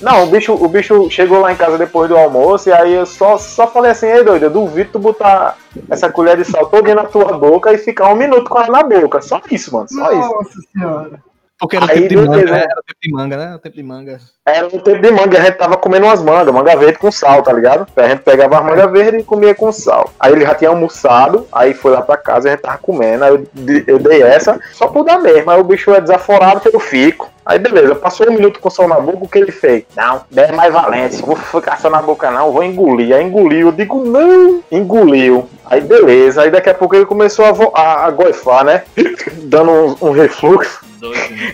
Não, 0.00 0.24
o 0.24 0.26
bicho, 0.26 0.52
o 0.54 0.68
bicho 0.68 1.10
chegou 1.10 1.40
lá 1.40 1.52
em 1.52 1.56
casa 1.56 1.76
depois 1.76 2.08
do 2.08 2.16
almoço 2.16 2.68
e 2.68 2.72
aí 2.72 2.94
eu 2.94 3.04
só, 3.04 3.36
só 3.36 3.66
falei 3.66 3.90
assim, 3.90 4.06
ei 4.06 4.22
doido, 4.22 4.44
eu 4.44 4.50
duvido 4.50 4.90
tu 4.92 4.98
botar 4.98 5.56
essa 5.90 6.10
colher 6.10 6.36
de 6.36 6.44
sal 6.44 6.66
toda 6.66 6.94
na 6.94 7.04
tua 7.04 7.36
boca 7.36 7.72
e 7.72 7.78
ficar 7.78 8.12
um 8.12 8.16
minuto 8.16 8.48
com 8.48 8.58
ela 8.58 8.68
na 8.68 8.82
boca. 8.82 9.20
Só 9.20 9.40
isso, 9.50 9.74
mano, 9.74 9.88
só 9.88 10.10
isso. 10.12 10.30
Nossa 10.30 10.60
senhora. 10.72 11.27
Porque 11.58 11.76
era 11.76 11.86
o 11.86 11.90
Aí, 11.90 12.08
tempo 12.08 12.08
de 12.08 12.28
manga, 12.28 12.50
né? 12.52 12.58
Era 12.70 12.80
o 12.80 12.82
tempo 12.84 12.98
de 13.02 13.12
manga, 13.12 13.36
né? 13.36 13.44
Era 13.44 13.56
o 13.56 13.58
tempo 13.58 13.76
de 13.76 13.82
manga. 13.82 14.20
Era 14.46 14.62
no 14.62 14.80
tempo 14.80 15.02
de 15.02 15.10
manga, 15.10 15.38
a 15.38 15.44
gente 15.44 15.56
tava 15.56 15.76
comendo 15.76 16.06
umas 16.06 16.22
mangas, 16.22 16.54
manga 16.54 16.76
verde 16.76 16.98
com 16.98 17.10
sal, 17.10 17.42
tá 17.42 17.52
ligado? 17.52 17.86
A 17.96 18.08
gente 18.08 18.20
pegava 18.22 18.58
as 18.58 18.64
mangas 18.64 18.90
verdes 18.92 19.20
e 19.22 19.24
comia 19.24 19.54
com 19.54 19.70
sal. 19.72 20.10
Aí 20.20 20.32
ele 20.32 20.42
já 20.46 20.54
tinha 20.54 20.70
almoçado, 20.70 21.46
aí 21.52 21.74
foi 21.74 21.90
lá 21.92 22.00
pra 22.00 22.16
casa 22.16 22.46
e 22.46 22.50
a 22.50 22.54
gente 22.54 22.62
tava 22.62 22.78
comendo. 22.78 23.24
Aí 23.24 23.34
eu, 23.34 23.46
eu 23.86 23.98
dei 23.98 24.22
essa, 24.22 24.58
só 24.72 24.86
por 24.86 25.04
dar 25.04 25.18
mesmo. 25.18 25.50
Aí 25.50 25.60
o 25.60 25.64
bicho 25.64 25.92
é 25.92 26.00
desaforado, 26.00 26.62
eu 26.72 26.78
fico. 26.80 27.28
Aí 27.44 27.58
beleza, 27.58 27.94
passou 27.94 28.28
um 28.28 28.34
minuto 28.34 28.60
com 28.60 28.70
sal 28.70 28.86
na 28.86 29.00
boca, 29.00 29.24
o 29.24 29.28
que 29.28 29.38
ele 29.38 29.50
fez? 29.52 29.84
Não, 29.96 30.20
é 30.36 30.52
mais 30.52 30.72
valente, 30.72 31.22
vou 31.22 31.34
ficar 31.34 31.78
só 31.80 31.88
na 31.90 32.00
boca 32.02 32.30
não, 32.30 32.52
vou 32.52 32.62
engolir. 32.62 33.14
Aí 33.16 33.24
engoliu, 33.24 33.68
eu 33.68 33.72
digo 33.72 34.04
não, 34.04 34.62
engoliu. 34.70 35.48
Aí 35.66 35.80
beleza, 35.80 36.42
aí 36.42 36.50
daqui 36.50 36.70
a 36.70 36.74
pouco 36.74 36.94
ele 36.94 37.04
começou 37.06 37.44
a, 37.44 37.52
vo- 37.52 37.72
a, 37.74 38.06
a 38.06 38.10
goifar, 38.10 38.64
né? 38.64 38.84
Dando 39.44 39.70
um, 39.72 39.96
um 40.08 40.10
refluxo. 40.12 40.86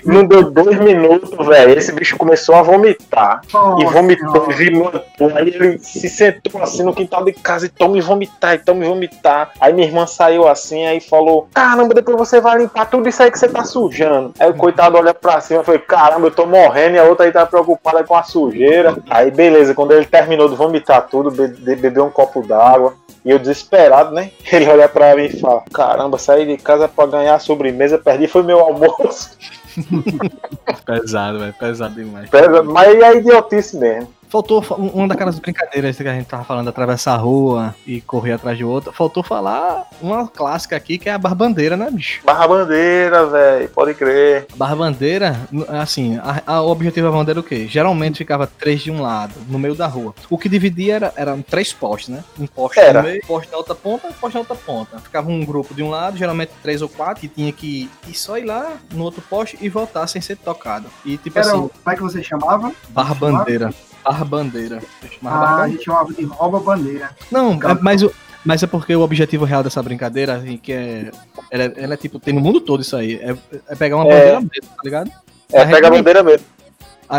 Não 0.05 0.24
deu 0.24 0.51
dois 0.51 0.78
minutos, 0.78 1.47
velho. 1.47 1.76
Esse 1.76 1.92
bicho 1.92 2.16
começou 2.16 2.55
a 2.55 2.62
vomitar. 2.62 3.40
E 3.78 3.84
vomitou, 3.84 4.51
e 4.51 4.70
vomitou. 4.70 5.32
Aí 5.34 5.49
ele 5.49 5.78
se 5.78 6.09
sentou 6.09 6.62
assim 6.62 6.82
no 6.82 6.95
quintal 6.95 7.24
de 7.24 7.32
casa 7.32 7.66
e 7.66 7.68
tome 7.68 8.01
vomitar, 8.01 8.55
e 8.55 8.59
tome 8.59 8.86
vomitar. 8.86 9.53
Aí 9.61 9.72
minha 9.72 9.86
irmã 9.86 10.07
saiu 10.07 10.49
assim, 10.49 10.84
aí 10.86 11.01
falou: 11.01 11.49
Caramba, 11.53 11.95
depois 11.95 12.16
você 12.16 12.40
vai 12.40 12.59
limpar 12.59 12.86
tudo 12.86 13.09
isso 13.09 13.22
aí 13.22 13.30
que 13.30 13.38
você 13.38 13.49
tá 13.49 13.64
sujando. 13.64 14.32
Aí 14.38 14.51
o 14.51 14.55
coitado 14.55 14.97
olha 14.97 15.14
pra 15.14 15.40
cima 15.40 15.62
e 15.62 15.64
falou: 15.64 15.80
Caramba, 15.80 16.26
eu 16.28 16.30
tô 16.30 16.47
morrendo. 16.47 16.97
E 16.97 16.99
a 16.99 17.05
outra 17.05 17.26
aí 17.26 17.32
tá 17.32 17.47
preocupada 17.47 18.05
com 18.05 18.14
a 18.14 18.22
sujeira. 18.22 18.97
Aí 19.11 19.30
beleza, 19.30 19.74
quando 19.74 19.92
ele 19.92 20.07
terminou 20.07 20.49
de 20.49 20.57
vomitar 20.57 21.07
tudo, 21.09 21.30
bebeu 21.30 22.05
um 22.05 22.11
copo 22.11 22.42
d'água. 22.47 22.95
E 23.25 23.31
eu 23.31 23.39
desesperado, 23.39 24.12
né? 24.12 24.31
Ele 24.53 24.66
olha 24.68 24.89
pra 24.89 25.16
mim 25.16 25.25
e 25.25 25.41
fala: 25.41 25.62
Caramba, 25.72 26.18
saí 26.18 26.47
de 26.47 26.57
casa 26.62 26.87
pra 26.89 27.07
ganhar 27.07 27.35
a 27.35 27.39
sobremesa, 27.39 27.99
perdi 27.99 28.27
foi 28.27 28.43
meu 28.43 28.61
almoço. 28.61 29.37
Pesado, 30.87 31.39
velho. 31.41 31.55
Pesado 31.59 31.95
demais. 31.95 32.29
Pesa- 32.31 32.62
Mas 32.62 32.95
é 33.03 33.16
idiotice 33.16 33.77
mesmo. 33.77 34.09
Faltou 34.29 34.61
fa- 34.62 34.75
um- 34.77 34.89
uma 34.89 35.09
daquelas 35.09 35.39
brincadeiras 35.39 35.97
que 35.97 36.07
a 36.09 36.14
gente 36.14 36.27
tava 36.27 36.45
falando, 36.45 36.68
atravessar 36.68 37.14
a 37.14 37.16
rua 37.18 37.75
e 37.87 38.01
correr 38.01 38.33
atrás 38.33 38.57
de 38.59 38.64
outra. 38.64 38.93
Faltou 38.93 39.22
falar 39.22 39.89
uma 40.03 40.27
clássica 40.27 40.77
aqui, 40.77 40.99
que 40.99 41.09
é 41.09 41.12
a 41.12 41.18
barbandeira, 41.18 41.77
né, 41.77 41.89
bicho? 41.91 42.20
Barra 42.25 42.49
bandeira, 42.49 43.27
velho, 43.27 43.68
pode 43.70 43.95
crer. 43.95 44.47
A 44.53 44.57
barbandeira, 44.57 45.37
assim, 45.81 46.18
a, 46.18 46.43
a- 46.55 46.62
o 46.62 46.68
objetivo 46.70 47.07
da 47.07 47.12
bandeira 47.16 47.39
é 47.39 47.43
o 47.43 47.45
quê? 47.45 47.66
Geralmente 47.68 48.18
ficava 48.18 48.47
três 48.47 48.83
de 48.83 48.91
um 48.91 49.01
lado, 49.01 49.35
no 49.49 49.59
meio 49.59 49.75
da 49.75 49.87
rua. 49.87 50.14
O 50.29 50.37
que 50.39 50.49
dividia 50.49 50.95
era, 50.97 51.12
eram 51.16 51.43
três 51.43 51.72
postes, 51.72 52.09
né? 52.09 52.25
Um 52.39 52.47
poste 52.47 52.81
Era. 52.81 53.03
no 53.03 53.09
meio, 53.09 53.20
poste 53.27 53.51
na 53.53 53.59
outra 53.59 53.75
ponta 53.75 54.07
e 54.07 54.11
um 54.11 54.12
poste 54.14 54.35
na 54.35 54.41
outra 54.41 54.57
ponta. 54.57 54.99
Ficava 54.99 55.31
um 55.31 55.45
grupo 55.45 55.75
de 55.75 55.83
um 55.83 55.91
lado, 55.91 56.16
geralmente 56.16 56.53
três 56.62 56.83
ou 56.83 56.89
quatro, 56.89 57.20
que 57.20 57.29
tinha 57.29 57.53
que 57.53 57.89
ir 58.09 58.14
só 58.14 58.37
ir 58.39 58.45
lá 58.45 58.72
no 58.93 59.05
outro 59.05 59.22
poste 59.22 59.57
e 59.61 59.68
voltar 59.68 60.07
sem 60.07 60.20
ser 60.20 60.37
tocado. 60.37 60.87
E 61.05 61.16
tipo 61.16 61.39
Era, 61.39 61.49
assim, 61.49 61.57
o- 61.59 61.68
como 61.83 61.93
é 61.93 61.97
que 61.97 62.03
você 62.03 62.22
chamava? 62.22 62.72
barra 62.91 63.14
bandeira. 63.14 63.72
Barra 64.05 64.24
bandeira. 64.24 64.80
Ah, 65.24 65.62
a 65.62 65.68
gente 65.68 65.84
de 66.16 66.24
rouba 66.24 66.61
bandeira. 66.61 67.11
Não, 67.30 67.52
é- 67.55 67.78
mas, 67.80 68.02
o- 68.02 68.12
mas 68.44 68.62
é 68.62 68.66
porque 68.66 68.94
o 68.94 69.00
objetivo 69.00 69.44
real 69.44 69.62
dessa 69.62 69.82
brincadeira, 69.82 70.34
assim, 70.34 70.57
que 70.59 70.72
é. 70.72 71.11
Ela, 71.50 71.64
é- 71.64 71.72
ela 71.76 71.94
é 71.94 71.96
tipo, 71.96 72.18
tem 72.18 72.34
no 72.34 72.40
mundo 72.40 72.61
todo 72.61 72.82
isso 72.82 72.96
aí. 72.96 73.14
É, 73.14 73.34
é 73.68 73.74
pegar 73.74 73.96
uma 73.96 74.05
É. 74.07 74.09
bandeira 74.11 74.40
mesmo, 74.40 74.76
tá 74.76 74.82
ligado? 74.84 75.11
É, 75.52 75.62
A 75.62 75.66
pega 75.66 75.86
a 75.86 75.90
bandeira 75.90 76.22
mesmo. 76.22 76.46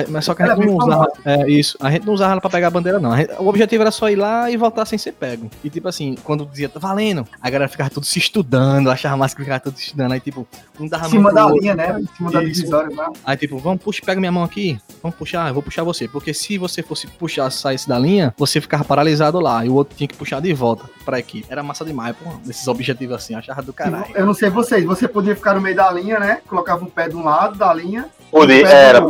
Mas 0.10 0.26
só 0.26 0.34
que 0.34 0.44
a 0.44 0.56
gente 0.56 0.66
não 0.66 0.78
usava. 0.78 1.08
É, 1.24 1.50
isso. 1.50 1.78
A 1.80 1.90
gente 1.92 2.06
não 2.06 2.14
usava 2.14 2.34
ela 2.34 2.42
pra 2.42 2.50
pegar 2.50 2.68
a 2.68 2.72
bandeira, 2.72 3.00
não. 3.00 3.16
Gente- 3.16 3.32
o 3.40 3.48
objetivo 3.48 3.82
era 3.84 3.92
só 3.92 4.10
ir 4.10 4.16
lá 4.16 4.50
e 4.50 4.58
voltar 4.58 4.86
sem 4.86 4.98
ser 4.98 5.12
pego. 5.14 5.50
E 5.64 5.70
tipo 5.70 5.88
assim, 5.88 6.16
quando 6.24 6.46
dizia, 6.46 6.68
tá 6.70 6.80
valendo, 6.80 7.26
a 7.42 7.50
galera 7.50 7.70
ficava 7.70 7.90
tudo 7.90 8.06
se 8.06 8.20
estudando, 8.20 8.90
achava 8.92 9.16
massa 9.18 9.36
que 9.36 9.42
ficava 9.44 9.60
tudo 9.60 9.78
se 9.78 9.86
estudando. 9.86 10.12
Aí, 10.14 10.20
tipo, 10.20 10.48
um 10.80 10.88
dava 10.88 11.08
Em 11.08 11.10
cima 11.10 11.32
da 11.34 11.46
outro. 11.46 11.62
linha, 11.62 11.76
né? 11.76 11.98
Em 12.00 12.16
cima 12.18 12.32
da 12.32 12.40
divisória 12.42 12.96
lá. 12.96 13.12
Aí, 13.26 13.38
tipo, 13.38 13.58
vamos, 13.58 13.82
puxa, 13.82 14.02
pega 14.06 14.20
minha 14.20 14.32
mão 14.32 14.44
aqui. 14.44 14.80
Vamos 15.02 15.18
puxar, 15.18 15.48
eu 15.48 15.54
vou 15.54 15.64
puxar 15.64 15.84
você. 15.84 16.08
Porque 16.08 16.34
se 16.34 16.58
você 16.58 16.82
fosse 16.84 17.08
puxar, 17.08 17.50
saísse 17.52 17.88
da 17.88 17.98
linha, 18.00 18.34
você 18.38 18.60
ficava 18.60 18.84
paralisado 18.84 19.40
lá. 19.40 19.66
E 19.66 19.70
o 19.70 19.74
outro 19.76 19.96
tinha 19.96 20.08
que 20.08 20.16
puxar 20.16 20.42
de 20.42 20.52
volta 20.54 20.86
pra 21.06 21.20
equipe. 21.20 21.46
Era 21.50 21.62
massa 21.64 21.86
demais, 21.86 22.16
pô. 22.16 22.30
Desses 22.44 22.68
objetivos 22.68 23.16
assim, 23.16 23.36
achava 23.36 23.62
do 23.62 23.72
caralho. 23.74 24.06
Eu 24.16 24.26
não 24.26 24.34
sei 24.34 24.50
vocês, 24.50 24.84
você 24.84 25.08
podia 25.08 25.36
ficar 25.36 25.54
no 25.54 25.62
meio 25.62 25.76
da 25.76 25.92
linha, 25.92 26.20
né? 26.20 26.40
Colocava 26.48 26.84
um 26.84 26.88
pé 26.90 27.08
de 27.08 27.16
um 27.16 27.24
lado 27.24 27.58
da 27.58 27.74
linha. 27.74 28.08
Podia, 28.32 28.64
Pega 28.64 28.70
era, 28.70 29.06
o- 29.06 29.10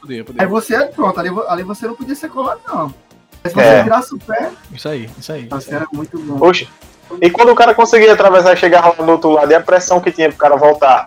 podia. 0.00 0.24
Podia, 0.24 0.42
Aí 0.42 0.48
podia. 0.48 0.48
você, 0.48 0.86
pronto, 0.86 1.18
ali, 1.20 1.30
ali 1.48 1.62
você 1.62 1.86
não 1.86 1.94
podia 1.94 2.14
ser 2.14 2.28
colado, 2.30 2.60
não. 2.66 2.94
Mas 3.42 3.52
se 3.52 3.58
você 3.58 3.66
É. 3.66 3.82
virasse 3.82 4.14
o 4.14 4.18
pé, 4.18 4.50
Isso 4.72 4.88
aí, 4.88 5.08
isso 5.18 5.32
aí. 5.32 5.46
você 5.48 5.74
era 5.74 5.86
muito 5.92 6.18
bom. 6.18 6.44
Oxe. 6.46 6.68
E 7.22 7.30
quando 7.30 7.50
o 7.50 7.54
cara 7.54 7.72
conseguia 7.72 8.12
atravessar 8.12 8.52
e 8.54 8.56
chegar 8.56 8.84
lá 8.84 8.90
do 8.92 9.08
outro 9.12 9.30
lado, 9.30 9.50
e 9.50 9.54
a 9.54 9.60
pressão 9.60 10.00
que 10.00 10.10
tinha 10.10 10.28
pro 10.28 10.36
cara 10.38 10.56
voltar? 10.56 11.06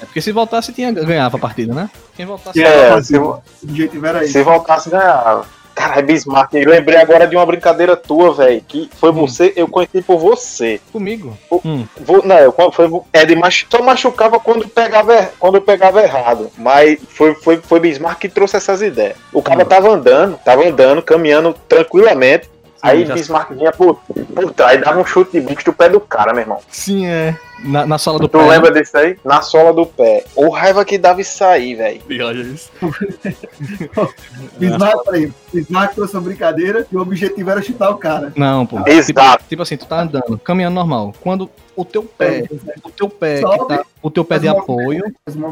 É 0.00 0.06
porque 0.06 0.22
se 0.22 0.32
voltasse, 0.32 0.72
tinha, 0.72 0.90
ganhava 0.90 1.36
a 1.36 1.40
partida, 1.40 1.74
né? 1.74 1.90
Quem 2.16 2.24
voltasse. 2.24 2.62
É, 2.62 3.02
se, 3.02 3.18
O 3.18 3.38
objetivo 3.62 4.06
era 4.06 4.24
isso. 4.24 4.32
se 4.32 4.42
voltasse, 4.42 4.88
ganhava. 4.88 5.44
Caralho, 5.74 6.06
Bismarck, 6.06 6.52
eu 6.54 6.68
lembrei 6.70 6.98
agora 6.98 7.26
de 7.26 7.36
uma 7.36 7.46
brincadeira 7.46 7.96
tua, 7.96 8.34
velho, 8.34 8.60
que 8.66 8.90
foi 8.98 9.10
você, 9.12 9.52
eu 9.56 9.66
conheci 9.68 10.02
por 10.02 10.18
você. 10.18 10.80
Comigo. 10.92 11.36
O- 11.48 11.60
Hum. 11.64 11.86
Vou- 12.00 12.24
não, 12.24 12.36
eu- 12.38 12.54
foi, 12.72 12.90
é 13.12 13.24
de 13.24 13.34
machu, 13.36 13.66
só 13.70 13.82
machucava 13.82 14.38
quando 14.38 14.68
pegava, 14.68 15.14
er- 15.14 15.32
quando 15.38 15.54
eu 15.56 15.62
pegava 15.62 16.02
errado. 16.02 16.50
Mas 16.58 16.98
foi, 17.08 17.34
foi, 17.34 17.56
foi 17.58 17.80
Bismarck 17.80 18.18
que 18.20 18.28
trouxe 18.28 18.56
essas 18.56 18.82
ideias. 18.82 19.16
O 19.32 19.42
cara 19.42 19.62
Hum. 19.62 19.66
tava 19.68 19.88
andando, 19.90 20.38
tava 20.44 20.66
andando, 20.66 21.02
caminhando 21.02 21.54
tranquilamente. 21.68 22.48
Aí 22.82 23.04
já- 23.04 23.12
Bismarck 23.14 23.50
vinha 23.52 23.72
por, 23.72 23.96
por 24.34 24.52
trás 24.54 24.78
e 24.80 24.82
dava 24.84 24.98
um 25.00 25.04
chute 25.04 25.32
de 25.32 25.40
bicho 25.42 25.66
do 25.66 25.72
pé 25.72 25.88
do 25.88 26.00
cara, 26.00 26.32
meu 26.32 26.42
irmão. 26.42 26.58
Sim, 26.70 27.06
é. 27.06 27.36
Na, 27.62 27.86
na 27.86 27.98
sola 27.98 28.18
do 28.18 28.28
Tu 28.28 28.38
pé. 28.38 28.44
né? 28.44 28.48
lembra 28.48 28.72
disso 28.72 28.96
aí? 28.96 29.16
Na 29.24 29.42
sola 29.42 29.72
do 29.72 29.84
pé. 29.86 30.24
O 30.34 30.48
raiva 30.48 30.84
que 30.84 30.96
dava 30.96 31.20
isso 31.20 31.44
aí, 31.44 31.74
velho. 31.74 32.00
Olha 32.26 32.42
isso. 32.42 32.70
Bismarck, 34.58 35.04
peraí, 35.04 35.32
Bismarck 35.52 35.94
trouxe 35.94 36.14
uma 36.14 36.22
brincadeira 36.22 36.86
e 36.90 36.96
o 36.96 37.00
objetivo 37.00 37.50
era 37.50 37.62
chutar 37.62 37.90
o 37.90 37.96
cara. 37.96 38.32
Não, 38.36 38.66
pô. 38.66 38.78
Exato. 38.86 39.38
Tipo, 39.44 39.48
tipo 39.48 39.62
assim, 39.62 39.76
tu 39.76 39.86
tá 39.86 40.02
andando, 40.02 40.38
caminhando 40.38 40.74
normal. 40.74 41.14
Quando 41.20 41.50
o 41.76 41.84
teu 41.84 42.02
pé, 42.02 42.46
o 42.84 42.90
teu 42.90 43.08
pé, 43.08 43.40
tá, 43.40 43.84
o 44.02 44.10
teu 44.10 44.24
pé 44.24 44.38
de 44.38 44.46
Faz 44.48 44.58
apoio, 44.58 45.04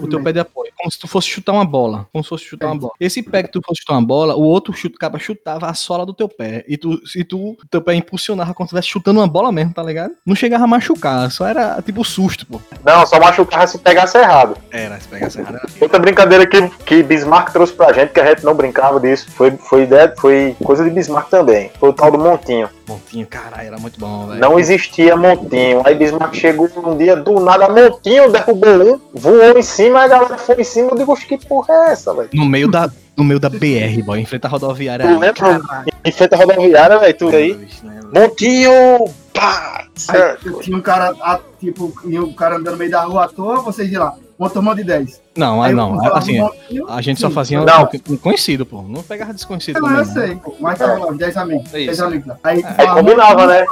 o 0.03 0.09
teu 0.09 0.23
pé 0.23 0.33
de 0.33 0.41
apoio, 0.41 0.71
como 0.77 0.91
se 0.91 0.99
tu 0.99 1.07
fosse 1.07 1.29
chutar 1.29 1.53
uma 1.53 1.65
bola, 1.65 2.07
como 2.13 2.23
se 2.23 2.29
fosse 2.29 2.45
chutar 2.45 2.67
uma 2.67 2.77
bola. 2.77 2.93
Esse 3.01 3.23
pé 3.23 3.43
que 3.43 3.51
tu 3.51 3.61
fosse 3.65 3.81
chutar 3.81 3.95
uma 3.95 4.07
bola, 4.07 4.37
o 4.37 4.43
outro 4.43 4.73
chute, 4.73 4.97
acaba 4.97 5.19
chutava 5.19 5.67
a 5.69 5.75
sola 5.75 6.05
do 6.05 6.13
teu 6.13 6.29
pé. 6.29 6.65
E 6.69 6.77
tu, 6.77 7.01
e 7.17 7.25
tu, 7.25 7.57
teu 7.71 7.81
pé 7.81 7.95
impulsionava 7.95 8.53
como 8.53 8.69
se 8.69 8.75
estivesse 8.75 8.89
chutando 8.93 9.21
uma 9.21 9.27
bola 9.27 9.51
mesmo, 9.51 9.73
tá 9.73 9.83
ligado? 9.83 10.13
Não 10.27 10.35
chegava 10.35 10.65
a 10.65 10.67
machucar, 10.67 11.31
só 11.31 11.47
era 11.47 11.81
tipo 11.83 11.98
susto, 12.05 12.47
pô. 12.47 12.61
Não, 12.85 13.07
só 13.07 13.19
machucava 13.21 13.67
se 13.67 13.79
pegasse 13.79 14.17
errado. 14.19 14.57
Era, 14.71 14.99
se 15.01 15.09
pegasse 15.09 15.41
errado, 15.41 15.61
Outra 15.81 15.99
brincadeira 15.99 16.47
que, 16.47 16.69
que 16.85 17.03
Bismarck 17.03 17.53
trouxe 17.53 17.73
pra 17.73 17.93
gente, 17.93 18.13
que 18.13 18.21
a 18.21 18.27
gente 18.27 18.45
não 18.45 18.55
brincava 18.55 18.99
disso, 19.01 19.29
foi, 19.31 19.51
foi, 19.53 19.83
ideia, 19.83 20.13
foi 20.19 20.57
coisa 20.63 20.85
de 20.85 20.91
Bismarck 20.91 21.29
também. 21.29 21.71
Foi 21.79 21.89
o 21.91 21.93
tal 21.93 22.11
do 22.11 22.19
Montinho. 22.19 22.69
Montinho, 22.87 23.27
caralho, 23.27 23.69
era 23.69 23.79
muito 23.79 24.01
bom, 24.01 24.29
velho. 24.29 24.41
Não 24.41 24.59
existia 24.59 25.17
Montinho. 25.17 25.83
Aí 25.85 25.95
Bismarck 25.95 26.35
chegou 26.35 26.69
um 26.85 26.97
dia 26.97 27.17
do 27.17 27.39
nada, 27.41 27.69
Montinho 27.69 28.31
derrubou 28.31 28.95
um, 28.95 29.01
voou 29.15 29.59
em 29.59 29.63
cima, 29.63 30.05
a 30.05 30.09
galera 30.09 30.39
foi 30.39 30.61
em 30.61 30.65
cima. 30.65 30.89
Eu 30.91 30.97
digo, 30.97 31.13
"Oxe, 31.13 31.27
que 31.27 31.39
porra 31.47 31.73
é 31.75 31.93
essa, 31.93 32.15
velho? 32.15 32.31
No 32.33 32.47
meio 32.47 32.71
da, 32.71 32.91
no 33.17 33.25
meio 33.25 33.41
da 33.41 33.49
BR, 33.49 34.03
boy, 34.05 34.21
em 34.21 34.25
frente 34.25 34.47
à 34.47 34.49
rodoviária. 34.49 35.07
Tu 35.07 35.19
lembra? 35.19 35.61
Em 36.09 36.13
frente 36.13 36.35
à 36.35 36.39
rodoviária, 36.39 36.99
velho, 36.99 37.17
tudo 37.19 37.37
aí. 37.37 37.69
Montinho! 38.15 39.05
Pá! 39.35 39.85
Certo. 39.95 40.49
Aí, 40.49 40.61
tinha 40.63 40.77
um 40.77 40.81
cara, 40.81 41.15
a- 41.21 41.41
tipo, 41.61 41.93
tinha 42.03 42.23
um 42.23 42.33
cara 42.33 42.57
andando 42.57 42.73
no 42.73 42.79
meio 42.79 42.91
da 42.91 43.03
rua 43.03 43.25
à 43.25 43.29
toa, 43.29 43.61
vocês 43.61 43.91
de 43.91 43.99
lá, 43.99 44.15
uma 44.39 44.49
turma 44.49 44.75
de 44.75 44.85
10. 44.85 45.21
Não, 45.37 45.61
ah, 45.63 45.67
Aí 45.67 45.75
não, 45.75 46.03
eu 46.05 46.15
assim, 46.17 46.41
um 46.41 46.45
montinho, 46.45 46.89
a 46.89 47.03
gente 47.03 47.21
só 47.21 47.29
fazia 47.31 47.61
Não. 47.61 47.89
um 48.09 48.17
conhecido, 48.17 48.65
pô. 48.65 48.81
Não 48.83 49.03
pegava 49.03 49.35
desconhecido 49.35 49.75
Não, 49.81 49.83
também, 49.89 49.99
eu 50.01 50.07
não. 50.07 50.13
sei, 50.15 50.37
pô, 50.37 50.55
mas 50.61 50.79
tava 50.79 51.05
lá, 51.05 51.13
10 51.13 51.37
amigos. 51.37 51.75
É 51.75 51.79
isso. 51.81 51.87
10 51.87 52.01
amigos. 52.01 52.35
Aí, 52.43 52.65
Aí 52.79 52.87
combinava, 52.89 53.47
né? 53.47 53.67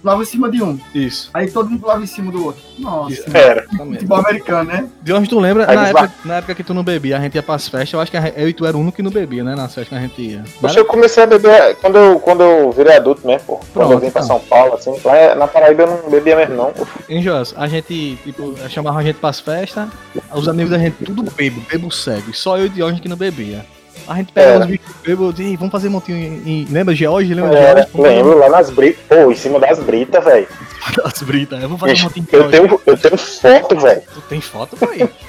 Pulava 0.00 0.22
em 0.22 0.26
cima 0.26 0.50
de 0.50 0.62
um. 0.62 0.78
Isso. 0.94 1.30
Aí 1.34 1.50
todo 1.50 1.68
mundo 1.68 1.80
pulava 1.80 2.02
em 2.02 2.06
cima 2.06 2.32
do 2.32 2.44
outro. 2.44 2.62
Nossa. 2.78 3.24
Era. 3.36 3.64
Exatamente. 3.64 3.94
Futebol 3.94 4.18
americano, 4.18 4.70
né? 4.70 4.88
De 5.02 5.12
onde 5.12 5.28
tu 5.28 5.38
lembra, 5.38 5.66
na 5.66 5.88
época, 5.88 6.12
na 6.24 6.34
época 6.36 6.54
que 6.54 6.64
tu 6.64 6.74
não 6.74 6.82
bebia, 6.82 7.18
a 7.18 7.20
gente 7.20 7.34
ia 7.34 7.42
pras 7.42 7.68
festas, 7.68 7.92
eu 7.92 8.00
acho 8.00 8.10
que 8.10 8.16
eu 8.16 8.48
e 8.48 8.52
tu 8.52 8.64
era 8.64 8.76
o 8.76 8.80
único 8.80 8.96
que 8.96 9.02
não 9.02 9.10
bebia, 9.10 9.44
né? 9.44 9.54
Nas 9.54 9.74
festas 9.74 9.88
que 9.88 9.94
a 9.94 10.00
gente 10.00 10.22
ia. 10.22 10.44
Poxa, 10.60 10.74
era? 10.74 10.80
eu 10.80 10.84
comecei 10.84 11.22
a 11.22 11.26
beber 11.26 11.76
quando 11.76 11.96
eu, 11.96 12.20
quando 12.20 12.42
eu 12.42 12.72
virei 12.72 12.96
adulto 12.96 13.26
mesmo, 13.26 13.46
pô. 13.46 13.56
Quando 13.56 13.72
Pronto, 13.72 13.92
eu 13.92 13.98
vim 13.98 14.10
pra 14.10 14.22
então. 14.22 14.38
São 14.38 14.46
Paulo, 14.48 14.74
assim. 14.74 14.94
Lá 15.04 15.34
na 15.34 15.46
Paraíba 15.46 15.82
eu 15.82 16.02
não 16.02 16.10
bebia 16.10 16.36
mesmo, 16.36 16.56
não. 16.56 16.72
Em 17.08 17.22
Joás, 17.22 17.54
a 17.56 17.66
gente, 17.66 18.18
tipo, 18.24 18.54
chamava 18.68 18.98
a 18.98 19.02
gente 19.02 19.16
pras 19.16 19.40
festas, 19.40 19.88
os 20.34 20.48
amigos 20.48 20.70
da 20.70 20.78
gente 20.78 21.04
tudo 21.04 21.22
bebo, 21.30 21.60
bebo 21.70 21.90
cego, 21.90 22.30
e 22.30 22.34
só 22.34 22.56
eu 22.58 22.66
e 22.66 22.68
Diógenes 22.68 23.00
que 23.00 23.08
não 23.08 23.16
bebia. 23.16 23.64
A 24.08 24.14
gente 24.16 24.32
Era. 24.34 24.60
os 24.60 24.66
bichos 24.66 24.94
bêbados 25.04 25.40
e 25.40 25.56
vamos 25.56 25.72
fazer 25.72 25.88
montinho 25.88 26.18
em, 26.18 26.42
em- 26.62 26.66
Lembra 26.70 26.94
George? 26.94 27.32
Lembra 27.34 27.50
de 27.50 27.56
Era, 27.56 27.82
George? 27.92 28.00
Lembro, 28.00 28.38
lá 28.38 28.48
nas 28.48 28.70
britas. 28.70 29.00
Pô, 29.08 29.30
em 29.30 29.34
cima 29.36 29.58
das 29.60 29.78
britas, 29.78 30.24
velho. 30.24 30.46
fazer 30.80 31.02
as 31.06 31.22
britas. 31.22 31.60
Vamos 31.60 31.80
fazer 31.80 31.92
um 31.92 31.94
Ixi, 31.94 32.04
montinho 32.04 32.26
de 32.26 32.34
Eu 32.34 32.40
George. 32.50 32.56
tenho, 32.68 32.80
eu 32.86 32.96
tenho 32.98 33.16
foto, 33.18 33.76
velho. 33.78 34.02
Tu 34.14 34.20
tem 34.22 34.40
foto, 34.40 34.76
pai? 34.76 35.08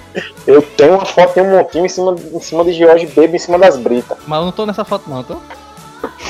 Eu 0.46 0.62
tenho 0.62 0.96
uma 0.96 1.06
foto 1.06 1.34
de 1.36 1.40
um 1.40 1.52
montinho 1.52 1.86
em 1.86 1.90
cima, 1.90 2.14
em 2.34 2.40
cima 2.42 2.66
de 2.66 2.74
George 2.74 3.06
Baby 3.08 3.38
em 3.38 3.40
cima 3.40 3.58
das 3.58 3.78
britas. 3.78 4.18
Mas 4.28 4.40
eu 4.40 4.44
não 4.46 4.52
tô 4.52 4.66
nessa 4.66 4.84
foto 4.84 5.10
não, 5.10 5.24
tô? 5.24 5.38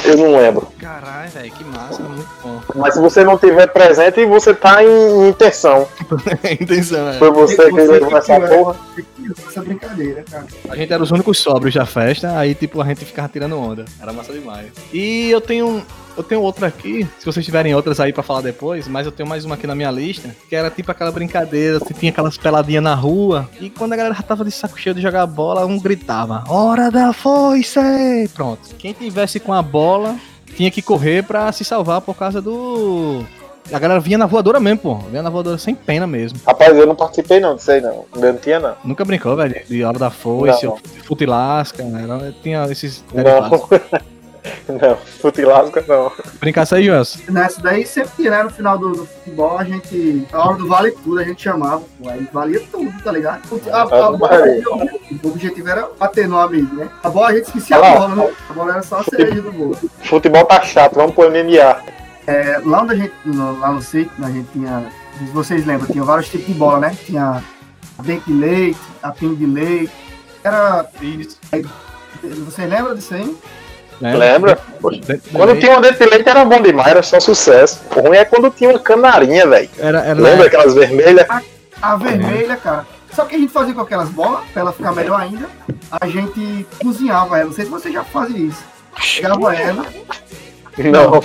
Eu 0.03 0.17
não 0.17 0.37
lembro. 0.37 0.67
Caralho, 0.79 1.29
velho, 1.31 1.51
que 1.51 1.63
massa, 1.63 2.01
muito 2.01 2.27
bom. 2.41 2.61
Mas 2.75 2.93
se 2.93 2.99
você 2.99 3.23
não 3.23 3.37
tiver 3.37 3.67
presente, 3.67 4.25
você 4.25 4.53
tá 4.53 4.83
em 4.83 5.29
intenção. 5.29 5.87
Intenção, 6.59 7.09
é. 7.09 7.13
Foi 7.13 7.31
você 7.31 7.55
que 7.55 7.71
Você 7.71 7.87
levou 7.87 8.07
que 8.09 8.15
essa 8.15 8.39
porra. 8.39 8.75
Essa 9.47 9.61
brincadeira, 9.61 10.23
cara. 10.29 10.45
A 10.69 10.75
gente 10.75 10.91
era 10.91 11.01
os 11.01 11.11
únicos 11.11 11.39
sóbrios 11.39 11.75
da 11.75 11.85
festa, 11.85 12.37
aí 12.37 12.55
tipo 12.55 12.81
a 12.81 12.85
gente 12.85 13.05
ficava 13.05 13.29
tirando 13.29 13.57
onda. 13.57 13.85
Era 14.01 14.11
massa 14.11 14.33
demais. 14.33 14.67
E 14.91 15.29
eu 15.29 15.39
tenho 15.39 15.85
eu 16.15 16.23
tenho 16.23 16.41
outra 16.41 16.67
aqui, 16.67 17.07
se 17.19 17.25
vocês 17.25 17.45
tiverem 17.45 17.73
outras 17.75 17.99
aí 17.99 18.11
pra 18.13 18.23
falar 18.23 18.41
depois, 18.41 18.87
mas 18.87 19.05
eu 19.05 19.11
tenho 19.11 19.27
mais 19.27 19.45
uma 19.45 19.55
aqui 19.55 19.65
na 19.67 19.75
minha 19.75 19.91
lista, 19.91 20.35
que 20.49 20.55
era 20.55 20.69
tipo 20.69 20.91
aquela 20.91 21.11
brincadeira, 21.11 21.79
que 21.79 21.93
tinha 21.93 22.11
aquelas 22.11 22.37
peladinhas 22.37 22.83
na 22.83 22.95
rua, 22.95 23.49
e 23.59 23.69
quando 23.69 23.93
a 23.93 23.95
galera 23.95 24.15
já 24.15 24.21
tava 24.23 24.43
de 24.43 24.51
saco 24.51 24.79
cheio 24.79 24.95
de 24.95 25.01
jogar 25.01 25.25
bola, 25.25 25.65
um 25.65 25.79
gritava: 25.79 26.43
"Hora 26.47 26.91
da 26.91 27.13
foice!". 27.13 27.79
Pronto. 28.33 28.75
Quem 28.77 28.93
tivesse 28.93 29.39
com 29.39 29.53
a 29.53 29.61
bola 29.61 30.15
tinha 30.55 30.69
que 30.71 30.81
correr 30.81 31.23
pra 31.23 31.51
se 31.51 31.63
salvar 31.63 32.01
por 32.01 32.15
causa 32.15 32.41
do 32.41 33.23
a 33.71 33.79
galera 33.79 33.99
vinha 33.99 34.17
na 34.17 34.25
voadora 34.25 34.59
mesmo, 34.59 34.79
pô. 34.79 34.95
Vinha 34.95 35.21
na 35.21 35.29
voadora 35.29 35.57
sem 35.57 35.73
pena 35.73 36.05
mesmo. 36.05 36.39
Rapaz, 36.45 36.75
eu 36.75 36.85
não 36.85 36.95
participei 36.95 37.39
não 37.39 37.55
disso 37.55 37.71
aí 37.71 37.79
não. 37.79 38.05
Não 38.15 38.35
tinha 38.35 38.59
não. 38.59 38.75
Nunca 38.83 39.05
brincou, 39.05 39.35
velho, 39.35 39.61
de 39.67 39.83
hora 39.83 39.97
da 39.97 40.09
foice, 40.09 40.65
Não. 40.65 40.77
futilasca, 41.05 41.83
né? 41.83 42.33
Tinha 42.43 42.65
esses. 42.69 43.03
Não. 43.13 43.69
Não, 44.67 44.97
futilasca 44.97 45.83
não. 45.87 46.11
Brincar 46.39 46.63
isso 46.63 46.73
aí, 46.75 46.85
Joelson. 46.85 47.19
Nessa 47.29 47.61
daí 47.61 47.85
sempre 47.85 48.29
né? 48.29 48.41
No 48.43 48.49
final 48.49 48.77
do, 48.77 48.89
do 48.91 49.05
futebol, 49.05 49.57
a 49.57 49.63
gente. 49.63 50.27
A 50.31 50.47
hora 50.47 50.57
do 50.57 50.67
vale 50.67 50.91
tudo, 50.91 51.19
a 51.19 51.23
gente 51.23 51.43
chamava. 51.43 51.83
Pô, 52.01 52.09
aí 52.09 52.27
valia 52.33 52.61
tudo, 52.71 52.91
tá 53.03 53.11
ligado? 53.11 53.41
A, 53.71 53.81
a, 53.81 53.85
bola, 53.85 54.17
Maria. 54.17 54.63
o 55.23 55.27
objetivo 55.27 55.69
era 55.69 55.87
bater 55.99 56.27
no 56.27 56.39
amigo, 56.39 56.75
né? 56.75 56.89
A 57.03 57.09
bola 57.09 57.27
a 57.29 57.33
gente 57.35 57.45
esquecia 57.45 57.77
Olha 57.77 57.87
a 57.87 57.93
lá. 57.93 57.99
bola, 58.07 58.15
né? 58.15 58.33
A 58.49 58.53
bola 58.53 58.71
era 58.73 58.81
só 58.81 58.99
a 58.99 59.03
cereja 59.03 59.41
do 59.41 59.51
gol. 59.51 59.75
Futebol 60.03 60.45
tá 60.45 60.61
chato, 60.61 60.95
vamos 60.95 61.13
pro 61.13 61.29
MMA. 61.29 61.83
É, 62.27 62.61
lá 62.65 62.81
onde 62.83 62.93
a 62.93 62.95
gente, 62.95 63.13
no- 63.25 63.59
lá 63.59 63.71
no 63.71 63.81
sítio, 63.81 64.11
a 64.23 64.29
gente 64.29 64.47
tinha. 64.53 64.91
se 65.19 65.25
Vocês 65.25 65.65
lembram, 65.65 65.87
tinha 65.87 66.03
vários 66.03 66.29
tipos 66.29 66.47
de 66.47 66.53
bola, 66.53 66.79
né? 66.79 66.97
Tinha 67.05 67.43
a 67.97 68.01
dente 68.01 68.25
de 68.25 68.33
leite, 68.33 68.79
a 69.03 69.11
pinho 69.11 69.35
de 69.35 69.45
leite. 69.45 69.91
Era. 70.43 70.87
Isso. 71.01 71.37
Vocês 72.23 72.69
lembram 72.69 72.95
disso 72.95 73.13
aí? 73.13 73.35
Né? 74.01 74.15
Lembra? 74.15 74.57
Quando 75.31 75.59
tinha 75.59 75.73
uma 75.73 75.81
dente 75.81 75.99
de 75.99 76.05
leite 76.05 76.27
era 76.27 76.43
bom 76.43 76.59
demais, 76.59 76.89
era 76.89 77.03
só 77.03 77.19
sucesso. 77.19 77.81
O 77.95 77.99
ruim 78.01 78.17
é 78.17 78.25
quando 78.25 78.49
tinha 78.49 78.71
uma 78.71 78.79
canarinha, 78.79 79.47
velho. 79.47 79.69
Era, 79.77 79.99
era 79.99 80.19
Lembra 80.19 80.47
aquelas 80.47 80.73
vermelhas? 80.73 81.27
A 81.81 81.95
vermelha, 81.95 82.57
cara. 82.57 82.87
Só 83.13 83.25
que 83.25 83.35
a 83.35 83.39
gente 83.39 83.51
fazia 83.51 83.75
com 83.75 83.81
aquelas 83.81 84.09
bolas, 84.09 84.41
pra 84.51 84.61
ela 84.61 84.73
ficar 84.73 84.91
melhor 84.93 85.21
ainda, 85.21 85.47
a 85.91 86.07
gente 86.07 86.65
cozinhava 86.81 87.37
ela. 87.37 87.45
Não 87.45 87.53
sei 87.53 87.65
se 87.65 87.71
você 87.71 87.91
já 87.91 88.03
fazia 88.03 88.47
isso. 88.47 88.63
Pegava 89.15 89.55
ela, 89.55 89.85
Não. 90.77 91.13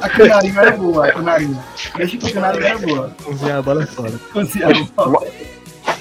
a 0.00 0.08
canarinha 0.08 0.60
era 0.60 0.70
boa, 0.72 1.06
a 1.06 1.12
canarinha. 1.12 1.64
Deixa 1.96 2.16
que 2.16 2.28
a 2.28 2.32
canarinha 2.32 2.68
era 2.68 2.78
boa. 2.78 3.12
Cozinhar 3.24 3.58
a 3.58 3.62
bola 3.62 3.86
fora. 3.86 4.12
Cozinhava. 4.32 4.74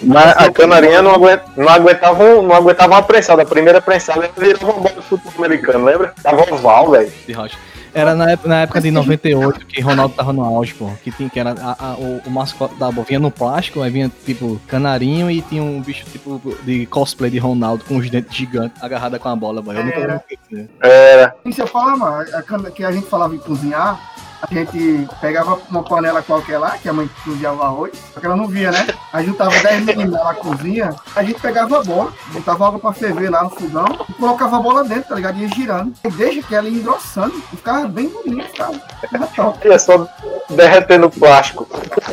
Mas 0.03 0.37
a 0.37 0.51
canarinha 0.51 1.01
não, 1.01 1.11
aguent, 1.15 1.41
não, 1.55 1.69
aguentava, 1.69 2.23
não 2.41 2.53
aguentava 2.55 2.93
uma 2.93 3.03
prensada. 3.03 3.41
A 3.41 3.45
primeira 3.45 3.81
prensada 3.81 4.25
ela 4.25 4.33
virava 4.37 4.65
uma 4.65 4.73
bola 4.81 4.95
de 4.95 5.01
futebol 5.01 5.45
americano, 5.45 5.85
lembra? 5.85 6.13
Tava 6.21 6.41
oval, 6.53 6.91
velho. 6.91 7.11
De 7.25 7.33
rocha. 7.33 7.57
Era 7.93 8.13
na 8.13 8.29
época, 8.29 8.49
na 8.49 8.61
época 8.61 8.79
de 8.81 8.91
98 8.91 9.65
que 9.65 9.81
Ronaldo 9.81 10.13
tava 10.13 10.31
no 10.31 10.43
auge, 10.43 10.71
pô. 10.75 10.91
Que, 11.03 11.09
tinha, 11.09 11.27
que 11.31 11.39
era 11.39 11.55
a- 11.59 11.75
a- 11.79 11.95
o, 11.95 12.21
o 12.27 12.29
mascote 12.29 12.75
da 12.75 12.91
bola. 12.91 13.07
Vinha 13.07 13.19
no 13.19 13.31
plástico, 13.31 13.81
aí 13.81 13.89
vinha 13.89 14.11
tipo 14.23 14.61
canarinho 14.67 15.31
e 15.31 15.41
tinha 15.41 15.63
um 15.63 15.81
bicho 15.81 16.05
tipo 16.11 16.39
de 16.63 16.85
cosplay 16.85 17.31
de 17.31 17.39
Ronaldo 17.39 17.83
com 17.85 17.97
os 17.97 18.07
dentes 18.07 18.35
gigantes 18.35 18.83
agarrada 18.83 19.17
com 19.17 19.29
a 19.29 19.35
bola, 19.35 19.63
boy. 19.63 19.75
Eu 19.77 19.83
nunca 19.85 19.99
Era. 19.99 20.23
esquecer. 20.29 20.69
Era. 20.79 21.33
E 21.43 21.51
se 21.51 21.59
eu 21.59 21.65
falar, 21.65 21.97
mano, 21.97 22.17
a 22.35 22.43
cana- 22.43 22.69
que 22.69 22.83
a 22.83 22.91
gente 22.91 23.07
falava 23.07 23.33
em 23.33 23.39
cozinhar, 23.39 23.99
a 24.41 24.53
gente 24.53 25.07
pegava 25.19 25.59
uma 25.69 25.83
panela 25.83 26.21
qualquer 26.21 26.57
lá, 26.57 26.77
que 26.77 26.87
a 26.87 26.93
mãe 26.93 27.09
cozinhava 27.23 27.65
arroz, 27.65 27.91
só 28.13 28.19
que 28.19 28.25
ela 28.25 28.35
não 28.35 28.47
via, 28.47 28.71
né? 28.71 28.87
Aí 29.11 29.25
juntava 29.25 29.51
10 29.51 29.85
meninos 29.85 30.13
lá 30.13 30.25
na 30.25 30.33
cozinha, 30.35 30.95
a 31.15 31.23
gente 31.23 31.39
pegava 31.39 31.79
a 31.79 31.83
bola, 31.83 32.13
botava 32.31 32.67
água 32.67 32.79
pra 32.79 32.93
ferver 32.93 33.29
lá 33.29 33.43
no 33.43 33.49
fogão, 33.49 34.05
e 34.09 34.13
colocava 34.13 34.57
a 34.57 34.59
bola 34.59 34.83
dentro, 34.83 35.09
tá 35.09 35.15
ligado? 35.15 35.39
Ia 35.39 35.47
girando. 35.49 35.93
E 36.03 36.09
deixa 36.09 36.41
que 36.43 36.55
ela 36.55 36.67
ia 36.67 36.79
engrossando, 36.79 37.35
e 37.51 37.55
ficava 37.55 37.87
bem 37.87 38.09
bonito, 38.09 38.47
ficava, 38.47 38.73
ficava 39.01 39.27
top. 39.27 39.67
Ia 39.67 39.79
só 39.79 40.07
derretendo 40.49 41.09
plástico. 41.09 41.67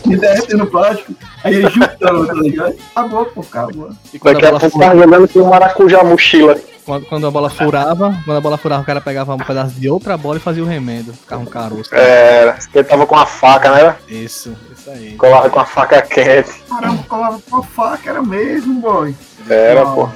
E 0.07 0.17
derretendo 0.17 0.67
plástico, 0.67 1.15
aí 1.43 1.61
ia 1.61 1.71
juntando, 1.71 2.27
tá 2.27 2.35
ligado? 2.35 2.75
Acabou, 2.95 3.27
pô, 3.27 3.41
acabou. 3.41 3.91
E 4.13 4.19
Daqui 4.19 4.47
a 4.47 4.49
bola 4.49 4.61
pouco 4.61 4.79
tava 4.79 4.97
jogando 4.97 5.29
com 5.29 5.41
um 5.41 5.49
maracujá 5.49 6.03
mochila. 6.03 6.59
Quando, 6.85 7.07
quando 7.07 7.27
a 7.27 7.31
bola 7.31 7.49
furava, 7.49 8.17
quando 8.25 8.37
a 8.37 8.41
bola 8.41 8.59
furava, 8.59 8.83
o 8.83 8.87
cara 8.87 9.01
pegava 9.01 9.35
um 9.35 9.39
pedaço 9.39 9.75
de 9.75 9.89
outra 9.89 10.17
bola 10.17 10.37
e 10.37 10.41
fazia 10.41 10.63
o 10.63 10.67
remendo. 10.67 11.13
Ficava 11.13 11.43
um 11.43 11.47
caroço. 11.47 11.95
Era. 11.95 12.59
Ele 12.75 12.85
tava 12.85 13.07
com 13.07 13.17
a 13.17 13.27
faca, 13.27 13.71
né? 13.71 13.97
Isso, 14.09 14.55
isso 14.77 14.91
aí. 14.91 15.15
Colava 15.17 15.49
com 15.49 15.61
a 15.61 15.65
faca 15.65 16.03
quente. 16.03 16.53
Caramba, 16.69 17.03
colava 17.09 17.41
com 17.51 17.57
a 17.57 17.63
faca, 17.63 18.11
era 18.11 18.23
mesmo, 18.23 18.81
boy. 18.81 19.15
Era, 19.49 19.85
pô. 19.87 20.09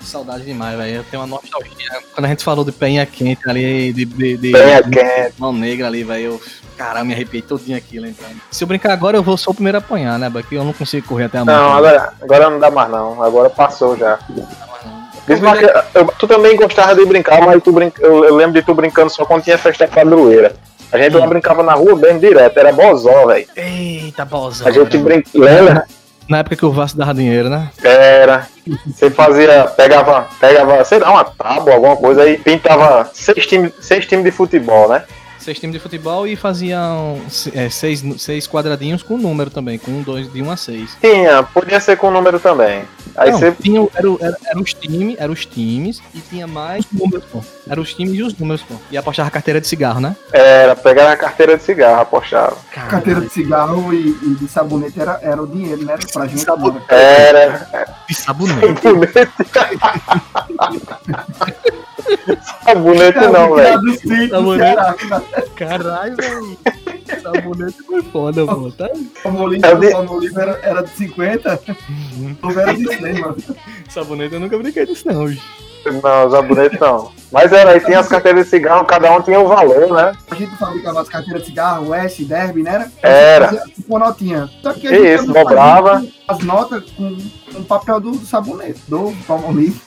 Saudade 0.00 0.44
demais, 0.44 0.78
velho. 0.78 0.96
Eu 0.96 1.04
tenho 1.04 1.22
uma 1.22 1.26
nostalgia. 1.26 2.00
Quando 2.14 2.24
a 2.24 2.28
gente 2.28 2.42
falou 2.42 2.64
de 2.64 2.72
penha 2.72 3.04
quente 3.04 3.48
ali, 3.48 3.92
de, 3.92 4.04
de, 4.06 4.36
de, 4.38 4.52
Penha 4.52 4.82
de 4.82 4.90
quente. 4.90 5.34
mão 5.38 5.52
negra 5.52 5.86
ali, 5.86 6.02
velho, 6.04 6.24
eu. 6.24 6.40
Caramba, 6.76 7.06
me 7.06 7.14
arrepiei 7.14 7.40
todinho 7.40 7.76
aqui 7.76 7.98
lembrando. 7.98 8.36
Se 8.50 8.62
eu 8.62 8.68
brincar 8.68 8.92
agora, 8.92 9.16
eu 9.16 9.22
vou 9.22 9.36
só 9.38 9.50
o 9.50 9.54
primeiro 9.54 9.78
a 9.78 9.80
apanhar, 9.80 10.18
né? 10.18 10.28
Porque 10.28 10.56
eu 10.56 10.64
não 10.64 10.74
consigo 10.74 11.06
correr 11.06 11.24
até 11.24 11.38
a 11.38 11.44
mão. 11.44 11.54
Não, 11.54 11.72
agora, 11.74 12.12
agora 12.20 12.50
não 12.50 12.58
dá 12.58 12.70
mais 12.70 12.90
não. 12.90 13.22
Agora 13.22 13.48
passou 13.48 13.96
já. 13.96 14.18
Diz, 15.26 15.40
Marco, 15.40 15.64
eu- 15.94 16.06
tu 16.18 16.26
também 16.26 16.56
gostava 16.56 16.94
de 16.94 17.04
brincar, 17.04 17.40
mas 17.44 17.62
tu 17.62 17.72
brinca, 17.72 18.00
eu, 18.02 18.24
eu 18.24 18.34
lembro 18.36 18.52
de 18.54 18.62
tu 18.62 18.74
brincando 18.74 19.10
só 19.10 19.24
quando 19.24 19.42
tinha 19.42 19.58
festa 19.58 19.86
padroeira. 19.88 20.52
A 20.92 20.98
gente 20.98 21.16
lá 21.16 21.26
brincava 21.26 21.62
na 21.64 21.74
rua 21.74 21.96
bem 21.96 22.18
direto, 22.18 22.56
era 22.58 22.72
bozó, 22.72 23.26
velho. 23.26 23.46
Eita, 23.56 24.24
bozão. 24.24 24.68
A 24.68 24.70
gente 24.70 24.96
brinca, 24.98 25.28
lembra? 25.34 25.84
Na 26.28 26.38
época 26.38 26.56
que 26.56 26.64
o 26.66 26.72
Vasco 26.72 26.98
dava 26.98 27.12
dinheiro, 27.14 27.48
né? 27.48 27.68
Era. 27.82 28.46
Você 28.86 29.10
fazia, 29.10 29.64
pegava, 29.76 30.26
pegava, 30.40 30.84
sei 30.84 30.98
lá, 30.98 31.10
uma 31.10 31.24
tábua, 31.24 31.74
alguma 31.74 31.96
coisa, 31.96 32.22
aí 32.22 32.36
pintava 32.38 33.08
seis 33.12 33.46
times 33.46 33.72
seis 33.80 34.06
time 34.06 34.22
de 34.24 34.30
futebol, 34.32 34.88
né? 34.88 35.04
Seis 35.46 35.60
times 35.60 35.74
de 35.74 35.78
futebol 35.78 36.26
e 36.26 36.34
faziam 36.34 37.20
é, 37.54 37.70
seis, 37.70 38.02
seis 38.18 38.48
quadradinhos 38.48 39.00
com 39.04 39.16
número 39.16 39.48
também, 39.48 39.78
com 39.78 39.92
um, 39.92 40.02
dois, 40.02 40.28
de 40.32 40.42
um 40.42 40.50
a 40.50 40.56
seis. 40.56 40.96
Tinha, 41.00 41.40
podia 41.44 41.78
ser 41.78 41.96
com 41.96 42.10
número 42.10 42.40
também. 42.40 42.82
Aí 43.16 43.30
Não, 43.30 43.38
você. 43.38 43.52
tinha, 43.52 43.80
era, 43.94 44.08
era, 44.20 44.36
era 44.44 44.58
os 44.58 44.74
times, 44.74 45.14
eram 45.16 45.32
os 45.32 45.46
times 45.46 46.02
e 46.12 46.18
tinha 46.18 46.48
mais 46.48 46.84
números, 46.90 47.24
pô. 47.30 47.40
Eram 47.70 47.80
os 47.80 47.94
times 47.94 48.18
e 48.18 48.24
os 48.24 48.36
números, 48.36 48.60
pô. 48.62 48.74
E 48.90 48.96
apostava 48.96 49.30
carteira 49.30 49.60
de 49.60 49.68
cigarro, 49.68 50.00
né? 50.00 50.16
Era, 50.32 50.74
pegava 50.74 51.12
a 51.12 51.16
carteira 51.16 51.56
de 51.56 51.62
cigarro, 51.62 52.00
apostava. 52.00 52.56
Carteira 52.72 53.20
de 53.20 53.28
cigarro 53.28 53.94
e, 53.94 54.18
e 54.22 54.34
de 54.40 54.48
sabonete 54.48 55.00
era, 55.00 55.20
era 55.22 55.40
o 55.40 55.46
dinheiro, 55.46 55.84
né? 55.84 55.96
Pra 56.12 56.26
gente. 56.26 56.40
Sabonete. 56.40 56.86
Era. 56.88 57.68
De 58.08 58.14
sabonete. 58.16 58.82
Sabonete. 58.82 59.28
Sabonete 62.64 63.18
não, 63.18 63.54
velho. 63.54 63.80
Do 63.80 63.92
sítio, 63.92 64.18
do 64.18 64.28
Sabonete. 64.30 64.62
Ceará, 64.74 64.94
cara. 64.94 65.24
Caralho, 65.56 66.16
velho. 66.16 66.58
Sabonete 67.22 67.82
foi 67.86 68.02
foda, 68.02 68.46
pô. 68.46 68.70
Tá? 68.72 68.88
Palmolive, 69.22 69.64
É 69.66 69.74
o 69.74 69.78
de- 69.80 69.90
Palmolive 69.90 70.40
era, 70.40 70.60
era 70.62 70.82
de 70.82 70.90
50, 70.90 71.60
não 72.42 72.50
era 72.50 72.74
de 72.74 72.86
100, 72.86 73.20
mano. 73.20 73.36
Sabonete 73.88 74.34
eu 74.34 74.40
nunca 74.40 74.58
brinquei 74.58 74.86
disso, 74.86 75.04
não. 75.06 75.26
bicho. 75.26 75.42
Não, 76.02 76.28
sabonete 76.32 76.80
não. 76.80 77.12
Mas 77.30 77.52
era, 77.52 77.70
aí 77.70 77.80
tinha 77.80 78.00
as 78.00 78.08
carteiras 78.08 78.44
de 78.44 78.50
cigarro, 78.50 78.84
cada 78.84 79.12
um 79.16 79.22
tinha 79.22 79.38
um 79.38 79.46
valor, 79.46 79.92
né? 79.94 80.12
A 80.28 80.34
gente 80.34 80.56
fabricava 80.56 81.00
as 81.00 81.08
carteiras 81.08 81.42
de 81.42 81.48
cigarro, 81.50 81.94
S, 81.94 82.24
Derby, 82.24 82.64
né? 82.64 82.90
Era. 83.00 83.14
Era. 83.14 83.46
Fazia 83.46 83.62
Com 83.88 83.98
notinha. 84.00 84.50
Só 84.62 84.72
que 84.72 84.88
a 84.88 84.90
gente 84.90 85.22
isso, 85.22 85.32
dobrava. 85.32 86.04
As 86.26 86.38
notas 86.40 86.90
com, 86.90 87.16
com 87.52 87.60
o 87.60 87.64
papel 87.64 88.00
do, 88.00 88.10
do 88.12 88.26
sabonete, 88.26 88.80
do 88.88 89.14
Palmolive. 89.28 89.80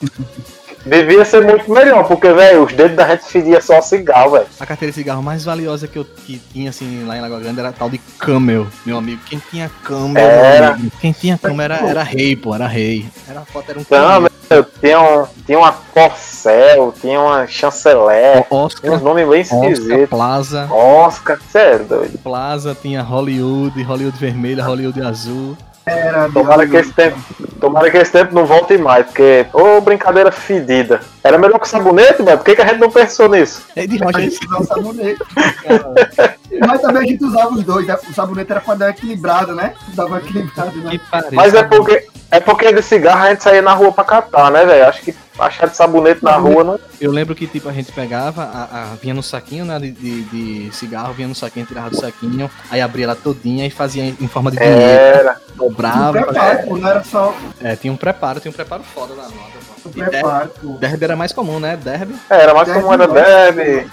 Devia 0.90 1.24
ser 1.24 1.44
muito 1.46 1.72
melhor, 1.72 2.04
porque, 2.08 2.32
velho, 2.34 2.64
os 2.64 2.74
dedos 2.74 2.98
da 2.98 3.08
gente 3.08 3.26
fedia 3.26 3.62
só 3.62 3.80
cigarro, 3.80 4.32
velho. 4.32 4.48
A 4.60 4.66
carteira 4.66 4.92
de 4.92 4.96
cigarro 4.98 5.22
mais 5.22 5.46
valiosa 5.46 5.88
que 5.88 6.00
eu 6.00 6.04
que 6.06 6.42
tinha, 6.52 6.72
assim, 6.72 7.06
lá 7.06 7.16
em 7.16 7.22
Lagoa 7.22 7.40
Grande 7.40 7.60
era 7.60 7.70
a 7.70 7.72
tal 7.74 7.90
de 7.90 8.00
Camel, 8.18 8.66
meu 8.86 8.98
amigo. 8.98 9.22
Quem 9.28 9.40
tinha 9.52 9.70
Camel, 9.84 10.18
Era. 10.24 10.78
quem 11.00 11.12
tinha 11.12 11.38
Camel 11.38 11.66
era, 11.66 11.88
era 11.88 12.04
rei, 12.04 12.36
pô, 12.36 12.56
era 12.56 12.66
rei. 12.68 13.06
Era 13.30 13.42
foto, 13.42 13.70
era 13.70 13.80
um 13.80 13.86
Não, 13.90 13.98
Camel. 14.00 14.32
velho, 14.50 14.68
tinha, 14.82 15.00
um, 15.00 15.26
tinha 15.46 15.60
uma 15.60 15.72
Corcel, 15.94 16.94
tinha 17.00 17.20
uma 17.20 17.46
Chanceler, 17.46 18.44
tinha 18.48 18.48
uns 18.50 18.74
Oscar, 18.74 19.02
nomes 19.04 19.30
bem 19.30 19.42
Oscar 19.42 19.64
esquisitos. 19.72 20.10
Plaza, 20.10 20.68
Oscar, 20.72 21.40
sério, 21.52 21.86
doido. 21.86 22.18
Plaza, 22.18 22.76
tinha 22.82 23.02
Hollywood, 23.04 23.82
Hollywood 23.84 24.18
vermelha, 24.18 24.64
Hollywood 24.64 25.02
azul. 25.02 25.56
Era 25.90 26.30
Tomara 26.30 26.68
que 26.68 26.76
esse 26.76 26.94
tempo, 26.94 27.18
tomara 27.60 27.90
que 27.90 27.98
esse 27.98 28.12
tempo 28.12 28.34
não 28.34 28.46
volte 28.46 28.78
mais, 28.78 29.06
porque, 29.06 29.46
ô, 29.54 29.82
brincadeira 29.82 30.32
fedida. 30.32 31.02
Era 31.24 31.38
melhor 31.38 31.60
que 31.60 31.68
sabonete, 31.68 32.22
velho? 32.22 32.38
Por 32.38 32.46
que, 32.46 32.56
que 32.56 32.62
a 32.62 32.68
gente 32.68 32.80
não 32.80 32.92
pensou 32.92 33.28
nisso? 33.28 33.64
É 33.76 33.88
de 33.88 34.02
A 34.02 34.06
rocha, 34.06 34.22
gente 34.22 34.46
usava 34.46 34.62
o 34.62 34.66
sabonete. 34.66 35.20
Mas 36.68 36.82
também 36.82 37.04
a 37.04 37.06
gente 37.06 37.24
usava 37.24 37.54
os 37.54 37.64
dois, 37.64 37.88
né? 37.88 37.98
O 38.10 38.14
sabonete 38.14 38.52
era 38.52 38.62
pra 38.62 38.76
dar 38.76 38.90
equilibrado, 38.90 39.56
né? 39.56 39.74
Dava 39.90 40.20
equilibrado, 40.20 40.78
né? 40.78 41.00
Mas 41.32 41.54
é 41.54 41.64
porque, 41.64 42.08
é 42.32 42.40
porque 42.40 42.72
de 42.72 42.82
cigarro 42.82 43.24
a 43.24 43.30
gente 43.30 43.44
saía 43.44 43.62
na 43.62 43.74
rua 43.74 43.92
pra 43.92 44.04
catar, 44.04 44.52
né, 44.52 44.66
velho? 44.66 44.86
Acho 44.88 45.02
que 45.02 45.16
achar 45.38 45.68
de 45.68 45.76
sabonete 45.76 46.24
na 46.24 46.36
rua 46.36 46.64
não. 46.64 46.80
Eu 47.00 47.12
lembro 47.12 47.34
que 47.34 47.48
tipo 47.48 47.68
a 47.70 47.72
gente 47.72 47.92
pegava, 47.92 48.44
a, 48.44 48.64
a- 48.64 48.96
vinha 49.02 49.14
no 49.14 49.24
saquinho 49.24 49.64
né, 49.66 49.80
de, 49.80 49.92
de, 49.92 50.22
de 50.66 50.76
cigarro, 50.76 51.14
vinha 51.14 51.28
no 51.28 51.36
saquinho, 51.36 51.66
tirava 51.66 51.90
do 51.90 51.96
saquinho, 52.00 52.50
aí 52.70 52.82
abria 52.82 53.06
ela 53.06 53.16
todinha 53.16 53.66
e 53.66 53.70
fazia 53.70 54.04
em, 54.04 54.28
forma 54.28 54.52
de 54.52 54.58
dinheiro, 54.58 54.80
Era. 54.82 55.38
Dobrava. 55.56 56.22
preparo, 56.24 56.60
pô, 56.68 56.78
não 56.78 56.90
era 56.90 57.04
só 57.04 57.34
É, 57.62 57.76
tinha 57.76 57.92
um 57.92 57.98
preparo, 57.98 58.40
tinha 58.40 58.50
um 58.52 58.56
preparo 58.56 58.84
foda 58.84 59.16
da 59.16 59.24
nota. 59.24 59.90
derby, 60.12 60.78
derby 60.80 61.04
era 61.06 61.16
mais 61.16 61.32
comum, 61.34 61.60
né? 61.60 61.78
Derby, 61.78 62.16
Era 62.30 62.54
mais 62.54 62.72
como 62.72 62.94
era 62.94 63.08
Derby, 63.08 63.90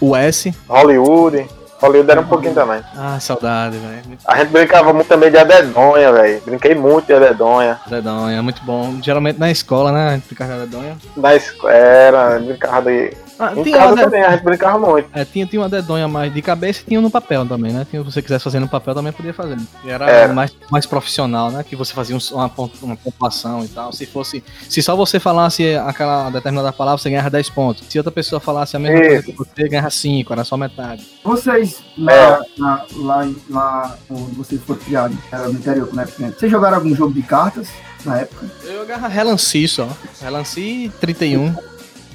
o 0.00 0.16
S. 0.16 0.54
Hollywood. 0.68 1.48
Hollywood 1.82 2.10
era 2.10 2.20
um 2.20 2.26
pouquinho 2.26 2.54
também. 2.54 2.80
Ah, 2.96 3.18
saudade, 3.18 3.76
velho. 3.76 4.18
A 4.24 4.38
gente 4.38 4.50
brincava 4.50 4.92
muito 4.92 5.08
também 5.08 5.30
de 5.32 5.36
adedonha, 5.36 6.12
velho. 6.12 6.40
Brinquei 6.46 6.76
muito 6.76 7.06
de 7.06 7.14
adedonha. 7.14 7.80
Dedonha, 7.88 8.40
muito 8.40 8.62
bom. 8.64 8.98
Geralmente 9.02 9.38
na 9.40 9.50
escola, 9.50 9.90
né? 9.90 10.08
A 10.08 10.14
gente 10.14 10.26
brincava 10.26 10.52
de 10.54 10.60
dedonha. 10.60 10.96
Na 11.16 11.34
escola, 11.34 11.72
era, 11.72 12.38
brincava 12.38 12.90
de. 12.90 13.16
Ah, 13.44 13.62
tinha, 13.62 13.76
casa 13.78 13.88
uma 13.92 13.96
de- 13.96 14.02
também, 14.04 14.22
a 14.22 14.30
gente 14.32 14.44
brincava 14.44 14.78
muito. 14.78 15.08
é, 15.12 15.24
tinha, 15.24 15.46
tinha 15.46 15.60
uma 15.62 15.68
dedonha 15.68 16.06
mais 16.08 16.32
de 16.32 16.40
cabeça 16.42 16.80
e 16.82 16.84
tinha 16.84 17.00
no 17.00 17.10
papel 17.10 17.44
também, 17.46 17.72
né? 17.72 17.86
Tinha, 17.90 18.02
se 18.04 18.10
você 18.12 18.22
quisesse 18.22 18.44
fazer 18.44 18.60
no 18.60 18.68
papel, 18.68 18.94
também 18.94 19.12
podia 19.12 19.34
fazer. 19.34 19.56
E 19.84 19.90
era 19.90 20.08
Era. 20.08 20.32
mais, 20.32 20.54
mais 20.70 20.86
profissional, 20.86 21.50
né? 21.50 21.64
Que 21.64 21.74
você 21.76 21.92
fazia 21.92 22.16
um- 22.16 22.34
uma, 22.34 22.50
uma 22.82 22.96
pontuação 22.96 23.64
e 23.64 23.68
tal. 23.68 23.92
Se 23.92 24.06
fosse. 24.06 24.42
Se 24.68 24.80
só 24.82 24.94
você 24.94 25.18
falasse 25.18 25.74
aquela 25.76 26.30
determinada 26.30 26.72
palavra, 26.72 26.98
você 27.02 27.10
ganhava 27.10 27.30
10 27.30 27.50
pontos. 27.50 27.84
Se 27.88 27.98
outra 27.98 28.12
pessoa 28.12 28.40
falasse 28.40 28.76
a 28.76 28.78
mesma 28.78 29.00
Isso. 29.00 29.08
coisa 29.08 29.22
que 29.22 29.32
você, 29.62 29.68
ganhava 29.68 29.90
5, 29.90 30.32
era 30.32 30.44
só 30.44 30.56
metade. 30.56 31.06
vocês, 31.24 31.82
na, 31.96 32.12
É. 32.12 32.40
na- 32.58 32.84
lá, 32.96 33.26
em- 33.26 33.36
lá 33.50 33.96
onde 34.10 34.34
vocês 34.34 34.60
foram 34.62 34.80
criados, 34.80 35.16
era 35.30 35.44
no 35.48 35.52
interior, 35.54 35.88
né? 35.94 36.06
Vocês 36.06 36.50
jogaram 36.50 36.76
algum 36.76 36.94
jogo 36.94 37.12
de 37.12 37.22
cartas 37.22 37.68
na 38.04 38.18
época? 38.20 38.46
Eu 38.64 38.80
jogava 38.80 39.08
Relanci 39.08 39.66
só. 39.68 39.88
Relanci 40.20 40.90
31. 41.00 41.54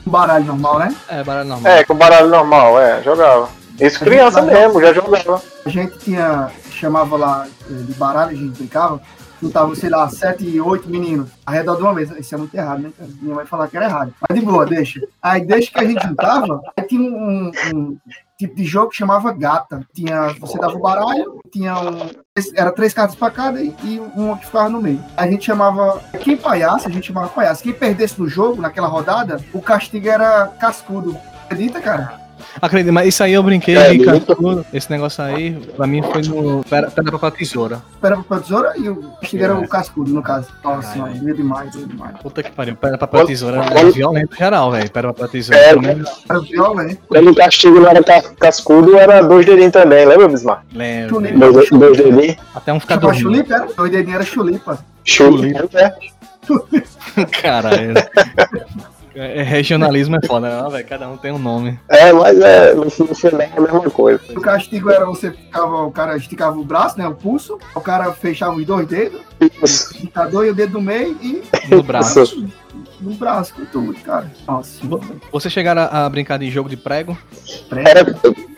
Baralho 0.08 0.46
normal, 0.46 0.80
né? 0.80 0.96
É, 1.10 1.24
baralho 1.24 1.50
normal. 1.50 1.72
É, 1.72 1.84
com 1.84 1.96
baralho 1.96 2.30
normal, 2.30 2.80
é, 2.80 3.02
jogava. 3.04 3.50
Isso 3.80 4.00
criança 4.00 4.42
mesmo, 4.42 4.82
já 4.82 4.94
jogava. 4.94 5.42
A 5.66 5.70
gente 5.70 5.98
tinha, 6.00 6.50
chamava 6.72 7.16
lá 7.16 7.48
de 7.70 7.94
baralho, 7.94 8.32
a 8.32 8.36
gente 8.36 8.58
brincava, 8.58 9.02
juntava, 9.42 9.76
sei 9.76 9.90
lá, 9.90 10.10
sete, 10.10 10.60
oito 10.60 10.90
meninos 10.90 11.30
ao 11.46 11.54
redor 11.54 11.76
de 11.76 11.82
uma 11.82 11.94
mesa. 11.94 12.20
Isso 12.20 12.34
é 12.34 12.38
muito 12.38 12.56
errado, 12.56 12.82
né? 12.82 12.92
cara? 12.98 13.10
Minha 13.22 13.36
mãe 13.36 13.46
que 13.70 13.78
era 13.78 13.86
errado. 13.86 14.14
Mas 14.28 14.40
de 14.40 14.46
boa, 14.46 14.66
deixa. 14.66 15.02
Aí, 15.22 15.46
desde 15.46 15.72
que 15.72 15.80
a 15.80 15.86
gente 15.86 16.06
juntava, 16.06 16.62
tinha 16.88 17.02
um, 17.02 17.52
um 17.74 17.98
tipo 18.38 18.56
de 18.56 18.64
jogo 18.64 18.90
que 18.90 18.98
chamava 18.98 19.32
gata. 19.34 19.86
Tinha, 19.94 20.34
você 20.40 20.58
dava 20.58 20.76
o 20.76 20.82
baralho, 20.82 21.40
tinha 21.52 21.80
um. 21.80 22.10
Era 22.56 22.72
três 22.72 22.94
cartas 22.94 23.16
pra 23.16 23.32
cada 23.32 23.62
e, 23.62 23.76
e 23.84 24.00
uma 24.16 24.38
que 24.38 24.46
ficava 24.46 24.70
no 24.70 24.82
meio. 24.82 25.04
A 25.16 25.28
gente 25.28 25.46
chamava. 25.46 26.02
Quem 26.22 26.38
palhaço, 26.38 26.88
a 26.88 26.92
gente 26.92 27.08
chamava 27.08 27.30
palhaço. 27.30 27.64
Quem 27.64 27.74
perdesse 27.74 28.20
no 28.20 28.28
jogo, 28.28 28.62
naquela 28.62 28.88
rodada, 28.88 29.44
o 29.54 29.62
castigo 29.62 30.08
era 30.08 30.48
cascudo. 30.60 31.18
Acredita, 31.46 31.82
cara? 31.82 32.27
Acredito, 32.62 32.94
mas 32.94 33.08
isso 33.08 33.24
aí 33.24 33.34
eu 33.34 33.44
brinquei 33.44 33.76
É, 33.78 33.94
de. 33.94 34.04
Esse 34.74 34.90
negócio 34.90 35.24
aí, 35.24 35.52
pra 35.76 35.86
mim, 35.88 36.02
foi 36.04 36.22
no. 36.24 36.64
Pera, 36.70 36.90
pera 36.92 37.12
papel 37.12 37.32
tesoura. 37.32 37.82
Pera 38.02 38.18
pra 38.18 38.40
tesoura 38.40 38.74
e 38.78 38.90
o 38.90 38.96
castigo 39.22 39.44
era 39.44 39.56
o 39.58 39.68
cascudo, 39.68 40.12
no 40.12 40.22
caso. 40.24 40.48
Nossa, 40.64 40.88
Caralho. 40.90 41.02
mano, 41.02 41.20
doía 41.20 41.34
demais, 41.34 41.72
doía 41.72 41.86
demais. 41.88 42.18
Puta 42.22 42.42
que 42.44 42.52
pariu. 42.52 42.76
Pera 42.76 42.98
papel 42.98 43.20
Quando- 43.22 43.28
tesoura 43.28 43.58
era 43.64 43.72
quando- 43.72 43.94
violento 43.94 44.36
geral, 44.36 44.72
velho. 44.72 44.90
Pera 44.92 45.08
papel 45.14 45.28
tesoura. 45.30 45.60
É, 45.62 45.70
Pelo 45.70 45.82
menos 45.82 46.24
Era 46.30 46.40
violento. 46.40 47.02
Quando 47.08 47.32
o 47.32 47.36
castigo 47.36 47.80
não 47.80 47.90
era 47.90 48.04
ca- 48.04 48.22
cascudo, 48.40 48.98
era 48.98 49.22
dois 49.22 49.46
dedinhos 49.46 49.72
também, 49.72 50.06
lembra, 50.06 50.28
Bismarck? 50.28 50.62
lembro. 50.74 51.22
Dois, 51.52 51.70
dois 51.70 51.98
dedinhos. 51.98 52.36
Até 52.56 52.74
um 52.74 52.80
ficar 52.80 52.96
Chamava 52.96 53.14
dormindo. 53.14 53.36
chulipa, 53.36 53.54
era? 53.56 53.68
Dois 53.76 53.92
dedinhos 53.92 54.16
era 54.16 54.26
chulipa. 54.26 54.80
Chulipa. 55.04 55.70
É. 55.80 55.94
Caralho. 57.42 57.94
É, 59.20 59.42
regionalismo 59.42 60.16
é 60.16 60.28
foda, 60.28 60.62
né, 60.64 60.70
velho? 60.70 60.88
Cada 60.88 61.10
um 61.10 61.18
tem 61.18 61.32
um 61.32 61.40
nome. 61.40 61.80
É, 61.90 62.14
mas 62.14 62.40
é, 62.40 62.74
no 62.76 62.84
no 62.86 62.92
final 62.92 63.42
é 63.42 63.52
a 63.58 63.62
mesma 63.62 63.90
coisa. 63.90 64.22
O 64.30 64.40
castigo 64.42 64.92
era 64.92 65.06
você 65.06 65.32
ficava, 65.32 65.84
o 65.84 65.92
cara 65.92 66.16
esticava 66.16 66.58
o 66.60 66.64
braço, 66.64 67.00
né? 67.00 67.08
O 67.08 67.16
pulso, 67.16 67.58
o 67.74 67.82
cara 67.82 68.12
fechava 68.14 68.56
os 68.56 68.66
dois 68.66 68.88
dedos, 68.88 69.22
o 69.42 69.98
indicador 69.98 70.46
e 70.46 70.52
o 70.52 70.54
dedo 70.56 70.74
do 70.74 70.82
meio 70.82 71.18
e 71.22 71.42
No 71.68 71.82
braço. 71.82 72.22
Isso. 72.22 72.48
no 73.02 73.14
braço 73.16 73.56
com 73.56 73.66
tudo, 73.66 73.96
cara. 74.02 74.32
Nossa, 74.48 74.82
Você 75.32 75.50
chegaram 75.50 75.82
a, 75.82 76.06
a 76.06 76.10
brincar 76.10 76.38
de 76.38 76.52
jogo 76.52 76.70
de 76.70 76.78
prego? 76.78 77.18
prego. 77.70 77.90
Era 77.90 78.06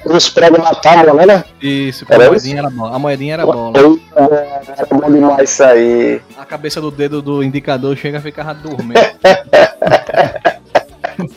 os 0.05 0.29
pregos 0.29 0.59
na 0.59 0.75
tábua, 0.75 1.25
né? 1.25 1.43
Isso, 1.61 2.05
Era 2.09 2.25
a 2.25 2.29
moedinha 2.29 2.59
era 2.59 2.69
bola. 2.69 2.95
A 2.95 2.99
moedinha 2.99 3.33
era 3.35 3.45
bola. 3.45 3.73
Era 3.77 4.85
bom 4.91 5.11
demais 5.11 5.49
isso 5.51 5.63
aí. 5.63 6.21
A 6.37 6.45
cabeça 6.45 6.81
do 6.81 6.91
dedo 6.91 7.21
do 7.21 7.41
indicador 7.43 7.95
chega 7.95 8.17
a 8.17 8.21
ficar 8.21 8.51
dormindo. 8.53 8.99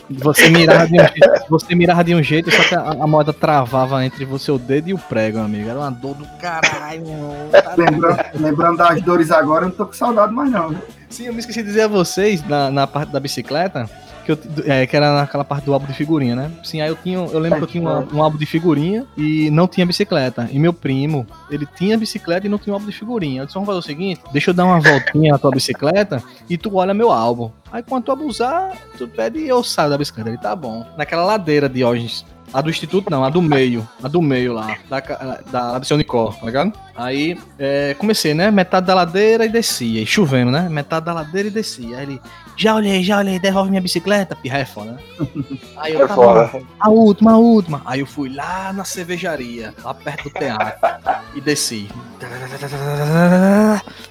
Você 0.09 0.49
mirava 0.49 0.87
de 0.87 0.95
um 0.95 0.99
jeito, 0.99 1.45
você 1.49 1.75
mirava 1.75 2.03
de 2.03 2.15
um 2.15 2.23
jeito, 2.23 2.51
só 2.51 2.63
que 2.63 2.75
a, 2.75 2.81
a 2.81 3.07
moeda 3.07 3.31
travava 3.31 4.05
entre 4.05 4.25
o 4.25 4.37
seu 4.37 4.59
dedo 4.59 4.89
e 4.89 4.93
o 4.93 4.97
prego, 4.97 5.39
amigo. 5.39 5.69
Era 5.69 5.79
uma 5.79 5.91
dor 5.91 6.15
do 6.15 6.25
caralho. 6.39 7.05
Tá 7.51 7.75
Lembrando, 7.77 8.23
lembrando 8.35 8.77
das 8.77 9.01
dores 9.01 9.31
agora, 9.31 9.65
eu 9.65 9.69
não 9.69 9.75
tô 9.75 9.85
com 9.85 9.93
saudade 9.93 10.33
mais 10.33 10.51
não. 10.51 10.75
Sim, 11.09 11.27
eu 11.27 11.33
me 11.33 11.39
esqueci 11.39 11.61
de 11.61 11.67
dizer 11.67 11.83
a 11.83 11.87
vocês, 11.87 12.45
na, 12.47 12.69
na 12.69 12.85
parte 12.85 13.11
da 13.11 13.19
bicicleta, 13.19 13.89
que, 14.23 14.31
eu, 14.31 14.37
é, 14.65 14.85
que 14.87 14.95
era 14.95 15.13
naquela 15.15 15.43
parte 15.43 15.65
do 15.65 15.73
álbum 15.73 15.85
de 15.87 15.93
figurinha, 15.93 16.35
né? 16.35 16.51
Sim, 16.63 16.81
aí 16.81 16.89
eu 16.89 16.95
tinha, 16.95 17.17
eu 17.17 17.39
lembro 17.39 17.59
que 17.59 17.63
eu 17.63 17.67
tinha 17.67 17.83
uma- 17.83 18.07
um 18.13 18.23
álbum 18.23 18.37
de 18.37 18.45
figurinha 18.45 19.05
e 19.17 19.49
não 19.51 19.67
tinha 19.67 19.85
bicicleta. 19.85 20.49
E 20.51 20.57
meu 20.59 20.73
primo, 20.73 21.25
ele 21.49 21.67
tinha 21.75 21.97
bicicleta 21.97 22.45
e 22.47 22.49
não 22.49 22.57
tinha 22.57 22.73
um 22.73 22.75
álbum 22.75 22.87
de 22.89 22.97
figurinha. 22.97 23.41
Eu 23.41 23.45
disse, 23.45 23.53
vamos 23.55 23.67
fazer 23.67 23.79
o 23.79 23.83
seguinte, 23.83 24.21
deixa 24.31 24.51
eu 24.51 24.53
dar 24.53 24.65
uma 24.65 24.79
voltinha 24.79 25.31
na 25.33 25.37
tua 25.37 25.51
bicicleta 25.51 26.21
e 26.49 26.57
tu 26.57 26.75
olha 26.75 26.93
meu 26.93 27.11
álbum. 27.11 27.51
Aí 27.71 27.83
quando 27.83 28.05
tu 28.05 28.11
abusar, 28.11 28.73
tu 28.97 29.07
pede 29.07 29.39
e 29.39 29.47
eu 29.47 29.63
saio 29.63 29.89
da 29.89 29.97
bicicleta. 29.97 30.29
Ele, 30.29 30.37
tá 30.37 30.55
bom. 30.55 30.85
Naquela 30.97 31.23
ladeira 31.23 31.67
de 31.67 31.75
Diógenes, 31.75 32.23
a 32.53 32.61
do 32.61 32.69
Instituto 32.69 33.09
não, 33.09 33.23
a 33.23 33.29
do 33.31 33.41
meio. 33.41 33.87
A 34.03 34.07
do 34.07 34.21
meio 34.21 34.53
lá. 34.53 34.77
Da, 34.87 34.99
da, 34.99 35.39
da 35.51 35.79
do 35.79 35.85
seu 35.85 35.97
Nicó, 35.97 36.27
tá 36.39 36.45
ligado? 36.45 36.71
Aí 36.95 37.35
é, 37.57 37.95
comecei, 37.97 38.35
né? 38.35 38.51
Metade 38.51 38.85
da 38.85 38.93
ladeira 38.93 39.43
e 39.45 39.49
descia. 39.49 40.01
E 40.01 40.05
chovendo, 40.05 40.51
né? 40.51 40.69
Metade 40.69 41.07
da 41.07 41.13
ladeira 41.13 41.47
e 41.47 41.51
descia. 41.51 41.97
Aí 41.97 42.03
ele, 42.03 42.21
já 42.55 42.75
olhei, 42.75 43.03
já 43.03 43.17
olhei, 43.17 43.39
devolve 43.39 43.69
minha 43.69 43.81
bicicleta. 43.81 44.35
Pirra 44.35 44.59
é 44.59 44.65
foda, 44.65 44.91
né? 44.93 44.99
Aí 45.77 45.93
eu, 45.93 46.03
É 46.03 46.07
tá 46.07 46.15
foda. 46.15 46.49
bom, 46.53 46.63
a 46.79 46.89
última, 46.89 47.31
a 47.33 47.37
última. 47.37 47.81
Aí 47.85 47.99
eu 47.99 48.05
fui 48.05 48.29
lá 48.33 48.71
na 48.73 48.83
cervejaria, 48.83 49.73
lá 49.83 49.93
perto 49.93 50.25
do 50.25 50.29
teatro. 50.31 50.89
e 51.35 51.41
desci. 51.41 51.89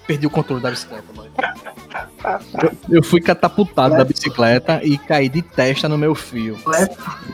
Perdi 0.07 0.27
o 0.27 0.31
controle 0.31 0.63
da 0.63 0.71
bicicleta, 0.71 1.05
mano. 1.15 1.31
Eu, 2.63 2.97
eu 2.99 3.03
fui 3.03 3.21
catapultado 3.21 3.97
da 3.97 4.05
bicicleta 4.05 4.81
e 4.83 4.97
caí 4.99 5.29
de 5.29 5.43
testa 5.43 5.89
no 5.89 5.99
meu 5.99 6.15
fio. 6.15 6.59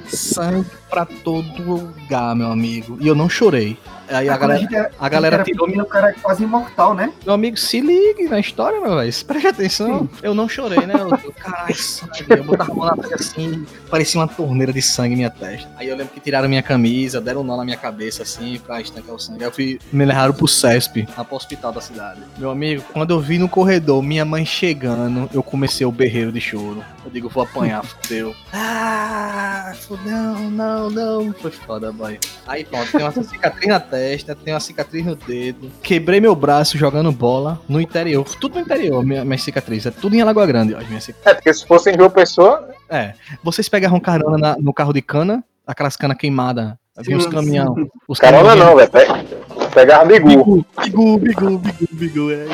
Sangue 0.07 0.67
pra 0.91 1.05
todo 1.07 1.63
lugar, 1.63 2.35
meu 2.35 2.51
amigo. 2.51 2.97
E 3.01 3.07
eu 3.07 3.15
não 3.15 3.29
chorei. 3.29 3.79
Aí 4.09 4.29
a 4.29 4.33
Quando 4.33 4.41
galera, 4.41 4.61
gente 4.61 4.75
era- 4.77 4.91
a 4.99 5.09
galera 5.09 5.35
era 5.37 5.45
tirou 5.45 5.67
pequeno, 5.67 5.85
o 5.85 5.87
cara 5.87 6.11
é 6.11 6.13
quase 6.15 6.43
imortal, 6.43 6.95
né? 6.95 7.13
meu 7.25 7.35
amigo, 7.35 7.57
se 7.57 7.81
ligue 7.81 8.25
na 8.29 8.39
história, 8.41 8.81
meu 8.81 8.97
velho. 8.97 9.13
Preste 9.27 9.47
atenção. 9.47 10.09
Eu 10.23 10.35
não 10.35 10.49
chorei, 10.49 10.87
né? 10.87 10.95
Eu, 10.99 11.09
eu, 11.11 11.33
caralho, 11.33 11.75
sangue. 11.75 12.25
Eu 12.29 12.45
botava 12.45 12.73
a 12.73 12.75
mão 12.75 12.87
na 12.87 12.97
testa 12.97 13.15
assim, 13.17 13.67
parecia 13.91 14.21
uma 14.21 14.29
torneira 14.29 14.73
de 14.73 14.81
sangue 14.83 15.15
em 15.15 15.17
minha 15.19 15.31
testa. 15.31 15.69
Aí 15.77 15.89
eu 15.89 15.97
lembro 15.97 16.13
que 16.15 16.21
tiraram 16.21 16.49
minha 16.49 16.63
camisa, 16.63 17.21
deram 17.21 17.41
um 17.43 17.45
nó 17.45 17.57
na 17.57 17.65
minha 17.65 17.77
cabeça 17.77 18.23
assim, 18.23 18.59
pra 18.65 18.81
estancar 18.81 19.15
o 19.15 19.19
sangue. 19.19 19.41
Aí 19.43 19.49
eu 19.49 19.53
fui, 19.53 19.79
me 19.93 20.05
levaram 20.05 20.33
pro 20.33 20.49
CESP, 20.49 21.07
lá 21.17 21.25
pro 21.25 21.37
hospital 21.37 21.73
da 21.73 21.81
cidade. 21.81 22.21
Meu 22.39 22.51
amigo, 22.51 22.83
quando 22.93 23.11
eu 23.11 23.21
vi 23.21 23.39
no 23.39 23.49
corredor 23.49 24.03
minha 24.03 24.25
mãe 24.25 24.45
chegando, 24.47 25.29
eu 25.35 25.43
comecei 25.43 25.87
o 25.87 25.93
berreiro 25.93 26.33
de 26.33 26.41
choro. 26.41 26.83
Eu 27.05 27.11
digo, 27.11 27.29
vou 27.29 27.43
apanhar, 27.43 27.83
fudeu. 28.03 28.35
Ah, 28.53 29.73
fudeu, 29.87 30.13
não, 30.13 30.51
não, 30.51 30.91
não. 30.91 31.33
Foi 31.35 31.51
foda, 31.51 31.91
boy. 31.93 32.19
Aí 32.47 32.65
pronto, 32.65 32.91
tem 32.91 33.01
uma 33.03 33.13
cicatriz 33.13 33.67
na 33.69 33.81
testa, 33.81 33.98
tem 34.45 34.55
uma 34.55 34.61
cicatriz 34.61 35.05
no 35.05 35.15
dedo. 35.17 35.71
Quebrei 35.83 36.21
meu 36.21 36.35
braço 36.35 36.77
jogando 36.79 37.11
bola 37.13 37.61
no 37.69 37.81
interior. 37.81 38.25
Tudo 38.41 38.55
no 38.57 38.61
interior, 38.61 39.05
minha, 39.05 39.25
minha 39.25 39.39
cicatriz. 39.39 39.85
É 39.87 39.91
tudo 39.91 40.15
em 40.15 40.21
Alagoa 40.21 40.47
Grande, 40.47 40.75
ó, 40.75 40.79
as 40.79 40.89
minhas 40.89 41.05
cicatrizes. 41.05 41.31
É, 41.33 41.35
porque 41.35 41.55
se 41.55 41.67
fosse 41.67 41.91
em 41.91 41.97
Rio 41.97 42.11
Pessoa, 42.11 42.69
É. 42.91 43.13
Vocês 43.45 43.69
pegavam 43.69 44.01
carona 44.01 44.39
na- 44.39 44.57
no 44.59 44.73
carro 44.73 44.93
de 44.93 45.03
cana, 45.03 45.45
aquelas 45.67 45.95
canas 45.97 46.17
queimadas. 46.17 46.73
Havia 46.97 47.17
uns 47.17 47.25
Sim, 47.25 47.31
caminhão. 47.31 47.89
Os 48.09 48.19
carona 48.19 48.49
caminhão- 48.49 48.67
não, 48.71 48.77
velho. 48.77 48.91
Pe- 48.91 49.69
Pegava 49.75 50.05
bigu. 50.07 50.65
Bigu, 50.83 51.19
bigu, 51.19 51.59
bigu, 51.59 51.89
bigu. 51.93 52.31
é, 52.33 52.47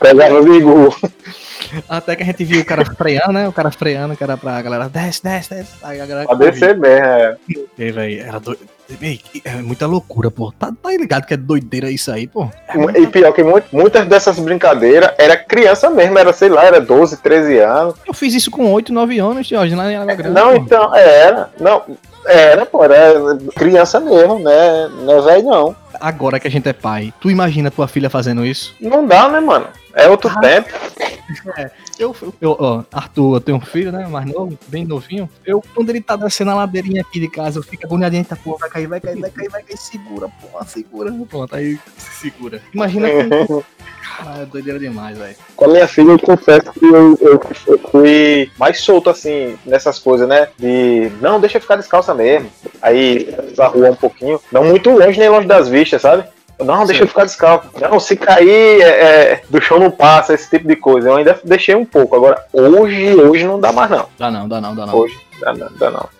Pegava 0.00 0.42
bigu. 0.42 0.88
Até 1.88 2.16
que 2.16 2.22
a 2.22 2.26
gente 2.26 2.42
viu 2.44 2.62
o 2.62 2.64
cara 2.64 2.84
freando, 2.84 3.32
né? 3.32 3.46
O 3.46 3.52
cara 3.52 3.70
freando, 3.70 4.16
que 4.16 4.24
era 4.24 4.36
pra 4.36 4.60
galera, 4.62 4.88
desce, 4.88 5.22
desce, 5.22 5.50
desce. 5.50 5.72
Aí 5.82 6.00
a 6.00 6.06
galera. 6.06 6.26
Pra 6.26 6.36
descer 6.36 6.76
mesmo, 6.76 6.86
é. 6.86 7.36
E, 7.78 7.92
véi, 7.92 8.18
era 8.18 8.40
doido. 8.40 8.60
É 9.44 9.54
muita 9.62 9.86
loucura, 9.86 10.30
pô. 10.30 10.52
Tá, 10.58 10.72
tá 10.82 10.90
ligado 10.90 11.26
que 11.26 11.34
é 11.34 11.36
doideira 11.36 11.90
isso 11.90 12.10
aí, 12.10 12.26
pô. 12.26 12.48
E 12.96 13.06
pior 13.06 13.32
que 13.32 13.42
mu- 13.42 13.62
muitas 13.72 14.06
dessas 14.06 14.38
brincadeiras 14.38 15.12
era 15.18 15.36
criança 15.36 15.88
mesmo, 15.90 16.18
era, 16.18 16.32
sei 16.32 16.48
lá, 16.48 16.64
era 16.64 16.80
12, 16.80 17.16
13 17.18 17.58
anos. 17.58 17.94
Eu 18.06 18.12
fiz 18.14 18.34
isso 18.34 18.50
com 18.50 18.72
8, 18.72 18.92
9 18.92 19.18
anos, 19.18 19.46
Jorge, 19.46 19.74
lá 19.74 19.92
em 19.92 20.06
Grande. 20.06 20.30
Não, 20.30 20.50
pô. 20.50 20.56
então, 20.56 20.94
era. 20.94 21.50
Não, 21.60 21.82
era, 22.26 22.66
pô, 22.66 22.84
era 22.84 23.36
criança 23.56 24.00
mesmo, 24.00 24.38
né? 24.38 24.88
Não 25.02 25.18
é 25.18 25.22
velho, 25.22 25.48
não. 25.48 25.76
Agora 26.00 26.40
que 26.40 26.48
a 26.48 26.50
gente 26.50 26.68
é 26.68 26.72
pai, 26.72 27.12
tu 27.20 27.30
imagina 27.30 27.70
tua 27.70 27.88
filha 27.88 28.08
fazendo 28.08 28.44
isso? 28.44 28.74
Não 28.80 29.06
dá, 29.06 29.28
né, 29.28 29.40
mano? 29.40 29.66
É 29.94 30.08
outro 30.08 30.30
tempo. 30.40 30.68
Eu, 31.98 32.16
eu, 32.40 32.56
ó, 32.58 32.82
Arthur, 32.92 33.36
eu 33.36 33.40
tenho 33.40 33.58
um 33.58 33.60
filho, 33.60 33.92
né, 33.92 34.06
mais 34.06 34.26
novo, 34.26 34.58
bem 34.68 34.84
novinho. 34.84 35.28
Eu, 35.44 35.62
quando 35.74 35.90
ele 35.90 36.00
tá 36.00 36.16
descendo 36.16 36.50
a 36.50 36.54
ladeirinha 36.54 37.02
aqui 37.02 37.20
de 37.20 37.28
casa, 37.28 37.58
eu 37.58 37.62
fico 37.62 37.84
agoniadinho, 37.84 38.24
tá, 38.24 38.36
pô, 38.36 38.56
vai 38.56 38.70
cair, 38.70 38.86
vai 38.86 39.00
cair, 39.00 39.20
vai 39.20 39.30
cair, 39.30 39.48
vai 39.48 39.62
cair, 39.62 39.76
segura, 39.76 40.28
pô, 40.28 40.64
segura. 40.64 41.12
Pronto, 41.28 41.54
aí 41.54 41.78
se 41.98 42.30
segura. 42.30 42.62
Imagina 42.72 43.08
que... 43.46 43.64
Cara, 44.18 44.42
é 44.42 44.46
doideira 44.46 44.78
demais, 44.78 45.16
velho. 45.16 45.34
Com 45.56 45.64
a 45.64 45.68
minha 45.68 45.88
filha, 45.88 46.10
eu 46.12 46.18
confesso 46.18 46.72
que 46.72 46.84
eu, 46.84 47.18
eu- 47.20 47.40
eu 47.66 47.78
fui 47.90 48.50
mais 48.58 48.80
solto, 48.80 49.08
assim, 49.10 49.56
nessas 49.64 49.98
coisas, 49.98 50.28
né? 50.28 50.48
De, 50.58 51.10
não, 51.20 51.40
deixa 51.40 51.56
eu 51.58 51.60
ficar 51.62 51.76
descalça 51.76 52.14
mesmo. 52.14 52.50
Aí, 52.82 53.34
da 53.56 53.66
rua 53.68 53.90
um 53.90 53.94
pouquinho. 53.96 54.40
Não 54.52 54.64
muito 54.64 54.90
longe, 54.90 55.18
nem 55.18 55.28
longe 55.28 55.46
das 55.46 55.68
vistas, 55.68 56.02
sabe? 56.02 56.24
Não, 56.62 56.84
deixa 56.84 57.04
eu 57.04 57.08
ficar 57.08 57.24
descalço. 57.24 57.68
Não, 57.80 57.98
se 57.98 58.14
cair, 58.16 58.82
é, 58.82 58.86
é, 59.32 59.42
do 59.48 59.62
chão 59.62 59.78
não 59.78 59.90
passa, 59.90 60.34
esse 60.34 60.50
tipo 60.50 60.68
de 60.68 60.76
coisa. 60.76 61.08
Eu 61.08 61.16
ainda 61.16 61.40
deixei 61.42 61.74
um 61.74 61.86
pouco. 61.86 62.14
Agora, 62.14 62.44
hoje, 62.52 63.14
hoje 63.14 63.44
não 63.46 63.58
dá 63.58 63.72
mais, 63.72 63.90
não. 63.90 64.06
Dá 64.18 64.30
não, 64.30 64.46
dá 64.46 64.60
não, 64.60 64.74
dá 64.74 64.84
não. 64.86 64.94
Hoje, 64.94 65.18
dá 65.40 65.54
não, 65.54 65.68
dá 65.78 65.90
não. 65.90 66.19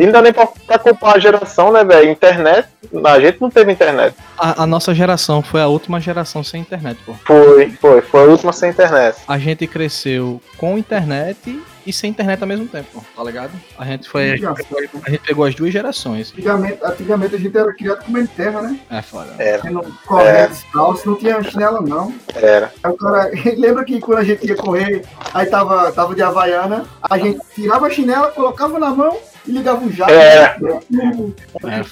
E 0.00 0.06
não 0.06 0.12
dá 0.12 0.22
nem 0.22 0.32
pra, 0.32 0.46
pra 0.46 0.78
culpar 0.78 1.16
a 1.16 1.18
geração, 1.18 1.70
né, 1.70 1.84
velho? 1.84 2.10
Internet, 2.10 2.66
a 3.04 3.20
gente 3.20 3.38
não 3.38 3.50
teve 3.50 3.70
internet. 3.70 4.16
A, 4.38 4.62
a 4.62 4.66
nossa 4.66 4.94
geração 4.94 5.42
foi 5.42 5.60
a 5.60 5.66
última 5.66 6.00
geração 6.00 6.42
sem 6.42 6.62
internet, 6.62 6.98
pô. 7.04 7.12
Foi, 7.26 7.70
foi, 7.72 8.00
foi 8.00 8.20
a 8.20 8.24
última 8.24 8.50
sem 8.50 8.70
internet. 8.70 9.18
A 9.28 9.36
gente 9.36 9.66
cresceu 9.66 10.40
com 10.56 10.78
internet 10.78 11.62
e 11.86 11.92
sem 11.92 12.08
internet 12.08 12.40
ao 12.40 12.48
mesmo 12.48 12.66
tempo, 12.66 12.86
pô, 12.94 13.02
tá 13.14 13.22
ligado? 13.22 13.50
A 13.78 13.84
gente 13.84 14.08
foi. 14.08 14.30
A 14.30 14.36
gente, 14.36 14.64
pegou, 14.64 15.02
a 15.04 15.10
gente 15.10 15.20
pegou 15.20 15.44
as 15.44 15.54
duas 15.54 15.70
gerações. 15.70 16.32
Antigamente, 16.32 16.78
antigamente 16.82 17.34
a 17.34 17.38
gente 17.38 17.58
era 17.58 17.74
criado 17.74 18.04
comendo 18.06 18.28
terra, 18.34 18.62
né? 18.62 18.80
É 18.90 19.02
foda. 19.02 19.34
Era, 19.38 19.70
Não 19.70 19.82
correr 20.06 20.48
descalço, 20.48 21.10
não 21.10 21.16
tinha 21.16 21.42
chinela, 21.42 21.82
não. 21.82 22.14
era. 22.34 22.72
Aí 22.82 22.90
o 22.90 22.96
cara, 22.96 23.30
lembra 23.54 23.84
que 23.84 24.00
quando 24.00 24.18
a 24.18 24.24
gente 24.24 24.46
ia 24.46 24.56
correr, 24.56 25.04
aí 25.34 25.44
tava, 25.44 25.92
tava 25.92 26.14
de 26.14 26.22
Havaiana, 26.22 26.86
a 27.02 27.18
gente 27.18 27.38
tirava 27.54 27.86
a 27.86 27.90
chinela, 27.90 28.30
colocava 28.32 28.78
na 28.78 28.88
mão 28.88 29.18
e 29.46 29.52
ligava 29.52 29.84
um 29.84 29.90
jato. 29.90 30.12
É. 30.12 30.56
É, 30.56 30.56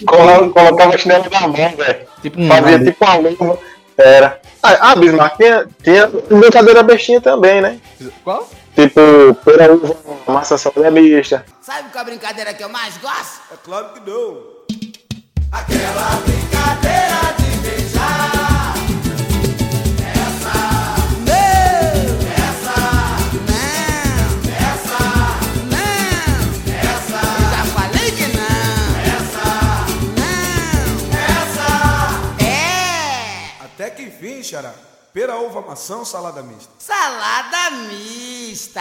Colo- 0.07 0.51
Colocava 0.53 0.95
a 0.95 0.99
chinela 0.99 1.27
na 1.31 1.41
mão, 1.41 1.53
velho. 1.53 2.07
tipo 2.23 2.41
um. 2.41 2.49
Fazia 2.49 2.85
tipo 2.85 3.05
uma 3.05 3.15
luva. 3.17 3.59
Era. 3.97 4.41
Ah, 4.63 4.91
ah 4.93 4.97
Bismarck, 4.97 5.37
tinha, 5.37 5.67
tinha 5.83 6.07
brincadeira 6.07 6.83
bestinha 6.83 7.21
também, 7.21 7.61
né? 7.61 7.81
Qual? 8.23 8.49
Tipo, 8.75 9.35
pera 9.45 9.73
uva, 9.75 9.97
massa 10.27 10.57
salada 10.57 10.91
mista. 10.91 11.45
Sabe 11.61 11.91
qual 11.91 12.03
a 12.03 12.05
brincadeira 12.05 12.55
que 12.55 12.63
eu 12.63 12.69
mais 12.69 12.97
gosto? 12.99 13.41
É 13.53 13.57
claro 13.65 13.89
que 13.93 14.09
não. 14.09 14.35
Não! 17.95 18.38
Xará. 34.49 34.73
Pera, 35.13 35.37
uva, 35.37 35.61
maçã 35.61 35.97
ou 35.97 36.07
salada 36.07 36.43
mista? 36.43 36.71
Salada 36.79 37.71
mista! 37.87 38.81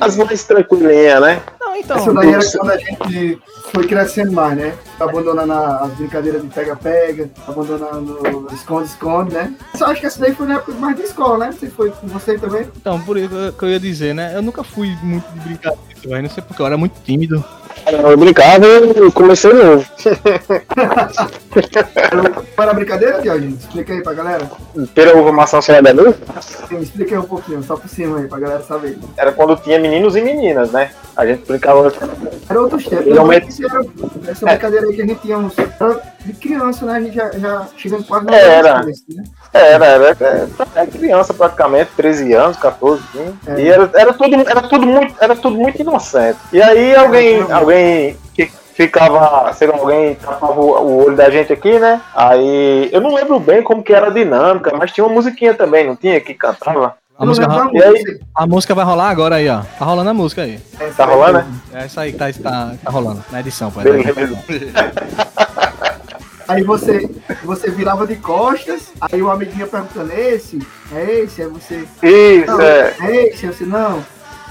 As 0.00 0.16
mais 0.16 0.42
tranquilinhas, 0.42 1.20
né? 1.20 1.42
Não, 1.60 1.76
então. 1.76 1.98
Isso 1.98 2.12
daí 2.12 2.32
era 2.32 2.50
quando 2.50 2.70
a 2.70 2.78
gente 2.78 3.42
foi 3.70 3.86
crescendo 3.86 4.32
mais, 4.32 4.56
né? 4.56 4.76
Abandonando 4.98 5.52
as 5.52 5.92
brincadeiras 5.92 6.42
de 6.42 6.48
pega-pega, 6.48 7.30
abandonando 7.46 8.48
esconde-esconde, 8.52 9.34
né? 9.34 9.54
Só 9.76 9.86
acho 9.86 10.00
que 10.00 10.06
essa 10.06 10.18
daí 10.18 10.34
foi 10.34 10.48
na 10.48 10.54
época 10.54 10.72
mais 10.72 10.96
de 10.96 11.02
escola, 11.02 11.46
né? 11.46 11.52
Você 11.52 11.70
foi 11.70 11.90
com 11.92 12.08
você 12.08 12.36
também? 12.36 12.68
Então, 12.76 13.00
por 13.02 13.16
isso 13.16 13.54
que 13.56 13.64
eu 13.64 13.70
ia 13.70 13.78
dizer, 13.78 14.16
né? 14.16 14.34
Eu 14.34 14.42
nunca 14.42 14.64
fui 14.64 14.96
muito 15.00 15.28
de 15.28 15.54
velho. 16.08 16.22
Não 16.22 16.30
sei 16.30 16.42
porque 16.42 16.60
eu 16.60 16.66
era 16.66 16.76
muito 16.76 17.00
tímido. 17.02 17.44
Eu 17.86 18.16
brincava 18.16 18.66
e 18.66 19.12
comecei 19.12 19.52
novo. 19.52 19.84
Era 22.56 22.70
a 22.70 22.74
brincadeira, 22.74 23.20
Diógenes? 23.20 23.60
Explica 23.60 23.92
aí 23.92 24.02
pra 24.02 24.14
galera. 24.14 24.50
Pera 24.94 25.16
uva, 25.16 25.32
maçã 25.32 25.60
salada 25.60 25.92
mista. 25.92 26.18
Sim, 26.68 26.78
explica 26.78 27.14
aí 27.14 27.20
um 27.20 27.24
pouquinho, 27.24 27.62
só 27.62 27.76
por 27.76 27.88
cima 27.88 28.18
aí, 28.18 28.26
pra 28.26 28.38
galera 28.38 28.62
saber. 28.62 28.98
Era 29.16 29.32
quando 29.32 29.56
tinha 29.56 29.78
meninos 29.78 30.16
e 30.16 30.20
meninas, 30.20 30.72
né? 30.72 30.90
A 31.16 31.26
gente 31.26 31.46
brincava. 31.46 31.92
Era 32.48 32.60
outros 32.60 32.84
tempos. 32.86 33.06
Esse 33.48 33.64
era- 33.64 33.84
Essa 34.28 34.46
brincadeira 34.46 34.86
aí 34.86 34.94
que 34.94 35.02
a 35.02 35.06
gente 35.06 35.20
tinha 35.20 35.38
uns. 35.38 35.54
De 36.24 36.32
criança, 36.32 36.86
né? 36.86 36.94
A 36.96 37.00
gente 37.00 37.14
já, 37.14 37.30
já 37.32 37.66
chegando 37.76 38.04
quase 38.04 38.24
na 38.26 38.34
Era. 38.34 38.78
adolescência, 38.78 39.14
né? 39.16 39.24
Era, 39.52 39.84
era, 39.86 40.16
era, 40.20 40.48
era 40.74 40.86
criança 40.86 41.32
praticamente, 41.34 41.90
13 41.96 42.32
anos, 42.32 42.56
14, 42.56 43.02
15. 43.12 43.34
É. 43.46 43.60
E 43.60 43.68
era, 43.68 43.90
era, 43.94 44.12
tudo, 44.12 44.34
era, 44.34 44.62
tudo 44.62 44.86
muito, 44.86 45.14
era 45.20 45.36
tudo 45.36 45.56
muito 45.56 45.80
inocente. 45.80 46.38
E 46.52 46.60
aí 46.62 46.94
alguém, 46.96 47.40
É, 47.48 47.52
alguém 47.52 48.16
que 48.34 48.46
ficava, 48.74 49.52
sei 49.52 49.68
lá, 49.68 49.76
alguém 49.76 50.16
tapava 50.16 50.60
o 50.60 51.04
olho 51.04 51.14
da 51.16 51.30
gente 51.30 51.52
aqui, 51.52 51.78
né? 51.78 52.00
Aí 52.14 52.88
eu 52.92 53.00
não 53.00 53.14
lembro 53.14 53.38
bem 53.38 53.62
como 53.62 53.82
que 53.84 53.92
era 53.94 54.08
a 54.08 54.10
dinâmica, 54.10 54.72
mas 54.76 54.90
tinha 54.90 55.04
uma 55.06 55.14
musiquinha 55.14 55.54
também, 55.54 55.86
não 55.86 55.94
tinha? 55.94 56.20
Que 56.20 56.34
cantava. 56.34 56.96
A 57.16 57.24
música, 57.24 57.46
a 58.34 58.46
música 58.46 58.74
vai 58.74 58.84
rolar 58.84 59.08
agora 59.10 59.36
aí, 59.36 59.48
ó. 59.48 59.62
Tá 59.78 59.84
rolando 59.84 60.10
a 60.10 60.14
música 60.14 60.42
aí. 60.42 60.58
Tá 60.96 61.04
rolando, 61.04 61.38
mesmo. 61.38 61.60
É 61.72 61.84
essa 61.84 62.00
aí 62.00 62.12
que 62.12 62.18
tá, 62.18 62.32
tá, 62.32 62.74
tá 62.82 62.90
rolando. 62.90 63.24
Na 63.30 63.38
edição, 63.40 63.70
pô. 63.70 63.80
é 63.80 63.84
Beleza. 63.84 64.38
Aí 66.46 66.62
você, 66.62 67.10
você 67.42 67.70
virava 67.70 68.06
de 68.06 68.16
costas, 68.16 68.92
aí 69.00 69.22
o 69.22 69.30
amiguinho 69.30 69.66
perguntando, 69.66 70.12
é 70.12 70.34
esse? 70.34 70.58
É 70.92 71.20
esse? 71.20 71.40
Aí 71.40 71.48
você. 71.48 71.88
Isso, 72.02 72.46
Não, 72.46 72.60
é. 72.60 72.94
é 73.00 73.26
esse? 73.28 73.46
Aí 73.46 73.54
você, 73.54 73.64
não. 73.64 74.04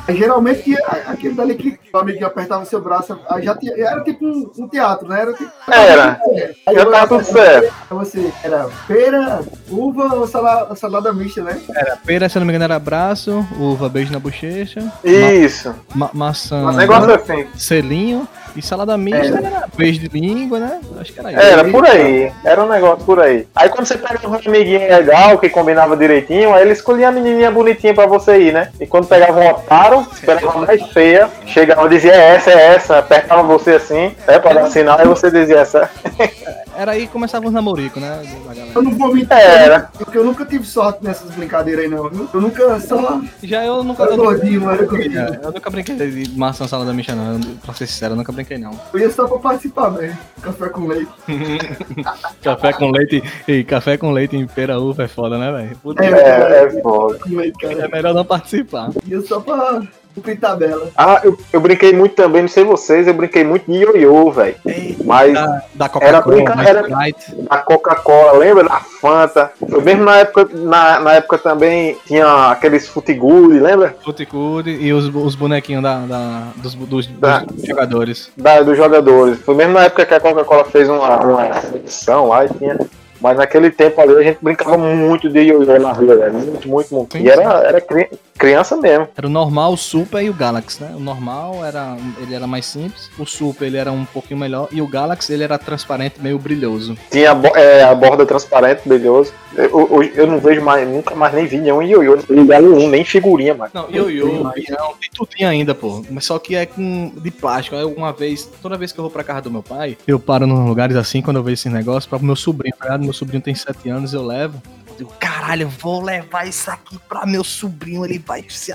Aí 0.07 0.17
geralmente 0.17 0.75
aquele 1.07 1.33
dali 1.33 1.55
que 1.55 1.79
o 1.93 1.97
amiguinho 1.97 2.25
apertava 2.27 2.63
o 2.63 2.65
seu 2.65 2.81
braço, 2.81 3.17
aí 3.29 3.43
já 3.43 3.55
tinha, 3.55 3.73
era 3.77 4.01
tipo 4.03 4.25
um, 4.25 4.51
um 4.57 4.67
teatro, 4.67 5.07
né? 5.07 5.21
Era 5.21 5.33
tipo. 5.33 5.51
Era. 5.71 6.19
Aí 6.67 6.75
Já 6.75 6.85
tava 6.85 7.07
tudo 7.07 7.23
certo. 7.23 7.73
Você, 7.89 8.33
era 8.43 8.67
pera, 8.87 9.41
uva 9.69 10.15
ou 10.15 10.27
salada, 10.27 10.75
salada 10.75 11.13
mista, 11.13 11.41
né? 11.41 11.61
Era 11.75 11.95
pera, 11.97 12.27
se 12.27 12.37
não 12.37 12.45
me 12.45 12.51
engano, 12.51 12.65
era 12.65 12.79
braço, 12.79 13.45
uva, 13.57 13.87
beijo 13.87 14.11
na 14.11 14.19
bochecha, 14.19 14.91
Isso. 15.03 15.73
ma 15.95 16.09
maçã, 16.13 16.57
Um 16.67 16.73
negócio 16.73 17.13
assim. 17.13 17.47
selinho 17.55 18.27
e 18.55 18.61
salada 18.61 18.97
mista, 18.97 19.37
era 19.37 19.67
beijo 19.75 19.99
de 19.99 20.07
língua, 20.07 20.59
né? 20.59 20.79
Acho 20.99 21.13
que 21.13 21.19
era 21.19 21.31
isso. 21.31 21.41
Era 21.41 21.63
por 21.65 21.85
aí, 21.85 22.31
era 22.45 22.63
um 22.63 22.69
negócio 22.69 23.05
por 23.05 23.19
aí. 23.19 23.47
Aí 23.55 23.69
quando 23.69 23.85
você 23.85 23.97
pegava 23.97 24.27
um 24.29 24.35
amiguinho 24.35 24.79
legal, 24.79 25.37
que 25.37 25.49
combinava 25.49 25.97
direitinho, 25.97 26.53
aí 26.53 26.61
ele 26.61 26.73
escolhia 26.73 27.09
a 27.09 27.11
menininha 27.11 27.51
bonitinha 27.51 27.93
pra 27.93 28.05
você 28.05 28.37
ir, 28.39 28.53
né? 28.53 28.69
E 28.79 28.85
quando 28.85 29.07
pegava 29.07 29.39
um 29.39 29.49
otário, 29.49 30.07
esperava 30.11 30.59
mais 30.59 30.81
feia, 30.91 31.29
chegava 31.45 31.85
e 31.85 31.89
dizia 31.89 32.13
"É 32.13 32.35
essa, 32.35 32.51
é 32.51 32.67
essa, 32.75 32.97
apertava 32.99 33.43
você 33.43 33.71
assim, 33.71 34.15
é, 34.27 34.39
pra 34.39 34.53
dar 34.53 34.69
sinal, 34.69 34.99
aí 34.99 35.07
você 35.07 35.31
dizia 35.31 35.59
essa. 35.59 35.89
Era 36.75 36.91
aí 36.93 37.05
que 37.07 37.13
começava 37.13 37.45
os 37.45 37.51
namoricos, 37.53 38.01
né? 38.01 38.21
da. 38.47 38.61
Eu 38.75 38.81
não 38.81 38.91
vou 38.97 39.13
mentir, 39.13 39.31
Era. 39.31 39.89
porque 39.97 40.17
eu 40.17 40.23
nunca 40.23 40.45
tive 40.45 40.65
sorte 40.65 41.03
nessas 41.03 41.29
brincadeiras 41.31 41.85
aí, 41.85 41.89
não. 41.89 42.09
viu? 42.09 42.27
Eu 42.33 42.41
nunca 42.41 42.79
só. 42.79 43.21
Já 43.43 43.65
eu 43.65 43.83
nunca. 43.83 44.03
Eu 44.03 44.11
Eu 44.11 44.17
nunca, 44.17 44.29
gordinho, 44.31 44.61
não 44.61 44.71
era 44.71 44.85
gordinho. 44.85 45.19
eu 45.43 45.51
nunca 45.51 45.69
brinquei 45.69 45.95
de 45.95 46.37
maçã 46.37 46.67
salada 46.67 46.93
mista, 46.93 47.13
não. 47.15 47.33
Eu, 47.33 47.39
Pra 47.63 47.73
ser 47.73 47.87
sincero, 47.87 48.13
eu 48.13 48.17
nunca 48.17 48.31
brinquei, 48.31 48.57
não. 48.57 48.77
Eu 48.93 48.99
ia 48.99 49.09
só 49.11 49.27
pra 49.27 49.37
participar 49.39 49.91
mesmo. 49.91 50.17
Café 50.41 50.69
com 50.69 50.87
leite. 50.87 51.11
Café 52.41 52.73
com 52.73 52.91
leite. 52.91 53.23
E 53.47 53.63
café 53.63 53.97
com 53.97 54.11
leite 54.11 54.35
em 54.35 54.45
pera 54.47 54.79
uva 54.79 55.03
é 55.03 55.07
foda, 55.07 55.37
né, 55.37 55.51
velho? 55.51 55.77
Puta, 55.81 56.03
É, 56.03 56.09
É, 56.09 56.63
é 56.65 56.81
foda. 56.81 57.19
É 57.61 57.87
melhor 57.87 58.13
não 58.13 58.25
participar. 58.25 58.89
Ia 59.07 59.21
só 59.21 59.39
pra 59.39 59.81
Cumprir 60.15 60.39
tabela. 60.39 60.89
Ah, 60.95 61.21
eu, 61.23 61.37
eu 61.51 61.59
brinquei 61.59 61.91
muito 61.93 62.13
também, 62.15 62.41
não 62.43 62.49
sei 62.49 62.63
vocês, 62.63 63.07
eu 63.07 63.13
brinquei 63.13 63.43
muito 63.43 63.65
de 63.71 63.79
ioiô, 63.79 64.29
velho. 64.31 64.55
Mas 65.03 65.33
Da, 65.33 65.61
da 65.73 65.85
Era 66.01 66.21
Coca-Cola, 66.21 66.67
era- 66.69 66.81
Sprite. 66.81 67.47
a 67.49 67.57
Coca-Cola, 67.57 68.33
lembra? 68.37 68.63
Da 68.65 68.79
Fanta. 68.79 69.51
Eu 69.67 69.81
mesmo 69.81 70.03
na 70.03 70.17
época, 70.17 70.47
na, 70.53 70.99
na 70.99 71.13
época 71.13 71.37
também 71.37 71.97
tinha 72.05 72.51
aqueles 72.51 72.87
futiguri, 72.87 73.59
lembra? 73.59 73.95
Futicude 74.03 74.69
e 74.69 74.93
os, 74.93 75.05
os 75.13 75.35
bonequinhos 75.35 75.81
da, 75.83 75.99
da- 76.05 76.47
dos, 76.57 76.75
dos- 76.75 77.07
dos 77.07 77.19
Tá. 77.19 77.43
jogadores. 77.65 78.29
Da, 78.37 78.61
dos 78.61 78.77
jogadores. 78.77 79.39
Foi 79.39 79.55
mesmo 79.55 79.73
na 79.73 79.85
época 79.85 80.05
que 80.05 80.13
a 80.13 80.19
Coca-Cola 80.19 80.65
fez 80.65 80.87
uma, 80.89 81.17
uma 81.21 81.47
edição 81.75 82.27
lá 82.27 82.45
e 82.45 82.49
tinha. 82.49 82.77
Mas 83.23 83.37
naquele 83.37 83.71
tempo 83.71 84.01
ali 84.01 84.15
a 84.17 84.21
gente 84.23 84.39
brincava 84.41 84.77
muito 84.77 85.29
de 85.29 85.39
ioiô 85.39 85.79
na 85.79 85.93
rua, 85.93 86.15
velho. 86.17 86.33
Muito, 86.33 86.67
muito, 86.67 86.93
muito. 86.93 87.17
Sim, 87.17 87.23
E 87.23 87.29
era, 87.29 87.43
era 87.63 87.79
cri- 87.79 88.09
criança 88.37 88.75
mesmo. 88.75 89.07
Era 89.15 89.27
o 89.27 89.29
normal, 89.29 89.71
o 89.71 89.77
Super 89.77 90.21
e 90.21 90.29
o 90.29 90.33
Galaxy, 90.33 90.83
né? 90.83 90.91
O 90.93 90.99
normal 90.99 91.63
era, 91.65 91.95
ele 92.21 92.35
era 92.35 92.45
mais 92.45 92.65
simples, 92.65 93.09
o 93.17 93.25
Super 93.25 93.65
ele 93.67 93.77
era 93.77 93.91
um 93.93 94.03
pouquinho 94.03 94.39
melhor 94.39 94.67
e 94.71 94.81
o 94.81 94.87
Galaxy 94.87 95.31
ele 95.31 95.43
era 95.43 95.57
transparente, 95.57 96.15
meio 96.19 96.37
brilhoso. 96.37 96.97
Tinha 97.09 97.31
a, 97.31 97.35
bo- 97.35 97.55
é, 97.55 97.83
a 97.83 97.95
borda 97.95 98.25
transparente, 98.25 98.81
brilhoso. 98.85 99.31
Eu, 99.55 99.69
eu, 99.69 100.03
eu 100.15 100.27
não 100.27 100.39
vejo 100.39 100.61
mais, 100.61 100.85
nunca 100.87 101.13
mais 101.15 101.31
nem 101.33 101.45
vi 101.45 101.57
nenhum 101.59 101.81
ioiô. 101.81 102.17
Ligado 102.29 102.75
um, 102.75 102.89
nem 102.89 103.05
figurinha, 103.05 103.53
mano. 103.53 103.71
Não, 103.73 103.89
ioiô, 103.89 104.43
mais. 104.43 104.65
pião, 104.65 104.93
tem 104.99 105.09
tudinho 105.13 105.47
ainda, 105.47 105.73
pô. 105.75 106.03
Mas 106.09 106.25
só 106.25 106.39
que 106.39 106.55
é 106.55 106.65
com 106.65 107.11
de 107.15 107.29
plástico. 107.31 107.75
Aí 107.75 107.85
uma 107.85 108.11
vez, 108.11 108.49
toda 108.61 108.77
vez 108.77 108.91
que 108.91 108.99
eu 108.99 109.03
vou 109.03 109.11
pra 109.11 109.23
casa 109.23 109.41
do 109.43 109.51
meu 109.51 109.61
pai, 109.63 109.95
eu 110.07 110.19
paro 110.19 110.47
nos 110.47 110.67
lugares 110.67 110.95
assim 110.95 111.21
quando 111.21 111.37
eu 111.37 111.43
vejo 111.43 111.53
esse 111.53 111.69
negócio 111.69 112.09
para 112.09 112.17
meu 112.19 112.35
sobrinho, 112.35 112.75
tá 112.77 112.85
ligado? 112.85 113.12
Meu 113.13 113.19
sobrinho 113.19 113.41
tem 113.43 113.53
7 113.53 113.89
anos, 113.91 114.11
eu 114.11 114.25
levo. 114.25 114.59
Eu 114.89 114.95
digo, 114.97 115.13
caralho, 115.19 115.63
eu 115.63 115.69
vou 115.69 116.01
levar 116.01 116.47
isso 116.47 116.71
aqui 116.71 116.97
pra 117.07 117.27
meu 117.27 117.43
sobrinho, 117.43 118.03
ele 118.03 118.17
vai 118.17 118.43
se 118.49 118.73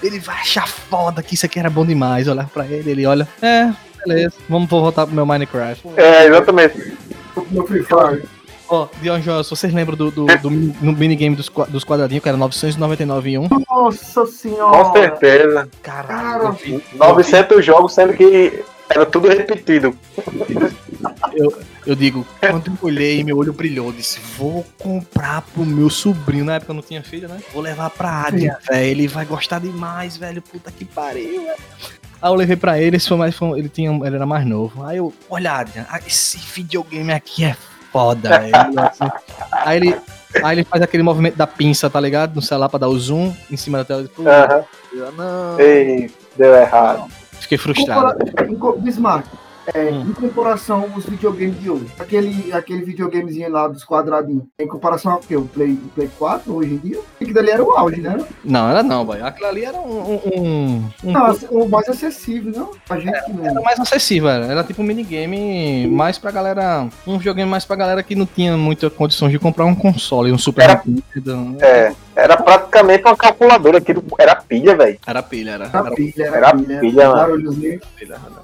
ele 0.00 0.20
vai 0.20 0.36
achar 0.36 0.68
foda 0.68 1.20
que 1.20 1.34
isso 1.34 1.44
aqui 1.46 1.58
era 1.58 1.68
bom 1.68 1.84
demais. 1.84 2.28
Eu 2.28 2.34
levo 2.34 2.48
pra 2.50 2.64
ele, 2.64 2.88
ele 2.92 3.04
olha, 3.06 3.26
é, 3.42 3.72
beleza, 4.06 4.34
vamos 4.48 4.68
voltar 4.70 5.04
pro 5.04 5.14
meu 5.14 5.26
Minecraft. 5.26 5.82
É, 5.96 6.26
exatamente. 6.26 6.96
No 7.50 7.66
Free 7.66 7.82
Fire. 7.82 8.22
Ó, 8.68 8.86
Dion 9.02 9.18
Jones, 9.18 9.50
vocês 9.50 9.72
lembram 9.74 9.96
do, 9.96 10.10
do, 10.12 10.26
do 10.26 10.50
mini- 10.50 10.76
no 10.80 10.92
minigame 10.92 11.34
dos, 11.34 11.50
dos 11.68 11.82
quadradinhos, 11.84 12.22
que 12.22 12.28
era 12.28 12.38
999 12.38 13.30
em 13.30 13.38
um? 13.38 13.48
Nossa 13.68 14.20
Com 14.20 14.26
senhora. 14.28 14.92
certeza. 14.92 15.68
Caralho, 15.82 16.52
vi- 16.52 16.82
900 16.94 17.64
jogos, 17.64 17.92
sendo 17.94 18.14
que 18.14 18.62
era 18.88 19.04
tudo 19.04 19.26
repetido. 19.28 19.92
Eu 21.86 21.94
digo, 21.94 22.26
quando 22.40 22.68
eu 22.68 22.78
olhei, 22.82 23.22
meu 23.24 23.36
olho 23.36 23.52
brilhou. 23.52 23.86
eu 23.88 23.92
Disse, 23.92 24.20
vou 24.36 24.64
comprar 24.78 25.42
pro 25.42 25.64
meu 25.64 25.88
sobrinho. 25.90 26.44
Na 26.44 26.54
época 26.54 26.70
eu 26.72 26.76
não 26.76 26.82
tinha 26.82 27.02
filho, 27.02 27.28
né? 27.28 27.38
Vou 27.52 27.62
levar 27.62 27.90
pra 27.90 28.08
Ádia, 28.26 28.58
velho. 28.68 28.84
Ele 28.86 29.08
vai 29.08 29.24
gostar 29.24 29.58
demais, 29.60 30.16
velho. 30.16 30.40
Puta 30.42 30.70
que 30.70 30.84
pariu, 30.84 31.44
velho. 31.44 31.56
Aí 32.20 32.30
eu 32.30 32.34
levei 32.34 32.54
pra 32.56 32.78
ele, 32.78 32.96
esse 32.96 33.08
foi 33.08 33.16
mais, 33.16 33.34
foi- 33.34 33.58
ele, 33.58 33.68
tinha, 33.68 33.90
ele 33.90 34.14
era 34.16 34.26
mais 34.26 34.46
novo. 34.46 34.84
Aí 34.84 34.98
eu, 34.98 35.12
olha, 35.28 35.52
Adrian, 35.54 35.84
esse 36.06 36.38
videogame 36.38 37.12
aqui 37.12 37.44
é 37.44 37.56
foda, 37.90 38.38
velho. 38.38 38.54
Assim, 38.78 39.10
Aí 39.50 39.76
ele, 39.78 39.96
aí 40.44 40.54
ele 40.56 40.64
faz 40.64 40.80
aquele 40.82 41.02
movimento 41.02 41.34
da 41.36 41.48
pinça, 41.48 41.90
tá 41.90 41.98
ligado? 42.00 42.36
No 42.36 42.40
celular 42.42 42.68
pra 42.68 42.78
dar 42.78 42.88
o 42.88 42.96
zoom 42.98 43.34
em 43.50 43.56
cima 43.56 43.78
da 43.78 43.84
tela. 43.84 44.08
Pô, 44.14 44.22
Aham. 44.22 44.64
eu, 44.92 45.12
não. 45.12 45.58
Ei, 45.58 46.10
deu 46.36 46.54
errado. 46.54 47.10
Fiquei 47.40 47.58
frustrado. 47.58 48.16
Compara- 48.24 48.78
Bismarck, 48.80 49.26
é, 49.74 49.90
Hum. 49.92 50.06
em 50.08 50.12
comparação 50.12 50.88
aos 50.94 51.04
videogames 51.04 51.60
de 51.60 51.70
hoje, 51.70 51.86
aquele, 51.98 52.52
aquele 52.52 52.84
videogamezinho 52.84 53.50
lá 53.50 53.68
dos 53.68 53.84
quadradinhos, 53.84 54.44
em 54.58 54.66
comparação 54.66 55.12
ao 55.12 55.18
que? 55.20 55.36
O 55.36 55.42
Play, 55.44 55.72
o 55.72 55.88
Play 55.94 56.10
4 56.18 56.54
hoje 56.54 56.74
em 56.74 56.76
dia? 56.78 57.00
Aquilo 57.20 57.34
dali 57.34 57.50
era 57.50 57.62
o 57.64 57.70
auge, 57.72 58.00
né? 58.00 58.18
Não, 58.44 58.68
era 58.68 58.82
não, 58.82 59.04
boy. 59.04 59.20
Aquilo 59.22 59.46
ali 59.48 59.64
era 59.64 59.76
um. 59.78 60.00
um, 60.00 60.20
um- 61.04 61.12
Não, 61.12 61.26
assim, 61.26 61.46
o 61.50 61.68
mais 61.68 61.88
acessível, 61.88 62.52
não? 62.54 62.70
A 62.88 62.98
gente 62.98 63.24
que 63.24 63.32
não. 63.32 63.44
Era 63.46 63.60
mais 63.60 63.78
acessível, 63.80 64.28
era. 64.28 64.46
Era 64.46 64.64
tipo 64.64 64.82
um 64.82 64.84
minigame 64.84 65.86
mais 65.88 66.18
pra 66.18 66.30
galera. 66.30 66.88
Um 67.06 67.18
videogame 67.18 67.50
mais 67.50 67.64
pra 67.64 67.76
galera 67.76 68.02
que 68.02 68.14
não 68.14 68.26
tinha 68.26 68.56
muita 68.56 68.90
condição 68.90 69.28
de 69.28 69.38
comprar 69.38 69.64
um 69.64 69.74
console, 69.74 70.32
um 70.32 70.38
Super 70.38 70.64
Era- 70.64 70.82
Nintendo. 70.84 71.56
É, 71.62 71.92
era 72.14 72.36
praticamente 72.36 73.04
uma 73.04 73.16
calculadora, 73.16 73.78
aquilo 73.78 74.02
era 74.18 74.34
pilha, 74.36 74.76
velho. 74.76 74.98
Era 75.06 75.22
pilha, 75.22 75.50
era. 75.52 75.70
Era 75.72 75.90
pilha, 75.92 76.24
era, 76.26 76.36
Era 76.36 76.54
pilha. 76.56 76.80
pilha, 76.80 77.08
barulhozinho, 77.10 77.80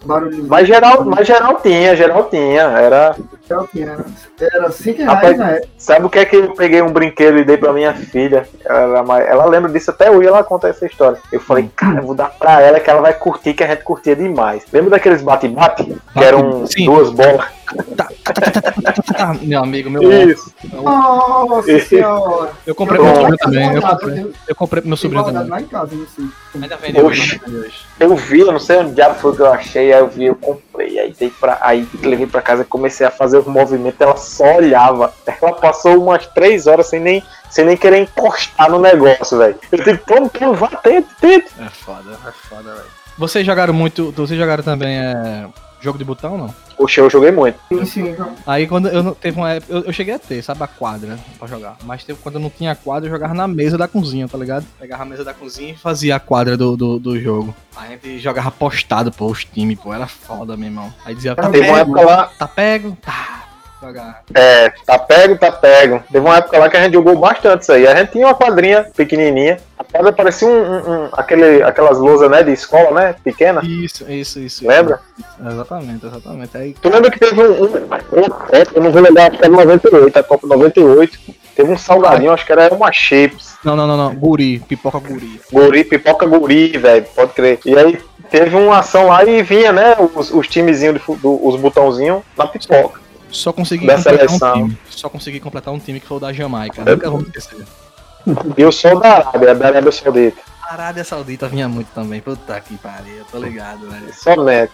barulhozinho. 0.04 0.46
Mas 0.48 0.66
geral, 0.68 1.04
mas 1.04 1.26
geral 1.26 1.60
tinha, 1.62 1.94
geral 1.96 2.24
tinha. 2.30 2.62
Era. 2.62 3.14
Era, 3.50 3.60
o 3.62 3.68
que 3.68 3.82
era? 3.82 4.04
Era 4.40 4.70
5 4.70 5.02
Rapaz, 5.04 5.22
reais 5.22 5.38
na 5.38 5.50
época. 5.52 5.68
Sabe 5.78 6.06
o 6.06 6.10
que 6.10 6.18
é 6.18 6.24
que 6.24 6.36
eu 6.36 6.52
peguei 6.54 6.82
um 6.82 6.92
brinquedo 6.92 7.38
e 7.38 7.44
dei 7.44 7.56
pra 7.56 7.72
minha 7.72 7.94
filha? 7.94 8.46
Ela, 8.64 9.02
mais- 9.02 9.26
ela 9.26 9.46
lembra 9.46 9.70
disso 9.72 9.90
até 9.90 10.10
hoje, 10.10 10.28
ela 10.28 10.44
conta 10.44 10.68
essa 10.68 10.84
história. 10.86 11.18
Eu 11.32 11.40
falei, 11.40 11.70
cara, 11.74 12.00
eu 12.00 12.04
vou 12.06 12.14
dar 12.14 12.30
pra 12.38 12.60
ela 12.60 12.78
que 12.80 12.90
ela 12.90 13.00
vai 13.00 13.14
curtir, 13.14 13.54
que 13.54 13.64
a 13.64 13.68
gente 13.68 13.84
curtia 13.84 14.14
demais. 14.14 14.64
Lembra 14.72 14.90
daqueles 14.90 15.22
bate-bate? 15.22 15.96
Que 16.12 16.24
eram 16.24 16.66
Sim. 16.66 16.84
duas 16.84 17.10
bolas? 17.10 17.46
Ah, 19.18 19.34
meu 19.40 19.62
amigo, 19.62 19.90
meu. 19.90 20.30
Isso. 20.30 20.52
Nossa 20.72 21.78
senhora. 21.80 22.52
Eu 22.66 22.74
comprei 22.74 23.00
meu 23.00 23.14
sobrinho 23.14 23.36
também. 23.38 23.74
Eu 23.74 23.82
comprei, 23.82 24.34
eu 24.48 24.54
comprei 24.54 24.80
pro 24.80 24.88
meu 24.88 24.96
sobrinho 24.96 25.24
também. 25.24 25.48
lá 25.48 25.60
em 25.60 25.66
casa, 25.66 25.94
não 25.94 26.06
sei. 26.06 26.24
Ainda 26.54 27.04
hoje. 27.04 27.40
Hoje. 27.46 27.80
Eu 27.98 28.16
vi, 28.16 28.40
eu 28.40 28.52
não 28.52 28.60
sei 28.60 28.78
onde 28.78 28.92
diabo 28.92 29.18
foi 29.18 29.34
que 29.34 29.42
eu 29.42 29.52
achei, 29.52 29.92
aí 29.92 30.00
eu 30.00 30.08
vi, 30.08 30.26
eu 30.26 30.34
comprei, 30.36 30.98
aí 30.98 31.14
dei 31.18 31.30
pra. 31.30 31.58
Aí 31.60 31.88
levei 32.02 32.26
pra 32.26 32.42
casa 32.42 32.62
e 32.62 32.66
comecei 32.66 33.06
a 33.06 33.10
fazer 33.10 33.38
o 33.38 33.50
movimento, 33.50 34.00
ela 34.00 34.16
só 34.16 34.56
olhava. 34.56 35.12
Ela 35.26 35.52
passou 35.52 36.02
umas 36.02 36.26
três 36.26 36.66
horas 36.66 36.86
sem 36.86 37.00
nem, 37.00 37.22
sem 37.50 37.64
nem 37.64 37.76
querer 37.76 37.98
encostar 37.98 38.70
no 38.70 38.78
negócio, 38.78 39.38
velho. 39.38 39.56
Eu 39.70 39.84
digo, 39.84 39.98
toma, 40.06 40.28
toma, 40.28 40.52
vá, 40.54 40.68
tenta, 40.68 41.08
tenta. 41.20 41.48
É 41.60 41.68
foda, 41.68 42.18
é 42.26 42.32
foda, 42.48 42.74
velho. 42.74 42.98
Vocês 43.16 43.44
jogaram 43.44 43.74
muito. 43.74 44.12
Vocês 44.12 44.38
jogaram 44.38 44.62
também 44.62 44.96
é, 44.96 45.46
jogo 45.80 45.98
de 45.98 46.04
botão 46.04 46.32
ou 46.32 46.38
não? 46.38 46.54
Poxa, 46.76 47.00
eu 47.00 47.10
joguei 47.10 47.30
muito. 47.30 47.58
Sim, 47.68 47.84
sim. 47.84 48.16
Aí 48.46 48.66
quando 48.66 48.88
eu 48.88 49.02
não 49.02 49.14
teve 49.14 49.36
uma 49.36 49.52
época, 49.52 49.72
eu, 49.72 49.84
eu 49.84 49.92
cheguei 49.92 50.14
a 50.14 50.18
ter, 50.18 50.42
sabe, 50.42 50.62
a 50.62 50.66
quadra 50.66 51.18
pra 51.38 51.48
jogar. 51.48 51.76
Mas 51.84 52.04
teve, 52.04 52.18
quando 52.22 52.36
eu 52.36 52.40
não 52.40 52.50
tinha 52.50 52.74
quadra, 52.74 53.08
eu 53.08 53.12
jogava 53.12 53.34
na 53.34 53.48
mesa 53.48 53.76
da 53.76 53.88
cozinha, 53.88 54.28
tá 54.28 54.38
ligado? 54.38 54.64
Pegava 54.78 55.02
a 55.02 55.06
mesa 55.06 55.24
da 55.24 55.34
cozinha 55.34 55.72
e 55.72 55.76
fazia 55.76 56.16
a 56.16 56.20
quadra 56.20 56.56
do, 56.56 56.76
do, 56.76 56.98
do 56.98 57.20
jogo. 57.20 57.54
A 57.76 57.86
gente 57.88 58.18
jogava 58.18 58.50
postado, 58.50 59.10
pô, 59.10 59.26
os 59.26 59.44
times, 59.44 59.78
pô, 59.78 59.92
era 59.92 60.06
foda, 60.06 60.56
meu 60.56 60.68
irmão. 60.68 60.92
Aí 61.04 61.14
dizia, 61.14 61.34
tá 61.34 61.42
uma 61.42 61.50
pego, 61.52 61.76
época 61.76 62.00
lá, 62.02 62.30
tá 62.38 62.48
pego, 62.48 62.96
tá. 63.00 63.47
Jogar. 63.80 64.22
é, 64.34 64.70
tá 64.84 64.98
pego, 64.98 65.38
tá 65.38 65.52
pego. 65.52 66.02
Teve 66.10 66.18
uma 66.26 66.38
época 66.38 66.58
lá 66.58 66.68
que 66.68 66.76
a 66.76 66.82
gente 66.82 66.94
jogou 66.94 67.16
bastante 67.16 67.62
isso 67.62 67.72
aí. 67.72 67.86
A 67.86 67.94
gente 67.94 68.10
tinha 68.12 68.26
uma 68.26 68.34
quadrinha 68.34 68.84
pequenininha. 68.96 69.58
A 69.78 69.84
quadra 69.84 70.12
parecia 70.12 70.48
um, 70.48 70.50
um- 70.52 70.90
um- 71.04 71.08
aquele, 71.12 71.62
aquelas 71.62 71.96
lousas, 71.98 72.28
né, 72.28 72.42
de 72.42 72.50
escola, 72.52 72.90
né, 72.90 73.14
pequena. 73.22 73.60
Isso, 73.64 74.04
isso, 74.10 74.40
isso. 74.40 74.66
Lembra? 74.66 75.00
Exatamente, 75.48 76.04
exatamente. 76.04 76.56
Aí, 76.56 76.74
Tu 76.80 76.88
lembra 76.88 77.08
que 77.10 77.20
teve 77.20 77.40
um, 77.40 77.66
Copa, 77.68 78.48
eu 78.74 78.82
não 78.82 78.90
vou 78.90 79.00
lembrar, 79.00 79.28
acho 79.28 79.38
que 79.38 79.44
era 79.44 79.52
98, 79.52 80.16
a 80.18 80.22
Copa 80.24 80.46
98. 80.48 81.18
Teve 81.54 81.72
um 81.72 81.78
salgadinho, 81.78 82.32
acho 82.32 82.44
que 82.46 82.52
era 82.52 82.74
uma 82.74 82.90
chips. 82.92 83.56
não, 83.64 83.76
não, 83.76 83.86
não, 83.86 83.96
não, 83.96 84.14
guri, 84.14 84.58
pipoca 84.60 84.98
guri. 84.98 85.40
Guri, 85.52 85.84
pipoca 85.84 86.26
guri, 86.26 86.76
velho, 86.78 87.06
pode 87.14 87.32
crer. 87.32 87.58
E 87.64 87.76
aí 87.78 88.00
teve 88.30 88.56
uma 88.56 88.78
ação 88.80 89.06
lá 89.06 89.24
e 89.24 89.42
vinha, 89.42 89.72
né, 89.72 89.96
os, 90.16 90.32
os 90.32 90.46
timezinhos, 90.48 91.00
do- 91.20 91.46
os 91.46 91.54
botãozinhos 91.56 92.22
na 92.36 92.46
pipoca. 92.46 93.00
Só 93.30 93.52
consegui 93.52 93.86
Da 93.86 93.96
completar 93.96 94.28
seleção. 94.28 94.54
um 94.54 94.62
time. 94.68 94.78
Só 94.90 95.08
consegui 95.08 95.40
completar 95.40 95.74
um 95.74 95.78
time 95.78 96.00
que 96.00 96.06
foi 96.06 96.16
o 96.16 96.20
da 96.20 96.32
Jamaica. 96.32 96.84
Nunca 96.84 97.10
vou 97.10 97.20
me 97.20 97.26
esquecer. 97.28 97.64
E 98.56 98.62
eu 98.62 98.70
sou 98.72 98.98
da 99.00 99.16
Arábia, 99.18 99.54
da 99.54 99.66
Arábia 99.68 99.92
Saudita. 99.92 100.40
A 100.68 100.72
Arábia 100.74 101.02
Saudita 101.04 101.48
vinha 101.48 101.66
muito 101.68 101.88
também. 101.94 102.20
Puta 102.20 102.60
que 102.60 102.76
pariu, 102.76 103.16
eu 103.18 103.24
tô 103.24 103.38
ligado, 103.38 103.88
velho. 103.88 104.12
Somente. 104.14 104.72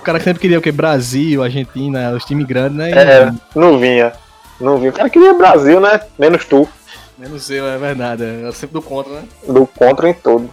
O 0.00 0.02
cara 0.02 0.18
sempre 0.18 0.40
queria 0.40 0.58
o 0.58 0.62
quê? 0.62 0.72
Brasil, 0.72 1.42
Argentina, 1.42 2.10
os 2.12 2.24
times 2.24 2.46
grandes, 2.46 2.76
né? 2.76 2.90
E 2.90 2.94
É, 2.94 3.32
não 3.54 3.78
vinha. 3.78 4.12
Não 4.60 4.76
vinha. 4.78 4.90
O 4.90 4.94
cara 4.94 5.08
queria 5.08 5.34
Brasil, 5.34 5.80
né? 5.80 6.00
Menos 6.18 6.44
tu. 6.44 6.68
Menos 7.16 7.48
eu, 7.50 7.66
é 7.66 7.78
verdade. 7.78 8.22
Eu 8.24 8.52
sempre 8.52 8.74
do 8.74 8.82
contra, 8.82 9.12
né? 9.12 9.22
Do 9.46 9.66
contra 9.66 10.08
em 10.08 10.14
todo. 10.14 10.50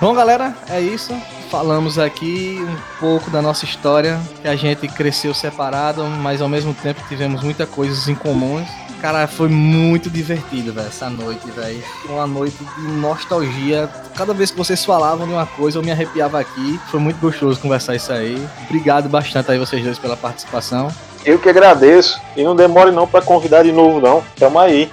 Bom, 0.00 0.12
galera, 0.12 0.54
é 0.68 0.80
isso. 0.80 1.14
falamos 1.50 1.98
aqui 1.98 2.58
um 2.60 2.98
pouco 2.98 3.30
da 3.30 3.40
nossa 3.40 3.64
história, 3.64 4.20
que 4.42 4.48
a 4.48 4.56
gente 4.56 4.88
cresceu 4.88 5.32
separado, 5.32 6.04
mas 6.04 6.42
ao 6.42 6.48
mesmo 6.48 6.74
tempo 6.74 7.00
tivemos 7.08 7.42
muitas 7.42 7.68
coisas 7.68 8.08
em 8.08 8.14
comuns. 8.14 8.66
Cara, 9.00 9.26
foi 9.26 9.48
muito 9.48 10.08
divertido, 10.10 10.72
velho, 10.72 10.88
essa 10.88 11.08
noite, 11.10 11.48
velho. 11.50 11.82
Uma 12.08 12.26
noite 12.26 12.56
de 12.56 12.82
nostalgia. 12.92 13.88
Cada 14.16 14.32
vez 14.32 14.50
que 14.50 14.56
vocês 14.56 14.84
falavam 14.84 15.26
de 15.26 15.32
uma 15.32 15.46
coisa, 15.46 15.78
eu 15.78 15.82
me 15.82 15.92
arrepiava 15.92 16.40
aqui. 16.40 16.80
Foi 16.90 16.98
muito 16.98 17.20
gostoso 17.20 17.60
conversar 17.60 17.94
isso 17.94 18.10
aí. 18.12 18.42
Obrigado 18.64 19.08
bastante 19.08 19.50
aí 19.50 19.58
vocês 19.58 19.84
dois 19.84 19.98
pela 19.98 20.16
participação. 20.16 20.90
Eu 21.24 21.38
que 21.38 21.48
agradeço. 21.48 22.18
E 22.34 22.42
não 22.42 22.56
demore 22.56 22.90
não 22.90 23.06
pra 23.06 23.20
convidar 23.22 23.62
de 23.62 23.72
novo, 23.72 24.00
não. 24.00 24.24
Tamo 24.38 24.58
aí. 24.58 24.90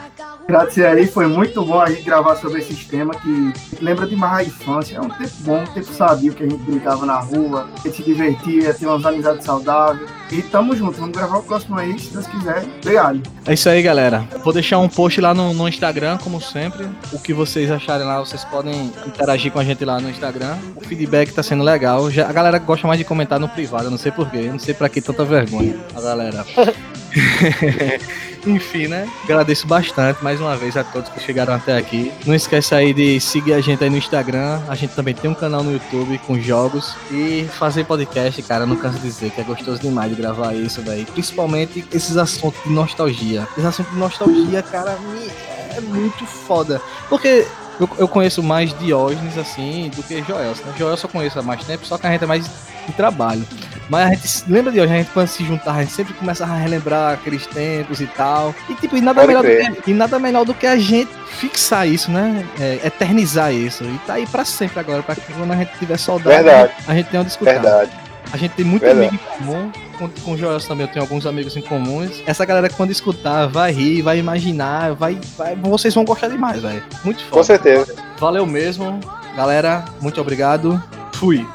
Agradecer 0.52 0.86
aí, 0.86 1.08
foi 1.08 1.28
muito 1.28 1.64
bom 1.64 1.80
a 1.80 1.90
gente 1.90 2.02
gravar 2.02 2.36
sobre 2.36 2.60
esses 2.60 2.84
temas 2.84 3.16
que 3.22 3.54
lembra 3.82 4.06
demais 4.06 4.40
a 4.40 4.44
infância. 4.50 4.98
É 4.98 5.02
um 5.02 5.08
tempo 5.08 5.32
bom, 5.40 5.62
um 5.62 5.66
tempo 5.66 5.94
sadio 5.94 6.34
que 6.34 6.44
a 6.44 6.50
gente 6.50 6.62
brincava 6.64 7.06
na 7.06 7.22
rua, 7.22 7.70
a 7.74 7.80
gente 7.88 7.96
se 7.96 8.04
divertia, 8.04 8.74
tinha 8.74 8.90
umas 8.90 9.06
amizades 9.06 9.46
saudáveis. 9.46 10.10
E 10.30 10.42
tamo 10.42 10.76
junto, 10.76 11.00
vamos 11.00 11.16
gravar 11.16 11.38
o 11.38 11.44
próximo 11.44 11.78
aí, 11.78 11.98
se 11.98 12.12
Deus 12.12 12.28
quiser. 12.28 12.66
Obrigado. 12.82 13.22
É 13.46 13.54
isso 13.54 13.70
aí, 13.70 13.82
galera. 13.82 14.28
Vou 14.44 14.52
deixar 14.52 14.80
um 14.80 14.90
post 14.90 15.22
lá 15.22 15.34
no, 15.34 15.54
no 15.54 15.70
Instagram, 15.70 16.18
como 16.18 16.42
sempre. 16.42 16.86
O 17.14 17.20
que 17.20 17.34
vocês 17.34 17.72
acharem 17.72 18.06
lá, 18.06 18.20
vocês 18.20 18.44
podem 18.44 18.92
interagir 19.08 19.54
com 19.54 19.60
a 19.60 19.64
gente 19.64 19.86
lá 19.86 20.02
no 20.02 20.10
Instagram. 20.10 20.58
O 20.76 20.82
feedback 20.82 21.32
tá 21.32 21.42
sendo 21.42 21.64
legal. 21.64 22.12
Já, 22.12 22.28
a 22.28 22.34
galera 22.34 22.60
gosta 22.60 22.86
mais 22.86 23.00
de 23.00 23.06
comentar 23.06 23.40
no 23.40 23.48
privado, 23.48 23.86
eu 23.86 23.92
não 23.92 23.98
sei 23.98 24.12
porquê. 24.12 24.40
Eu 24.40 24.52
não 24.52 24.60
sei 24.60 24.74
pra 24.74 24.90
que 24.90 25.00
tanta 25.00 25.24
vergonha, 25.24 25.78
a 25.96 26.02
galera. 26.02 26.46
Enfim, 28.46 28.88
né? 28.88 29.08
Agradeço 29.24 29.68
bastante 29.68 30.24
mais 30.24 30.40
uma 30.40 30.56
vez 30.58 30.76
a 30.76 30.84
todos 30.84 31.10
que 31.10 31.20
chegaram 31.20 31.54
até 31.54 31.78
aqui. 31.78 32.12
Não 32.26 32.34
esquece 32.34 32.74
aí 32.74 32.94
de 32.94 33.20
seguir 33.20 33.54
a 33.54 33.62
gente 33.62 33.84
aí 33.84 33.90
no 33.90 33.98
Instagram. 33.98 34.60
A 34.68 34.76
gente 34.76 34.94
também 34.96 35.14
tem 35.14 35.30
um 35.30 35.36
canal 35.36 35.64
no 35.64 35.72
YouTube 35.72 36.18
com 36.26 36.40
jogos. 36.40 36.96
E 37.12 37.48
fazer 37.58 37.86
podcast, 37.86 38.42
cara, 38.44 38.66
não 38.66 38.76
canso 38.76 38.98
de 38.98 39.04
dizer 39.04 39.32
que 39.32 39.42
é 39.42 39.44
gostoso 39.44 39.82
demais 39.82 40.10
de 40.10 40.22
gravar 40.22 40.54
isso, 40.54 40.82
velho. 40.82 41.06
Principalmente 41.08 41.86
esses 41.94 42.18
assuntos 42.18 42.62
de 42.64 42.70
nostalgia. 42.70 43.48
Esse 43.58 43.68
assunto 43.68 43.90
de 43.92 43.98
nostalgia, 43.98 44.64
cara, 44.64 44.98
me 44.98 45.30
é 45.76 45.82
muito 45.82 46.26
foda. 46.26 46.82
Porque 47.10 47.48
eu, 47.80 47.90
eu 47.98 48.08
conheço 48.08 48.44
mais 48.44 48.78
Diógenes, 48.78 49.38
assim, 49.38 49.90
do 49.96 50.04
que 50.04 50.22
Joel. 50.24 50.52
Né? 50.52 50.74
Joel 50.78 50.92
eu 50.92 50.98
só 50.98 51.08
conheço 51.08 51.40
há 51.40 51.42
mais 51.42 51.64
tempo, 51.64 51.86
só 51.86 51.98
que 51.98 52.08
a 52.08 52.12
gente 52.12 52.24
é 52.24 52.28
mais 52.28 52.50
de 52.88 52.94
trabalho. 52.94 53.46
Mas 53.90 54.08
a 54.08 54.10
gente 54.14 54.52
lembra 54.52 54.72
de 54.72 54.80
hoje, 54.80 54.94
a 54.94 54.98
gente 54.98 55.12
quando 55.12 55.28
se 55.28 55.44
juntar, 55.44 55.74
a 55.76 55.82
gente 55.82 55.92
sempre 55.92 56.14
começa 56.14 56.46
a 56.46 56.48
relembrar 56.48 57.14
aqueles 57.14 57.46
tempos 57.46 58.00
e 58.00 58.08
tal. 58.08 58.56
E 58.70 58.76
tipo, 58.76 58.96
e 58.96 59.02
nada, 59.02 59.20
Pode 59.20 59.28
melhor 59.28 59.44
do 59.44 59.82
que, 59.82 59.92
e 59.92 59.94
nada 59.94 60.18
melhor 60.18 60.46
do 60.46 60.54
que 60.54 60.66
a 60.66 60.78
gente 60.78 61.12
fixar 61.40 61.86
isso, 61.86 62.10
né? 62.10 62.48
É, 62.60 62.80
eternizar 62.88 63.54
isso. 63.54 63.84
E 63.84 63.98
tá 64.08 64.14
aí 64.14 64.26
pra 64.26 64.46
sempre 64.46 64.80
agora, 64.80 65.04
pra 65.04 65.14
que 65.16 65.34
quando 65.34 65.52
a 65.52 65.56
gente 65.58 65.78
tiver 65.78 65.98
saudade, 65.98 66.44
Verdade. 66.44 66.74
a 66.88 66.94
gente 66.96 67.10
tenha 67.10 67.22
onde 67.22 67.32
escutar. 67.32 67.52
Verdade. 67.52 67.92
A 68.32 68.38
gente 68.38 68.52
tem 68.52 68.64
muito 68.64 68.82
Verdade. 68.82 69.08
amigo 69.10 69.24
em 69.24 69.38
comum. 69.38 69.72
Com, 69.98 70.10
com 70.10 70.32
o 70.32 70.38
Joel 70.38 70.60
também 70.62 70.88
eu 70.88 70.92
tenho 70.94 71.04
alguns 71.04 71.26
amigos 71.26 71.58
em 71.58 71.62
comuns. 71.62 72.24
Essa 72.26 72.46
galera 72.46 72.70
quando 72.70 72.92
escutar 72.92 73.48
vai 73.48 73.74
rir, 73.74 74.02
vai 74.02 74.18
imaginar, 74.18 74.94
vai, 74.94 75.20
vai 75.38 75.54
vocês 75.56 75.94
vão 75.94 76.06
gostar 76.06 76.30
demais, 76.30 76.62
velho. 76.62 76.82
Muito 77.04 77.24
Com 77.26 77.30
foda. 77.30 77.44
certeza. 77.44 77.94
Valeu 78.18 78.46
mesmo. 78.46 79.02
Galera, 79.36 79.84
muito 80.00 80.22
obrigado. 80.22 80.82
Fui. 81.14 81.46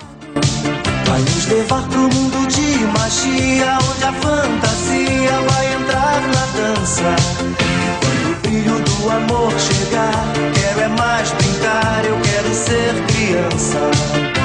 Vai 1.07 1.21
nos 1.21 1.47
levar 1.47 1.83
pro 1.89 2.01
mundo 2.01 2.47
de 2.49 2.85
magia, 2.99 3.79
onde 3.91 4.05
a 4.05 4.13
fantasia 4.13 5.41
vai 5.51 5.75
entrar 5.75 6.21
na 6.23 6.75
dança. 6.75 7.17
Quando 8.01 8.33
o 8.33 8.41
brilho 8.43 8.81
do 8.81 9.11
amor 9.11 9.53
chegar, 9.59 10.33
quero 10.55 10.81
é 10.81 10.89
mais 10.89 11.31
brincar, 11.33 12.05
eu 12.05 12.21
quero 12.21 12.55
ser 12.55 12.95
criança. 13.07 14.36